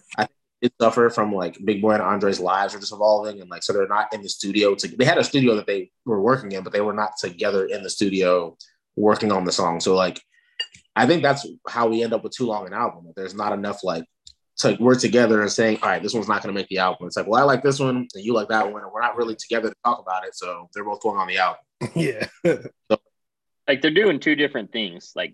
It 0.62 0.74
suffer 0.80 1.10
from 1.10 1.34
like 1.34 1.58
Big 1.66 1.82
Boi 1.82 1.94
and 1.94 2.02
Andre's 2.02 2.40
lives 2.40 2.76
are 2.76 2.80
just 2.80 2.94
evolving 2.94 3.42
and 3.42 3.50
like 3.50 3.64
so 3.64 3.74
they're 3.74 3.88
not 3.88 4.14
in 4.14 4.22
the 4.22 4.30
studio 4.30 4.76
to 4.76 4.88
they 4.88 5.06
had 5.06 5.18
a 5.18 5.24
studio 5.24 5.56
that 5.56 5.68
they 5.68 5.92
were 6.06 6.22
working 6.22 6.52
in, 6.52 6.64
but 6.64 6.74
they 6.74 6.82
were 6.82 6.94
not 6.94 7.12
together 7.20 7.66
in 7.66 7.84
the 7.84 7.90
studio 7.90 8.58
working 8.96 9.32
on 9.32 9.44
the 9.44 9.52
song. 9.52 9.80
So 9.80 9.96
like 9.96 10.22
I 10.96 11.06
think 11.06 11.24
that's 11.24 11.48
how 11.68 11.88
we 11.88 12.04
end 12.04 12.14
up 12.14 12.24
with 12.24 12.34
too 12.34 12.46
long 12.46 12.68
an 12.68 12.74
album. 12.74 13.12
There's 13.16 13.34
not 13.34 13.54
enough 13.54 13.84
like 13.84 14.06
to 14.58 14.70
like 14.70 14.80
we're 14.80 14.96
together 14.96 15.42
and 15.42 15.52
saying, 15.52 15.80
all 15.82 15.90
right, 15.90 16.04
this 16.04 16.14
one's 16.14 16.28
not 16.28 16.42
gonna 16.42 16.54
make 16.54 16.68
the 16.68 16.80
album. 16.80 17.08
It's 17.08 17.18
like, 17.18 17.28
well, 17.28 17.42
I 17.42 17.46
like 17.46 17.64
this 17.64 17.80
one 17.80 18.08
and 18.14 18.24
you 18.24 18.34
like 18.34 18.50
that 18.50 18.72
one, 18.72 18.84
and 18.84 18.92
we're 18.92 19.02
not 19.02 19.18
really 19.18 19.36
together 19.36 19.70
to 19.70 19.76
talk 19.84 20.00
about 20.00 20.26
it. 20.26 20.36
So 20.36 20.70
they're 20.74 20.84
both 20.84 21.02
going 21.02 21.18
on 21.18 21.28
the 21.28 21.38
album. 21.38 21.62
yeah. 21.96 22.28
like 23.68 23.82
they're 23.82 23.92
doing 23.92 24.20
two 24.20 24.36
different 24.36 24.72
things 24.72 25.14
like 25.16 25.34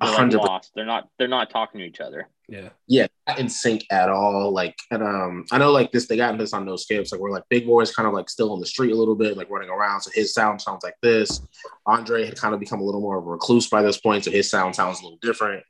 A 0.00 0.04
they're 0.04 0.10
like 0.10 0.18
hundred 0.18 0.38
percent. 0.38 0.52
lost 0.52 0.72
they're 0.74 0.86
not 0.86 1.08
they're 1.18 1.28
not 1.28 1.50
talking 1.50 1.80
to 1.80 1.86
each 1.86 2.00
other 2.00 2.28
yeah. 2.48 2.70
yeah, 2.86 3.06
not 3.26 3.38
in 3.38 3.48
sync 3.50 3.84
at 3.90 4.08
all. 4.08 4.50
Like, 4.50 4.74
and 4.90 5.02
um, 5.02 5.44
I 5.52 5.58
know 5.58 5.70
like 5.70 5.92
this, 5.92 6.08
they 6.08 6.16
got 6.16 6.38
this 6.38 6.54
on 6.54 6.64
no 6.64 6.76
skips. 6.76 7.12
Like, 7.12 7.20
we're 7.20 7.30
like 7.30 7.44
Big 7.50 7.66
Boi's 7.66 7.94
kind 7.94 8.08
of 8.08 8.14
like 8.14 8.30
still 8.30 8.54
in 8.54 8.60
the 8.60 8.66
street 8.66 8.92
a 8.92 8.96
little 8.96 9.14
bit, 9.14 9.36
like 9.36 9.50
running 9.50 9.68
around. 9.68 10.00
So 10.00 10.10
his 10.14 10.32
sound 10.32 10.62
sounds 10.62 10.82
like 10.82 10.96
this. 11.02 11.42
Andre 11.84 12.24
had 12.24 12.36
kind 12.36 12.54
of 12.54 12.60
become 12.60 12.80
a 12.80 12.84
little 12.84 13.02
more 13.02 13.18
of 13.18 13.26
a 13.26 13.30
recluse 13.30 13.68
by 13.68 13.82
this 13.82 14.00
point, 14.00 14.24
so 14.24 14.30
his 14.30 14.50
sound 14.50 14.74
sounds 14.74 15.00
a 15.00 15.02
little 15.02 15.18
different. 15.20 15.62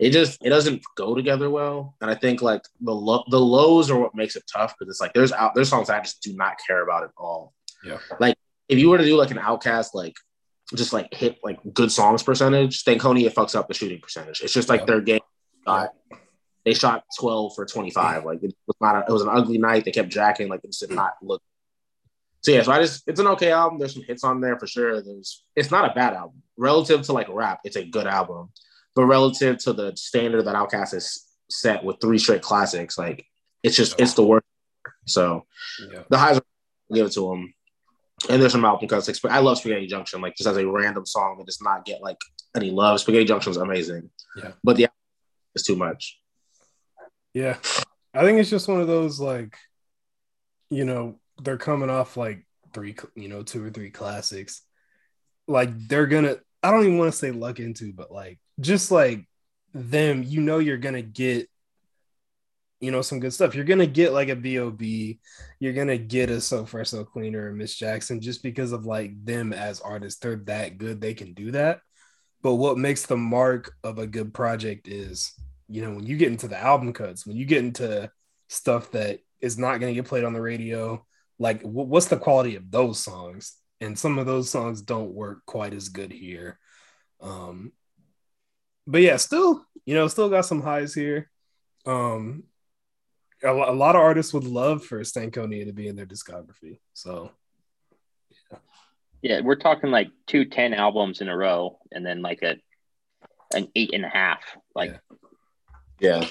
It 0.00 0.10
just 0.10 0.44
it 0.44 0.48
doesn't 0.48 0.82
go 0.96 1.14
together 1.14 1.48
well, 1.48 1.94
and 2.00 2.10
I 2.10 2.16
think 2.16 2.42
like 2.42 2.62
the 2.80 2.94
lo- 2.94 3.24
the 3.30 3.40
lows 3.40 3.88
are 3.88 3.98
what 3.98 4.14
makes 4.14 4.34
it 4.34 4.42
tough 4.52 4.74
because 4.76 4.90
it's 4.90 5.00
like 5.00 5.12
there's 5.12 5.30
out 5.30 5.54
there's 5.54 5.68
songs 5.68 5.90
I 5.90 6.00
just 6.00 6.22
do 6.22 6.34
not 6.34 6.56
care 6.66 6.82
about 6.82 7.04
at 7.04 7.10
all. 7.16 7.54
Yeah. 7.84 7.98
Like 8.18 8.34
if 8.68 8.78
you 8.80 8.90
were 8.90 8.98
to 8.98 9.04
do 9.04 9.16
like 9.16 9.30
an 9.30 9.38
Outkast 9.38 9.94
like 9.94 10.14
just 10.74 10.92
like 10.92 11.12
hit 11.12 11.38
like 11.42 11.58
good 11.74 11.90
songs 11.92 12.22
percentage, 12.22 12.82
Stankonia 12.84 13.32
fucks 13.32 13.54
up 13.54 13.68
the 13.68 13.74
shooting 13.74 14.00
percentage. 14.00 14.40
It's 14.42 14.52
just 14.52 14.68
like 14.68 14.80
Yeah. 14.80 14.86
their 14.86 15.00
game. 15.00 15.20
They 16.64 16.74
shot 16.74 17.04
12 17.18 17.54
for 17.54 17.64
25. 17.64 18.24
Like 18.24 18.42
it 18.42 18.54
was 18.66 18.76
not 18.80 18.96
a, 18.96 19.04
it 19.08 19.12
was 19.12 19.22
an 19.22 19.28
ugly 19.30 19.58
night. 19.58 19.84
They 19.84 19.92
kept 19.92 20.10
jacking, 20.10 20.48
like 20.48 20.60
it 20.62 20.68
just 20.68 20.80
did 20.80 20.90
not 20.90 21.14
look. 21.22 21.42
So 22.42 22.52
yeah, 22.52 22.62
so 22.62 22.72
I 22.72 22.80
just 22.80 23.02
it's 23.06 23.20
an 23.20 23.26
okay 23.28 23.50
album. 23.50 23.78
There's 23.78 23.94
some 23.94 24.02
hits 24.02 24.24
on 24.24 24.40
there 24.40 24.58
for 24.58 24.66
sure. 24.66 25.02
There's 25.02 25.42
it's 25.56 25.70
not 25.70 25.90
a 25.90 25.94
bad 25.94 26.14
album. 26.14 26.42
Relative 26.56 27.02
to 27.02 27.12
like 27.12 27.28
rap, 27.30 27.60
it's 27.64 27.76
a 27.76 27.84
good 27.84 28.06
album. 28.06 28.50
But 28.94 29.04
relative 29.06 29.58
to 29.58 29.72
the 29.72 29.96
standard 29.96 30.42
that 30.44 30.54
Outkast 30.54 30.92
has 30.92 31.24
set 31.48 31.82
with 31.84 31.96
three 32.00 32.18
straight 32.18 32.42
classics, 32.42 32.98
like 32.98 33.24
it's 33.62 33.76
just 33.76 33.98
it's 34.00 34.14
the 34.14 34.22
worst. 34.24 34.44
So 35.06 35.46
Yeah. 35.92 36.02
the 36.10 36.18
highs 36.18 36.38
are 36.38 36.42
give 36.94 37.06
it 37.06 37.12
to 37.12 37.32
him. 37.32 37.54
And 38.28 38.40
there's 38.40 38.52
some 38.52 38.64
album 38.64 38.86
cuts. 38.86 39.08
I 39.24 39.38
love 39.38 39.58
Spaghetti 39.58 39.86
Junction, 39.86 40.20
like 40.20 40.36
just 40.36 40.48
as 40.48 40.56
a 40.56 40.68
random 40.68 41.06
song 41.06 41.38
that 41.38 41.46
does 41.46 41.62
not 41.62 41.84
get 41.84 42.02
like 42.02 42.18
any 42.54 42.70
love. 42.70 43.00
Spaghetti 43.00 43.24
Junction 43.24 43.50
is 43.50 43.56
amazing. 43.56 44.10
Yeah. 44.36 44.52
But 44.62 44.76
the 44.76 44.84
album 44.84 44.96
is 45.54 45.62
too 45.62 45.76
much. 45.76 46.20
Yeah. 47.32 47.56
I 48.12 48.22
think 48.22 48.38
it's 48.38 48.50
just 48.50 48.68
one 48.68 48.80
of 48.80 48.86
those 48.86 49.20
like, 49.20 49.56
you 50.68 50.84
know, 50.84 51.18
they're 51.42 51.56
coming 51.56 51.90
off 51.90 52.16
like 52.16 52.46
three, 52.72 52.94
you 53.14 53.28
know, 53.28 53.42
two 53.42 53.64
or 53.64 53.70
three 53.70 53.90
classics. 53.90 54.62
Like 55.48 55.70
they're 55.88 56.06
gonna, 56.06 56.36
I 56.62 56.70
don't 56.70 56.84
even 56.84 56.98
want 56.98 57.12
to 57.12 57.18
say 57.18 57.30
luck 57.30 57.58
into, 57.58 57.92
but 57.92 58.12
like 58.12 58.38
just 58.60 58.90
like 58.90 59.26
them, 59.74 60.22
you 60.24 60.40
know, 60.40 60.58
you're 60.58 60.76
gonna 60.76 61.02
get, 61.02 61.48
you 62.80 62.90
know, 62.90 63.02
some 63.02 63.20
good 63.20 63.32
stuff. 63.32 63.54
You're 63.54 63.64
gonna 63.64 63.86
get 63.86 64.12
like 64.12 64.28
a 64.28 64.36
B.O.B. 64.36 65.20
You're 65.58 65.72
gonna 65.72 65.98
get 65.98 66.30
a 66.30 66.40
So 66.40 66.64
Fresh 66.66 66.90
So 66.90 67.04
Cleaner 67.04 67.48
or 67.48 67.52
Miss 67.52 67.74
Jackson 67.74 68.20
just 68.20 68.42
because 68.42 68.72
of 68.72 68.86
like 68.86 69.24
them 69.24 69.52
as 69.52 69.80
artists. 69.80 70.20
They're 70.20 70.36
that 70.46 70.78
good, 70.78 71.00
they 71.00 71.14
can 71.14 71.34
do 71.34 71.50
that. 71.52 71.80
But 72.42 72.54
what 72.54 72.78
makes 72.78 73.04
the 73.04 73.18
mark 73.18 73.74
of 73.84 73.98
a 73.98 74.06
good 74.06 74.32
project 74.32 74.88
is 74.88 75.32
you 75.70 75.82
know, 75.82 75.92
when 75.94 76.04
you 76.04 76.16
get 76.16 76.32
into 76.32 76.48
the 76.48 76.60
album 76.60 76.92
cuts, 76.92 77.24
when 77.24 77.36
you 77.36 77.44
get 77.44 77.64
into 77.64 78.10
stuff 78.48 78.90
that 78.90 79.20
is 79.40 79.56
not 79.56 79.80
to 79.80 79.94
get 79.94 80.04
played 80.04 80.24
on 80.24 80.32
the 80.32 80.40
radio, 80.40 81.06
like 81.38 81.62
wh- 81.62 81.88
what's 81.88 82.06
the 82.06 82.16
quality 82.16 82.56
of 82.56 82.70
those 82.70 82.98
songs? 82.98 83.56
And 83.80 83.96
some 83.96 84.18
of 84.18 84.26
those 84.26 84.50
songs 84.50 84.82
don't 84.82 85.14
work 85.14 85.46
quite 85.46 85.72
as 85.72 85.88
good 85.88 86.12
here. 86.12 86.58
Um, 87.20 87.72
but 88.84 89.00
yeah, 89.00 89.16
still, 89.16 89.64
you 89.86 89.94
know, 89.94 90.08
still 90.08 90.28
got 90.28 90.44
some 90.44 90.60
highs 90.60 90.92
here. 90.92 91.30
Um, 91.86 92.42
a, 93.42 93.50
a 93.52 93.72
lot 93.74 93.94
of 93.96 94.02
artists 94.02 94.32
would 94.34 94.44
love 94.44 94.84
for 94.84 95.00
Stankonia 95.00 95.66
to 95.66 95.72
be 95.72 95.88
in 95.88 95.96
their 95.96 96.06
discography. 96.06 96.78
So 96.94 97.30
Yeah, 99.22 99.40
we're 99.40 99.56
talking 99.56 99.90
like 99.90 100.08
two 100.26 100.44
ten 100.46 100.72
albums 100.74 101.20
in 101.20 101.28
a 101.28 101.36
row 101.36 101.78
and 101.92 102.04
then 102.04 102.22
like 102.22 102.42
a 102.42 102.56
an 103.54 103.68
eight 103.74 103.92
and 103.94 104.04
a 104.04 104.08
half. 104.08 104.40
Like 104.74 104.98
Yeah. 105.98 106.24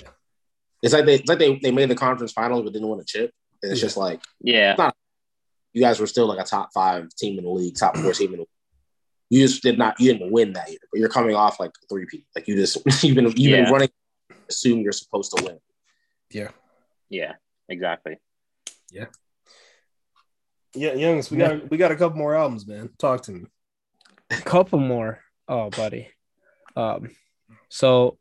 It's 0.82 0.94
like 0.94 1.06
they 1.06 1.16
it's 1.16 1.28
like 1.30 1.40
they, 1.40 1.60
they 1.60 1.72
made 1.72 1.90
the 1.90 1.96
conference 1.96 2.32
finals 2.32 2.64
but 2.64 2.74
didn't 2.74 2.88
win 2.88 3.00
a 3.00 3.04
chip. 3.04 3.32
And 3.62 3.72
it's 3.72 3.82
Yeah. 3.82 3.86
just 3.86 3.98
like 3.98 4.22
yeah. 4.42 4.92
you 5.74 5.82
guys 5.82 6.00
were 6.00 6.08
still 6.08 6.28
like 6.28 6.40
a 6.40 6.48
top 6.48 6.70
five 6.74 7.10
team 7.16 7.38
in 7.38 7.44
the 7.46 7.52
league, 7.52 7.76
top 7.76 7.98
four 7.98 8.14
team 8.14 8.28
in 8.30 8.32
the 8.34 8.40
league. 8.40 8.48
You 9.32 9.48
just 9.48 9.62
did 9.62 9.78
not 9.78 10.00
you 10.00 10.12
didn't 10.14 10.32
win 10.32 10.54
that 10.54 10.70
year, 10.70 10.80
but 10.92 11.00
you're 11.00 11.10
coming 11.10 11.36
off 11.36 11.60
like 11.60 11.72
three 11.90 12.06
P. 12.10 12.26
Like 12.36 12.48
you 12.48 12.56
just 12.56 12.78
you've 13.04 13.16
been 13.16 13.26
you've 13.26 13.38
Yeah. 13.38 13.64
been 13.66 13.72
running 13.74 13.90
assume 14.50 14.80
you're 14.80 14.92
supposed 14.92 15.32
to 15.38 15.44
win. 15.44 15.60
yeah, 16.32 16.50
Yeah, 17.10 17.34
exactly. 17.68 18.18
yeah, 18.92 19.06
Yeah, 20.76 20.94
Youngs, 20.94 21.32
we 21.32 21.38
Yeah. 21.40 21.56
got 21.56 21.70
we 21.72 21.78
got 21.78 21.92
a 21.92 21.96
couple 21.96 22.18
more 22.18 22.36
albums, 22.36 22.68
man. 22.68 22.90
Talk 23.00 23.24
to 23.24 23.32
me. 23.32 23.46
A 24.32 24.38
couple 24.42 24.80
more. 24.80 25.20
Oh, 25.48 25.70
buddy. 25.72 26.10
Um, 26.76 27.10
so 27.70 28.18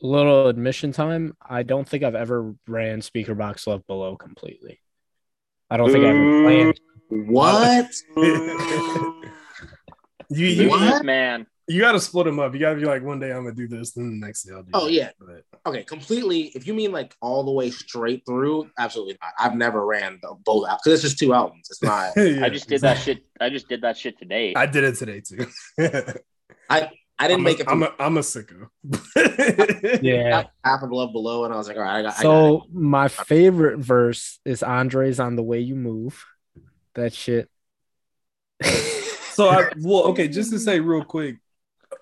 little 0.00 0.48
admission 0.48 0.90
time. 0.92 1.36
I 1.40 1.62
don't 1.62 1.88
think 1.88 2.02
I've 2.02 2.16
ever 2.16 2.54
ran 2.66 3.00
Speakerboxxx 3.00 3.66
Love 3.68 3.86
Below 3.86 4.16
completely. 4.16 4.80
I 5.70 5.76
don't 5.76 5.90
think 5.92 6.04
I 6.04 6.08
ever 6.08 6.42
planned. 6.42 6.80
What? 7.30 7.90
You 10.30 10.46
you, 10.46 10.68
What? 10.70 11.04
Man. 11.04 11.46
you 11.68 11.80
got 11.80 11.92
to 11.92 12.00
split 12.00 12.24
them 12.26 12.40
up. 12.40 12.54
You 12.54 12.60
got 12.60 12.70
to 12.74 12.80
be 12.80 12.86
like, 12.86 13.02
one 13.04 13.20
day 13.20 13.30
I'm 13.30 13.44
gonna 13.44 13.54
do 13.54 13.68
this, 13.68 13.92
then 13.92 14.18
the 14.18 14.26
next 14.26 14.42
day 14.44 14.54
I'll 14.54 14.62
do. 14.62 14.70
Oh, 14.74 14.86
that. 14.86 14.92
yeah. 14.92 15.10
But- 15.20 15.44
Okay, 15.66 15.82
completely. 15.82 16.52
If 16.54 16.66
you 16.66 16.74
mean 16.74 16.92
like 16.92 17.16
all 17.22 17.42
the 17.42 17.50
way 17.50 17.70
straight 17.70 18.22
through, 18.26 18.70
absolutely 18.78 19.16
not. 19.22 19.32
I've 19.38 19.56
never 19.56 19.84
ran 19.84 20.18
the, 20.20 20.34
both 20.44 20.68
out 20.68 20.80
because 20.84 20.94
it's 20.94 21.02
just 21.02 21.18
two 21.18 21.32
albums. 21.32 21.68
It's 21.70 21.82
not. 21.82 22.12
Yeah, 22.16 22.44
I 22.44 22.48
just 22.50 22.68
did 22.68 22.82
that 22.82 22.98
shit. 22.98 23.24
I 23.40 23.48
just 23.48 23.68
did 23.68 23.80
that 23.82 23.96
shit 23.96 24.18
today. 24.18 24.52
I 24.54 24.66
did 24.66 24.84
it 24.84 24.96
today 24.96 25.20
too. 25.20 25.46
I 26.68 26.90
I 27.18 27.28
didn't 27.28 27.40
I'm 27.40 27.44
make 27.44 27.60
a, 27.60 27.62
it. 27.62 27.68
I'm 27.68 27.82
a, 27.82 27.94
I'm 27.98 28.16
a 28.16 28.20
sicko. 28.20 28.68
Yeah. 30.02 30.44
half 30.64 30.82
of 30.82 30.90
Love 30.90 31.12
Below, 31.12 31.44
and 31.44 31.54
I 31.54 31.56
was 31.56 31.68
like, 31.68 31.76
all 31.76 31.82
right, 31.82 31.98
I 31.98 32.02
got. 32.02 32.18
I 32.18 32.22
got. 32.22 32.22
So 32.22 32.62
my 32.72 33.08
favorite 33.08 33.78
verse 33.78 34.40
is 34.44 34.62
Andre's 34.62 35.20
on 35.20 35.36
the 35.36 35.42
way 35.42 35.60
you 35.60 35.76
move. 35.76 36.24
That 36.94 37.12
shit. 37.14 37.48
So 39.32 39.48
I 39.48 39.70
well, 39.78 40.04
okay, 40.04 40.28
just 40.28 40.52
to 40.52 40.58
say 40.58 40.80
real 40.80 41.04
quick, 41.04 41.36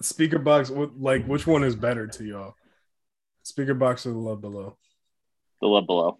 speakerboxxx, 0.02 0.70
what 0.70 0.98
like 0.98 1.26
which 1.26 1.46
one 1.46 1.64
is 1.64 1.76
better 1.76 2.06
to 2.06 2.24
y'all? 2.24 2.54
Speakerboxxx 3.44 4.06
or 4.06 4.10
the 4.12 4.18
love 4.18 4.40
below? 4.40 4.76
the 5.60 5.68
love 5.68 5.86
below. 5.86 6.18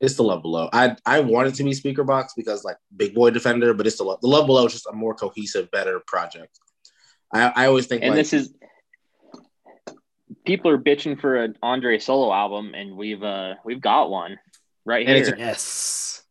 It's 0.00 0.14
the 0.14 0.22
Love 0.22 0.40
Below. 0.40 0.70
I 0.72 0.96
I 1.04 1.20
wanted 1.20 1.54
to 1.56 1.62
be 1.64 1.72
Speakerboxxx 1.72 2.28
because 2.34 2.64
like 2.64 2.76
Big 2.96 3.14
Boi 3.14 3.28
Defender, 3.30 3.74
but 3.74 3.86
it's 3.86 3.98
the 3.98 4.04
Love. 4.04 4.20
The 4.22 4.28
Love 4.28 4.46
Below 4.46 4.64
is 4.64 4.72
just 4.72 4.86
a 4.86 4.92
more 4.94 5.14
cohesive, 5.14 5.70
better 5.70 6.00
project. 6.06 6.58
I 7.34 7.52
I 7.54 7.66
always 7.66 7.86
think 7.86 8.02
And 8.02 8.12
like 8.12 8.16
this 8.20 8.32
is 8.32 8.54
people 10.46 10.70
are 10.70 10.78
bitching 10.78 11.20
for 11.20 11.36
an 11.36 11.56
Andre 11.62 11.98
solo 11.98 12.32
album, 12.32 12.72
and 12.74 12.96
we've 12.96 13.22
uh 13.22 13.56
we've 13.64 13.82
got 13.82 14.10
one 14.10 14.38
right 14.86 15.06
And 15.06 15.18
it's 15.18 15.28
here. 15.28 15.36
Yes. 15.38 16.22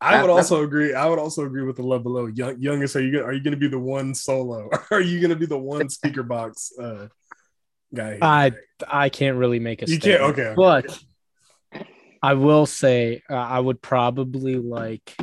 I 0.00 0.16
That- 0.16 0.22
would 0.22 0.30
also 0.30 0.64
agree. 0.64 0.92
I 0.94 1.06
would 1.06 1.20
also 1.20 1.44
agree 1.44 1.62
with 1.62 1.76
the 1.76 1.82
love 1.84 2.02
below. 2.02 2.26
Young, 2.26 2.60
youngest, 2.60 2.96
are 2.96 3.00
you 3.02 3.12
gonna, 3.12 3.24
are 3.24 3.32
you 3.32 3.40
going 3.40 3.52
to 3.54 3.60
be 3.60 3.68
the 3.68 3.78
one 3.78 4.14
solo? 4.14 4.68
are 4.90 5.00
you 5.00 5.20
going 5.20 5.30
to 5.30 5.36
be 5.36 5.46
the 5.46 5.56
one 5.56 5.86
speakerboxxx 5.96 6.72
uh, 6.80 7.08
guy? 7.94 8.18
I 8.20 8.52
I 8.86 9.08
can't 9.08 9.36
really 9.36 9.58
make 9.58 9.82
a 9.82 9.86
You 9.86 9.98
can't- 9.98 10.02
statement, 10.02 10.32
okay, 10.32 10.42
okay. 10.48 10.54
But 10.56 10.98
I 12.22 12.34
will 12.34 12.66
say 12.66 13.22
uh, 13.28 13.34
I 13.34 13.60
would 13.60 13.80
probably 13.82 14.56
like 14.56 15.16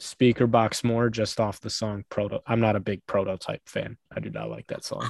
Speakerboxxx 0.00 0.84
more 0.84 1.08
just 1.10 1.40
off 1.40 1.60
the 1.60 1.70
song 1.70 2.04
Proto. 2.10 2.40
I'm 2.46 2.60
not 2.60 2.76
a 2.76 2.80
big 2.80 3.04
prototype 3.06 3.68
fan. 3.68 3.96
I 4.14 4.20
do 4.20 4.30
not 4.30 4.50
like 4.50 4.66
that 4.68 4.84
song. 4.84 5.08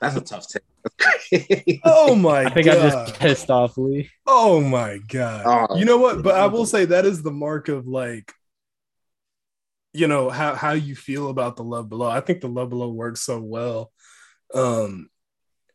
that's 0.00 0.16
a 0.16 0.20
tough 0.20 0.46
take. 0.48 1.80
oh 1.84 2.14
my 2.14 2.44
I 2.44 2.50
think 2.50 2.66
god! 2.66 2.78
I 2.78 2.88
just 3.06 3.20
pissed 3.20 3.50
off 3.50 3.76
Lee. 3.76 4.10
Oh 4.26 4.60
my 4.60 4.98
god! 5.08 5.68
Oh. 5.70 5.76
you 5.76 5.84
know 5.84 5.98
what? 5.98 6.22
But 6.22 6.34
I 6.36 6.46
will 6.46 6.66
say 6.66 6.86
that 6.86 7.04
is 7.04 7.22
the 7.22 7.30
mark 7.30 7.68
of 7.68 7.86
like, 7.86 8.32
you 9.92 10.06
know 10.06 10.30
how 10.30 10.54
how 10.54 10.72
you 10.72 10.94
feel 10.96 11.28
about 11.30 11.56
the 11.56 11.64
love 11.64 11.88
below. 11.88 12.08
I 12.08 12.20
think 12.20 12.40
the 12.40 12.48
love 12.48 12.70
below 12.70 12.88
works 12.88 13.20
so 13.22 13.40
well, 13.40 13.92
um, 14.54 15.10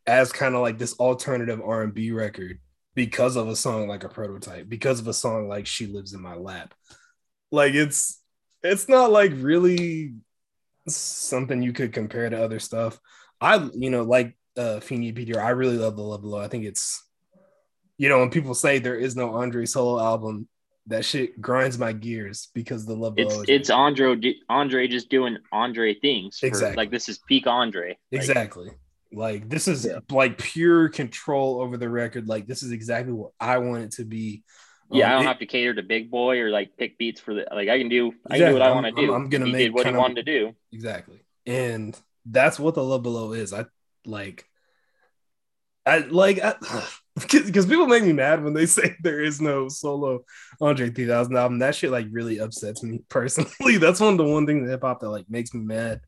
as 0.08 0.32
kind 0.32 0.56
of 0.56 0.62
like 0.62 0.78
this 0.78 0.94
alternative 1.00 1.62
R 1.64 1.84
and 1.84 1.94
B 1.94 2.12
record 2.12 2.60
because 2.94 3.36
of 3.36 3.48
a 3.48 3.56
song 3.56 3.88
like 3.88 4.04
a 4.04 4.10
prototype, 4.10 4.70
because 4.70 5.00
of 5.00 5.08
a 5.08 5.14
song 5.14 5.48
like 5.48 5.66
She 5.68 5.88
Lives 5.88 6.14
in 6.14 6.22
My 6.22 6.36
Lap. 6.36 6.74
Like 7.52 7.74
it's 7.74 8.22
it's 8.64 8.90
not 8.90 9.12
like 9.12 9.32
really 9.36 10.16
something 10.88 11.62
you 11.62 11.74
could 11.74 11.94
compare 11.94 12.30
to 12.30 12.42
other 12.44 12.60
stuff. 12.60 13.00
I 13.42 13.70
you 13.74 13.90
know 13.90 14.04
like 14.04 14.38
uh 14.58 14.80
Feeney 14.80 15.12
Peter, 15.12 15.42
I 15.42 15.50
really 15.50 15.78
love 15.78 15.96
the 15.96 16.04
love 16.04 16.22
below. 16.22 16.40
I 16.40 16.48
think 16.48 16.66
it's 16.66 17.04
you 17.98 18.10
know, 18.10 18.20
when 18.20 18.30
people 18.30 18.54
say 18.54 18.80
there 18.80 18.98
is 18.98 19.16
no 19.16 19.36
Andre 19.36 19.66
solo 19.66 20.04
album, 20.04 20.50
that 20.88 21.06
shit 21.06 21.40
grinds 21.42 21.80
my 21.80 21.94
gears 21.94 22.50
because 22.54 22.86
the 22.86 22.94
love 22.94 23.14
It's 23.18 23.34
below 23.34 23.44
is 23.44 23.50
it's 23.50 23.70
Andre 23.70 24.34
Andre 24.50 24.88
just 24.88 25.10
doing 25.10 25.38
Andre 25.52 25.94
things. 25.94 26.40
for- 26.40 26.46
Exactly. 26.48 26.76
Like 26.76 26.92
this 26.92 27.10
is 27.10 27.20
peak 27.28 27.48
Andre. 27.48 27.90
Like, 28.12 28.22
exactly 28.22 28.72
like 29.16 29.50
this 29.50 29.68
is 29.68 29.86
Yeah. 29.86 30.00
like 30.12 30.38
pure 30.38 30.90
control 30.90 31.62
over 31.62 31.78
the 31.78 31.90
record. 31.90 32.28
Like 32.28 32.46
this 32.48 32.62
is 32.64 32.72
exactly 32.72 33.14
what 33.14 33.32
I 33.40 33.58
want 33.60 33.84
it 33.86 33.92
to 33.94 34.06
be. 34.06 34.44
Yeah, 34.92 35.06
I 35.06 35.14
Um, 35.14 35.16
don't 35.20 35.24
it- 35.24 35.28
have 35.30 35.40
to 35.40 35.46
cater 35.48 35.74
to 35.74 35.82
Big 35.84 36.12
Boi 36.12 36.40
or 36.42 36.50
like 36.52 36.78
pick 36.78 36.98
beats 36.98 37.20
for 37.22 37.34
the 37.34 37.48
like. 37.52 37.70
I 37.70 37.80
can 37.80 37.90
do. 37.90 38.14
I 38.30 38.38
can 38.38 38.48
do 38.50 38.54
what 38.54 38.62
I 38.62 38.72
want 38.72 38.86
to 38.86 38.94
I'm- 38.94 39.08
do. 39.08 39.14
I'm 39.14 39.30
gonna 39.30 39.46
he 39.48 39.52
make 39.52 39.60
did 39.68 39.74
what 39.74 39.80
he 39.80 39.84
kind 39.86 39.96
of- 39.96 40.02
wanted 40.02 40.26
to 40.26 40.40
do. 40.40 40.56
exactly 40.72 41.20
and 41.48 42.00
that's 42.28 42.60
what 42.60 42.74
the 42.76 42.84
love 42.84 43.04
below 43.04 43.34
is 43.34 43.54
i 43.54 43.64
like 44.08 44.46
i 45.86 46.00
like 46.00 46.38
because 47.14 47.66
people 47.68 47.86
make 47.86 48.04
me 48.04 48.14
mad 48.14 48.44
when 48.44 48.54
they 48.56 48.66
say 48.78 48.96
there 49.04 49.22
is 49.22 49.40
no 49.40 49.68
solo 49.70 50.24
andre 50.60 50.90
3000 50.90 51.38
album 51.38 51.60
that 51.60 51.76
shit 51.76 51.92
like 51.92 52.08
really 52.10 52.40
upsets 52.40 52.82
me 52.82 53.00
personally 53.10 53.78
that's 53.78 54.00
one 54.00 54.14
of 54.14 54.18
the 54.18 54.24
one 54.24 54.48
thing 54.48 54.58
in 54.64 54.68
hip-hop 54.68 55.00
that 55.02 55.10
like 55.10 55.30
makes 55.30 55.54
me 55.54 55.62
mad 55.62 56.02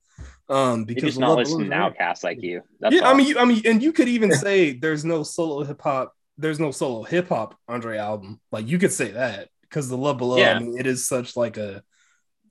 um 0.49 0.85
because 0.85 1.03
just 1.03 1.19
not 1.19 1.29
Love 1.29 1.37
listening 1.39 1.65
to 1.65 1.69
Below 1.69 1.87
is 1.87 1.93
right. 1.99 1.99
Outkast 1.99 2.23
like 2.23 2.41
you. 2.41 2.61
That's 2.79 2.95
yeah 2.95 3.09
i 3.09 3.13
mean 3.13 3.27
you, 3.27 3.39
i 3.39 3.45
mean 3.45 3.61
and 3.65 3.81
you 3.83 3.91
could 3.91 4.07
even 4.07 4.31
say 4.31 4.73
there's 4.73 5.03
no 5.03 5.23
solo 5.23 5.63
hip-hop 5.63 6.13
there's 6.37 6.59
no 6.59 6.71
solo 6.71 7.03
hip-hop 7.03 7.55
andre 7.67 7.97
album 7.97 8.39
like 8.51 8.67
you 8.67 8.77
could 8.79 8.93
say 8.93 9.11
that 9.11 9.49
because 9.61 9.89
the 9.89 9.97
love 9.97 10.17
below 10.17 10.37
Yeah. 10.37 10.53
i 10.55 10.59
mean 10.59 10.77
it 10.77 10.87
is 10.87 11.07
such 11.07 11.35
like 11.35 11.57
a 11.57 11.83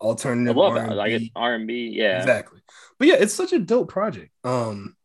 alternative 0.01 0.57
love. 0.57 0.77
R&B. 0.77 0.95
Like 0.95 1.13
it's 1.13 1.31
R 1.35 1.55
and 1.55 1.67
B. 1.67 1.91
Yeah. 1.93 2.19
Exactly. 2.19 2.61
But 2.99 3.09
yeah, 3.09 3.15
it's 3.15 3.35
such 3.35 3.53
a 3.53 3.59
dope 3.59 3.89
project. 3.89 4.31
Um, 4.45 4.97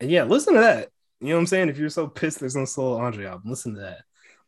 and 0.00 0.10
yeah, 0.10 0.24
listen 0.24 0.54
to 0.54 0.60
that. 0.60 0.90
You 1.20 1.28
know 1.30 1.34
what 1.34 1.40
I'm 1.40 1.46
saying? 1.46 1.68
If 1.68 1.78
you're 1.78 1.88
so 1.90 2.06
pissed 2.06 2.38
there's 2.38 2.54
no 2.56 2.64
solo 2.64 2.98
Andre 2.98 3.26
album, 3.26 3.50
listen 3.50 3.74
to 3.74 3.80
that. 3.80 4.02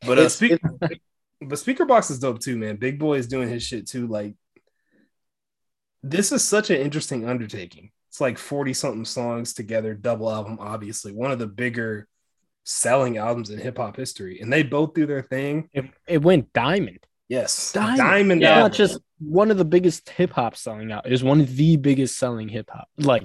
But 0.06 0.18
uh, 0.18 0.28
speak, 0.28 0.60
but 0.80 1.00
Speakerboxxx 1.42 2.12
is 2.12 2.18
dope 2.20 2.40
too, 2.40 2.56
man. 2.56 2.76
Big 2.76 2.98
Boi 2.98 3.18
is 3.18 3.26
doing 3.26 3.48
his 3.48 3.62
shit 3.62 3.88
too. 3.88 4.06
Like, 4.06 4.36
this 6.02 6.32
is 6.32 6.42
such 6.42 6.70
an 6.70 6.76
interesting 6.80 7.28
undertaking. 7.28 7.90
It's 8.08 8.20
like 8.20 8.38
40 8.38 8.72
something 8.74 9.04
songs 9.04 9.52
together, 9.54 9.94
double 9.94 10.30
album, 10.30 10.58
obviously 10.60 11.12
one 11.12 11.30
of 11.30 11.38
the 11.38 11.46
bigger 11.46 12.08
selling 12.64 13.18
albums 13.18 13.50
in 13.50 13.58
hip 13.58 13.78
hop 13.78 13.96
history. 13.96 14.40
And 14.40 14.52
they 14.52 14.62
both 14.62 14.94
do 14.94 15.06
their 15.06 15.22
thing. 15.22 15.68
It, 15.72 15.86
it 16.06 16.22
went 16.22 16.52
diamond. 16.52 16.98
Yes, 17.28 17.72
Diamond. 17.72 17.98
Diamond 17.98 18.42
Yeah. 18.42 18.56
It's 18.56 18.62
not 18.62 18.72
just 18.72 19.00
one 19.20 19.52
of 19.52 19.56
the 19.58 19.64
biggest 19.64 20.10
hip 20.10 20.32
hop 20.32 20.56
selling 20.56 20.90
out. 20.90 21.06
It 21.06 21.12
is 21.12 21.22
one 21.22 21.40
of 21.40 21.54
the 21.54 21.76
biggest 21.76 22.18
selling 22.18 22.48
hip 22.48 22.68
hop. 22.72 22.88
Like, 22.98 23.24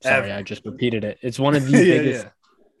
sorry, 0.00 0.30
Ever. 0.30 0.38
I 0.38 0.42
just 0.42 0.64
repeated 0.64 1.02
it. 1.02 1.18
It's 1.22 1.40
one 1.40 1.56
of 1.56 1.64
the 1.66 1.72
yeah, 1.72 1.98
biggest 1.98 2.24
yeah. 2.26 2.30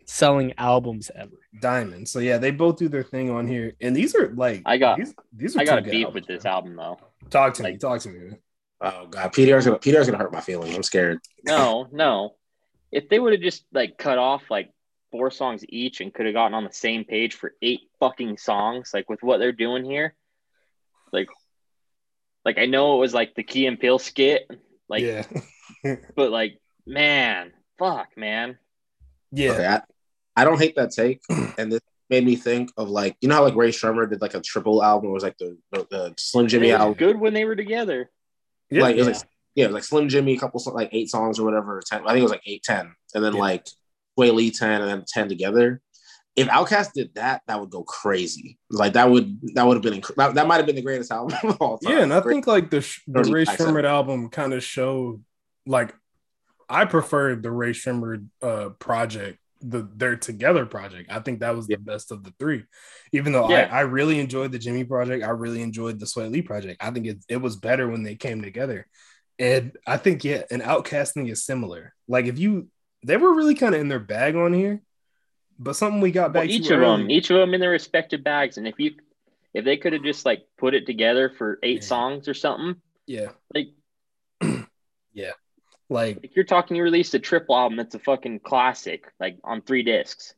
selling 0.04 0.52
albums 0.58 1.10
ever. 1.16 1.32
Diamond. 1.60 2.08
So 2.08 2.20
yeah, 2.20 2.38
they 2.38 2.52
both 2.52 2.76
do 2.76 2.88
their 2.88 3.02
thing 3.02 3.28
on 3.28 3.48
here, 3.48 3.72
and 3.80 3.94
these 3.96 4.14
are 4.14 4.32
like 4.36 4.62
I 4.64 4.78
got- 4.78 4.98
these, 4.98 5.14
these 5.36 5.56
are 5.56 5.60
I 5.60 5.64
got 5.64 5.80
a 5.80 5.82
two 5.82 5.90
beef 5.90 6.06
albums, 6.06 6.14
with 6.14 6.26
this 6.28 6.44
man. 6.44 6.52
album 6.52 6.76
though. 6.76 6.98
Talk 7.28 7.54
to 7.54 7.64
me. 7.64 7.76
Talk 7.76 8.00
to 8.02 8.08
me. 8.10 8.18
Man. 8.20 8.38
Oh 8.82 9.06
god, 9.06 9.32
PDR's 9.32 9.64
gonna 9.64 9.78
PDR's 9.78 10.06
gonna 10.06 10.18
hurt 10.18 10.32
my 10.32 10.40
feelings. 10.40 10.74
I'm 10.74 10.82
scared. 10.82 11.20
No, 11.44 11.86
no. 11.92 12.34
If 12.90 13.08
they 13.08 13.20
would 13.20 13.32
have 13.32 13.40
just 13.40 13.64
like 13.72 13.96
cut 13.96 14.18
off 14.18 14.42
like 14.50 14.70
four 15.12 15.30
songs 15.30 15.64
each 15.68 16.00
and 16.00 16.12
could 16.12 16.26
have 16.26 16.34
gotten 16.34 16.54
on 16.54 16.64
the 16.64 16.72
same 16.72 17.04
page 17.04 17.34
for 17.34 17.54
eight 17.62 17.82
fucking 18.00 18.38
songs, 18.38 18.90
like 18.92 19.08
with 19.08 19.22
what 19.22 19.38
they're 19.38 19.52
doing 19.52 19.84
here, 19.84 20.16
like, 21.12 21.28
like 22.44 22.58
I 22.58 22.66
know 22.66 22.96
it 22.96 22.98
was 22.98 23.14
like 23.14 23.36
the 23.36 23.44
Key 23.44 23.66
and 23.66 23.78
Peele 23.78 24.00
skit, 24.00 24.50
like, 24.88 25.04
yeah, 25.04 25.24
but 26.16 26.32
like, 26.32 26.58
man, 26.84 27.52
fuck, 27.78 28.08
man. 28.16 28.58
yeah, 29.30 29.52
Okay, 29.52 29.66
I, 29.66 29.82
I 30.34 30.44
don't 30.44 30.58
hate 30.58 30.74
that 30.74 30.90
take, 30.90 31.20
and 31.56 31.70
this 31.70 31.80
made 32.10 32.24
me 32.24 32.34
think 32.34 32.70
of 32.76 32.90
like 32.90 33.16
you 33.20 33.28
know 33.28 33.36
how 33.36 33.44
like 33.44 33.54
Rae 33.54 33.70
Sremmurd 33.70 34.10
did 34.10 34.20
like 34.20 34.34
a 34.34 34.40
triple 34.40 34.82
album, 34.82 35.10
it 35.10 35.12
was 35.12 35.22
like 35.22 35.38
the 35.38 35.56
the, 35.70 35.86
the 35.88 36.14
Slim 36.16 36.48
Jxmmi 36.48 36.76
album, 36.76 36.94
good 36.94 37.20
when 37.20 37.32
they 37.32 37.44
were 37.44 37.56
together. 37.56 38.10
Yeah. 38.72 38.82
like 38.82 38.96
it 38.96 39.00
was 39.00 39.06
yeah. 39.08 39.12
like 39.14 39.28
yeah, 39.54 39.66
was 39.66 39.74
like 39.74 39.84
Slim 39.84 40.08
Jxmmi, 40.08 40.36
a 40.36 40.38
couple 40.40 40.62
like 40.74 40.88
eight 40.92 41.08
songs 41.10 41.38
or 41.38 41.44
whatever, 41.44 41.80
ten. 41.84 42.02
I 42.06 42.08
think 42.12 42.20
it 42.20 42.22
was 42.22 42.32
like 42.32 42.42
eight, 42.46 42.62
ten, 42.62 42.94
and 43.14 43.24
then 43.24 43.34
Yeah. 43.34 43.40
like 43.40 43.66
Swae 44.18 44.32
Lee 44.34 44.50
10 44.50 44.82
and 44.82 44.90
then 44.90 45.04
10 45.06 45.28
together. 45.28 45.80
If 46.36 46.48
Outkast 46.48 46.92
did 46.94 47.14
that, 47.14 47.42
that 47.46 47.60
would 47.60 47.70
go 47.70 47.82
crazy. 47.82 48.58
Like 48.70 48.94
that 48.94 49.10
would 49.10 49.38
that 49.54 49.66
would 49.66 49.74
have 49.76 49.82
been 49.82 50.00
inc- 50.00 50.14
that, 50.16 50.34
that 50.34 50.46
might 50.46 50.56
have 50.56 50.66
been 50.66 50.76
the 50.76 50.82
greatest 50.82 51.10
album 51.12 51.36
of 51.44 51.56
all 51.60 51.78
time. 51.78 51.92
Yeah, 51.96 52.02
and 52.02 52.12
I 52.12 52.20
Great- 52.20 52.34
think 52.34 52.46
like 52.46 52.70
the 52.70 52.80
the 53.06 53.24
Rae. 53.24 53.44
Sremmurd 53.44 53.84
album 53.84 54.28
kind 54.30 54.52
of 54.54 54.62
showed 54.64 55.22
like 55.66 55.94
I 56.68 56.86
preferred 56.86 57.42
the 57.42 57.50
Rae 57.50 57.72
Sremmurd 57.72 58.28
uh 58.40 58.70
project, 58.78 59.38
the 59.62 59.88
their 59.96 60.16
together 60.16 60.66
project. 60.66 61.10
I 61.10 61.20
think 61.20 61.40
that 61.40 61.54
was 61.56 61.66
Yeah. 61.68 61.76
the 61.76 61.82
best 61.82 62.10
of 62.12 62.24
the 62.24 62.32
three. 62.38 62.64
Even 63.12 63.32
though 63.32 63.48
Yeah. 63.48 63.68
I, 63.72 63.78
I 63.78 63.80
really 63.82 64.18
enjoyed 64.20 64.52
the 64.52 64.58
Jxmmi 64.58 64.88
project, 64.88 65.24
I 65.24 65.30
really 65.30 65.62
enjoyed 65.62 65.98
the 66.00 66.06
Swae 66.06 66.30
Lee 66.30 66.42
project. 66.42 66.82
I 66.84 66.90
think 66.90 67.06
it, 67.06 67.18
it 67.28 67.36
was 67.38 67.56
better 67.56 67.88
when 67.88 68.02
they 68.02 68.14
came 68.16 68.42
together. 68.42 68.86
And 69.38 69.76
I 69.86 69.96
think 69.96 70.24
yeah, 70.24 70.42
an 70.50 70.60
outcasting 70.60 71.30
is 71.30 71.44
similar. 71.44 71.94
Like 72.08 72.26
if 72.26 72.38
you 72.38 72.68
they 73.04 73.16
were 73.16 73.34
really 73.34 73.54
kind 73.54 73.74
of 73.74 73.80
in 73.80 73.88
their 73.88 73.98
bag 73.98 74.36
on 74.36 74.52
here, 74.52 74.82
but 75.58 75.74
something 75.76 76.00
we 76.00 76.10
got 76.12 76.32
back 76.32 76.42
Well, 76.42 76.50
each 76.50 76.70
of 76.70 76.78
early- 76.80 77.02
them, 77.02 77.10
each 77.10 77.30
of 77.30 77.36
them 77.38 77.54
in 77.54 77.60
their 77.60 77.70
respective 77.70 78.22
bags, 78.22 78.58
and 78.58 78.66
if 78.68 78.74
you, 78.78 78.94
if 79.54 79.64
they 79.64 79.76
could 79.76 79.92
have 79.92 80.02
just 80.04 80.24
like 80.26 80.42
put 80.58 80.74
it 80.74 80.86
together 80.86 81.28
for 81.30 81.58
eight 81.62 81.82
Yeah. 81.82 81.88
songs 81.88 82.28
or 82.28 82.34
something, 82.34 82.80
yeah, 83.06 83.30
like 83.54 83.68
yeah, 85.12 85.32
like 85.92 86.16
like 86.16 86.34
you're 86.36 86.44
talking, 86.44 86.76
you 86.76 86.82
released 86.82 87.14
a 87.14 87.18
triple 87.18 87.56
album 87.56 87.76
that's 87.76 87.94
a 87.94 87.98
fucking 87.98 88.40
classic, 88.40 89.04
like 89.20 89.38
on 89.44 89.62
three 89.62 89.82
discs. 89.82 90.34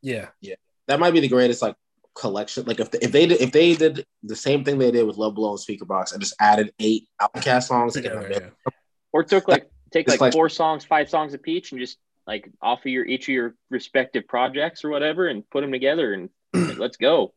yeah, 0.00 0.28
yeah, 0.40 0.56
that 0.88 1.00
might 1.00 1.12
be 1.12 1.20
the 1.20 1.28
greatest 1.28 1.62
like 1.62 1.76
collection. 2.14 2.64
Like 2.66 2.80
if 2.80 2.90
they, 2.90 2.98
if 2.98 3.12
they 3.12 3.26
did 3.26 3.40
if 3.40 3.52
they 3.52 3.74
did 3.74 4.04
the 4.22 4.36
same 4.36 4.64
thing 4.64 4.78
they 4.78 4.90
did 4.90 5.06
with 5.06 5.16
Love 5.16 5.34
Below 5.34 5.56
and 5.56 5.58
Speakerboxxx 5.58 6.12
and 6.12 6.20
just 6.20 6.34
added 6.40 6.72
eight 6.78 7.08
Outkast 7.20 7.64
songs 7.64 7.96
in 7.96 8.02
together, 8.02 8.28
the 8.28 8.34
yeah. 8.34 8.70
Or 9.12 9.24
took 9.24 9.48
like 9.48 9.70
take 9.92 10.08
like 10.08 10.20
like- 10.20 10.32
four 10.32 10.48
songs, 10.48 10.84
five 10.84 11.08
songs 11.08 11.34
of 11.34 11.40
each, 11.46 11.72
and 11.72 11.80
just 11.80 11.98
like 12.26 12.50
off 12.60 12.80
of 12.80 12.86
your 12.86 13.04
each 13.04 13.24
of 13.24 13.34
your 13.34 13.54
respective 13.70 14.26
projects 14.28 14.84
or 14.84 14.90
whatever, 14.90 15.28
and 15.28 15.48
put 15.50 15.60
them 15.62 15.72
together 15.72 16.14
and 16.14 16.30
like, 16.54 16.78
let's 16.78 16.96
go. 16.96 17.32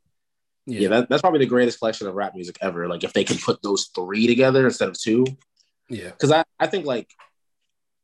yeah, 0.65 0.89
that, 0.89 1.09
that's 1.09 1.21
probably 1.21 1.39
the 1.39 1.45
greatest 1.45 1.79
collection 1.79 2.07
of 2.07 2.15
rap 2.15 2.33
music 2.35 2.57
ever. 2.61 2.87
Like 2.87 3.03
if 3.03 3.13
they 3.13 3.23
could 3.23 3.39
put 3.39 3.61
those 3.61 3.89
three 3.95 4.27
together 4.27 4.65
instead 4.65 4.89
of 4.89 4.99
two, 4.99 5.25
yeah. 5.89 6.09
because 6.09 6.31
I, 6.31 6.43
I 6.59 6.67
think 6.67 6.85
like 6.85 7.09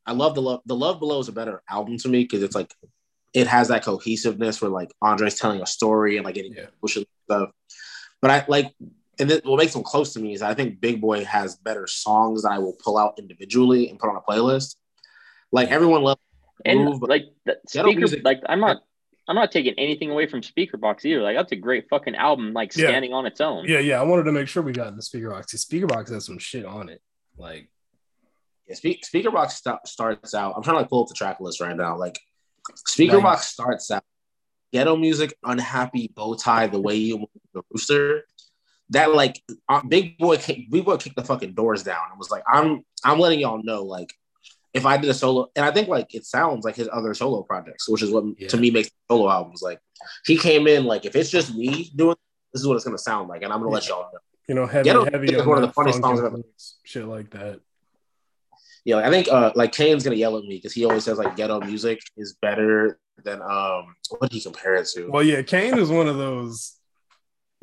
I 0.06 0.12
love 0.12 0.34
the 0.34 0.42
love 0.42 0.60
the 0.66 0.76
Love 0.76 0.98
Below 0.98 1.20
is 1.20 1.28
a 1.28 1.32
better 1.32 1.62
album 1.70 1.96
to 1.98 2.08
me 2.08 2.22
because 2.24 2.42
it's 2.42 2.54
like 2.54 2.72
it 3.32 3.46
has 3.46 3.68
that 3.68 3.84
cohesiveness 3.84 4.60
where 4.60 4.70
like 4.70 4.90
Andre's 5.00 5.36
telling 5.36 5.60
a 5.62 5.66
story 5.66 6.16
and 6.16 6.24
like 6.24 6.34
getting 6.34 6.52
Yeah. 6.54 6.66
pushing 6.80 7.04
stuff. 7.24 7.50
But 8.20 8.30
I 8.30 8.44
like 8.48 8.72
and 9.18 9.30
then 9.30 9.40
what 9.44 9.58
makes 9.58 9.72
them 9.74 9.82
close 9.82 10.12
to 10.14 10.20
me 10.20 10.32
is 10.34 10.42
I 10.42 10.54
think 10.54 10.80
Big 10.80 11.00
Boi 11.00 11.24
has 11.24 11.56
better 11.56 11.86
songs 11.86 12.42
that 12.42 12.52
I 12.52 12.58
will 12.58 12.74
pull 12.82 12.98
out 12.98 13.18
individually 13.18 13.88
and 13.90 13.98
put 13.98 14.10
on 14.10 14.16
a 14.16 14.20
playlist. 14.20 14.76
Like 15.52 15.70
everyone 15.70 16.02
loves 16.02 16.20
And 16.64 16.84
Move, 16.84 17.00
but 17.00 17.10
like 17.10 17.24
the 17.44 17.56
Ghetto 17.72 17.88
speaker, 17.88 17.98
music- 18.00 18.24
like 18.24 18.40
I'm 18.48 18.60
not, 18.60 18.82
I'm 19.28 19.36
not 19.36 19.52
taking 19.52 19.74
anything 19.78 20.10
away 20.10 20.26
from 20.26 20.40
Speakerboxxx 20.40 21.04
either. 21.04 21.22
Like 21.22 21.36
that's 21.36 21.52
a 21.52 21.56
great 21.56 21.88
fucking 21.90 22.14
album, 22.16 22.52
like 22.54 22.74
Yeah. 22.76 22.88
standing 22.88 23.12
on 23.12 23.26
its 23.26 23.40
own. 23.40 23.66
Yeah, 23.68 23.78
yeah. 23.78 24.00
I 24.00 24.02
wanted 24.04 24.24
to 24.24 24.32
make 24.32 24.48
sure 24.48 24.62
we 24.62 24.72
got 24.72 24.88
in 24.88 24.96
the 24.96 25.02
speakerboxxx. 25.02 25.50
The 25.52 25.58
speakerboxxx 25.58 26.10
has 26.12 26.26
some 26.26 26.38
shit 26.38 26.64
on 26.64 26.88
it. 26.88 27.00
Like, 27.36 27.68
yeah, 28.68 28.74
Spe- 28.74 29.02
Speaker 29.02 29.30
Box 29.30 29.62
st- 29.62 29.86
starts 29.86 30.34
out. 30.34 30.54
I'm 30.56 30.62
trying 30.62 30.76
to 30.76 30.80
like, 30.80 30.88
pull 30.88 31.02
up 31.02 31.08
the 31.08 31.14
track 31.14 31.38
list 31.40 31.60
right 31.60 31.76
now. 31.76 31.96
Like 31.96 32.18
Speaker 32.76 33.14
Nice. 33.16 33.22
Box 33.22 33.46
starts 33.46 33.90
out 33.90 34.04
ghetto 34.72 34.96
music, 34.96 35.34
unhappy 35.44 36.10
bow 36.14 36.34
tie, 36.34 36.66
the 36.66 36.80
way 36.80 36.96
you 36.96 37.18
move 37.18 37.28
the 37.54 37.62
rooster. 37.70 38.24
That 38.90 39.14
like 39.14 39.42
uh, 39.68 39.82
big 39.88 40.18
boi, 40.18 40.36
big 40.70 40.84
boi 40.84 40.96
kicked 40.96 41.16
the 41.16 41.24
fucking 41.24 41.54
doors 41.54 41.82
down 41.82 42.02
and 42.10 42.18
was 42.18 42.30
like, 42.30 42.42
I'm 42.46 42.82
I'm 43.04 43.18
letting 43.18 43.40
y'all 43.40 43.62
know 43.62 43.82
like 43.82 44.12
if 44.74 44.86
I 44.86 44.96
did 44.96 45.10
a 45.10 45.14
solo, 45.14 45.48
and 45.56 45.64
I 45.64 45.70
think 45.70 45.88
like 45.88 46.14
it 46.14 46.24
sounds 46.24 46.64
like 46.64 46.76
his 46.76 46.88
other 46.92 47.14
solo 47.14 47.42
projects, 47.42 47.88
which 47.88 48.02
is 48.02 48.10
what 48.10 48.24
Yeah. 48.38 48.48
to 48.48 48.56
me 48.56 48.70
makes 48.70 48.90
solo 49.10 49.30
albums 49.30 49.60
like 49.62 49.78
he 50.26 50.36
came 50.36 50.66
in 50.66 50.84
like 50.84 51.04
if 51.04 51.16
it's 51.16 51.30
just 51.30 51.54
me 51.54 51.90
doing 51.96 52.16
this 52.52 52.60
is 52.62 52.68
what 52.68 52.74
it's 52.76 52.84
gonna 52.84 52.98
sound 52.98 53.28
like, 53.28 53.42
and 53.42 53.52
I'm 53.52 53.60
gonna 53.60 53.70
let 53.70 53.88
y'all 53.88 54.10
know. 54.12 54.18
you 54.48 54.54
know, 54.54 54.66
heavy, 54.66 54.84
Ghetto 54.84 55.04
heavy. 55.04 55.34
Is 55.34 55.40
on 55.40 55.48
one 55.48 55.58
of 55.62 55.68
the 55.68 55.72
funniest 55.72 56.00
songs 56.00 56.20
ever- 56.20 56.38
Shit 56.84 57.06
like 57.06 57.30
that. 57.30 57.60
Yeah, 58.84 58.96
like, 58.96 59.04
I 59.04 59.10
think 59.10 59.28
uh 59.28 59.52
like 59.54 59.72
Kane's 59.72 60.02
gonna 60.04 60.16
yell 60.16 60.36
at 60.36 60.44
me 60.44 60.56
because 60.56 60.72
he 60.72 60.84
always 60.84 61.04
says 61.04 61.18
like 61.18 61.36
ghetto 61.36 61.60
music 61.60 62.00
is 62.16 62.34
better 62.42 62.98
than 63.24 63.40
um 63.42 63.94
what 64.10 64.22
did 64.30 64.32
he 64.32 64.40
compare 64.40 64.74
it 64.74 64.86
to? 64.94 65.08
Well, 65.10 65.22
yeah, 65.22 65.42
Kane 65.42 65.78
is 65.78 65.88
one 65.88 66.08
of 66.08 66.16
those 66.16 66.74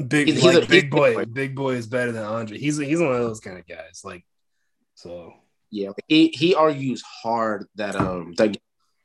big, 0.07 0.27
He's- 0.27 0.41
he's 0.41 0.55
a- 0.55 0.61
big 0.61 0.85
he's- 0.85 0.89
boy. 1.15 1.25
Big 1.25 1.55
boi 1.55 1.71
is 1.75 1.87
better 1.87 2.11
than 2.13 2.23
Andre. 2.23 2.57
He's 2.57 2.77
he's 2.77 2.99
one 2.99 3.11
of 3.13 3.19
those 3.19 3.39
kind 3.41 3.57
of 3.59 3.67
guys. 3.67 4.01
Like, 4.03 4.23
so 4.95 5.33
Yeah, 5.71 5.89
he 6.07 6.29
he 6.29 6.55
argues 6.55 7.01
hard 7.01 7.65
that 7.75 7.95
um 7.95 8.33
that 8.37 8.55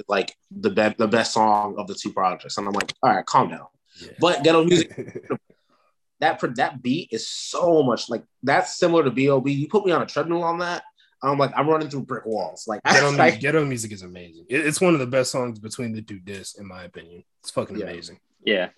like 0.09 0.35
the 0.51 0.71
best 0.71 0.99
the 0.99 1.09
best 1.09 1.33
song 1.33 1.77
of 1.79 1.89
the 1.89 1.95
two 1.95 2.13
projects, 2.13 2.59
and 2.59 2.67
I'm 2.69 2.73
like, 2.75 2.93
all 3.03 3.11
right, 3.13 3.27
calm 3.27 3.49
down. 3.49 3.67
yeah. 4.01 4.13
But 4.21 4.45
ghetto 4.45 4.65
music 4.65 4.95
that 6.21 6.41
that 6.57 6.81
beat 6.83 7.09
is 7.13 7.27
so 7.29 7.83
much 7.83 8.09
like 8.09 8.23
that's 8.43 8.77
similar 8.79 9.03
to 9.03 9.11
Bob. 9.11 9.49
You 9.49 9.67
put 9.69 9.85
me 9.85 9.93
on 9.93 10.03
a 10.03 10.07
treadmill 10.07 10.45
on 10.45 10.59
that, 10.59 10.85
I'm 11.25 11.39
like 11.39 11.53
I'm 11.57 11.69
running 11.69 11.89
through 11.89 12.03
brick 12.03 12.27
walls. 12.27 12.65
Like 12.67 12.83
ghetto, 12.85 13.09
I, 13.19 13.31
mu- 13.33 13.37
ghetto 13.39 13.65
music 13.65 13.93
is 13.93 14.03
amazing. 14.03 14.47
It- 14.49 14.67
it's 14.67 14.81
one 14.81 14.95
of 14.95 15.01
the 15.01 15.07
best 15.07 15.31
songs 15.31 15.59
between 15.59 15.93
the 15.93 16.03
two 16.03 16.19
discs, 16.21 16.59
in 16.59 16.67
my 16.69 16.85
opinion. 16.85 17.25
It's 17.41 17.51
fucking 17.51 17.77
Yeah. 17.79 17.87
amazing. 17.87 18.19
Yeah. 18.45 18.69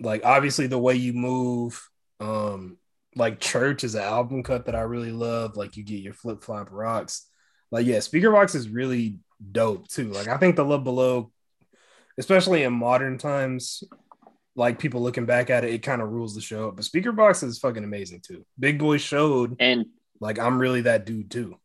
like 0.00 0.24
obviously 0.24 0.66
the 0.66 0.78
way 0.78 0.94
you 0.94 1.12
move 1.12 1.88
um 2.20 2.76
like 3.16 3.40
church 3.40 3.82
is 3.84 3.94
an 3.94 4.02
album 4.02 4.42
cut 4.42 4.66
that 4.66 4.74
i 4.76 4.80
really 4.82 5.10
love 5.10 5.56
like 5.56 5.76
you 5.76 5.82
get 5.84 6.00
your 6.00 6.12
flip 6.12 6.42
flop 6.42 6.68
rocks 6.70 7.26
like 7.70 7.84
yeah 7.86 7.96
speakerboxxx 7.98 8.54
is 8.54 8.68
really 8.68 9.18
dope 9.52 9.88
too 9.88 10.10
like 10.12 10.28
i 10.28 10.36
think 10.36 10.54
the 10.56 10.64
love 10.64 10.84
below 10.84 11.30
especially 12.16 12.62
in 12.62 12.72
modern 12.72 13.18
times 13.18 13.82
like 14.54 14.78
people 14.78 15.00
looking 15.02 15.26
back 15.26 15.50
at 15.50 15.64
it 15.64 15.72
it 15.74 15.82
kind 15.82 16.02
of 16.02 16.10
rules 16.10 16.34
the 16.34 16.40
show 16.40 16.70
but 16.70 16.84
speakerboxxx 16.84 17.44
is 17.44 17.58
fucking 17.58 17.84
amazing 17.84 18.20
too 18.24 18.44
big 18.58 18.78
boi 18.78 18.98
showed 18.98 19.56
And 19.60 19.86
like 20.20 20.38
i'm 20.38 20.58
really 20.58 20.82
that 20.82 21.04
dude 21.06 21.30
too 21.30 21.56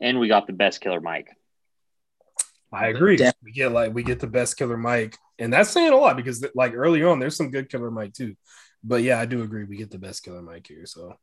and 0.00 0.18
we 0.20 0.28
got 0.28 0.46
the 0.46 0.52
best 0.52 0.80
killer 0.80 1.00
Mike. 1.00 1.28
I 2.72 2.88
agree. 2.88 3.16
Def- 3.16 3.34
We 3.42 3.52
get 3.52 3.70
like 3.72 3.94
we 3.94 4.02
get 4.02 4.18
the 4.20 4.26
best 4.26 4.56
killer 4.56 4.76
Mike, 4.76 5.16
and 5.38 5.52
that's 5.52 5.70
saying 5.70 5.92
a 5.92 5.96
lot 5.96 6.16
because 6.16 6.44
like 6.54 6.74
early 6.74 7.02
on, 7.04 7.20
there's 7.20 7.36
some 7.36 7.50
good 7.52 7.70
killer 7.70 7.90
Mike 7.90 8.12
too. 8.12 8.34
But 8.82 9.02
yeah, 9.02 9.18
I 9.20 9.24
do 9.26 9.42
agree. 9.42 9.64
We 9.64 9.76
get 9.76 9.90
the 9.92 9.98
best 9.98 10.24
killer 10.24 10.42
Mike 10.42 10.66
here. 10.66 10.84
So 10.84 11.14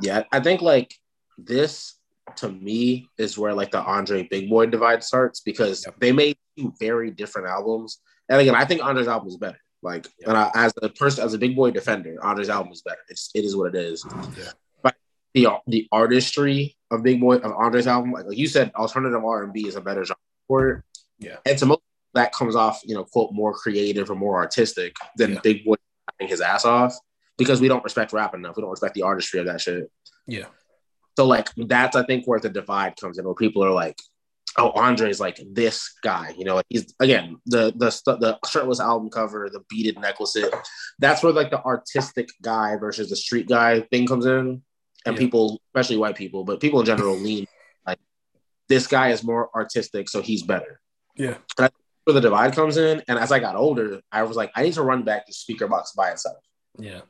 yeah, 0.00 0.24
I 0.32 0.40
think 0.40 0.62
like 0.62 0.94
this 1.36 1.94
to 2.36 2.48
me 2.50 3.08
is 3.18 3.36
where 3.38 3.52
like 3.54 3.70
the 3.70 3.82
Andre 3.82 4.26
Big 4.28 4.48
Boi 4.48 4.66
divide 4.66 5.04
starts 5.04 5.40
because 5.40 5.84
Yep. 5.86 6.00
they 6.00 6.12
made 6.12 6.38
two 6.56 6.72
very 6.80 7.10
different 7.10 7.48
albums. 7.48 8.00
And 8.30 8.40
again, 8.40 8.54
I 8.54 8.64
think 8.64 8.82
Andre's 8.82 9.08
album 9.08 9.28
is 9.28 9.36
better. 9.36 9.60
Like, 9.82 10.06
Yep. 10.20 10.28
and 10.28 10.36
I, 10.38 10.50
as 10.54 10.72
a 10.82 10.88
person, 10.88 11.24
as 11.24 11.34
a 11.34 11.38
Big 11.38 11.54
Boi 11.54 11.70
defender, 11.70 12.16
Andre's 12.24 12.48
album 12.48 12.72
is 12.72 12.82
better. 12.82 12.98
It's 13.10 13.30
it 13.34 13.44
is 13.44 13.54
what 13.54 13.74
it 13.74 13.80
is. 13.80 14.04
Yeah. 14.36 14.50
The 15.34 15.48
the 15.66 15.88
artistry 15.92 16.76
of 16.90 17.02
Big 17.02 17.20
Boi 17.20 17.36
of 17.36 17.52
Andre's 17.52 17.86
album, 17.86 18.12
like, 18.12 18.26
like 18.26 18.38
you 18.38 18.46
said, 18.46 18.72
alternative 18.74 19.22
R 19.24 19.42
and 19.44 19.52
B 19.52 19.66
is 19.68 19.76
a 19.76 19.80
better 19.80 20.04
genre 20.04 20.16
for 20.46 20.68
it. 20.70 20.82
Yeah. 21.18 21.36
And 21.44 21.58
to 21.58 21.66
most 21.66 21.80
that 22.14 22.32
comes 22.32 22.56
off, 22.56 22.80
you 22.84 22.94
know, 22.94 23.04
quote 23.04 23.32
more 23.32 23.52
creative 23.52 24.10
or 24.10 24.14
more 24.14 24.36
artistic 24.36 24.96
than 25.16 25.34
Yeah. 25.34 25.40
Big 25.42 25.64
Boi 25.64 25.74
rapping 26.10 26.28
his 26.28 26.40
ass 26.40 26.64
off 26.64 26.96
because 27.36 27.60
we 27.60 27.68
don't 27.68 27.84
respect 27.84 28.12
rap 28.12 28.34
enough. 28.34 28.56
We 28.56 28.62
don't 28.62 28.70
respect 28.70 28.94
the 28.94 29.02
artistry 29.02 29.38
of 29.40 29.46
that 29.46 29.60
shit. 29.60 29.90
yeah, 30.26 30.46
So 31.16 31.26
like 31.26 31.48
that's 31.56 31.94
I 31.96 32.04
think 32.04 32.26
where 32.26 32.40
the 32.40 32.48
divide 32.48 32.96
comes 32.96 33.18
in, 33.18 33.24
where 33.26 33.34
people 33.34 33.62
are 33.62 33.70
like, 33.70 33.98
"Oh, 34.56 34.70
Andre's 34.70 35.20
like 35.20 35.38
this 35.52 35.94
guy," 36.02 36.34
you 36.38 36.44
know, 36.44 36.54
like 36.56 36.66
he's 36.70 36.94
again 36.98 37.36
the 37.46 37.72
the 37.76 37.90
the 38.16 38.38
shirtless 38.48 38.80
album 38.80 39.10
cover, 39.10 39.48
the 39.52 39.60
beaded 39.68 40.00
necklace. 40.00 40.36
That's 40.98 41.22
where 41.22 41.32
like 41.32 41.50
the 41.50 41.62
artistic 41.62 42.30
guy 42.42 42.76
versus 42.76 43.10
the 43.10 43.16
street 43.16 43.48
guy 43.48 43.82
thing 43.82 44.06
comes 44.06 44.24
in, 44.26 44.62
and 45.06 45.14
Yeah. 45.16 45.20
people, 45.20 45.60
especially 45.68 45.96
white 45.96 46.16
people, 46.16 46.44
but 46.44 46.60
people 46.60 46.80
in 46.80 46.86
general 46.86 47.16
lean 47.26 47.46
like 47.86 47.98
this 48.68 48.86
guy 48.86 49.10
is 49.10 49.22
more 49.24 49.50
artistic, 49.54 50.08
so 50.08 50.20
he's 50.22 50.42
better. 50.42 50.80
yeah, 51.16 51.36
Where 51.56 52.14
the 52.14 52.20
divide 52.20 52.54
comes 52.54 52.76
in, 52.76 53.02
and 53.08 53.18
as 53.18 53.32
I 53.32 53.38
got 53.38 53.56
older, 53.56 54.00
I 54.12 54.22
was 54.22 54.36
like, 54.36 54.50
I 54.56 54.62
need 54.62 54.74
to 54.74 54.82
run 54.82 55.02
back 55.02 55.26
the 55.26 55.32
speakerboxxx 55.32 55.94
by 55.96 56.10
itself 56.10 56.38
yeah, 56.78 57.00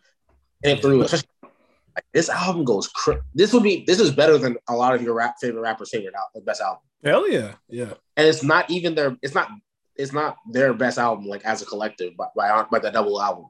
and 0.64 0.76
Yeah. 0.76 0.80
through. 0.82 1.02
Like, 1.02 2.04
this 2.12 2.28
album 2.28 2.64
goes. 2.64 2.86
Cr- 2.88 3.22
this 3.34 3.52
would 3.52 3.64
be. 3.64 3.84
This 3.84 3.98
is 3.98 4.12
better 4.12 4.38
than 4.38 4.56
a 4.68 4.74
lot 4.76 4.94
of 4.94 5.02
your 5.02 5.14
rap 5.14 5.34
favorite 5.40 5.60
rappers' 5.62 5.90
favorite 5.90 6.14
al- 6.14 6.40
best 6.42 6.60
album. 6.60 6.82
hell 7.04 7.28
yeah, 7.28 7.54
yeah, 7.68 7.94
And 8.16 8.26
it's 8.28 8.44
not 8.44 8.70
even 8.70 8.94
their. 8.94 9.16
It's 9.20 9.34
not. 9.34 9.50
It's 9.96 10.12
not 10.12 10.36
their 10.52 10.72
best 10.74 10.96
album, 10.96 11.26
like 11.26 11.44
as 11.44 11.60
a 11.60 11.66
collective, 11.66 12.16
by 12.16 12.26
by, 12.36 12.62
by 12.70 12.78
the 12.78 12.90
double 12.92 13.20
album. 13.20 13.46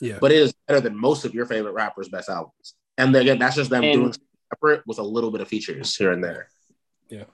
yeah. 0.00 0.16
But 0.18 0.32
it 0.32 0.38
is 0.38 0.54
better 0.66 0.80
than 0.80 0.96
most 0.96 1.26
of 1.26 1.34
your 1.34 1.44
favorite 1.44 1.72
rappers' 1.72 2.08
best 2.08 2.30
albums. 2.30 2.74
And 3.02 3.14
again, 3.16 3.38
that's 3.38 3.56
just 3.56 3.70
them 3.70 3.84
And- 3.84 3.94
doing 3.94 4.14
separate 4.52 4.82
with 4.86 4.98
a 4.98 5.02
little 5.02 5.30
bit 5.30 5.40
of 5.40 5.48
features 5.48 5.96
here 5.96 6.12
and 6.12 6.22
there. 6.22 6.48
Yeah. 7.08 7.24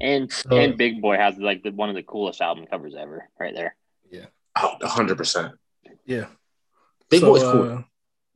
And 0.00 0.30
So- 0.32 0.56
and 0.56 0.76
Big 0.76 1.00
Boi 1.02 1.16
has 1.16 1.36
like 1.38 1.62
the, 1.62 1.70
one 1.70 1.88
of 1.88 1.94
the 1.94 2.02
coolest 2.02 2.40
album 2.40 2.66
covers 2.66 2.94
ever, 2.94 3.28
right 3.38 3.54
there. 3.54 3.76
Oh, 4.56 4.76
hundred 4.86 5.18
percent. 5.18 5.52
yeah. 6.06 6.26
Big 7.10 7.20
So, 7.22 7.26
Boy's 7.32 7.42
cool. 7.42 7.72
uh, 7.72 7.82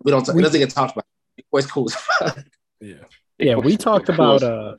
we 0.02 0.10
don't. 0.10 0.26
we- 0.34 0.40
it 0.40 0.42
doesn't 0.42 0.58
get 0.60 0.70
talked 0.70 0.92
about. 0.94 1.04
Big 1.36 1.46
Boi's 1.52 1.66
cool. 1.66 1.88
yeah, 2.20 2.32
Big 2.80 2.96
yeah, 3.38 3.54
Boy's 3.54 3.64
we 3.64 3.76
talked 3.76 4.06
coolest. 4.08 4.42
about 4.42 4.42
uh 4.42 4.76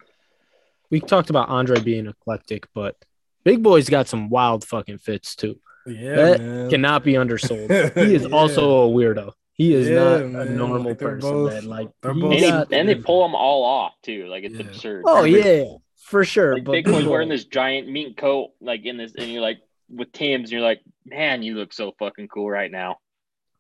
we 0.92 1.00
talked 1.00 1.30
about 1.30 1.48
Andre 1.48 1.80
being 1.80 2.08
eclectic, 2.08 2.68
but 2.76 2.98
Big 3.46 3.64
Boi's 3.64 3.88
got 3.90 4.10
some 4.10 4.28
wild 4.30 4.66
fucking 4.66 4.98
fits 4.98 5.34
too. 5.38 5.62
Yeah, 5.88 6.16
That 6.16 6.42
man. 6.42 6.70
Cannot 6.70 7.04
be 7.06 7.14
undersold. 7.14 7.70
He 7.96 8.16
is 8.16 8.24
Yeah. 8.24 8.36
also 8.36 8.90
a 8.90 8.94
weirdo. 8.94 9.32
He 9.60 9.74
is 9.74 9.90
Yeah, 9.90 9.94
not 10.26 10.48
a 10.48 10.50
normal 10.50 10.84
Like, 10.84 11.00
person, 11.00 11.20
both- 11.30 11.54
man. 11.54 11.66
Like 11.66 11.90
they're 12.02 12.14
he 12.14 12.22
both- 12.22 12.32
And, 12.32 12.42
got- 12.42 12.70
they, 12.70 12.80
and 12.80 12.88
they 12.90 12.96
pull 12.96 13.22
them 13.24 13.36
all 13.36 13.64
off 13.64 13.94
too. 14.02 14.26
Like 14.28 14.46
it's 14.46 14.56
Yeah. 14.56 14.62
absurd. 14.66 15.04
oh 15.06 15.18
Every- 15.18 15.38
yeah, 15.44 15.66
for 15.98 16.24
sure. 16.24 16.54
Like 16.56 16.64
but 16.64 16.72
Big 16.72 16.86
Big 16.86 16.94
Boi- 17.06 17.10
wearing 17.10 17.28
this 17.30 17.44
giant 17.44 17.90
mink 17.90 18.16
coat, 18.16 18.52
like 18.62 18.86
in 18.86 18.96
this, 18.96 19.12
and 19.18 19.30
you're 19.30 19.42
like 19.42 19.60
with 19.90 20.12
Tim's, 20.14 20.44
and 20.46 20.52
you're 20.54 20.62
like, 20.62 20.80
man, 21.06 21.44
you 21.44 21.56
look 21.56 21.74
so 21.74 21.92
fucking 22.00 22.30
cool 22.30 22.50
right 22.50 22.72
now. 22.72 23.00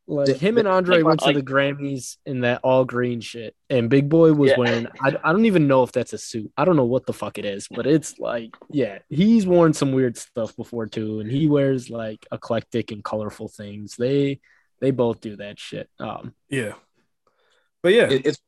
Like 0.07 0.37
him 0.37 0.57
and 0.57 0.67
Andre 0.69 0.97
like- 0.99 1.05
went 1.05 1.19
to 1.19 1.25
like- 1.27 1.35
the 1.35 1.43
Grammys 1.43 2.15
in 2.25 2.39
that 2.41 2.61
all 2.63 2.85
green 2.85 3.19
shit, 3.19 3.53
and 3.69 3.89
Big 3.89 4.07
Boi 4.07 4.31
was 4.31 4.51
Yeah. 4.51 4.57
wearing. 4.57 4.87
I, 5.01 5.17
I 5.21 5.31
don't 5.33 5.45
even 5.47 5.67
know 5.67 5.83
if 5.83 5.91
that's 5.91 6.13
a 6.13 6.17
suit. 6.17 6.49
I 6.57 6.63
don't 6.63 6.77
know 6.77 6.85
what 6.85 7.05
the 7.07 7.13
fuck 7.13 7.37
it 7.37 7.43
is, 7.45 7.67
but 7.69 7.85
it's 7.85 8.17
like, 8.19 8.55
yeah, 8.71 8.99
he's 9.09 9.45
worn 9.45 9.73
some 9.73 9.91
weird 9.91 10.15
stuff 10.17 10.55
before 10.55 10.87
too, 10.87 11.19
and 11.19 11.29
he 11.29 11.47
wears 11.49 11.89
like 11.89 12.25
eclectic 12.31 12.91
and 12.91 13.03
colorful 13.03 13.49
things. 13.49 13.97
They 13.97 14.39
they 14.81 14.91
both 14.91 15.21
do 15.21 15.35
that 15.37 15.59
shit. 15.59 15.89
Um, 15.99 16.33
yeah. 16.49 16.73
But 17.81 17.93
yeah, 17.93 18.09
It- 18.09 18.25
it's 18.25 18.39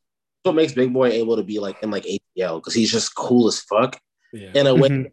what 0.44 0.56
makes 0.56 0.74
Big 0.74 0.92
Boi 0.94 1.10
able 1.10 1.36
to 1.38 1.44
be 1.44 1.60
like 1.60 1.82
in 1.84 1.92
like 1.92 2.06
ATL 2.06 2.60
because 2.60 2.74
he's 2.74 2.92
just 2.92 3.16
cool 3.16 3.48
as 3.48 3.60
fuck 3.62 4.00
yeah. 4.34 4.52
in 4.56 4.66
a 4.68 4.74
way. 4.74 4.90
Mhm. 4.90 5.12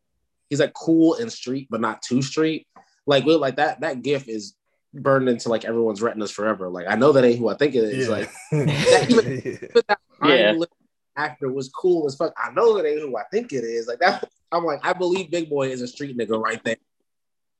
He's 0.49 0.61
like 0.61 0.73
cool 0.73 1.15
and 1.15 1.31
street, 1.31 1.69
but 1.71 1.81
not 1.81 2.01
too 2.03 2.23
street. 2.23 2.67
Like 3.07 3.25
we 3.25 3.35
like 3.35 3.57
that 3.57 3.81
that 3.83 4.03
gif 4.03 4.27
is 4.29 4.55
burned 4.95 5.29
into 5.29 5.51
like 5.51 5.65
everyone's 5.67 6.01
retinas 6.01 6.31
forever. 6.31 6.69
Like 6.71 6.87
I 6.89 6.95
know 6.95 7.13
that 7.13 7.25
ain't 7.25 7.39
who 7.39 7.49
I 7.49 7.55
think 7.55 7.75
it 7.75 7.85
is. 7.85 8.09
yeah. 8.09 8.15
Like 8.15 8.31
but 8.51 9.87
that 9.89 9.99
Yeah. 10.23 10.29
Iron 10.29 10.59
Lip 10.61 10.71
actor 11.17 11.53
was 11.53 11.69
cool 11.69 12.07
as 12.07 12.15
fuck. 12.17 12.33
I 12.43 12.51
know 12.53 12.77
that 12.77 12.87
ain't 12.89 13.01
who 13.01 13.17
I 13.17 13.25
think 13.31 13.53
it 13.53 13.65
is. 13.65 13.87
Like 13.87 13.99
that, 14.01 14.29
I'm 14.51 14.65
like, 14.65 14.81
I 14.83 14.93
believe 14.95 15.31
Big 15.31 15.51
Boi 15.51 15.69
is 15.69 15.83
a 15.83 15.89
street 15.89 16.17
nigga 16.17 16.41
right 16.41 16.63
there, 16.65 16.77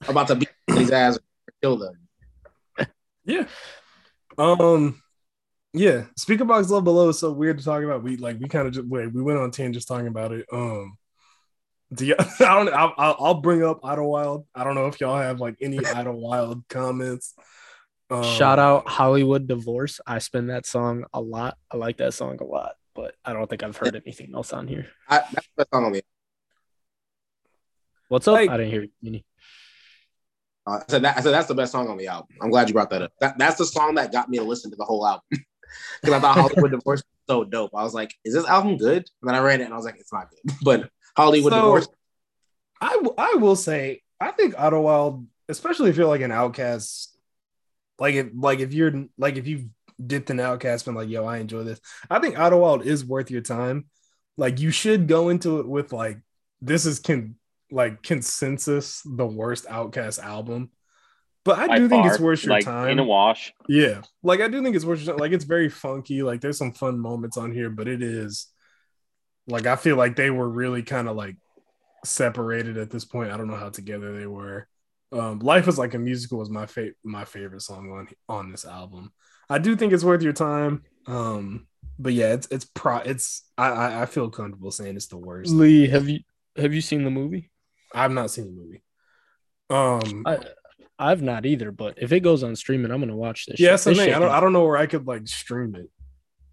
about 0.09 0.29
to 0.29 0.37
beat 0.37 0.49
these 0.69 0.91
ass 0.91 1.19
kill 1.63 1.77
them. 1.77 2.08
Yeah. 3.29 3.47
Um. 4.39 5.01
Yeah. 5.73 6.07
Speakerboxxx 6.19 6.71
love 6.71 6.85
below 6.85 7.11
is 7.11 7.19
so 7.19 7.31
weird 7.31 7.59
to 7.59 7.65
talk 7.65 7.83
about. 7.85 8.03
We 8.03 8.17
like 8.17 8.41
we 8.41 8.49
kind 8.49 8.67
of 8.67 8.73
just 8.73 8.89
wait. 8.89 9.13
We 9.13 9.23
went 9.23 9.39
on 9.39 9.51
ten 9.51 9.73
just 9.73 9.87
talking 9.87 10.07
about 10.09 10.33
it. 10.33 10.47
Um. 10.53 10.97
Do 11.93 12.07
you, 12.07 12.17
I 12.19 12.25
don't. 12.41 12.69
I'll, 12.73 12.95
I'll 12.97 13.17
I'll 13.19 13.35
bring 13.41 13.63
up 13.63 13.81
Idlewild. 13.85 14.47
I 14.55 14.65
don't 14.65 14.75
know 14.75 14.87
if 14.87 15.01
y'all 15.01 15.19
have 15.19 15.41
like 15.41 15.57
any 15.61 15.79
Idlewild 15.85 16.65
comments. 16.69 17.35
Um, 18.11 18.23
Shout 18.25 18.59
out 18.59 18.89
Hollywood 18.89 19.47
Divorce. 19.47 20.01
I 20.07 20.19
spin 20.19 20.47
that 20.47 20.65
song 20.65 21.05
a 21.13 21.21
lot. 21.21 21.59
I 21.71 21.77
like 21.77 21.99
that 21.99 22.15
song 22.15 22.39
a 22.41 22.45
lot, 22.45 22.73
but 22.95 23.15
I 23.23 23.35
don't 23.35 23.49
think 23.49 23.63
I've 23.63 23.77
heard 23.77 23.95
anything 23.95 24.33
else 24.35 24.55
on 24.55 24.67
here. 24.67 24.87
I, 25.09 25.19
that's 25.33 25.49
the 25.57 25.67
song 25.73 25.85
on 25.85 25.93
the. 25.93 26.03
What's 28.09 28.27
up? 28.27 28.35
Like- 28.35 28.49
I 28.49 28.57
didn't 28.57 28.73
hear 28.73 28.87
you. 29.03 29.21
Uh, 30.69 30.81
I 30.81 30.83
said 30.89 31.03
that. 31.03 31.17
I 31.17 31.21
said 31.21 31.31
that's 31.33 31.49
the 31.49 31.55
best 31.55 31.73
song 31.73 31.89
on 31.89 31.97
the 31.97 32.09
album. 32.09 32.29
I'm 32.43 32.51
glad 32.51 32.69
you 32.69 32.75
brought 32.75 32.91
that 32.91 33.03
up. 33.03 33.13
That, 33.21 33.39
that's 33.39 33.57
the 33.57 33.65
song 33.65 33.95
that 33.95 34.13
got 34.13 34.29
me 34.29 34.39
to 34.39 34.45
listen 34.45 34.71
to 34.71 34.77
the 34.77 34.85
whole 34.85 35.07
album 35.07 35.23
because 35.31 36.15
I 36.17 36.21
thought 36.21 36.37
Hollywood 36.37 36.73
Divorce 36.73 37.01
was 37.01 37.05
so 37.37 37.45
dope. 37.45 37.71
I 37.75 37.83
was 37.85 37.95
like, 37.95 38.13
is 38.25 38.35
this 38.35 38.47
album 38.47 38.77
good? 38.77 38.99
And 39.23 39.29
then 39.29 39.35
I 39.35 39.39
read 39.39 39.61
it 39.61 39.65
and 39.65 39.73
I 39.73 39.77
was 39.77 39.87
like, 39.87 39.97
it's 39.99 40.13
not 40.13 40.29
good. 40.31 40.55
But 40.63 40.91
Hollywood 41.17 41.53
So- 41.53 41.59
Divorce, 41.61 41.89
I 42.81 42.93
w- 42.95 43.15
I 43.17 43.35
will 43.35 43.57
say 43.57 44.03
I 44.21 44.31
think 44.33 44.55
Idlewild, 44.59 45.27
especially 45.49 45.91
if 45.91 45.97
you're 45.97 46.07
like 46.07 46.21
an 46.21 46.31
outkast, 46.31 47.09
like 47.99 48.15
if 48.15 48.29
like 48.35 48.61
if 48.61 48.73
you're 48.75 49.07
like 49.17 49.37
if 49.37 49.47
you've 49.47 49.65
dipped 50.05 50.31
in 50.31 50.37
outkast 50.37 50.87
and 50.87 50.97
like 50.97 51.09
yo 51.09 51.25
I 51.25 51.39
enjoy 51.39 51.65
this, 51.65 51.81
I 52.11 52.19
think 52.21 52.39
Idlewild 52.39 52.85
is 52.87 53.05
worth 53.05 53.31
your 53.31 53.41
time. 53.41 53.87
Like 54.37 54.61
you 54.61 54.71
should 54.71 55.09
go 55.09 55.29
into 55.31 55.59
it 55.61 55.67
with 55.67 55.93
like 55.93 56.19
this 56.61 56.87
is 56.87 56.99
can 57.01 57.37
like 57.71 58.03
consensus 58.03 59.03
the 59.05 59.27
worst 59.27 59.67
outkast 59.67 60.19
album. 60.23 60.71
But 61.45 61.59
I 61.59 61.67
By 61.67 61.79
do 61.79 61.89
think 61.89 62.05
far, 62.05 62.13
it's 62.13 62.21
worth 62.21 62.45
your 62.45 62.51
like 62.53 62.65
time. 62.65 62.89
in 62.89 62.99
a 62.99 63.05
wash. 63.05 63.53
Yeah, 63.69 64.03
like 64.23 64.41
I 64.41 64.49
do 64.49 64.63
think 64.63 64.77
it's 64.77 64.85
worth 64.85 65.01
your 65.03 65.15
time. 65.15 65.21
Like 65.21 65.33
it's 65.33 65.45
very 65.45 65.69
funky. 65.69 66.23
Like 66.23 66.41
there's 66.41 66.59
some 66.59 66.73
fun 66.73 66.99
moments 66.99 67.37
on 67.37 67.53
here, 67.53 67.71
but 67.71 67.89
it 67.89 68.03
is 68.03 68.49
like 69.47 69.67
I 69.67 69.77
feel 69.77 69.97
like 69.97 70.17
they 70.17 70.31
were 70.31 70.49
really 70.49 70.83
kind 70.83 71.09
of 71.09 71.17
like 71.17 71.37
separated 72.05 72.77
at 72.77 72.91
this 72.91 73.05
point. 73.05 73.31
I 73.31 73.37
don't 73.37 73.49
know 73.49 73.57
how 73.57 73.71
together 73.71 74.19
they 74.19 74.27
were. 74.27 74.69
Um, 75.11 75.39
Life 75.39 75.69
is 75.69 75.79
like 75.79 75.95
a 75.95 75.99
musical 75.99 76.43
is 76.43 76.51
my 76.51 76.67
fa- 76.67 76.93
my 77.03 77.25
favorite 77.25 77.63
song 77.63 77.91
on 77.93 78.09
on 78.29 78.51
this 78.51 78.67
album. 78.67 79.13
I 79.49 79.59
do 79.59 79.75
think 79.75 79.93
it's 79.93 80.05
worth 80.05 80.23
your 80.23 80.35
time. 80.35 80.83
Um, 81.07 81.67
but 81.99 82.13
yeah, 82.13 82.35
it's 82.35 82.47
it's 82.51 82.67
pro 82.67 82.99
it's 82.99 83.43
I 83.57 83.69
I, 83.71 84.03
I 84.03 84.07
feel 84.07 84.29
comfortable 84.29 84.71
saying 84.71 84.97
it's 84.97 85.07
the 85.07 85.17
worst. 85.17 85.51
Lee, 85.53 85.89
have 85.89 86.09
you 86.09 86.21
have 86.57 86.75
you 86.75 86.83
seen 86.83 87.05
the 87.05 87.11
movie? 87.11 87.51
I've 87.95 88.13
not 88.13 88.31
seen 88.31 88.47
the 88.47 88.53
movie. 88.53 88.83
Um, 89.71 90.25
I 90.27 90.39
I've 90.99 91.23
not 91.23 91.47
either, 91.47 91.71
but 91.71 91.95
if 91.99 92.13
it 92.13 92.21
goes 92.21 92.43
on 92.43 92.57
streaming, 92.57 92.91
I'm 92.91 93.01
gonna 93.01 93.17
watch 93.17 93.47
this. 93.47 93.61
yeah, 93.61 93.73
shit. 93.73 93.81
so 93.81 93.91
This 93.91 93.99
I 94.01 94.05
shit 94.07 94.15
don't 94.15 94.31
I 94.31 94.41
don't 94.41 94.53
know 94.53 94.65
where 94.65 94.77
I 94.77 94.87
could 94.87 95.07
like 95.07 95.27
stream 95.29 95.75
it. 95.75 95.89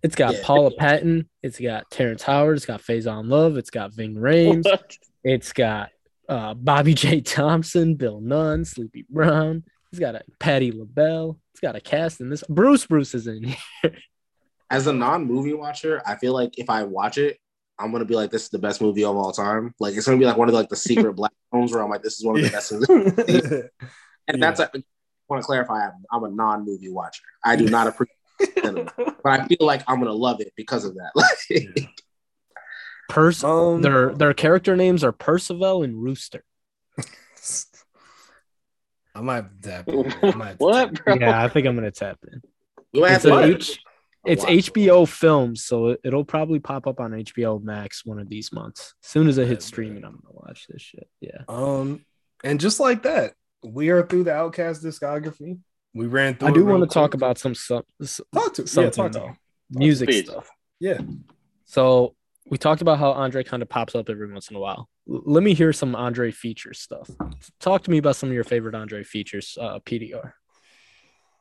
It's 0.03 0.15
got 0.15 0.33
Yeah. 0.35 0.41
Paula 0.43 0.71
Patton, 0.77 1.27
it's 1.41 1.59
got 1.59 1.89
Terrence 1.89 2.21
Howard, 2.23 2.57
it's 2.57 2.65
got 2.65 2.81
Faizon 2.81 3.27
Love, 3.29 3.57
it's 3.57 3.71
got 3.71 3.93
Ving 3.93 4.15
Rhames, 4.15 4.65
What? 4.65 4.95
it's 5.23 5.51
got 5.53 5.89
uh, 6.29 6.53
Bobb'e 6.53 6.93
J. 6.95 7.21
Thompson, 7.21 7.95
Bill 7.95 8.19
Nunn, 8.21 8.65
Sleepy 8.65 9.05
Brown. 9.09 9.63
It's 9.91 9.99
got 9.99 10.15
a 10.15 10.21
Patti 10.39 10.71
LaBelle. 10.71 11.39
It's 11.53 11.61
got 11.61 11.75
a 11.75 11.79
cast 11.81 12.19
in 12.21 12.29
this. 12.29 12.43
Bruce 12.49 12.85
Bruce 12.85 13.15
is 13.15 13.27
in 13.27 13.43
here. 13.45 13.95
as 14.69 14.87
a 14.87 14.93
non-movie 14.93 15.53
watcher, 15.53 16.01
I 16.05 16.15
feel 16.17 16.33
like 16.33 16.59
if 16.59 16.69
I 16.69 16.83
watch 16.83 17.17
it, 17.17 17.39
I'm 17.77 17.91
gonna 17.91 18.05
be 18.05 18.15
like, 18.15 18.31
this 18.31 18.43
is 18.43 18.49
the 18.49 18.59
best 18.59 18.81
movie 18.81 19.03
of 19.03 19.15
all 19.15 19.31
time. 19.31 19.73
Like 19.79 19.95
it's 19.95 20.05
gonna 20.05 20.17
be 20.17 20.25
like 20.25 20.37
one 20.37 20.47
of 20.47 20.53
the, 20.53 20.59
like 20.59 20.69
the 20.69 20.75
secret 20.75 21.13
black 21.17 21.33
films 21.51 21.73
where 21.73 21.83
I'm 21.83 21.89
like, 21.89 22.03
this 22.03 22.17
is 22.17 22.25
one 22.25 22.37
of 22.37 22.43
the 22.43 22.49
best. 22.49 22.71
movies. 22.71 23.63
And 24.27 24.41
that's 24.41 24.59
I 24.59 24.69
want 25.29 25.43
to 25.43 25.45
clarify, 25.45 25.85
I'm, 25.85 25.91
I'm 26.11 26.23
a 26.23 26.29
non-movie 26.29 26.89
watcher. 26.89 27.21
I 27.43 27.55
do 27.55 27.67
not 27.69 27.85
appreciate 27.85 28.17
cinema, 28.63 28.91
but 28.97 29.25
I 29.39 29.45
feel 29.45 29.57
like 29.61 29.83
I'm 29.87 29.99
gonna 29.99 30.13
love 30.13 30.41
it 30.41 30.51
because 30.55 30.83
of 30.83 30.95
that. 30.95 31.11
Like, 31.15 31.89
Pers- 33.07 33.43
um, 33.43 33.83
their 33.83 34.13
their 34.15 34.33
character 34.33 34.75
names 34.75 35.03
are 35.03 35.11
Percival 35.11 35.83
and 35.83 36.01
Rooster. 36.01 36.43
I 39.13 39.21
might 39.21 39.45
tap 39.61 39.87
in. 39.87 40.11
I 40.23 40.31
might 40.35 40.59
what, 40.59 40.95
tap 40.95 41.05
bro? 41.05 41.13
Yeah, 41.15 41.43
I 41.43 41.47
think 41.49 41.67
I'm 41.67 41.75
gonna 41.75 41.91
tap 41.91 42.17
in. 42.31 42.41
we 42.93 43.01
might 43.01 43.09
have 43.11 43.15
It's, 43.17 43.25
to 43.25 43.29
a 43.31 43.51
What? 43.51 43.77
H- 44.25 44.33
it's 44.33 44.43
watch. 44.43 44.51
HBO 44.73 45.07
Films, 45.07 45.63
so 45.65 45.87
it- 45.89 46.01
it'll 46.03 46.25
probably 46.25 46.59
pop 46.59 46.87
up 46.87 46.99
on 46.99 47.11
HBO 47.13 47.59
Max 47.63 48.05
one 48.05 48.19
of 48.19 48.29
these 48.29 48.51
months. 48.51 48.93
As 49.03 49.09
soon 49.09 49.27
as 49.27 49.37
it 49.37 49.47
hits 49.47 49.65
streaming. 49.65 50.03
I'm 50.03 50.19
gonna 50.23 50.33
watch 50.35 50.65
this 50.67 50.81
shit. 50.81 51.07
Yeah. 51.21 51.43
Um, 51.47 52.05
and 52.43 52.59
just 52.59 52.79
like 52.79 53.03
that, 53.03 53.33
we 53.63 53.89
are 53.89 54.05
through 54.05 54.25
the 54.25 54.31
Outkast 54.31 54.83
discography. 54.83 55.59
We 55.93 56.07
ran 56.07 56.35
through. 56.35 56.49
I 56.49 56.51
do 56.51 56.65
want 56.65 56.83
to 56.83 56.93
talk 56.93 57.13
about 57.13 57.37
some 57.37 57.55
some, 57.55 57.83
some 58.03 58.25
talk 58.33 58.53
to 58.55 58.61
yeah, 58.63 58.65
something 58.67 58.91
talk 58.91 59.11
to 59.13 59.19
though. 59.19 59.35
music 59.69 60.09
Please. 60.09 60.25
stuff. 60.29 60.49
Yeah, 60.79 60.99
So 61.63 62.15
we 62.47 62.57
talked 62.57 62.81
about 62.81 62.99
how 62.99 63.11
Andre 63.13 63.43
kind 63.43 63.63
of 63.63 63.69
pops 63.69 63.95
up 63.95 64.09
every 64.09 64.31
once 64.31 64.49
in 64.49 64.55
a 64.57 64.59
while. 64.59 64.89
L- 65.09 65.23
let 65.25 65.41
me 65.41 65.53
hear 65.53 65.71
some 65.73 65.95
Andre 65.95 66.31
features 66.31 66.79
stuff. 66.79 67.09
Talk 67.59 67.83
to 67.85 67.91
me 67.91 67.97
about 67.97 68.17
some 68.17 68.27
of 68.29 68.35
your 68.35 68.43
favorite 68.43 68.75
Andre 68.75 69.03
features. 69.03 69.57
Uh, 69.59 69.79
PDR, 69.79 70.33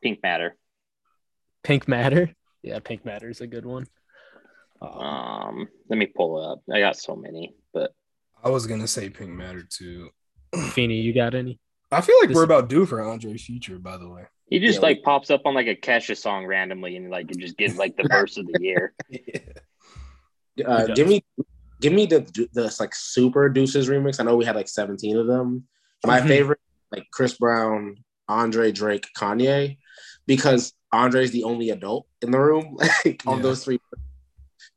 Pink 0.01 0.19
matter. 0.23 0.55
Pink 1.63 1.87
Matter. 1.87 2.33
Yeah, 2.65 2.79
Pink 2.79 3.05
Matter 3.05 3.29
is 3.29 3.41
a 3.41 3.47
good 3.47 3.65
one. 3.65 3.85
Um, 4.81 4.89
Um, 4.91 5.67
let 5.87 5.97
me 5.99 6.07
pull 6.07 6.41
up. 6.43 6.61
I 6.73 6.79
got 6.79 6.97
so 6.97 7.15
many, 7.15 7.55
but 7.73 7.91
I 8.43 8.49
was 8.49 8.65
gonna 8.65 8.87
say 8.87 9.09
Pink 9.09 9.29
Matter 9.31 9.63
too. 9.69 10.09
Feeney, 10.71 10.95
you 11.01 11.13
got 11.13 11.35
any? 11.35 11.59
I 11.91 12.01
feel 12.01 12.15
like 12.19 12.29
This- 12.29 12.35
we're 12.35 12.43
about 12.43 12.67
due 12.67 12.85
for 12.87 13.01
Andre 13.01 13.37
Future, 13.37 13.77
by 13.77 13.97
the 13.97 14.09
way. 14.09 14.23
he 14.49 14.59
just 14.59 14.79
Yeah, 14.79 14.87
like 14.87 15.03
pops 15.03 15.29
up 15.29 15.41
on 15.45 15.53
like 15.53 15.67
a 15.67 15.75
Kesha 15.75 16.17
song 16.17 16.45
randomly, 16.47 16.97
and 16.97 17.11
like 17.11 17.29
you 17.29 17.39
just 17.39 17.55
get 17.55 17.75
like 17.77 17.95
the 17.97 18.07
verse 18.09 18.37
of 18.37 18.47
the 18.47 18.59
year. 18.59 18.93
uh, 20.65 20.87
give 20.87 21.07
me, 21.07 21.23
give 21.81 21.93
me 21.93 22.05
the 22.07 22.19
the 22.53 22.75
like 22.79 22.95
super 22.95 23.47
Deuces 23.49 23.87
remix. 23.89 24.19
I 24.19 24.23
know 24.23 24.35
we 24.35 24.45
had 24.45 24.55
like 24.55 24.67
17 24.67 25.17
of 25.17 25.27
them. 25.27 25.67
My 26.03 26.19
Mhm. 26.19 26.27
favorite, 26.27 26.59
like 26.91 27.05
Chris 27.11 27.37
Brown, 27.37 27.97
Andre, 28.27 28.71
Drake, 28.71 29.07
Kanye, 29.17 29.77
because 30.25 30.73
Andre's 30.95 31.31
the 31.31 31.43
only 31.43 31.69
adult 31.71 32.07
in 32.21 32.31
the 32.31 32.39
room. 32.39 32.77
Like 33.05 33.21
on 33.27 33.37
Yeah. 33.37 33.43
those 33.43 33.63
three, 33.63 33.79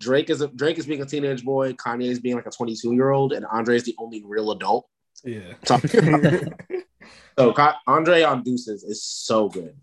Drake 0.01 0.31
is 0.31 0.41
a, 0.41 0.49
Drake 0.49 0.79
is 0.79 0.87
being 0.87 1.03
a 1.03 1.07
teenage 1.07 1.45
boy. 1.45 1.73
Kanye 1.75 2.09
is 2.11 2.21
being 2.21 2.37
like 2.37 2.47
a 2.47 2.51
22 2.51 2.93
year 2.95 3.11
old, 3.11 3.33
and 3.33 3.45
Andre 3.47 3.77
is 3.77 3.85
the 3.85 3.95
only 3.99 4.23
real 4.25 4.51
adult. 4.53 4.89
yeah. 5.25 5.55
So, 5.67 5.79
so 7.39 7.73
Andre 7.87 8.23
on 8.23 8.43
Deuces 8.43 8.83
is 8.85 9.03
so 9.03 9.49
good. 9.49 9.75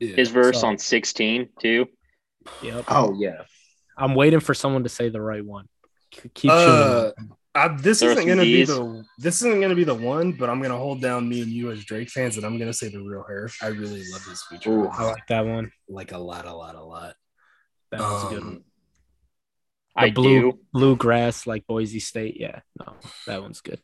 yeah. 0.00 0.16
His 0.16 0.30
verse 0.30 0.60
So- 0.60 0.66
on 0.68 0.78
16 0.78 1.48
too. 1.60 1.86
Yep. 2.62 2.84
Oh 2.88 3.14
yeah, 3.18 3.42
I'm 3.98 4.14
waiting 4.14 4.38
for 4.40 4.54
someone 4.54 4.82
to 4.84 4.88
say 4.88 5.08
the 5.08 5.20
right 5.20 5.44
one. 5.44 5.66
K- 6.12 6.30
Keep 6.32 6.50
Uh, 6.52 7.08
shooting. 7.08 7.30
I, 7.56 7.68
this 7.76 8.00
There 8.00 8.10
are 8.10 8.12
isn't 8.12 8.26
gonna 8.28 8.42
be 8.42 8.64
the 8.64 9.04
this 9.18 9.36
isn't 9.42 9.60
gonna 9.60 9.74
be 9.74 9.84
the 9.84 9.94
one, 9.94 10.32
but 10.32 10.50
I'm 10.50 10.60
gonna 10.62 10.76
hold 10.76 11.00
down 11.00 11.28
me 11.28 11.42
and 11.42 11.50
you 11.50 11.70
as 11.70 11.84
Drake 11.84 12.10
fans, 12.10 12.36
and 12.36 12.44
I'm 12.46 12.58
gonna 12.58 12.72
say 12.72 12.88
the 12.88 13.00
Real 13.00 13.22
Her. 13.22 13.50
I 13.62 13.68
really 13.68 14.02
love 14.12 14.24
this 14.28 14.44
feature, 14.48 14.70
Ooh. 14.70 14.88
I 14.88 15.04
like 15.04 15.26
that 15.28 15.46
one. 15.46 15.72
like 15.88 16.12
a 16.12 16.18
lot, 16.18 16.44
a 16.46 16.52
lot, 16.54 16.74
a 16.74 16.82
lot. 16.84 17.14
That 17.90 18.00
one's 18.00 18.24
a 18.24 18.28
good 18.34 18.42
Um, 18.42 18.46
one. 18.48 18.64
I 19.98 20.10
blue 20.10 20.52
do. 20.52 20.58
bluegrass 20.72 21.46
like 21.46 21.66
Boise 21.66 22.00
State. 22.00 22.36
Yeah, 22.38 22.60
no, 22.78 22.94
that 23.26 23.40
one's 23.42 23.60
good. 23.62 23.80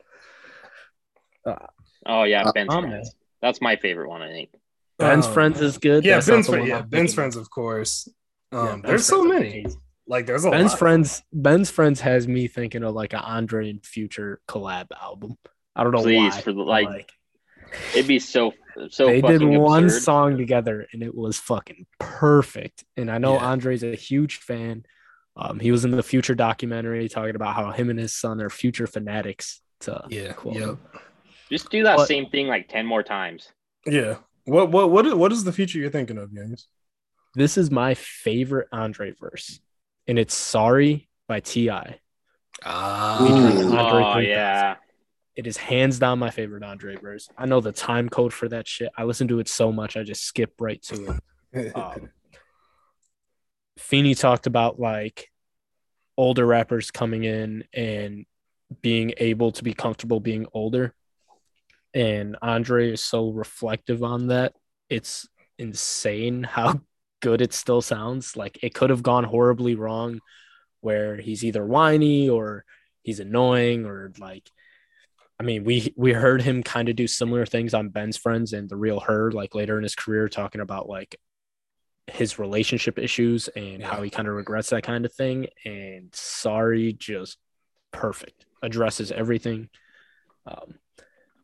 Oh 2.06 2.24
yeah, 2.24 2.42
Uh, 2.44 2.52
Ben's 2.52 2.68
oh, 2.72 2.80
friends. 2.80 3.14
That's 3.40 3.60
my 3.60 3.76
favorite 3.76 4.08
one, 4.08 4.22
I 4.22 4.28
think. 4.28 4.50
Ben's 4.98 5.26
Um, 5.26 5.32
friends 5.32 5.60
is 5.60 5.78
good. 5.78 6.04
Yeah, 6.04 6.16
That's 6.16 6.28
Benz 6.28 6.46
Friends. 6.48 6.68
Yeah, 6.68 6.82
Ben's 6.82 6.90
thinking. 6.90 7.14
friends, 7.14 7.36
of 7.36 7.50
course. 7.50 8.08
Um, 8.52 8.66
Ben's 8.66 8.82
there's 8.84 9.06
so 9.06 9.26
friends 9.26 9.34
are 9.34 9.38
many. 9.40 9.66
Amazing. 10.06 10.12
Like 10.12 10.26
there's 10.26 10.44
a 10.44 10.50
Ben's 10.50 10.70
lot. 10.72 10.78
friends. 10.78 11.22
Benz 11.32 11.70
Friends 11.70 12.00
has 12.00 12.26
me 12.28 12.48
thinking 12.48 12.82
of 12.84 12.94
like 12.94 13.12
an 13.12 13.20
Andre 13.20 13.70
and 13.70 13.84
Future 13.84 14.40
collab 14.48 14.86
album. 15.00 15.36
I 15.74 15.82
don't 15.84 15.92
know 15.92 16.02
Please, 16.02 16.34
why. 16.34 16.40
for 16.40 16.52
the- 16.52 16.58
but, 16.64 16.66
like, 16.66 17.10
It'd 17.94 18.06
be 18.08 18.18
so 18.18 18.52
so. 18.90 19.06
they 19.06 19.20
did 19.22 19.42
one 19.42 19.84
absurd. 19.84 20.02
song 20.02 20.36
together 20.38 20.86
and 20.92 21.02
it 21.02 21.14
was 21.14 21.38
fucking 21.38 21.86
perfect. 21.98 22.84
And 22.96 23.10
I 23.10 23.18
know 23.18 23.34
Yeah. 23.34 23.46
Andre's 23.50 23.82
a 23.82 23.94
huge 23.94 24.36
fan. 24.36 24.84
Um, 25.36 25.58
he 25.60 25.70
was 25.72 25.84
in 25.86 25.92
the 25.92 26.02
Future 26.02 26.34
documentary 26.34 27.08
talking 27.08 27.34
about 27.36 27.54
how 27.54 27.70
him 27.70 27.88
and 27.88 27.98
his 27.98 28.14
son 28.14 28.40
are 28.42 28.50
future 28.50 28.86
fanatics. 28.86 29.60
To 29.80 30.04
Yeah. 30.10 30.32
quote 30.34 30.56
Yep. 30.56 30.78
Just 31.50 31.70
do 31.70 31.82
that 31.84 31.96
But- 31.96 32.06
same 32.08 32.28
thing 32.28 32.46
like 32.48 32.68
ten 32.68 32.84
more 32.86 33.02
times. 33.02 33.48
Yeah. 33.86 34.18
What 34.44 34.70
what 34.70 34.90
what 34.90 35.06
is, 35.06 35.14
what 35.14 35.32
is 35.32 35.44
the 35.44 35.52
future 35.52 35.78
you're 35.78 35.90
thinking 35.90 36.18
of, 36.18 36.34
James? 36.34 36.68
This 37.34 37.56
is 37.56 37.70
my 37.70 37.94
favorite 37.94 38.68
Andre 38.72 39.12
verse, 39.12 39.60
and 40.12 40.18
it's 40.18 40.34
"Sorry" 40.34 41.08
by 41.26 41.40
Ti. 41.40 41.70
Ah. 41.70 43.18
Oh 43.18 44.18
yeah, 44.18 44.76
It 45.34 45.46
is 45.46 45.56
hands 45.56 45.98
down 45.98 46.18
my 46.18 46.28
favorite 46.28 46.62
Andre 46.62 46.96
verse. 46.96 47.30
I 47.38 47.46
know 47.46 47.62
the 47.62 47.72
time 47.72 48.10
code 48.10 48.34
for 48.34 48.46
that 48.50 48.68
shit. 48.68 48.90
I 48.94 49.04
listen 49.04 49.26
to 49.28 49.40
it 49.40 49.48
so 49.48 49.72
much, 49.72 49.96
I 49.96 50.02
just 50.02 50.22
skip 50.24 50.52
right 50.60 50.82
to 50.82 51.22
it. 51.54 51.72
Um, 51.74 52.10
Feeney 53.78 54.14
talked 54.14 54.46
about 54.46 54.78
like 54.78 55.30
older 56.18 56.44
rappers 56.46 56.90
coming 56.90 57.24
in 57.24 57.64
and 57.72 58.26
being 58.82 59.12
able 59.16 59.52
to 59.52 59.64
be 59.64 59.72
comfortable 59.72 60.20
being 60.20 60.46
older. 60.52 60.94
And 61.94 62.36
Andre 62.42 62.92
is 62.92 63.02
so 63.02 63.30
reflective 63.30 64.02
on 64.02 64.28
that. 64.28 64.54
It's 64.90 65.26
insane 65.58 66.42
how 66.42 66.80
good 67.22 67.40
it 67.40 67.54
still 67.54 67.80
sounds. 67.80 68.36
Like 68.36 68.58
it 68.62 68.74
could 68.74 68.90
have 68.90 69.02
gone 69.02 69.24
horribly 69.24 69.74
wrong 69.74 70.20
where 70.80 71.16
he's 71.16 71.44
either 71.44 71.64
whiny 71.64 72.28
or 72.28 72.64
he's 73.02 73.20
annoying 73.20 73.86
or 73.86 74.12
like 74.18 74.50
I 75.40 75.44
mean, 75.44 75.64
we 75.64 75.92
we 75.96 76.12
heard 76.12 76.40
him 76.42 76.62
kind 76.62 76.88
of 76.88 76.94
do 76.94 77.08
similar 77.08 77.46
things 77.46 77.74
on 77.74 77.88
Benz 77.88 78.16
Friends 78.16 78.52
and 78.52 78.68
the 78.68 78.76
Real 78.76 79.00
Her, 79.00 79.32
like 79.32 79.56
later 79.56 79.76
in 79.76 79.82
his 79.82 79.96
career, 79.96 80.28
talking 80.28 80.60
about 80.60 80.88
like 80.88 81.16
his 82.06 82.38
relationship 82.38 82.96
issues 82.96 83.48
and 83.48 83.82
how 83.82 84.02
he 84.02 84.10
kind 84.10 84.28
of 84.28 84.34
regrets 84.34 84.70
that 84.70 84.84
kind 84.84 85.04
of 85.04 85.12
thing. 85.12 85.48
And 85.64 86.14
sorry, 86.14 86.92
just 86.92 87.38
perfect. 87.90 88.46
Addresses 88.62 89.10
everything. 89.10 89.68
Um, 90.46 90.74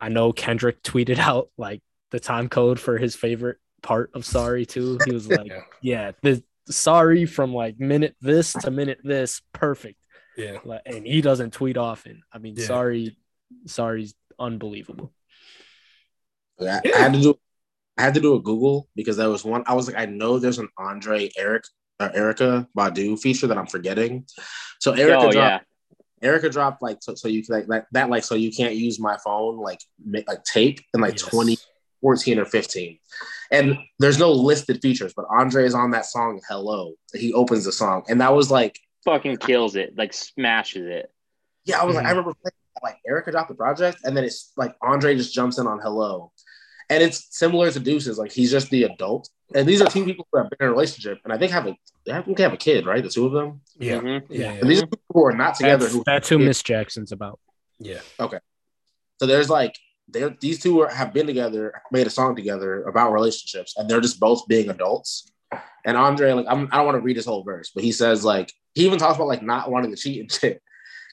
I 0.00 0.10
know 0.10 0.32
Kendrick 0.32 0.82
tweeted 0.82 1.18
out 1.18 1.50
like 1.56 1.82
the 2.10 2.20
time 2.20 2.48
code 2.48 2.78
for 2.78 2.98
his 2.98 3.16
favorite 3.16 3.58
part 3.82 4.10
of 4.14 4.24
sorry 4.24 4.66
too. 4.66 4.98
He 5.04 5.12
was 5.12 5.28
like, 5.28 5.46
yeah. 5.46 5.62
yeah, 5.82 6.12
the 6.22 6.42
sorry 6.70 7.26
from 7.26 7.54
like 7.54 7.78
minute 7.78 8.16
this 8.20 8.52
to 8.52 8.70
minute 8.70 9.00
this, 9.02 9.40
perfect. 9.52 9.98
Yeah. 10.36 10.58
Like, 10.64 10.82
and 10.86 11.06
he 11.06 11.20
doesn't 11.20 11.52
tweet 11.52 11.76
often. 11.76 12.22
I 12.32 12.38
mean, 12.38 12.54
Yeah. 12.56 12.66
sorry, 12.66 13.16
sorry's 13.66 14.14
unbelievable. 14.38 15.12
I, 16.60 16.80
I 16.94 16.98
had 16.98 17.12
to 17.14 17.20
do 17.20 17.38
I 17.96 18.02
had 18.02 18.14
to 18.14 18.20
do 18.20 18.34
a 18.34 18.40
Google 18.40 18.88
because 18.94 19.16
there 19.16 19.28
was 19.28 19.44
one 19.44 19.64
I 19.66 19.74
was 19.74 19.86
like 19.86 19.96
I 19.96 20.06
know 20.06 20.38
there's 20.38 20.58
an 20.58 20.68
Andre 20.78 21.30
Eric 21.36 21.64
uh, 22.00 22.10
Erykah 22.10 22.66
Badu 22.76 23.18
feature 23.18 23.46
that 23.48 23.58
I'm 23.58 23.66
forgetting. 23.66 24.24
So 24.80 24.92
Erykah 24.92 25.28
oh 25.28 25.32
dropped 25.32 25.34
yeah. 25.34 25.60
Erykah 26.22 26.50
dropped 26.50 26.82
like 26.82 26.98
so, 27.00 27.14
so 27.14 27.28
you 27.28 27.44
can 27.44 27.56
like 27.56 27.66
that, 27.68 27.86
that 27.92 28.10
like 28.10 28.24
so 28.24 28.34
you 28.34 28.52
can't 28.52 28.74
use 28.74 29.00
my 29.00 29.16
phone 29.24 29.58
like 29.58 29.80
ma- 30.04 30.20
like 30.26 30.44
tape 30.44 30.80
in 30.94 31.00
like 31.00 31.14
Yes. 31.14 31.22
2014 32.02 32.38
or 32.38 32.44
15. 32.44 32.98
And 33.50 33.78
there's 33.98 34.18
no 34.18 34.30
listed 34.32 34.80
features, 34.82 35.12
but 35.16 35.24
Andre 35.30 35.64
is 35.64 35.74
on 35.74 35.90
that 35.92 36.06
song 36.06 36.40
Hello. 36.48 36.94
He 37.14 37.32
opens 37.32 37.64
the 37.64 37.72
song 37.72 38.04
and 38.08 38.20
that 38.20 38.34
was 38.34 38.50
like 38.50 38.78
Fucking 39.04 39.38
kills 39.38 39.76
it, 39.76 39.94
like 39.96 40.12
smashes 40.12 40.86
it. 40.86 41.10
yeah, 41.64 41.80
I 41.80 41.84
was 41.84 41.96
like, 41.96 42.04
I 42.04 42.08
Mhm. 42.08 42.16
remember 42.16 42.34
playing, 42.42 42.52
like 42.82 42.96
Erykah 43.08 43.30
dropped 43.32 43.48
the 43.48 43.54
project, 43.54 43.98
and 44.04 44.16
then 44.16 44.24
it's 44.24 44.52
like 44.56 44.74
Andre 44.82 45.16
just 45.16 45.32
jumps 45.34 45.58
in 45.58 45.66
on 45.66 45.78
Hello, 45.80 46.30
and 46.90 47.02
it's 47.02 47.26
similar 47.30 47.70
to 47.70 47.80
Deuces. 47.80 48.18
Like 48.18 48.32
he's 48.32 48.50
just 48.50 48.70
the 48.70 48.82
adult, 48.84 49.30
and 49.54 49.66
these 49.68 49.80
are 49.80 49.88
two 49.88 50.04
people 50.04 50.26
who 50.30 50.38
have 50.38 50.50
been 50.50 50.58
in 50.60 50.66
a 50.66 50.70
relationship, 50.70 51.18
and 51.24 51.32
I 51.32 51.38
think 51.38 51.52
have 51.52 51.66
a 51.66 51.76
I 52.12 52.22
think 52.22 52.36
they 52.36 52.42
have 52.42 52.52
a 52.52 52.56
kid, 52.58 52.86
right? 52.86 53.02
The 53.02 53.08
two 53.10 53.26
of 53.26 53.32
them, 53.32 53.60
Yeah. 53.78 54.00
Mhm. 54.00 54.26
Yeah. 54.30 54.52
and 54.52 54.68
these 54.68 54.82
are 54.82 54.86
people 54.86 55.04
who 55.12 55.24
are 55.24 55.32
not 55.32 55.54
together. 55.56 55.84
That's, 55.84 55.94
Who 55.94 56.02
that's 56.04 56.28
who 56.28 56.38
Miss 56.38 56.62
Jackson's 56.62 57.12
about. 57.12 57.38
Yeah. 57.78 58.00
Okay. 58.20 58.38
So 59.20 59.26
there's 59.26 59.48
like 59.50 59.74
they're 60.10 60.36
these 60.40 60.60
two 60.60 60.80
are, 60.80 60.88
have 60.88 61.12
been 61.12 61.26
together, 61.26 61.82
made 61.92 62.06
a 62.06 62.10
song 62.10 62.34
together 62.34 62.82
about 62.84 63.12
relationships, 63.12 63.74
and 63.76 63.88
they're 63.88 64.00
just 64.00 64.20
both 64.20 64.46
being 64.48 64.70
adults. 64.70 65.30
And 65.84 65.96
Andre, 65.96 66.32
like, 66.32 66.46
I'm, 66.48 66.68
I 66.72 66.76
don't 66.76 66.86
want 66.86 66.96
to 66.96 67.02
read 67.02 67.16
his 67.16 67.26
whole 67.26 67.42
verse, 67.42 67.70
but 67.74 67.84
he 67.84 67.92
says 67.92 68.24
like 68.24 68.52
he 68.74 68.86
even 68.86 68.98
talks 68.98 69.16
about 69.16 69.28
like 69.28 69.42
not 69.42 69.70
wanting 69.70 69.90
to 69.90 69.96
cheat 69.96 70.20
and 70.20 70.32
shit. 70.32 70.62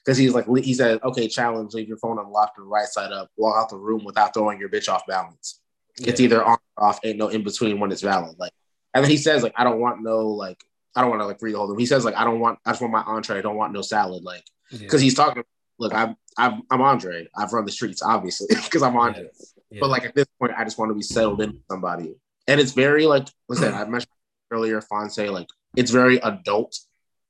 Because 0.04 0.18
he's 0.18 0.34
like 0.34 0.46
he 0.62 0.72
said, 0.72 1.00
okay, 1.02 1.26
challenge, 1.26 1.74
leave 1.74 1.88
your 1.88 1.96
phone 1.98 2.18
unlocked 2.18 2.58
and 2.58 2.70
right 2.70 2.86
side 2.86 3.12
up, 3.12 3.28
walk 3.36 3.56
out 3.56 3.70
the 3.70 3.76
room 3.76 4.04
without 4.04 4.34
throwing 4.34 4.60
your 4.60 4.68
bitch 4.68 4.88
off 4.88 5.06
balance. 5.06 5.60
It's 5.98 6.20
either 6.20 6.44
on 6.44 6.58
or 6.76 6.84
off, 6.84 7.00
ain't 7.02 7.18
no 7.18 7.28
in 7.28 7.42
between 7.42 7.80
when 7.80 7.90
it's 7.90 8.02
valid. 8.02 8.36
Like, 8.38 8.52
and 8.94 9.02
then 9.02 9.10
he 9.10 9.16
says 9.16 9.42
like 9.42 9.54
I 9.56 9.64
don't 9.64 9.80
want 9.80 10.02
no 10.02 10.28
like 10.28 10.62
I 10.94 11.00
don't 11.00 11.10
want 11.10 11.22
to 11.22 11.26
like 11.26 11.42
read 11.42 11.54
the 11.54 11.58
whole 11.58 11.68
thing. 11.68 11.78
He 11.78 11.86
says 11.86 12.04
like 12.04 12.16
I 12.16 12.24
don't 12.24 12.38
want 12.38 12.58
I 12.64 12.70
just 12.70 12.80
want 12.80 12.92
my 12.92 13.02
entree. 13.02 13.38
I 13.38 13.42
don't 13.42 13.56
want 13.56 13.72
no 13.72 13.82
salad. 13.82 14.22
Like 14.22 14.44
because 14.70 15.00
he's 15.00 15.14
talking. 15.14 15.42
Look, 15.78 15.94
I'm 15.94 16.16
I'm 16.38 16.62
I'm 16.70 16.80
Andre. 16.80 17.28
I've 17.36 17.52
run 17.52 17.64
the 17.64 17.72
streets, 17.72 18.02
obviously, 18.02 18.48
because 18.64 18.82
I'm 18.82 18.96
Andre. 18.96 19.28
Yeah. 19.70 19.80
But 19.80 19.90
like 19.90 20.04
at 20.04 20.14
this 20.14 20.26
point, 20.38 20.52
I 20.56 20.64
just 20.64 20.78
want 20.78 20.90
to 20.90 20.94
be 20.94 21.02
settled 21.02 21.40
in 21.40 21.50
with 21.50 21.62
somebody. 21.70 22.14
And 22.48 22.60
it's 22.60 22.72
very 22.72 23.06
like 23.06 23.28
listen, 23.48 23.74
I 23.74 23.84
mentioned 23.88 24.12
earlier, 24.50 24.80
Fonse, 24.80 25.30
like 25.30 25.48
it's 25.76 25.90
very 25.90 26.18
adult 26.18 26.78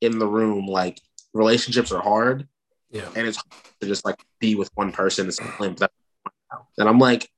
in 0.01 0.19
the 0.19 0.27
room. 0.27 0.67
Like 0.67 1.01
relationships 1.35 1.93
are 1.93 2.03
hard, 2.03 2.49
yeah. 2.91 3.09
and 3.15 3.27
it's 3.27 3.39
hard 3.39 3.65
to 3.81 3.87
just 3.87 4.05
like 4.05 4.17
be 4.41 4.55
with 4.55 4.71
one 4.75 4.93
person 4.93 5.31
and 5.61 5.89
and 6.79 6.89
I'm 6.89 6.99
like, 6.99 7.29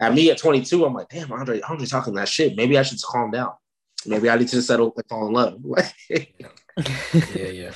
at 0.00 0.14
me 0.14 0.30
at 0.30 0.38
22, 0.38 0.84
I'm 0.84 0.94
like, 0.94 1.08
damn, 1.08 1.32
Andre, 1.32 1.60
Andre 1.60 1.86
talking 1.86 2.14
that 2.14 2.28
shit. 2.28 2.56
Maybe 2.56 2.78
I 2.78 2.82
should 2.82 2.96
just 2.96 3.06
calm 3.06 3.30
down. 3.30 3.52
Maybe 4.06 4.30
I 4.30 4.36
need 4.36 4.48
to 4.48 4.62
settle 4.62 4.92
and 4.96 5.06
fall 5.08 5.26
in 5.26 5.32
love. 5.32 5.60
Yeah. 6.08 6.24
Yeah. 6.38 6.48
Yeah, 7.34 7.72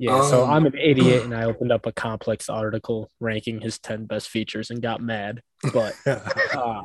so 0.00 0.44
Um, 0.44 0.50
I'm 0.50 0.66
an 0.66 0.76
idiot 0.78 1.24
and 1.24 1.34
I 1.34 1.44
opened 1.50 1.72
up 1.72 1.86
a 1.86 1.92
complex 1.92 2.48
article 2.48 3.10
ranking 3.20 3.60
his 3.60 3.78
10 3.78 4.06
best 4.06 4.28
features 4.28 4.70
and 4.70 4.80
got 4.82 5.00
mad. 5.02 5.42
But 5.72 5.94
uh, 6.06 6.82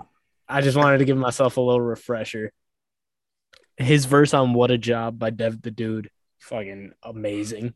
I 0.48 0.62
just 0.62 0.78
wanted 0.78 1.00
to 1.00 1.06
give 1.06 1.18
myself 1.18 1.58
a 1.58 1.62
little 1.62 1.82
refresher. 1.82 2.52
His 3.78 4.06
verse 4.06 4.34
on 4.34 4.54
What 4.54 4.72
a 4.72 4.78
Job 4.78 5.20
by 5.20 5.30
Devin 5.32 5.60
the 5.64 5.72
Dude, 5.72 6.10
fucking 6.40 6.92
amazing. 7.04 7.74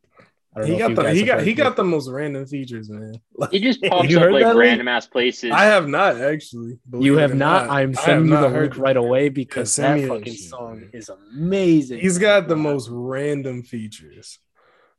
He 0.65 0.77
got 0.77 0.95
the 0.95 1.13
he 1.13 1.23
got 1.23 1.43
he 1.43 1.51
it. 1.51 1.55
got 1.55 1.75
the 1.75 1.83
most 1.83 2.09
random 2.09 2.45
features, 2.45 2.89
man. 2.89 3.13
Like, 3.35 3.53
It 3.53 3.61
just 3.61 3.81
pops 3.83 4.13
up 4.15 4.31
like 4.31 4.43
that, 4.43 4.55
Lee? 4.55 4.67
random 4.67 4.87
ass 4.87 5.07
places. 5.07 5.51
I 5.51 5.65
have 5.65 5.87
not 5.87 6.19
actually. 6.19 6.79
You 6.97 7.17
have 7.17 7.31
or 7.31 7.35
not. 7.35 7.69
I'm 7.69 7.93
sending 7.93 8.31
you 8.31 8.37
the 8.39 8.49
heard 8.49 8.71
link 8.75 8.77
right 8.77 8.97
away 8.97 9.29
because 9.29 9.71
send 9.73 10.03
that 10.03 10.07
that 10.07 10.19
fucking 10.19 10.33
shit, 10.33 10.43
song 10.49 10.79
man. 10.81 10.89
is 10.93 11.09
amazing. 11.09 11.99
He's 11.99 12.17
got 12.17 12.47
the 12.47 12.55
most 12.55 12.89
random 12.91 13.61
features. 13.63 14.39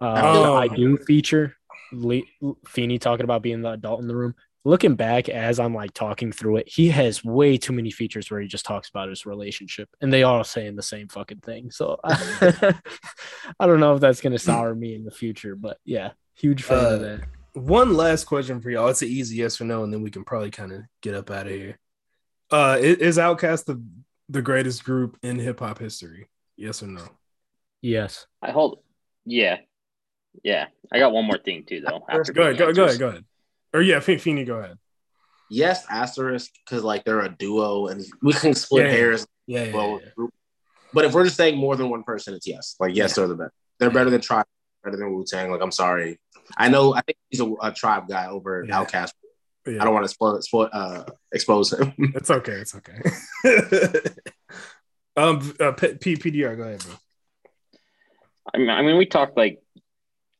Uh, 0.00 0.42
the 0.42 0.52
I 0.52 0.68
do 0.68 0.96
feature, 0.96 1.56
Le- 1.92 2.22
Feeney 2.66 2.98
talking 2.98 3.24
about 3.24 3.42
being 3.42 3.62
the 3.62 3.70
adult 3.72 4.00
in 4.00 4.08
the 4.08 4.16
room. 4.16 4.34
Looking 4.64 4.94
back 4.94 5.28
as 5.30 5.58
I'm 5.58 5.74
like 5.74 5.94
talking 5.94 6.32
through 6.32 6.56
it, 6.58 6.68
he 6.68 6.88
has 6.90 7.24
way 7.24 7.56
too 7.56 7.72
many 7.72 7.90
features 7.90 8.30
where 8.30 8.40
he 8.40 8.46
just 8.46 8.66
talks 8.66 8.90
about 8.90 9.08
his 9.08 9.24
relationship, 9.24 9.88
and 10.02 10.12
they 10.12 10.22
all 10.22 10.44
saying 10.44 10.76
the 10.76 10.82
same 10.82 11.08
fucking 11.08 11.40
thing. 11.40 11.70
So 11.70 11.98
I 12.04 13.66
don't 13.66 13.80
know 13.80 13.94
if 13.94 14.00
that's 14.00 14.20
gonna 14.20 14.38
sour 14.38 14.74
me 14.74 14.94
in 14.94 15.04
the 15.04 15.10
future, 15.10 15.56
but 15.56 15.78
yeah, 15.84 16.10
huge 16.34 16.62
fan 16.62 16.78
Uh, 16.84 16.88
of 16.90 17.00
that. 17.00 17.20
One 17.54 17.94
last 17.94 18.24
question 18.24 18.60
for 18.60 18.70
y'all. 18.70 18.88
It's 18.88 19.02
an 19.02 19.08
easy 19.08 19.36
yes 19.36 19.60
or 19.60 19.64
no, 19.64 19.82
and 19.82 19.92
then 19.92 20.02
we 20.02 20.10
can 20.10 20.24
probably 20.24 20.50
kind 20.50 20.72
of 20.72 20.82
get 21.02 21.14
up 21.14 21.30
out 21.30 21.46
of 21.46 21.52
here. 21.52 21.78
Uh, 22.50 22.76
is 22.80 23.16
Outkast 23.18 23.64
the 23.64 23.82
the 24.28 24.42
greatest 24.42 24.84
group 24.84 25.16
in 25.22 25.38
hip 25.38 25.60
hop 25.60 25.78
history? 25.78 26.28
Yes 26.56 26.82
or 26.82 26.86
no? 26.86 27.08
Yes, 27.80 28.26
I 28.42 28.50
hold. 28.50 28.82
Yeah, 29.24 29.56
yeah. 30.42 30.66
I 30.92 30.98
got 30.98 31.12
one 31.12 31.24
more 31.24 31.38
thing 31.38 31.64
too, 31.68 31.80
though. 31.80 32.04
After 32.08 32.32
Go 32.32 32.42
ahead, 32.42 32.54
the 32.54 32.58
go, 32.58 32.72
go 32.72 32.84
ahead, 32.84 32.98
go 32.98 33.08
ahead. 33.08 33.24
Or 33.72 33.80
yeah, 33.82 34.00
Fe- 34.00 34.18
Feeney, 34.18 34.44
go 34.44 34.56
ahead. 34.56 34.76
yes, 35.48 35.84
asterisk, 35.90 36.50
because 36.64 36.82
like 36.82 37.04
they're 37.04 37.20
a 37.20 37.28
duo 37.28 37.86
and 37.86 38.04
we 38.22 38.32
can 38.32 38.54
split 38.54 38.86
Yeah, 38.86 38.90
yeah. 38.90 38.96
hairs. 38.96 39.26
Yeah, 39.46 39.64
yeah, 39.64 39.74
Well, 39.74 40.00
yeah. 40.02 40.10
group. 40.16 40.34
But 40.92 41.04
if 41.04 41.14
we're 41.14 41.24
just 41.24 41.36
saying 41.36 41.56
more 41.56 41.76
than 41.76 41.88
one 41.88 42.02
person, 42.02 42.34
it's 42.34 42.46
yes. 42.48 42.74
Like 42.80 42.94
yes, 42.96 43.14
they're 43.14 43.28
the 43.28 43.36
best. 43.36 43.52
They're 43.78 43.90
better 43.90 44.10
than 44.10 44.20
Tribe, 44.20 44.46
better 44.82 44.96
than 44.96 45.12
Wu 45.12 45.24
Tang. 45.24 45.50
Like 45.50 45.60
I'm 45.62 45.70
sorry, 45.70 46.18
I 46.56 46.68
know. 46.68 46.92
I 46.94 47.00
think 47.02 47.16
he's 47.28 47.40
a, 47.40 47.52
a 47.62 47.72
Tribe 47.72 48.08
guy 48.08 48.26
over 48.26 48.64
Yeah. 48.66 48.84
Outkast. 48.84 49.12
Yeah. 49.66 49.80
I 49.80 49.84
don't 49.84 49.92
want 49.94 50.04
to 50.04 50.08
spoil, 50.08 50.40
spoil 50.42 50.68
uh, 50.72 51.04
expose 51.32 51.72
him. 51.72 51.92
It's 52.16 52.30
okay. 52.30 52.52
It's 52.54 52.74
okay. 52.74 52.98
um, 55.16 55.54
uh, 55.60 55.72
P- 55.72 55.94
P- 55.94 56.16
PDR, 56.16 56.56
go 56.56 56.62
ahead, 56.64 56.80
bro. 56.84 56.94
I 58.54 58.58
mean, 58.58 58.70
I 58.70 58.82
mean, 58.82 58.96
we 58.96 59.06
talked 59.06 59.36
like 59.36 59.60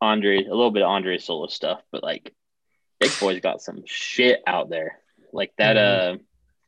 Andre, 0.01 0.45
a 0.45 0.49
little 0.51 0.71
bit 0.71 0.83
of 0.83 0.89
Andre 0.89 1.19
solo 1.19 1.47
stuff, 1.49 1.81
but 1.93 2.03
like 2.03 2.33
Big 2.99 3.11
Boi's 3.21 3.41
got 3.41 3.61
some 3.63 3.83
shit 3.87 4.41
out 4.47 4.69
there. 4.71 4.99
Like 5.33 5.53
that 5.59 5.77
Mhm. 5.77 6.15
uh 6.15 6.19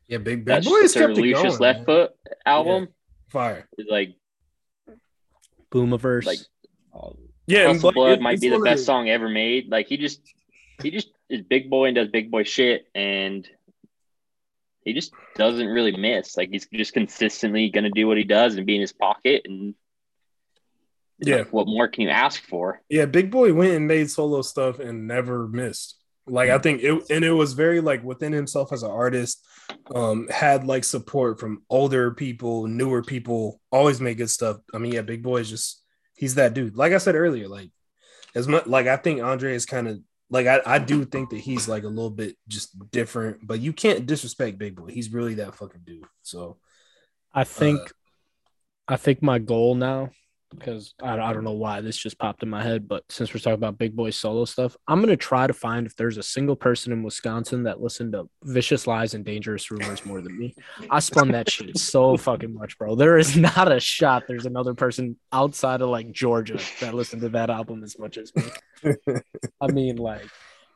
Yeah, 0.07 0.17
big 0.19 0.39
big 0.39 0.45
that 0.45 0.63
boys 0.65 0.93
Sir 0.93 1.07
kept 1.07 1.17
it 1.17 1.21
Lucius 1.21 1.41
going. 1.57 1.59
Left 1.59 1.77
man. 1.79 1.85
Foot 1.85 2.11
album 2.45 2.87
Fire. 3.29 3.67
is 3.77 3.87
like 3.89 4.15
Boomiverse. 5.71 6.25
like 6.25 6.39
Yeah, 7.47 7.69
and 7.69 7.73
Muscle 7.73 7.91
Blood 7.91 8.13
it- 8.19 8.21
might 8.21 8.39
be 8.39 8.49
the 8.49 8.59
best 8.59 8.85
song 8.85 9.09
ever 9.09 9.27
made. 9.29 9.69
Like 9.69 9.87
he 9.87 9.97
just 9.97 10.21
he 10.81 10.91
just 10.91 11.09
is 11.29 11.41
big 11.41 11.69
boi 11.69 11.85
and 11.87 11.95
does 11.95 12.09
big 12.09 12.31
boi 12.31 12.43
shit 12.43 12.85
and 12.95 13.47
he 14.85 14.93
just 14.93 15.13
doesn't 15.35 15.67
really 15.67 15.95
miss. 15.95 16.35
Like 16.37 16.49
he's 16.49 16.67
just 16.67 16.93
consistently 16.93 17.69
gonna 17.69 17.89
do 17.89 18.07
what 18.07 18.17
he 18.17 18.23
does 18.23 18.55
and 18.55 18.65
be 18.65 18.75
in 18.75 18.81
his 18.81 18.93
pocket 18.93 19.43
and 19.45 19.75
Yeah. 21.19 21.37
like, 21.37 21.53
what 21.53 21.67
more 21.67 21.87
can 21.87 22.03
you 22.03 22.09
ask 22.09 22.43
for? 22.47 22.81
Yeah, 22.89 23.05
Big 23.05 23.31
Boi 23.31 23.53
went 23.53 23.73
and 23.73 23.87
made 23.87 24.09
solo 24.09 24.41
stuff 24.41 24.79
and 24.79 25.07
never 25.07 25.47
missed. 25.47 25.97
Like 26.25 26.49
I 26.49 26.57
think 26.57 26.81
it 26.83 27.03
and 27.09 27.25
it 27.25 27.31
was 27.33 27.53
very 27.53 27.81
like 27.81 28.03
within 28.03 28.31
himself 28.31 28.71
as 28.71 28.83
an 28.83 28.91
artist, 28.91 29.45
um, 29.93 30.27
had 30.29 30.65
like 30.65 30.83
support 30.85 31.39
from 31.39 31.63
older 31.69 32.11
people, 32.13 32.67
newer 32.67 33.03
people, 33.03 33.59
always 33.71 33.99
made 33.99 34.17
good 34.17 34.29
stuff. 34.29 34.57
I 34.73 34.77
mean, 34.77 34.93
yeah, 34.93 35.01
Big 35.01 35.21
Boi 35.23 35.37
is 35.41 35.49
just 35.49 35.83
he's 36.15 36.35
that 36.35 36.53
dude. 36.53 36.77
Like 36.77 36.93
I 36.93 36.97
said 36.99 37.15
earlier, 37.15 37.47
like 37.49 37.71
as 38.35 38.47
much 38.47 38.67
like 38.67 38.87
I 38.87 38.97
think 38.97 39.21
Andre 39.21 39.53
is 39.53 39.65
kind 39.65 39.87
of 39.87 39.99
like 40.29 40.47
I, 40.47 40.61
I 40.65 40.79
do 40.79 41.03
think 41.05 41.29
that 41.31 41.39
he's 41.41 41.67
like 41.67 41.83
a 41.83 41.87
little 41.89 42.09
bit 42.09 42.37
just 42.47 42.89
different, 42.91 43.45
but 43.45 43.59
you 43.59 43.73
can't 43.73 44.05
disrespect 44.05 44.57
Big 44.57 44.75
Boi. 44.77 44.87
He's 44.91 45.11
really 45.11 45.35
that 45.35 45.55
fucking 45.55 45.81
dude. 45.85 46.05
So 46.21 46.57
I 47.33 47.43
think 47.43 47.81
Uh, 47.81 47.91
I 48.87 48.97
think 48.97 49.21
my 49.21 49.39
goal 49.39 49.75
now, 49.75 50.11
because 50.57 50.93
I, 51.01 51.17
I 51.19 51.33
don't 51.33 51.43
know 51.43 51.51
why 51.51 51.81
this 51.81 51.97
just 51.97 52.17
popped 52.19 52.43
in 52.43 52.49
my 52.49 52.63
head, 52.63 52.87
but 52.87 53.03
since 53.09 53.33
we're 53.33 53.39
talking 53.39 53.53
about 53.53 53.77
big 53.77 53.95
boi 53.95 54.09
solo 54.09 54.45
stuff, 54.45 54.75
I'm 54.87 54.99
gonna 55.01 55.17
try 55.17 55.47
to 55.47 55.53
find 55.53 55.85
if 55.85 55.95
there's 55.95 56.17
a 56.17 56.23
single 56.23 56.55
person 56.55 56.91
in 56.93 57.03
Wisconsin 57.03 57.63
that 57.63 57.81
listened 57.81 58.13
to 58.13 58.29
Vicious 58.43 58.87
Lies 58.87 59.13
and 59.13 59.25
Dangerous 59.25 59.69
Rumors 59.71 60.05
more 60.05 60.21
than 60.21 60.37
me. 60.37 60.55
I 60.89 60.99
spun 60.99 61.31
that 61.31 61.49
shit 61.49 61.77
so 61.77 62.17
fucking 62.17 62.53
much, 62.53 62.77
bro. 62.77 62.95
There 62.95 63.17
is 63.17 63.35
not 63.57 63.71
a 63.71 63.79
shot 63.79 64.23
there's 64.27 64.45
another 64.45 64.73
person 64.73 65.17
outside 65.31 65.81
of 65.81 65.89
like 65.89 66.11
Georgia 66.11 66.57
that 66.81 66.93
listened 66.93 67.21
to 67.23 67.29
that 67.29 67.49
album 67.49 67.83
as 67.83 67.97
much 67.99 68.17
as 68.17 68.31
me. 68.35 68.43
I 69.61 69.67
mean, 69.71 69.97
like 69.97 70.27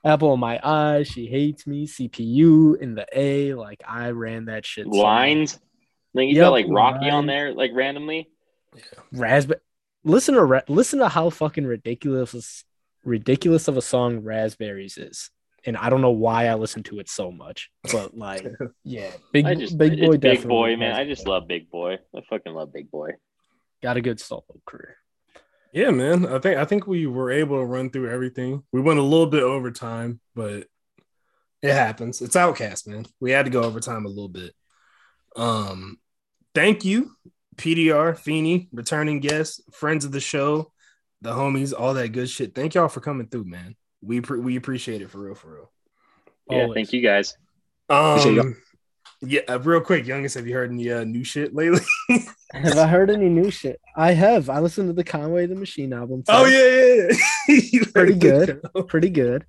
Apple 0.03 0.33
in 0.33 0.39
my 0.39 0.59
eye, 0.63 1.03
she 1.03 1.27
hates 1.27 1.67
me, 1.67 1.87
CPU 1.87 2.77
in 2.79 2.95
the 2.95 3.05
A, 3.13 3.53
like 3.53 3.81
I 3.87 4.09
ran 4.11 4.45
that 4.45 4.65
shit. 4.65 4.85
so 4.85 4.89
much. 4.91 5.03
Lines. 5.03 5.59
Like 6.13 6.29
you 6.29 6.35
Yep, 6.35 6.43
got 6.45 6.49
like 6.51 6.65
Rocky 6.69 7.09
on 7.09 7.27
there, 7.27 7.53
like 7.53 7.71
randomly. 7.73 8.29
raspberry 9.11 9.59
listen 10.07 10.35
to 10.35 10.43
Ra- 10.43 10.61
listen 10.67 10.99
to 10.99 11.09
how 11.09 11.29
fucking 11.29 11.65
ridiculous 11.65 12.63
ridiculous 13.03 13.67
of 13.67 13.77
a 13.77 13.81
song 13.81 14.19
raspberries 14.19 14.97
is 14.97 15.29
and 15.65 15.77
i 15.77 15.89
don't 15.89 16.01
know 16.01 16.11
why 16.11 16.47
i 16.47 16.55
listen 16.55 16.83
to 16.83 16.99
it 16.99 17.09
so 17.09 17.31
much 17.31 17.69
but 17.91 18.17
like 18.17 18.45
yeah 18.83 19.09
big 19.31 19.45
I 19.45 19.55
just 19.55 19.77
big 19.77 19.99
boi 19.99 20.17
big 20.17 20.47
boi, 20.47 20.75
man. 20.75 20.95
I 20.95 21.05
just 21.05 21.23
it. 21.23 21.29
love 21.29 21.47
big 21.47 21.69
boi. 21.69 21.97
I 22.15 22.21
fucking 22.29 22.53
love 22.53 22.73
big 22.73 22.89
boi. 22.91 23.11
got 23.81 23.97
a 23.97 24.01
good 24.01 24.19
solo 24.19 24.43
career 24.65 24.97
Yeah, 25.73 25.91
man. 25.91 26.25
I 26.25 26.39
think 26.39 26.57
I 26.57 26.65
think 26.65 26.87
we 26.87 27.05
were 27.07 27.31
able 27.31 27.59
to 27.59 27.65
run 27.65 27.89
through 27.89 28.09
everything. 28.09 28.63
We 28.71 28.81
went 28.81 28.99
a 28.99 29.03
little 29.03 29.27
bit 29.27 29.43
over 29.43 29.71
time, 29.71 30.19
but 30.33 30.67
it 31.61 31.73
happens. 31.73 32.21
It's 32.21 32.35
outkast, 32.35 32.87
man. 32.87 33.05
We 33.19 33.31
had 33.31 33.45
to 33.45 33.51
go 33.51 33.63
over 33.63 33.79
time 33.79 34.05
a 34.05 34.09
little 34.09 34.29
bit. 34.29 34.53
Um, 35.35 35.99
thank 36.55 36.85
you, 36.85 37.11
PDR, 37.57 38.17
Feeney, 38.17 38.69
returning 38.71 39.19
guests, 39.19 39.61
friends 39.71 40.05
of 40.05 40.11
the 40.11 40.19
show, 40.19 40.71
the 41.21 41.31
homies, 41.33 41.73
all 41.77 41.93
that 41.95 42.09
good 42.09 42.29
shit. 42.29 42.53
Thank 42.55 42.75
y'all 42.75 42.87
for 42.87 43.01
coming 43.01 43.27
through, 43.27 43.45
man. 43.45 43.75
We 44.01 44.21
pre- 44.21 44.39
we 44.39 44.55
appreciate 44.55 45.01
it 45.01 45.09
for 45.09 45.19
real, 45.19 45.35
for 45.35 45.53
real. 45.53 45.71
Yeah, 46.49 46.61
Always. 46.63 46.75
thank 46.75 46.93
you 46.93 47.01
guys. 47.01 47.35
Um, 47.89 48.55
yeah, 49.21 49.41
uh, 49.47 49.59
real 49.59 49.81
quick, 49.81 50.05
youngest, 50.05 50.35
have 50.35 50.47
you 50.47 50.53
heard 50.53 50.71
any 50.71 50.91
uh, 50.91 51.03
new 51.03 51.23
shit 51.23 51.55
lately? 51.55 51.81
have 52.53 52.77
i 52.77 52.87
heard 52.87 53.09
any 53.09 53.27
new 53.27 53.51
shit 53.51 53.81
i 53.95 54.13
have 54.13 54.49
i 54.49 54.59
listened 54.59 54.87
to 54.87 54.93
the 54.93 55.03
conway 55.03 55.45
the 55.45 55.55
machine 55.55 55.91
album 55.91 56.23
oh 56.29 56.45
yeah, 56.45 57.09
yeah, 57.49 57.61
yeah. 57.71 57.83
Pretty 57.93 58.13
good. 58.13 58.61
pretty 58.87 59.09
good 59.09 59.45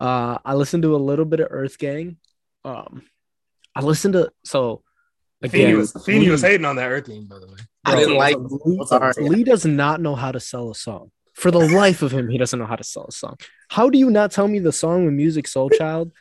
uh 0.00 0.38
i 0.44 0.54
listened 0.54 0.82
to 0.82 0.94
a 0.94 0.98
little 0.98 1.24
bit 1.24 1.40
of 1.40 1.48
earth 1.50 1.78
gang 1.78 2.16
um 2.64 3.02
i 3.74 3.80
listened 3.80 4.14
to 4.14 4.30
so 4.44 4.82
Feeney 5.42 5.64
again 5.64 5.76
was 5.76 5.92
Feeney 6.04 6.28
was 6.28 6.42
hating 6.42 6.64
on 6.64 6.76
that 6.76 6.88
Earth 6.90 7.06
thing, 7.06 7.24
by 7.24 7.38
the 7.38 7.46
way. 7.46 7.58
I 7.84 7.96
didn't 7.96 8.16
like. 8.16 8.36
What's 8.38 8.92
up? 8.92 9.14
Sorry. 9.14 9.28
Lee 9.28 9.44
does 9.44 9.66
not 9.66 10.00
know 10.00 10.14
how 10.14 10.32
to 10.32 10.40
sell 10.40 10.70
a 10.70 10.74
song. 10.74 11.10
For 11.34 11.50
the 11.50 11.58
life 11.58 12.00
of 12.00 12.12
him, 12.12 12.28
he 12.30 12.38
doesn't 12.38 12.58
know 12.58 12.66
how 12.66 12.76
to 12.76 12.84
sell 12.84 13.06
a 13.08 13.12
song. 13.12 13.36
How 13.68 13.90
do 13.90 13.98
you 13.98 14.10
not 14.10 14.30
tell 14.32 14.48
me 14.48 14.58
the 14.58 14.72
song 14.72 15.04
with 15.04 15.14
Musiq 15.14 15.44
Soulchild 15.46 16.12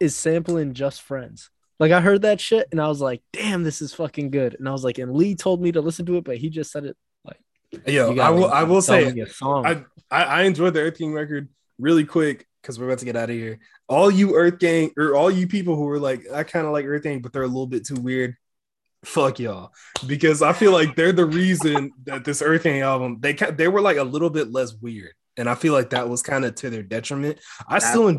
is 0.00 0.16
sampling 0.16 0.74
Just 0.74 1.02
Friends? 1.02 1.50
Like 1.78 1.92
I 1.92 2.00
heard 2.00 2.22
that 2.22 2.40
shit 2.40 2.66
and 2.72 2.80
I 2.80 2.88
was 2.88 3.00
like, 3.00 3.22
damn, 3.32 3.62
this 3.62 3.80
is 3.80 3.94
fucking 3.94 4.30
good. 4.30 4.56
And 4.58 4.68
I 4.68 4.72
was 4.72 4.82
like, 4.82 4.98
and 4.98 5.14
Lee 5.14 5.36
told 5.36 5.62
me 5.62 5.70
to 5.72 5.80
listen 5.80 6.06
to 6.06 6.16
it, 6.16 6.24
but 6.24 6.38
he 6.38 6.50
just 6.50 6.72
said 6.72 6.84
it 6.84 6.96
like 7.24 7.38
Yo, 7.86 8.16
I 8.18 8.30
will. 8.30 8.50
I 8.50 8.64
will 8.64 8.82
say, 8.82 9.06
a 9.06 9.28
song. 9.28 9.64
I, 9.64 9.84
I 10.10 10.24
I 10.24 10.42
enjoyed 10.42 10.74
the 10.74 10.80
Earth 10.80 10.98
Gang 10.98 11.12
record 11.12 11.48
really 11.78 12.04
quick 12.04 12.46
because 12.60 12.78
we're 12.78 12.86
about 12.86 12.98
to 12.98 13.04
get 13.04 13.16
out 13.16 13.30
of 13.30 13.36
here. 13.36 13.60
All 13.88 14.10
you 14.10 14.34
Earth 14.34 14.58
Gang 14.58 14.90
or 14.96 15.14
all 15.14 15.30
you 15.30 15.46
people 15.46 15.76
who 15.76 15.84
were 15.84 16.00
like, 16.00 16.22
I 16.32 16.42
kind 16.42 16.66
of 16.66 16.72
like 16.72 16.84
Earth 16.84 17.04
Gang, 17.04 17.20
but 17.20 17.32
they're 17.32 17.42
a 17.42 17.46
little 17.46 17.66
bit 17.66 17.86
too 17.86 17.94
weird. 17.94 18.36
Fuck 19.04 19.38
y'all, 19.38 19.72
because 20.06 20.42
I 20.42 20.52
feel 20.52 20.72
like 20.72 20.96
they're 20.96 21.12
the 21.12 21.24
reason 21.24 21.92
that 22.04 22.24
this 22.24 22.42
Earth 22.42 22.64
Gang 22.64 22.82
album 22.82 23.18
they 23.20 23.32
they 23.32 23.68
were 23.68 23.80
like 23.80 23.96
a 23.96 24.02
little 24.02 24.30
bit 24.30 24.50
less 24.50 24.74
weird, 24.74 25.12
and 25.36 25.48
I 25.48 25.54
feel 25.54 25.72
like 25.72 25.90
that 25.90 26.08
was 26.08 26.22
kind 26.22 26.44
of 26.44 26.56
to 26.56 26.70
their 26.70 26.82
detriment. 26.82 27.38
I 27.68 27.78
still 27.78 28.08
en- 28.08 28.18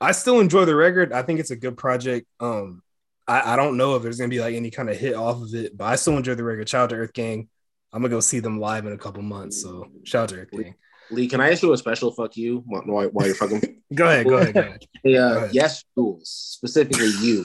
I 0.00 0.12
still 0.12 0.40
enjoy 0.40 0.66
the 0.66 0.76
record. 0.76 1.12
I 1.12 1.22
think 1.22 1.40
it's 1.40 1.50
a 1.50 1.56
good 1.56 1.76
project. 1.78 2.26
Um, 2.40 2.82
I, 3.26 3.54
I 3.54 3.56
don't 3.56 3.76
know 3.76 3.96
if 3.96 4.02
there's 4.02 4.18
gonna 4.18 4.28
be 4.28 4.40
like 4.40 4.54
any 4.54 4.70
kind 4.70 4.90
of 4.90 4.96
hit 4.98 5.14
off 5.14 5.40
of 5.42 5.54
it, 5.54 5.76
but 5.76 5.86
I 5.86 5.96
still 5.96 6.16
enjoy 6.18 6.34
the 6.34 6.44
record. 6.44 6.68
Shout 6.68 6.84
out 6.84 6.90
to 6.90 6.96
Earth 6.96 7.14
Gang. 7.14 7.48
I'm 7.92 8.02
gonna 8.02 8.10
go 8.10 8.20
see 8.20 8.40
them 8.40 8.60
live 8.60 8.84
in 8.86 8.92
a 8.92 8.98
couple 8.98 9.22
months. 9.22 9.62
So 9.62 9.86
shout 10.04 10.24
out 10.24 10.28
to 10.30 10.40
Earth 10.42 10.50
Gang. 10.50 10.74
Lee, 11.10 11.26
can 11.26 11.40
I 11.40 11.50
ask 11.52 11.62
you 11.62 11.72
a 11.72 11.78
special 11.78 12.12
fuck 12.12 12.36
you 12.36 12.62
while, 12.66 12.82
while 12.82 13.26
you're 13.26 13.34
fucking? 13.34 13.62
Go 13.94 14.04
ahead, 14.06 14.26
go 14.26 14.36
ahead, 14.36 14.52
go 14.52 14.60
ahead. 14.60 14.84
Hey, 15.02 15.14
Go 15.14 15.26
uh, 15.26 15.36
ahead. 15.36 15.54
yes, 15.54 15.82
Jules, 15.96 16.28
specifically 16.28 17.10
you. 17.22 17.42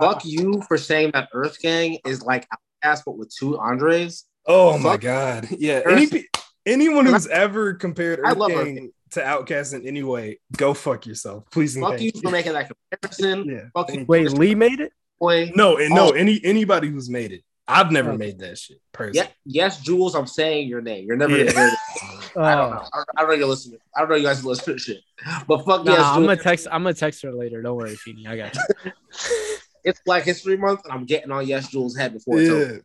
Fuck 0.00 0.24
you 0.24 0.62
for 0.68 0.76
saying 0.78 1.10
that 1.14 1.28
Earth 1.32 1.58
Gang 1.60 1.98
is 2.06 2.22
like 2.22 2.46
Outkast 2.84 3.02
but 3.06 3.16
with 3.16 3.34
two 3.34 3.58
Andres. 3.58 4.24
Oh 4.46 4.78
my 4.78 4.96
god. 4.96 5.48
Yeah. 5.58 5.80
Any, 5.88 6.26
anyone 6.66 7.06
who's 7.06 7.26
ever 7.28 7.74
compared 7.74 8.20
I 8.24 8.30
Earth 8.32 8.36
love 8.38 8.50
Earth 8.52 8.64
Gang 8.66 8.92
to 9.10 9.20
Outkast 9.20 9.74
in 9.74 9.86
any 9.86 10.02
way, 10.02 10.40
go 10.56 10.74
fuck 10.74 11.06
yourself. 11.06 11.44
Please 11.50 11.76
and 11.76 11.84
Fuck 11.84 11.98
thank 11.98 12.14
you 12.14 12.20
for 12.22 12.30
making 12.30 12.52
that 12.54 12.70
comparison. 12.90 13.48
Yeah. 13.48 13.60
Fuck 13.74 13.92
you, 13.92 14.04
Wait, 14.08 14.30
Lee 14.32 14.54
made 14.54 14.80
it? 14.80 14.92
boy. 15.20 15.52
No, 15.54 15.76
and 15.78 15.94
no, 15.94 16.08
Oh. 16.08 16.10
any 16.12 16.40
anybody 16.44 16.88
who's 16.88 17.08
made 17.10 17.32
it. 17.32 17.42
I've 17.68 17.92
never 17.92 18.10
Okay. 18.10 18.18
made 18.18 18.38
that 18.40 18.58
shit 18.58 18.78
personally. 18.92 19.28
Yeah, 19.28 19.32
yes, 19.64 19.80
Jules. 19.80 20.16
I'm 20.16 20.26
saying 20.26 20.66
your 20.68 20.80
name. 20.80 21.06
You're 21.06 21.16
never 21.16 21.36
Yeah. 21.36 21.44
gonna 21.52 21.58
hear 21.58 21.68
it. 21.68 21.78
Oh. 22.34 22.42
I 22.42 22.54
don't 22.54 22.70
know. 22.70 22.82
I 22.94 22.98
I 23.16 23.20
don't 23.20 23.28
know 23.28 23.34
you 23.34 23.46
listen. 23.46 23.72
To, 23.72 23.78
I 23.94 24.00
don't 24.00 24.08
know 24.08 24.16
you 24.16 24.22
guys 24.22 24.42
listen 24.42 24.72
to 24.72 24.78
shit. 24.78 25.00
But 25.46 25.58
fuck 25.66 25.84
Nah, 25.84 25.92
yes, 25.92 26.00
I'm 26.00 26.14
Jules. 26.22 26.26
gonna 26.28 26.42
text. 26.42 26.66
I'm 26.72 26.82
gonna 26.82 26.94
text 26.94 27.22
her 27.24 27.30
later. 27.32 27.60
Don't 27.60 27.76
worry, 27.76 27.94
Feeney. 27.94 28.26
I 28.26 28.36
got 28.38 28.54
you. 28.54 28.62
It's 29.84 30.00
Black 30.04 30.22
History 30.24 30.56
Month, 30.56 30.84
and 30.84 30.92
I'm 30.92 31.04
getting 31.04 31.30
on 31.30 31.46
Yes 31.46 31.68
Jules' 31.70 31.96
head 31.96 32.12
before 32.12 32.40
it's 32.40 32.50
over. 32.50 32.74
Yeah. 32.74 32.78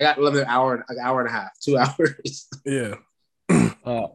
I 0.00 0.04
got 0.04 0.18
another 0.18 0.46
hour, 0.46 0.84
an 0.88 0.96
hour 1.00 1.20
and 1.20 1.28
a 1.28 1.32
half, 1.32 1.58
two 1.60 1.78
hours. 1.78 2.48
Yeah. 2.64 2.94
Uh, 3.84 4.06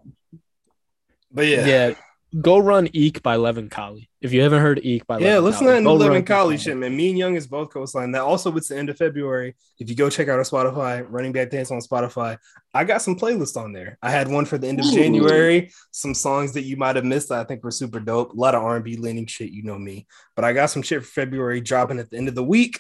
But 1.32 1.46
yeah. 1.46 1.66
yeah. 1.68 1.94
Go 2.40 2.60
run 2.60 2.88
Eek 2.94 3.24
by 3.24 3.38
Levin 3.38 3.70
Kali. 3.70 4.08
If 4.22 4.34
you 4.34 4.42
haven't 4.42 4.62
heard 4.62 4.80
Eek 4.84 5.08
by 5.08 5.18
Yeah, 5.18 5.36
Levin 5.40 5.44
listen 5.44 5.66
to 5.66 5.74
that 5.74 5.82
new 5.82 5.90
Levin 5.90 6.24
Kali 6.24 6.58
shit, 6.60 6.78
man. 6.78 6.96
Me 6.96 7.10
and 7.10 7.18
Young 7.18 7.36
is 7.36 7.48
both 7.48 7.72
coastline. 7.72 8.12
That 8.12 8.22
also 8.22 8.56
it's 8.56 8.68
the 8.68 8.78
end 8.78 8.90
of 8.90 8.98
February. 8.98 9.56
If 9.80 9.90
you 9.90 9.96
go 9.96 10.12
check 10.12 10.28
out 10.28 10.38
our 10.38 10.44
Spotify, 10.44 11.04
Running 11.10 11.32
Back 11.32 11.50
Dance 11.50 11.72
on 11.72 11.80
Spotify, 11.80 12.38
I 12.72 12.84
got 12.84 13.02
some 13.02 13.18
playlists 13.18 13.58
on 13.58 13.74
there. 13.74 13.98
I 14.04 14.12
had 14.12 14.28
one 14.28 14.46
for 14.46 14.60
the 14.60 14.68
end 14.68 14.80
of 14.80 14.86
Ooh. 14.86 14.94
January, 14.94 15.72
some 15.90 16.14
songs 16.14 16.54
that 16.54 16.64
you 16.64 16.78
might 16.78 16.98
have 16.98 17.06
missed 17.06 17.30
that 17.30 17.40
I 17.40 17.46
think 17.46 17.64
were 17.64 17.72
super 17.72 18.00
dope. 18.00 18.34
A 18.34 18.36
lot 18.36 18.54
of 18.54 18.64
R&B 18.64 18.98
leaning 18.98 19.26
shit, 19.26 19.50
you 19.50 19.64
know 19.64 19.80
me. 19.80 20.06
But 20.36 20.46
I 20.46 20.54
got 20.54 20.70
some 20.70 20.84
shit 20.84 21.02
for 21.04 21.10
February 21.10 21.62
dropping 21.62 21.98
at 21.98 22.12
the 22.12 22.18
end 22.18 22.28
of 22.28 22.36
the 22.36 22.44
week. 22.44 22.80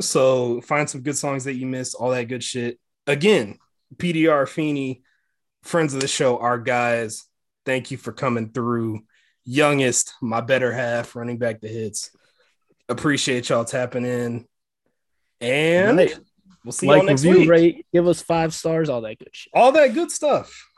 So 0.00 0.60
find 0.60 0.88
some 0.88 1.00
good 1.00 1.16
songs 1.16 1.44
that 1.44 1.54
you 1.54 1.66
missed, 1.66 1.94
all 1.94 2.10
that 2.10 2.28
good 2.28 2.44
shit. 2.44 2.78
Again, 3.06 3.58
PDR 3.96 4.46
Feeney, 4.46 5.02
friends 5.62 5.94
of 5.94 6.00
the 6.00 6.08
show, 6.08 6.38
our 6.38 6.58
guys. 6.58 7.24
Thank 7.64 7.90
you 7.90 7.96
for 7.96 8.12
coming 8.12 8.50
through 8.50 9.02
youngest, 9.44 10.14
my 10.20 10.40
better 10.40 10.72
half, 10.72 11.14
running 11.16 11.38
back 11.38 11.60
the 11.60 11.68
hits. 11.68 12.10
Appreciate 12.88 13.48
y'all 13.48 13.64
tapping 13.64 14.04
in. 14.04 14.46
And 15.40 15.96
we'll 16.64 16.72
see 16.72 16.86
y'all 16.86 17.02
next 17.02 17.24
review, 17.24 17.40
week. 17.40 17.48
rate, 17.48 17.86
give 17.92 18.06
us 18.06 18.22
five 18.22 18.54
stars, 18.54 18.88
all 18.88 19.00
that 19.02 19.18
good 19.18 19.30
shit. 19.32 19.52
All 19.54 19.72
that 19.72 19.94
good 19.94 20.10
stuff. 20.10 20.68